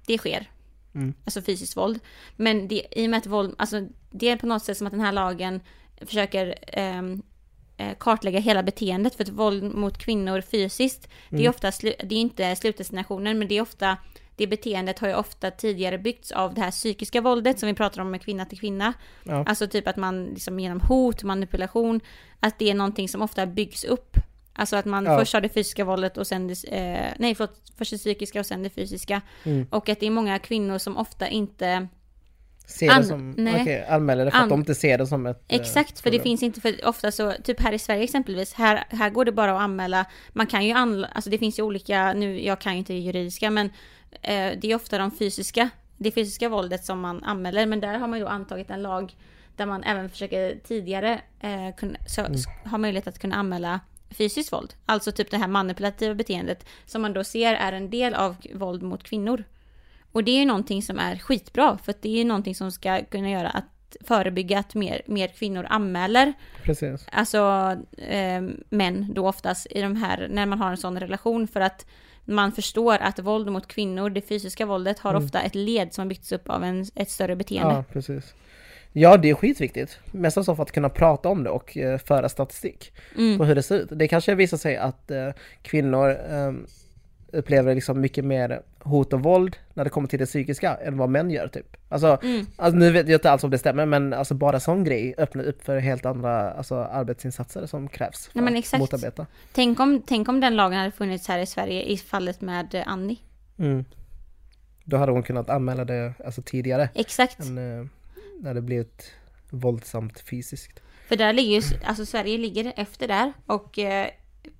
det 0.07 0.19
sker. 0.19 0.51
Mm. 0.95 1.15
Alltså 1.25 1.43
fysiskt 1.43 1.77
våld. 1.77 2.01
Men 2.37 2.69
det, 2.69 2.87
i 2.91 3.07
och 3.07 3.11
med 3.11 3.19
att 3.19 3.27
våld, 3.27 3.55
alltså 3.59 3.87
det 4.11 4.29
är 4.29 4.37
på 4.37 4.47
något 4.47 4.65
sätt 4.65 4.79
som 4.79 4.87
att 4.87 4.93
den 4.93 5.01
här 5.01 5.13
lagen 5.13 5.61
försöker 6.01 6.55
eh, 6.79 7.03
kartlägga 7.99 8.41
hela 8.41 8.63
beteendet 8.63 9.15
för 9.15 9.23
att 9.25 9.29
våld 9.31 9.63
mot 9.75 9.99
kvinnor 9.99 10.41
fysiskt, 10.41 11.09
det 11.31 11.37
är 11.37 11.41
Mm. 11.41 11.51
ofta, 11.51 11.71
det 11.81 12.15
är 12.15 12.21
inte 12.21 12.57
slutdestinationen 12.57 13.39
men 13.39 13.49
det 13.49 13.55
är 13.59 13.63
ofta, 13.63 13.97
det 14.37 14.47
beteendet 14.47 14.99
har 14.99 15.09
ju 15.09 15.15
ofta 15.15 15.51
tidigare 15.51 15.99
byggts 15.99 16.33
av 16.33 16.55
det 16.55 16.61
här 16.61 16.71
psykiska 16.71 17.21
våldet 17.21 17.59
som 17.59 17.67
vi 17.67 17.75
pratar 17.75 18.03
om 18.03 18.11
med 18.11 18.23
kvinna 18.23 18.45
till 18.45 18.59
kvinna. 18.61 18.93
Ja. 19.25 19.45
Alltså 19.47 19.67
typ 19.67 19.89
att 19.89 19.97
man 19.97 20.25
liksom 20.25 20.61
genom 20.61 20.81
hot, 20.81 21.23
manipulation, 21.23 22.01
att 22.41 22.59
det 22.59 22.71
är 22.71 22.75
någonting 22.75 23.09
som 23.09 23.23
ofta 23.23 23.47
byggs 23.47 23.85
upp. 23.85 24.17
Alltså 24.55 24.77
att 24.77 24.85
man 24.85 25.05
Ja. 25.05 25.19
först 25.19 25.33
har 25.35 25.41
det 25.41 25.49
fysiska 25.49 25.85
våldet 25.85 26.17
och 26.19 26.27
sen 26.27 26.49
det, 26.49 26.65
eh, 26.65 27.13
nej 27.19 27.35
förlåt, 27.35 27.61
först 27.79 27.91
det 27.91 27.99
psykiska 27.99 28.41
och 28.41 28.47
sen 28.47 28.63
det 28.63 28.71
fysiska. 28.71 29.23
Mm. 29.45 29.67
Och 29.71 29.89
att 29.89 30.01
det 30.01 30.07
är 30.07 30.11
många 30.11 30.39
kvinnor 30.39 30.79
som 30.79 30.97
ofta 30.97 31.29
inte 31.29 31.89
Ser 32.73 32.87
det 32.87 32.93
An- 32.93 33.05
som, 33.05 33.31
nej. 33.31 33.85
anmäler 33.89 34.25
det 34.25 34.31
för 34.31 34.39
att 34.39 34.43
An- 34.43 34.49
de 34.49 34.61
inte 34.61 34.75
ser 34.75 34.99
det 34.99 35.07
som 35.07 35.27
ett 35.27 35.45
eh, 35.49 35.61
Exakt, 35.61 36.01
för 36.01 36.11
det 36.11 36.21
finns 36.21 36.43
inte, 36.43 36.61
för 36.61 36.87
ofta 36.89 37.13
så, 37.13 37.33
typ 37.45 37.61
här 37.61 37.73
i 37.73 37.79
Sverige 37.79 38.03
exempelvis, 38.05 38.55
här, 38.55 38.85
här 38.91 39.11
går 39.11 39.25
det 39.25 39.33
bara 39.33 39.53
att 39.55 39.61
anmäla, 39.61 40.05
man 40.33 40.47
kan 40.47 40.67
ju 40.67 40.73
anmäla, 40.73 41.07
alltså 41.13 41.31
det 41.31 41.39
finns 41.39 41.59
ju 41.59 41.63
olika, 41.63 42.13
nu, 42.13 42.45
jag 42.45 42.59
kan 42.61 42.73
ju 42.73 42.79
inte 42.79 42.93
det 42.93 42.99
juridiska, 42.99 43.51
men 43.51 43.67
eh, 44.23 44.51
det 44.61 44.65
är 44.65 44.75
ofta 44.75 44.99
de 44.99 45.11
fysiska, 45.11 45.69
det 45.97 46.11
fysiska 46.11 46.49
våldet 46.49 46.85
som 46.85 47.01
man 47.01 47.25
anmäler, 47.25 47.67
men 47.67 47.81
där 47.81 47.99
har 47.99 48.09
man 48.09 48.19
ju 48.19 48.27
antagit 48.29 48.71
en 48.71 48.83
lag 48.83 49.17
där 49.57 49.67
man 49.67 49.83
även 49.85 50.09
försöker 50.11 50.57
tidigare 50.67 51.21
eh, 51.41 51.75
kunna, 51.77 51.99
så, 52.07 52.21
Mm. 52.21 52.39
ha 52.71 52.79
möjlighet 52.79 53.07
att 53.07 53.19
kunna 53.19 53.37
anmäla 53.37 53.81
fysiskt 54.11 54.53
våld. 54.53 54.75
Alltså 54.87 55.13
typ 55.13 55.31
det 55.31 55.37
här 55.37 55.49
manipulativa 55.49 56.15
beteendet 56.15 56.67
som 56.87 57.03
man 57.03 57.13
då 57.13 57.25
ser 57.25 57.55
är 57.55 57.73
en 57.73 57.91
del 57.91 58.15
av 58.15 58.37
våld 58.55 58.83
mot 58.83 59.03
kvinnor. 59.03 59.45
Och 60.13 60.25
det 60.25 60.31
är 60.31 60.39
ju 60.39 60.45
någonting 60.45 60.83
som 60.83 60.99
är 60.99 61.17
skitbra, 61.19 61.79
för 61.85 61.91
att 61.91 62.03
det 62.03 62.09
är 62.09 62.19
ju 62.19 62.25
någonting 62.25 62.55
som 62.55 62.71
ska 62.73 63.05
kunna 63.05 63.31
göra 63.31 63.49
att 63.49 63.97
förebygga 64.01 64.59
att 64.59 64.75
mer, 64.75 65.03
mer 65.07 65.29
kvinnor 65.29 65.67
anmäler, 65.71 66.33
Precis. 66.63 67.07
alltså 67.13 67.39
eh, 68.09 68.43
män 68.69 69.13
då 69.15 69.29
oftast 69.29 69.67
i 69.71 69.81
de 69.81 69.97
här, 69.97 70.29
när 70.31 70.47
man 70.47 70.59
har 70.59 70.71
en 70.71 70.77
sån 70.77 71.01
relation 71.01 71.49
för 71.49 71.61
att 71.61 71.87
man 72.25 72.53
förstår 72.53 72.95
att 72.95 73.19
våld 73.19 73.49
mot 73.53 73.67
kvinnor, 73.67 74.11
det 74.11 74.21
fysiska 74.21 74.67
våldet, 74.67 74.99
har 74.99 75.11
Mm. 75.11 75.25
ofta 75.25 75.41
ett 75.41 75.55
led 75.55 75.95
som 75.95 76.03
har 76.03 76.09
byggts 76.09 76.33
upp 76.33 76.49
av 76.51 76.65
en, 76.65 76.87
ett 76.95 77.11
större 77.11 77.37
beteende. 77.37 77.75
Ja, 77.75 77.85
precis. 77.93 78.35
Ja, 78.93 79.17
det 79.17 79.31
är 79.31 79.35
skitviktigt. 79.35 79.99
Mest 80.13 80.45
så 80.45 80.57
för 80.57 80.63
att 80.63 80.73
kunna 80.73 80.89
prata 80.89 81.29
om 81.29 81.45
det 81.45 81.51
och 81.51 81.77
eh, 81.77 81.99
föra 81.99 82.29
statistik 82.29 82.93
Mm. 83.19 83.39
på 83.39 83.45
hur 83.45 83.55
det 83.55 83.63
ser 83.63 83.79
ut. 83.79 83.89
Det 83.93 84.09
kanske 84.09 84.35
visar 84.35 84.57
sig 84.57 84.77
att 84.77 85.11
eh, 85.11 85.29
kvinnor 85.63 86.11
eh, 86.11 86.53
upplever 87.33 87.75
liksom 87.75 88.01
mycket 88.01 88.25
mer 88.25 88.63
hot 88.79 89.13
och 89.13 89.23
våld 89.23 89.57
när 89.75 89.85
det 89.85 89.91
kommer 89.91 90.09
till 90.09 90.19
det 90.19 90.27
psykiska 90.27 90.75
än 90.75 90.97
vad 90.97 91.09
män 91.09 91.31
gör 91.31 91.49
typ. 91.49 91.77
Alltså, 91.89 92.19
Mm. 92.23 92.47
alltså 92.57 92.79
nu 92.79 92.93
vet 92.93 93.09
jag 93.09 93.17
inte 93.17 93.31
alls 93.31 93.45
om 93.45 93.51
det 93.51 93.59
stämmer 93.59 93.87
men 93.87 94.13
alltså 94.13 94.35
bara 94.35 94.61
sån 94.61 94.85
grej 94.85 95.15
öppnar 95.19 95.45
upp 95.45 95.65
för 95.65 95.79
helt 95.79 96.07
andra 96.07 96.53
alltså, 96.53 96.75
arbetsinsatser 96.75 97.67
som 97.67 97.89
krävs 97.89 98.27
för 98.27 98.41
men 98.41 98.57
att 98.57 98.79
motarbeta. 98.79 99.27
Tänk, 99.53 99.81
om, 99.81 100.03
tänk 100.07 100.29
om 100.29 100.41
den 100.41 100.57
lagen 100.57 100.79
hade 100.79 100.91
funnits 100.91 101.29
här 101.29 101.39
i 101.39 101.47
Sverige 101.47 101.83
i 101.83 101.97
fallet 101.97 102.41
med 102.41 102.83
Annie. 102.87 103.19
Mm. 103.59 103.85
Då 104.85 104.97
hade 104.97 105.13
hon 105.13 105.23
kunnat 105.23 105.51
anmäla 105.51 105.85
det 105.85 106.15
alltså, 106.25 106.43
tidigare 106.43 106.89
Exakt. 106.95 107.41
än 107.41 107.59
eh, 107.81 107.87
när 108.41 108.55
det 108.55 108.61
blivit 108.61 109.13
våldsamt 109.51 110.21
fysiskt. 110.21 110.81
För 111.09 111.17
där 111.17 111.33
ligger 111.33 111.61
ju, 111.61 111.63
alltså 111.85 112.07
Sverige 112.07 112.39
ligger 112.39 112.73
efter 112.77 113.09
där 113.09 113.33
och 113.47 113.79
eh, 113.79 114.09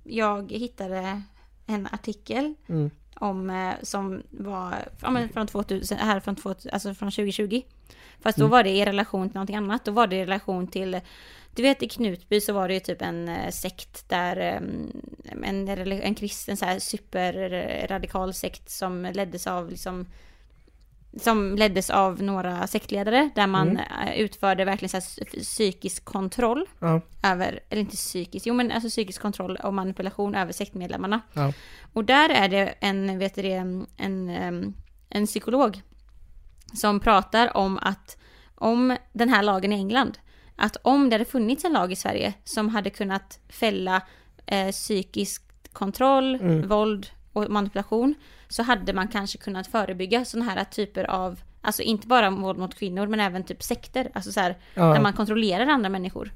jag 0.03 0.51
hittade 0.51 1.21
en 1.65 1.87
artikel 1.91 2.53
Mm. 2.67 2.89
om, 3.15 3.49
eh, 3.49 3.73
som 3.81 4.23
var 4.29 4.75
ja, 5.01 5.27
från 5.33 5.47
2000, 5.47 5.97
här 5.97 6.19
från, 6.19 6.35
2000, 6.35 6.71
alltså 6.73 6.93
från 6.93 7.11
2020. 7.11 7.61
Fast 8.21 8.37
då 8.37 8.43
Mm. 8.43 8.51
var 8.51 8.63
det 8.63 8.69
i 8.69 8.85
relation 8.85 9.29
till 9.29 9.35
någonting 9.35 9.55
annat. 9.55 9.85
Då 9.85 9.91
var 9.91 10.07
det 10.07 10.15
i 10.15 10.21
relation 10.25 10.67
till, 10.67 10.99
du 11.55 11.61
vet 11.61 11.83
i 11.83 11.89
Knutby 11.89 12.41
så 12.41 12.53
var 12.53 12.67
det 12.67 12.73
ju 12.73 12.79
typ 12.79 13.01
en 13.01 13.29
eh, 13.29 13.49
sekt 13.51 14.09
där, 14.09 14.37
eh, 14.37 14.61
en, 15.49 15.67
en 15.89 16.15
kristen 16.15 16.57
så 16.57 16.65
här 16.65 16.79
superradikal 16.79 18.33
sekt 18.33 18.69
som 18.69 19.03
leddes 19.13 19.47
av 19.47 19.69
liksom 19.69 20.05
som 21.17 21.55
leddes 21.55 21.89
av 21.89 22.21
några 22.23 22.67
sektledare 22.67 23.29
där 23.35 23.47
man 23.47 23.69
Mm. 23.69 24.07
eh, 24.07 24.13
utförde 24.19 24.65
verkligen 24.65 25.01
så 25.01 25.23
psykisk 25.41 26.05
kontroll 26.05 26.65
Ja, 26.79 27.01
över, 27.23 27.59
eller 27.69 27.81
inte 27.81 27.95
psykisk, 27.95 28.45
jo 28.47 28.53
men 28.53 28.71
alltså 28.71 28.89
psykisk 28.89 29.21
kontroll 29.21 29.55
och 29.63 29.73
manipulation 29.73 30.35
över 30.35 30.53
sektmedlemmarna. 30.53 31.21
Ja. 31.33 31.53
Och 31.93 32.05
där 32.05 32.29
är 32.29 32.49
det 32.49 32.73
en, 32.79 33.19
vet 33.19 33.35
du 33.35 33.41
en, 33.51 33.85
en, 33.97 34.29
en 35.09 35.25
psykolog 35.25 35.81
som 36.73 36.99
pratar 36.99 37.57
om 37.57 37.77
att 37.81 38.17
om 38.55 38.97
den 39.13 39.29
här 39.29 39.43
lagen 39.43 39.71
i 39.73 39.75
England, 39.75 40.17
att 40.55 40.77
om 40.81 41.09
det 41.09 41.13
hade 41.15 41.25
funnits 41.25 41.65
en 41.65 41.73
lag 41.73 41.91
i 41.91 41.95
Sverige 41.95 42.33
som 42.43 42.69
hade 42.69 42.89
kunnat 42.89 43.39
fälla 43.49 44.01
eh, 44.45 44.71
psykisk 44.71 45.43
kontroll, 45.73 46.35
Mm. 46.35 46.67
våld 46.67 47.07
och 47.33 47.49
manipulation 47.49 48.15
så 48.53 48.63
hade 48.63 48.93
man 48.93 49.07
kanske 49.07 49.37
kunnat 49.37 49.67
förebygga 49.67 50.25
sådana 50.25 50.51
här 50.51 50.63
typer 50.63 51.03
av, 51.03 51.39
alltså 51.61 51.81
inte 51.81 52.07
bara 52.07 52.29
våld 52.29 52.59
mot 52.59 52.75
kvinnor 52.75 53.07
men 53.07 53.19
även 53.19 53.43
typ 53.43 53.63
sekter, 53.63 54.11
alltså 54.13 54.31
så 54.31 54.39
här, 54.39 54.57
ja. 54.73 54.83
där 54.93 55.01
man 55.01 55.13
kontrollerar 55.13 55.67
andra 55.67 55.89
människor. 55.89 56.31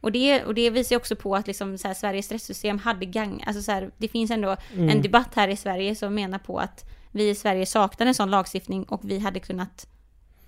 Och 0.00 0.12
det, 0.12 0.44
och 0.44 0.54
det 0.54 0.70
visar 0.70 0.96
också 0.96 1.16
på 1.16 1.36
att 1.36 1.46
liksom 1.46 1.78
så 1.78 1.88
här, 1.88 1.94
Sveriges 1.94 2.32
rättssystem 2.32 2.78
hade 2.78 3.06
gang, 3.06 3.44
alltså 3.46 3.62
så 3.62 3.72
här, 3.72 3.90
det 3.98 4.08
finns 4.08 4.30
ändå 4.30 4.56
Mm. 4.74 4.88
en 4.88 5.02
debatt 5.02 5.28
här 5.34 5.48
i 5.48 5.56
Sverige 5.56 5.94
som 5.94 6.14
menar 6.14 6.38
på 6.38 6.58
att 6.58 6.84
vi 7.10 7.28
i 7.28 7.34
Sverige 7.34 7.66
saknar 7.66 8.06
en 8.06 8.14
sån 8.14 8.30
lagstiftning 8.30 8.84
och 8.84 9.00
vi 9.04 9.18
hade 9.18 9.40
kunnat 9.40 9.86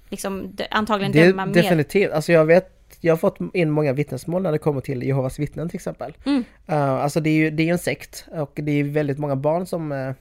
liksom 0.09 0.57
antagligen 0.70 1.12
Det 1.12 1.26
döma 1.26 1.46
mer. 1.46 1.55
definitivt, 1.55 2.12
alltså 2.12 2.32
jag 2.32 2.44
vet, 2.44 2.68
jag 3.00 3.12
har 3.12 3.18
fått 3.18 3.38
in 3.55 3.70
många 3.70 3.92
vittnesmål 3.92 4.42
när 4.42 4.53
det 4.53 4.59
kommer 4.59 4.80
till 4.80 5.03
Jehovas 5.03 5.38
vittnen 5.38 5.68
till 5.68 5.76
exempel. 5.76 6.16
Mm. 6.24 6.44
Uh, 6.68 6.76
alltså 6.76 7.20
det 7.20 7.30
är 7.30 7.34
ju 7.34 7.50
det 7.50 7.68
är 7.68 7.72
en 7.72 7.78
sekt 7.78 8.26
och 8.32 8.53
det 8.55 8.72
är 8.80 8.84
väldigt 8.84 9.18
många 9.18 9.36
barn 9.36 9.66
som 9.66 9.92
eh, 9.92 10.12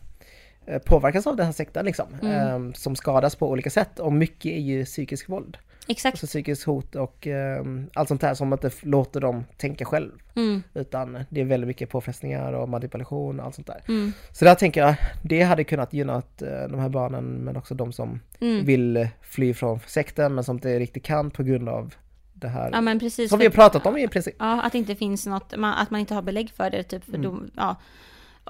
påverkas 0.85 1.27
av 1.27 1.35
den 1.35 1.45
här 1.45 1.53
sekten 1.53 1.85
liksom. 1.85 2.05
Mm. 2.21 2.67
eh, 2.67 2.73
som 2.73 2.95
skadas 2.95 3.35
på 3.35 3.49
olika 3.49 3.69
sätt 3.69 3.99
och 3.99 4.13
mycket 4.13 4.51
är 4.51 4.59
ju 4.59 4.85
psykisk 4.85 5.29
våld. 5.29 5.57
Exakt. 5.87 6.13
Alltså 6.13 6.27
psykisk 6.27 6.67
hot 6.67 6.95
och 6.95 7.27
eh, 7.27 7.63
allt 7.93 8.07
sånt 8.07 8.21
här 8.21 8.33
som 8.33 8.53
inte 8.53 8.71
låter 8.81 9.19
dem 9.19 9.45
tänka 9.57 9.85
själv. 9.85 10.11
Mm, 10.35 10.63
Utan 10.73 11.25
det 11.29 11.41
är 11.41 11.45
väldigt 11.45 11.67
mycket 11.67 11.89
påfrestningar 11.89 12.53
och 12.53 12.69
manipulation 12.69 13.39
och 13.39 13.45
allt 13.45 13.55
sånt 13.55 13.67
där. 13.67 13.81
mm, 13.87 14.13
Så 14.31 14.45
där 14.45 14.55
tänker 14.55 14.81
jag, 14.81 14.95
det 15.23 15.41
hade 15.41 15.63
kunnat 15.63 15.93
gynna 15.93 16.15
eh, 16.15 16.67
de 16.69 16.79
här 16.79 16.89
barnen 16.89 17.23
men 17.25 17.57
också 17.57 17.75
de 17.75 17.93
som 17.93 18.19
mm. 18.39 18.65
vill 18.65 19.07
fly 19.21 19.53
från 19.53 19.79
sekten 19.87 20.35
men 20.35 20.43
som 20.43 20.55
inte 20.57 20.79
riktigt 20.79 21.03
kan 21.03 21.31
på 21.31 21.43
grund 21.43 21.69
av 21.69 21.95
det 22.33 22.47
här. 22.47 22.69
Ja 22.73 22.81
men 22.81 22.99
precis. 22.99 23.29
som 23.29 23.39
vi 23.39 23.45
har 23.45 23.51
pratat 23.51 23.85
om 23.85 23.97
i 23.97 24.07
princip. 24.07 24.35
Ja, 24.39 24.61
att 24.61 24.71
det 24.71 24.77
inte 24.77 24.95
finns 24.95 25.25
något, 25.25 25.57
man, 25.57 25.73
att 25.73 25.89
man 25.91 25.99
inte 25.99 26.13
har 26.13 26.21
belägg 26.21 26.49
för 26.49 26.69
det 26.69 26.83
typ 26.83 27.03
för 27.03 27.11
Mm. 27.11 27.21
dom, 27.21 27.51
ja. 27.55 27.75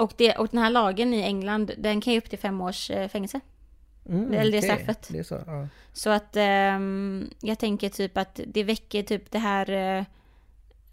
Och, 0.02 0.14
det, 0.18 0.36
och 0.36 0.48
den 0.52 0.60
här 0.60 0.70
lagen 0.70 1.14
i 1.14 1.22
England, 1.22 1.72
den 1.78 2.02
kan 2.02 2.14
ju 2.14 2.20
upp 2.20 2.30
till 2.30 2.40
fem 2.40 2.62
års 2.62 2.92
eh, 2.92 3.08
fängelse. 3.08 3.40
Mm, 4.10 4.34
eller 4.34 4.52
det 4.52 4.62
straffet. 4.62 5.08
Det 5.12 5.20
är 5.20 5.24
så, 5.24 5.40
ja. 5.48 5.68
Så 5.94 6.10
att 6.10 6.36
ehm, 6.36 7.30
jag 7.42 7.60
tänker 7.60 7.90
typ 7.90 8.18
att 8.18 8.40
det 8.48 8.64
väcker 8.64 9.04
typ 9.04 9.32
det 9.32 9.40
här 9.40 9.70
eh, 9.98 10.04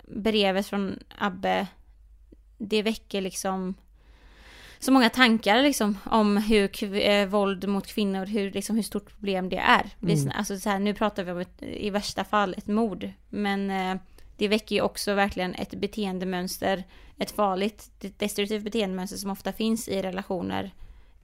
brevet 0.03 0.67
från 0.67 0.99
Abbe. 1.19 1.67
Det 2.59 2.83
väcker 2.83 3.21
liksom 3.21 3.75
så 4.79 4.93
många 4.93 5.11
tankar 5.11 5.63
liksom 5.63 5.99
om 6.05 6.37
hur 6.37 6.69
kv- 6.69 7.01
eh, 7.23 7.27
våld 7.27 7.69
mot 7.69 7.87
kvinnor, 7.87 8.27
hur, 8.27 8.51
liksom, 8.51 8.77
hur 8.77 8.83
stort 8.83 9.11
problem 9.11 9.49
det 9.49 9.57
är. 9.59 9.91
Vi, 9.99 10.13
Mm. 10.23 10.33
alltså, 10.37 10.59
så 10.59 10.71
här, 10.71 10.79
nu 10.79 10.95
pratar 10.95 11.25
vi 11.25 11.33
om 11.33 11.39
ett, 11.39 11.63
i 11.63 11.91
värsta 11.91 12.25
fall 12.25 12.55
ett 12.59 12.67
mord. 12.67 13.11
Men 13.29 13.71
eh, 13.71 14.01
det 14.39 14.49
väcker 14.49 14.75
ju 14.77 14.83
också 14.83 15.15
verkligen 15.15 15.55
ett 15.55 15.75
beteendemönster, 15.75 16.85
ett 17.19 17.31
farligt, 17.31 17.91
destruktivt 18.17 18.65
beteendemönster 18.65 19.17
som 19.17 19.31
ofta 19.31 19.53
finns 19.53 19.89
i 19.89 20.03
relationer 20.03 20.71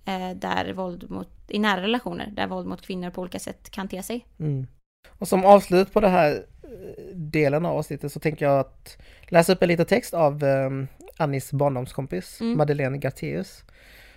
eh, 0.04 0.30
där 0.36 0.72
våld 0.72 1.10
mot, 1.10 1.28
i 1.48 1.58
nära 1.58 1.82
relationer, 1.82 2.32
där 2.36 2.46
våld 2.46 2.66
mot 2.66 2.82
kvinnor 2.82 3.10
på 3.10 3.20
olika 3.20 3.38
sätt 3.38 3.70
kan 3.70 3.88
te 3.88 4.02
sig. 4.02 4.26
Mm. 4.38 4.66
Och 5.08 5.28
som 5.28 5.44
avslut 5.44 5.92
på 5.92 6.00
den 6.00 6.10
här 6.10 6.44
eh, 6.62 7.16
delen 7.16 7.66
av 7.66 7.76
avsnittet 7.76 8.12
så 8.12 8.20
tänker 8.20 8.44
jag 8.44 8.60
att 8.60 8.98
läsa 9.28 9.52
upp 9.52 9.62
en 9.62 9.68
liten 9.68 9.86
text 9.86 10.14
av 10.14 10.44
um, 10.44 10.88
Annis 11.16 11.52
barndomskompis 11.52 12.40
Mm. 12.40 12.58
Madeleine 12.58 12.98
Garteus. 12.98 13.64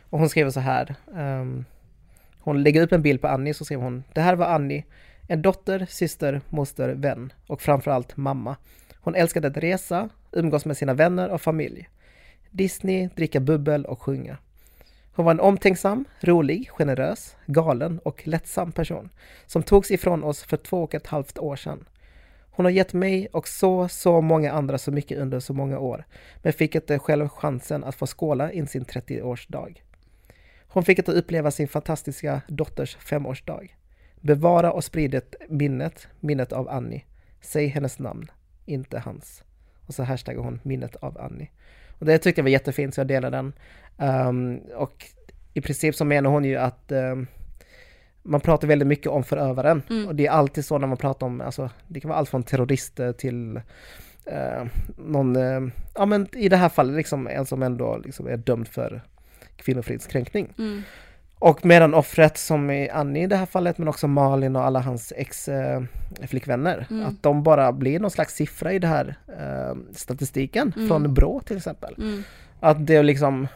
Och 0.10 0.20
hon 0.20 0.30
skriver 0.30 0.52
så 0.52 0.60
här. 0.60 0.96
ehm, 1.16 1.66
hon 2.40 2.64
lägger 2.64 2.82
upp 2.82 2.92
en 2.92 3.02
bild 3.02 3.22
på 3.22 3.28
Annie 3.28 3.54
så 3.54 3.66
skriver 3.66 3.84
hon 3.84 4.04
Det 4.14 4.22
här 4.22 4.36
var 4.36 4.46
Annie, 4.46 4.86
en 5.28 5.42
dotter, 5.42 5.86
syster, 5.90 6.42
moster, 6.50 6.90
vän 6.90 7.34
och 7.48 7.62
framförallt 7.62 8.18
mamma. 8.18 8.56
Hon 9.02 9.16
älskade 9.16 9.48
att 9.48 9.58
resa, 9.58 10.10
umgås 10.32 10.66
med 10.66 10.78
sina 10.78 10.94
vänner 10.94 11.30
och 11.30 11.42
familj. 11.42 11.90
Disney, 12.52 13.10
dricka 13.16 13.40
bubbel 13.40 13.86
och 13.86 14.02
sjunga. 14.02 14.38
Hon 15.14 15.26
var 15.26 15.32
en 15.32 15.40
omtänksam, 15.40 16.06
rolig, 16.22 16.70
generös, 16.70 17.36
galen 17.46 18.00
och 18.00 18.28
lättsam 18.28 18.72
person 18.72 19.10
som 19.46 19.64
togs 19.64 19.92
ifrån 19.92 20.24
oss 20.24 20.44
för 20.44 20.58
två 20.58 20.84
och 20.84 20.96
ett 20.96 21.08
halvt 21.08 21.38
år 21.38 21.56
sedan. 21.56 21.86
Hon 22.52 22.66
har 22.66 22.72
gett 22.72 22.94
mig 22.94 23.28
och 23.28 23.48
så, 23.48 23.88
så 23.88 24.22
många 24.22 24.52
andra 24.52 24.78
så 24.78 24.92
mycket 24.92 25.18
under 25.18 25.40
så 25.40 25.54
många 25.54 25.80
år, 25.80 26.06
men 26.42 26.54
fick 26.54 26.76
inte 26.76 27.00
själv 27.00 27.30
chansen 27.30 27.84
att 27.84 27.96
få 27.96 28.08
skåla 28.08 28.52
in 28.52 28.68
sin 28.68 28.86
30-årsdag. 28.86 29.82
Hon 30.68 30.84
fick 30.84 31.00
inte 31.00 31.12
uppleva 31.12 31.52
sin 31.52 31.68
fantastiska 31.68 32.42
dotters 32.48 32.96
femårsdag. 32.96 33.68
Bevara 34.22 34.72
och 34.72 34.84
sprid 34.84 35.22
minnet, 35.50 36.08
minnet 36.20 36.54
av 36.54 36.70
Annie. 36.70 37.06
Säg 37.42 37.68
hennes 37.68 38.00
namn, 38.00 38.32
inte 38.68 39.00
hans. 39.00 39.44
Och 39.86 39.94
så 39.94 40.04
hashtaggar 40.04 40.42
hon 40.42 40.60
minnet 40.64 40.96
av 40.96 41.18
Annie. 41.22 41.50
Och 42.00 42.06
det 42.06 42.18
tyckte 42.18 42.40
jag 42.40 42.44
var 42.44 42.50
jättefint 42.50 42.94
så 42.94 43.00
jag 43.00 43.08
delar 43.08 43.32
den. 43.32 43.54
Ehm, 43.98 44.58
och 44.58 45.06
i 45.54 45.62
princip 45.62 45.96
så 45.96 46.06
menar 46.06 46.30
hon 46.30 46.44
ju 46.46 46.56
att 46.56 46.92
ehm, 46.92 47.28
man 48.24 48.42
pratar 48.42 48.68
väldigt 48.68 48.88
mycket 48.88 49.08
om 49.08 49.24
förövaren. 49.24 49.82
Mm. 49.90 50.08
Och 50.08 50.16
det 50.16 50.28
är 50.28 50.32
alltid 50.32 50.66
så 50.66 50.78
när 50.78 50.88
man 50.88 50.98
pratar 50.98 51.28
om, 51.28 51.42
alltså 51.42 51.70
det 51.88 52.00
kan 52.00 52.10
vara 52.10 52.20
allt 52.20 52.30
från 52.30 52.44
terrorister 52.44 53.14
till 53.14 53.62
eh, 54.26 54.66
någon, 54.98 55.36
eh, 55.36 55.62
ja 55.96 56.06
men 56.06 56.28
i 56.36 56.50
det 56.50 56.58
här 56.58 56.70
fallet 56.70 56.96
liksom 56.96 57.28
en 57.28 57.46
som 57.46 57.64
ändå 57.64 57.98
liksom 57.98 58.28
är 58.28 58.38
dömd 58.38 58.68
för 58.68 59.02
kvinnofridskränkning. 59.56 60.54
Mm. 60.58 60.82
Och 61.40 61.66
medan 61.66 61.94
offret 61.94 62.38
som 62.38 62.70
är 62.70 62.94
Annie 62.94 63.24
i 63.24 63.28
det 63.28 63.36
här 63.36 63.46
fallet 63.46 63.78
men 63.78 63.88
också 63.88 64.08
Malin 64.08 64.56
och 64.56 64.64
alla 64.64 64.80
hans 64.80 65.14
ex-flickvänner, 65.16 66.88
Mm. 66.90 67.06
att 67.06 67.24
de 67.24 67.44
bara 67.44 67.72
blir 67.72 68.00
någon 68.00 68.12
slags 68.12 68.34
siffra 68.36 68.74
i 68.74 68.80
det 68.80 68.88
här 68.88 69.16
eh, 69.28 69.76
statistiken 69.96 70.74
Mm. 70.76 70.88
från 70.88 71.14
Brå 71.14 71.40
till 71.40 71.58
exempel. 71.58 71.96
Mm. 71.98 72.24
Att 72.60 72.88
det 72.88 73.04
liksom, 73.04 73.48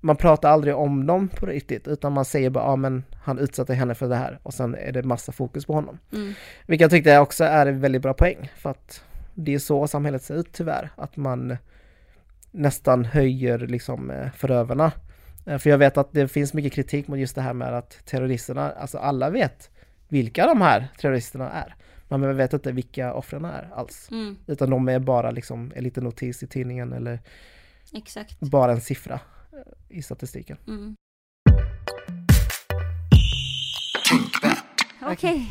man 0.00 0.16
pratar 0.16 0.50
aldrig 0.50 0.76
om 0.76 1.06
dem 1.06 1.28
på 1.28 1.46
riktigt 1.46 1.88
utan 1.88 2.12
man 2.12 2.24
säger 2.24 2.50
bara, 2.50 2.64
ja 2.64 2.76
men 2.76 3.04
han 3.24 3.38
utsatte 3.38 3.74
henne 3.74 3.94
för 3.94 4.08
det 4.08 4.16
här 4.16 4.38
och 4.42 4.54
sen 4.54 4.74
är 4.74 4.92
det 4.92 5.02
massa 5.02 5.32
fokus 5.32 5.66
på 5.66 5.72
honom. 5.72 5.98
Mm. 6.12 6.32
Vilket 6.66 6.82
jag 6.84 6.90
tyckte 6.90 7.18
också 7.18 7.44
är 7.44 7.66
en 7.66 7.80
väldigt 7.80 8.02
bra 8.02 8.14
poäng 8.14 8.52
för 8.56 8.70
att 8.70 9.02
det 9.34 9.54
är 9.54 9.58
så 9.58 9.86
samhället 9.86 10.22
ser 10.22 10.34
ut 10.34 10.52
tyvärr, 10.52 10.90
att 10.96 11.16
man 11.16 11.56
nästan 12.50 13.04
höjer 13.04 13.58
liksom 13.58 14.10
eh, 14.10 14.30
förövarna. 14.36 14.92
Eh, 15.46 15.58
För 15.58 15.70
jag 15.70 15.78
vet 15.78 15.96
att 15.96 16.12
det 16.12 16.28
finns 16.28 16.54
mycket 16.54 16.72
kritik 16.72 17.08
mot 17.08 17.18
just 17.18 17.34
det 17.34 17.40
här 17.42 17.52
med 17.52 17.74
att 17.74 18.06
terroristerna, 18.06 18.70
alltså 18.72 18.98
alla 18.98 19.30
vet 19.30 19.70
vilka 20.08 20.46
de 20.46 20.60
här 20.60 20.88
terroristerna 20.98 21.50
är. 21.50 21.74
Men 22.08 22.20
man 22.20 22.36
vet 22.36 22.52
inte 22.52 22.72
vilka 22.72 23.14
offren 23.14 23.44
är 23.44 23.70
alls. 23.74 24.08
Mm. 24.10 24.36
Utan 24.46 24.70
de 24.70 24.88
är 24.88 24.98
bara 24.98 25.30
liksom 25.30 25.72
en 25.76 25.84
liten 25.84 26.04
notis 26.04 26.42
i 26.42 26.46
tidningen 26.46 26.92
eller 26.92 27.20
Exakt. 27.92 28.40
bara 28.40 28.72
en 28.72 28.80
siffra 28.80 29.20
eh, 29.52 29.96
i 29.98 30.02
statistiken. 30.02 30.56
Mm. 30.66 30.96
Okej. 35.02 35.46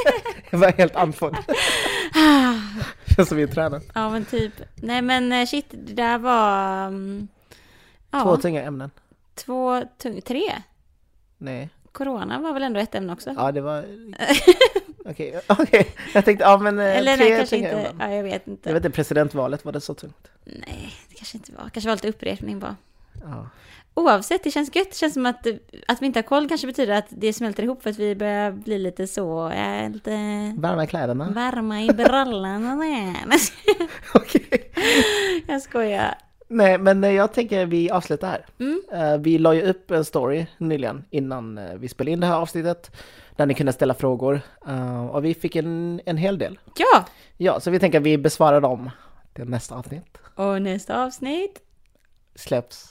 Jag 0.50 0.58
var 0.58 0.72
helt 0.72 0.96
andfådd. 0.96 1.36
Känns 3.16 3.28
som 3.28 3.36
vi 3.36 3.42
är 3.42 3.46
tränare. 3.46 3.80
ja 3.94 4.10
men 4.10 4.24
typ. 4.24 4.52
Nej 4.74 5.02
men 5.02 5.32
eh, 5.32 5.46
shit, 5.46 5.66
det 5.70 5.92
där 5.94 6.18
var... 6.18 6.86
um, 6.86 7.28
ja, 8.10 8.22
Två 8.22 8.36
tunga 8.36 8.62
ämnen. 8.62 8.90
Två 9.44 9.80
tung- 10.02 10.20
tre. 10.20 10.52
Nej. 11.38 11.68
Corona 11.92 12.38
var 12.40 12.52
väl 12.52 12.62
ändå 12.62 12.80
ett 12.80 12.94
ämne 12.94 13.12
också? 13.12 13.30
Ja, 13.36 13.52
det 13.52 13.60
var... 13.60 13.84
Okej, 15.04 15.40
okej. 15.46 15.94
Jag 16.14 16.24
tänkte, 16.24 16.44
ja 16.44 16.58
men 16.58 16.78
eh, 16.78 16.96
Eller 16.98 17.16
tre 17.16 17.28
nej, 17.28 17.36
kanske 17.38 17.56
inte. 17.56 17.92
Ja, 17.98 18.10
jag 18.12 18.22
vet 18.22 18.46
inte. 18.48 18.68
Jag 18.68 18.74
vet 18.74 18.84
inte, 18.84 18.96
presidentvalet, 18.96 19.64
var 19.64 19.72
det 19.72 19.80
så 19.80 19.94
tungt? 19.94 20.28
Nej, 20.44 20.92
det 21.08 21.14
kanske 21.14 21.36
inte 21.36 21.52
var. 21.52 21.68
Kanske 21.68 21.88
var 21.88 21.96
lite 21.96 22.08
upprepning 22.08 22.58
bara. 22.58 22.76
Ja. 23.24 23.48
Oavsett, 23.94 24.44
det 24.44 24.50
känns 24.50 24.76
gött. 24.76 24.90
Det 24.90 24.96
känns 24.96 25.14
som 25.14 25.26
att, 25.26 25.46
att 25.88 26.02
vi 26.02 26.06
inte 26.06 26.18
har 26.18 26.22
koll 26.22 26.48
kanske 26.48 26.66
betyder 26.66 26.94
att 26.94 27.06
det 27.08 27.32
smälter 27.32 27.62
ihop 27.62 27.82
för 27.82 27.90
att 27.90 27.98
vi 27.98 28.14
börjar 28.16 28.50
bli 28.52 28.78
lite 28.78 29.06
så, 29.06 29.52
ja, 29.56 29.88
lite 29.88 30.10
Varma 30.58 30.86
kläderna. 30.86 31.30
varma 31.30 31.82
i 31.82 31.88
brallan. 31.88 32.78
Nej, 32.78 33.14
Okej. 34.14 34.72
jag 35.46 35.62
skojar. 35.62 36.14
Nej, 36.52 36.78
men 36.78 37.04
eh, 37.04 37.10
jag 37.12 37.32
tänker 37.32 37.66
vi 37.66 37.90
avslutar 37.90 38.28
här. 38.28 38.46
Mm. 38.60 38.82
Eh, 38.92 39.18
Vi 39.18 39.38
la 39.38 39.54
ju 39.54 39.62
upp 39.62 39.90
en 39.90 40.04
story 40.04 40.46
nyligen 40.58 41.04
innan 41.10 41.58
eh, 41.58 41.74
vi 41.74 41.88
spelade 41.88 42.10
in 42.12 42.20
det 42.20 42.26
här 42.26 42.36
avsnittet. 42.36 42.90
Där 43.36 43.46
ni 43.46 43.54
kunde 43.54 43.72
ställa 43.72 43.94
frågor. 43.94 44.40
Och 45.10 45.24
vi 45.24 45.34
fick 45.34 45.56
en, 45.56 46.00
en 46.06 46.16
hel 46.16 46.38
del. 46.38 46.58
Ja! 46.76 47.04
Ja, 47.36 47.60
så 47.60 47.70
vi 47.70 47.78
tänker 47.78 47.98
att 47.98 48.04
vi 48.04 48.18
besvarar 48.18 48.60
dem 48.60 48.90
till 49.34 49.44
nästa 49.44 49.74
avsnitt. 49.74 50.18
Och 50.34 50.62
nästa 50.62 51.04
avsnitt 51.04 51.60
Släpps. 52.34 52.88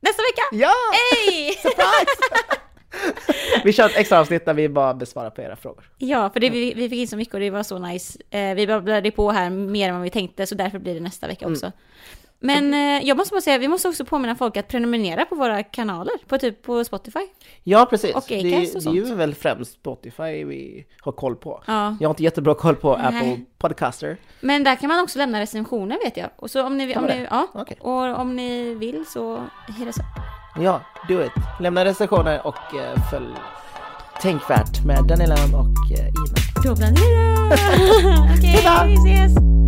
nästa 0.00 0.22
vecka! 0.22 0.42
Ja! 0.64 0.72
Hej! 1.26 1.54
Vi 3.64 3.72
kör 3.72 3.86
ett 3.86 3.96
extra 3.96 4.20
avsnitt 4.20 4.44
där 4.44 4.54
vi 4.54 4.68
bara 4.68 4.94
besvarar 4.94 5.30
på 5.30 5.42
era 5.42 5.56
frågor. 5.56 5.90
Ja, 5.98 6.30
för 6.30 6.40
det, 6.40 6.50
vi, 6.50 6.74
vi 6.74 6.88
fick 6.88 6.98
in 6.98 7.08
så 7.08 7.16
mycket 7.16 7.34
och 7.34 7.40
det 7.40 7.50
var 7.50 7.62
så 7.62 7.78
nice. 7.78 8.18
Eh, 8.30 8.54
vi 8.54 8.66
babblade 8.66 9.10
på 9.10 9.30
här 9.30 9.50
mer 9.50 9.88
än 9.88 9.94
vad 9.94 10.02
vi 10.02 10.10
tänkte, 10.10 10.46
så 10.46 10.54
därför 10.54 10.78
blir 10.78 10.94
det 10.94 11.00
nästa 11.00 11.26
vecka 11.26 11.46
också. 11.48 11.72
Men 12.40 12.74
eh, 12.74 13.08
jag 13.08 13.16
måste 13.16 13.32
bara 13.34 13.40
säga, 13.40 13.58
vi 13.58 13.68
måste 13.68 13.88
också 13.88 14.04
påminna 14.04 14.34
folk 14.34 14.56
att 14.56 14.68
prenumerera 14.68 15.24
på 15.24 15.34
våra 15.34 15.62
kanaler, 15.62 16.12
på 16.26 16.38
typ 16.38 16.62
på 16.62 16.84
Spotify. 16.84 17.20
Ja, 17.62 17.86
precis. 17.90 18.14
Och 18.14 18.24
det, 18.28 18.54
Acast 18.56 18.76
och 18.76 18.82
det 18.82 18.88
är 18.88 18.94
ju 18.94 19.06
sånt. 19.06 19.18
väl 19.18 19.34
främst 19.34 19.72
Spotify 19.72 20.44
vi 20.44 20.86
har 21.00 21.12
koll 21.12 21.36
på. 21.36 21.62
Ja. 21.66 21.96
Jag 22.00 22.08
har 22.08 22.12
inte 22.12 22.22
jättebra 22.22 22.54
koll 22.54 22.76
på 22.76 22.96
Nej. 22.96 23.06
Apple 23.06 23.40
Podcaster. 23.58 24.16
Men 24.40 24.64
där 24.64 24.76
kan 24.76 24.88
man 24.88 25.02
också 25.02 25.18
lämna 25.18 25.40
recensioner 25.40 25.98
vet 26.04 26.16
jag. 26.16 26.30
Och 26.36 26.50
så 26.50 26.66
om 26.66 26.76
ni, 26.76 26.96
om 26.96 27.04
ni, 27.04 27.26
ja, 27.30 27.46
Okej. 27.54 27.76
och 27.80 28.20
om 28.20 28.36
ni 28.36 28.74
vill 28.74 29.04
så 29.06 29.44
hit 29.78 29.86
us 29.86 29.98
up. 29.98 30.04
Ja, 30.62 30.80
do 31.08 31.22
it. 31.22 31.32
Lämna 31.60 31.84
recensioner 31.84 32.46
och 32.46 32.74
eh, 32.74 33.10
följ 33.10 33.34
Tänkvärt 34.22 34.84
med 34.86 35.04
Daniela 35.04 35.34
och 35.34 35.98
eh, 35.98 36.06
Ina. 36.06 36.64
Då 36.64 36.74
det 36.74 36.86
Okej, 38.38 38.86
vi 38.86 38.94
ses! 38.94 39.59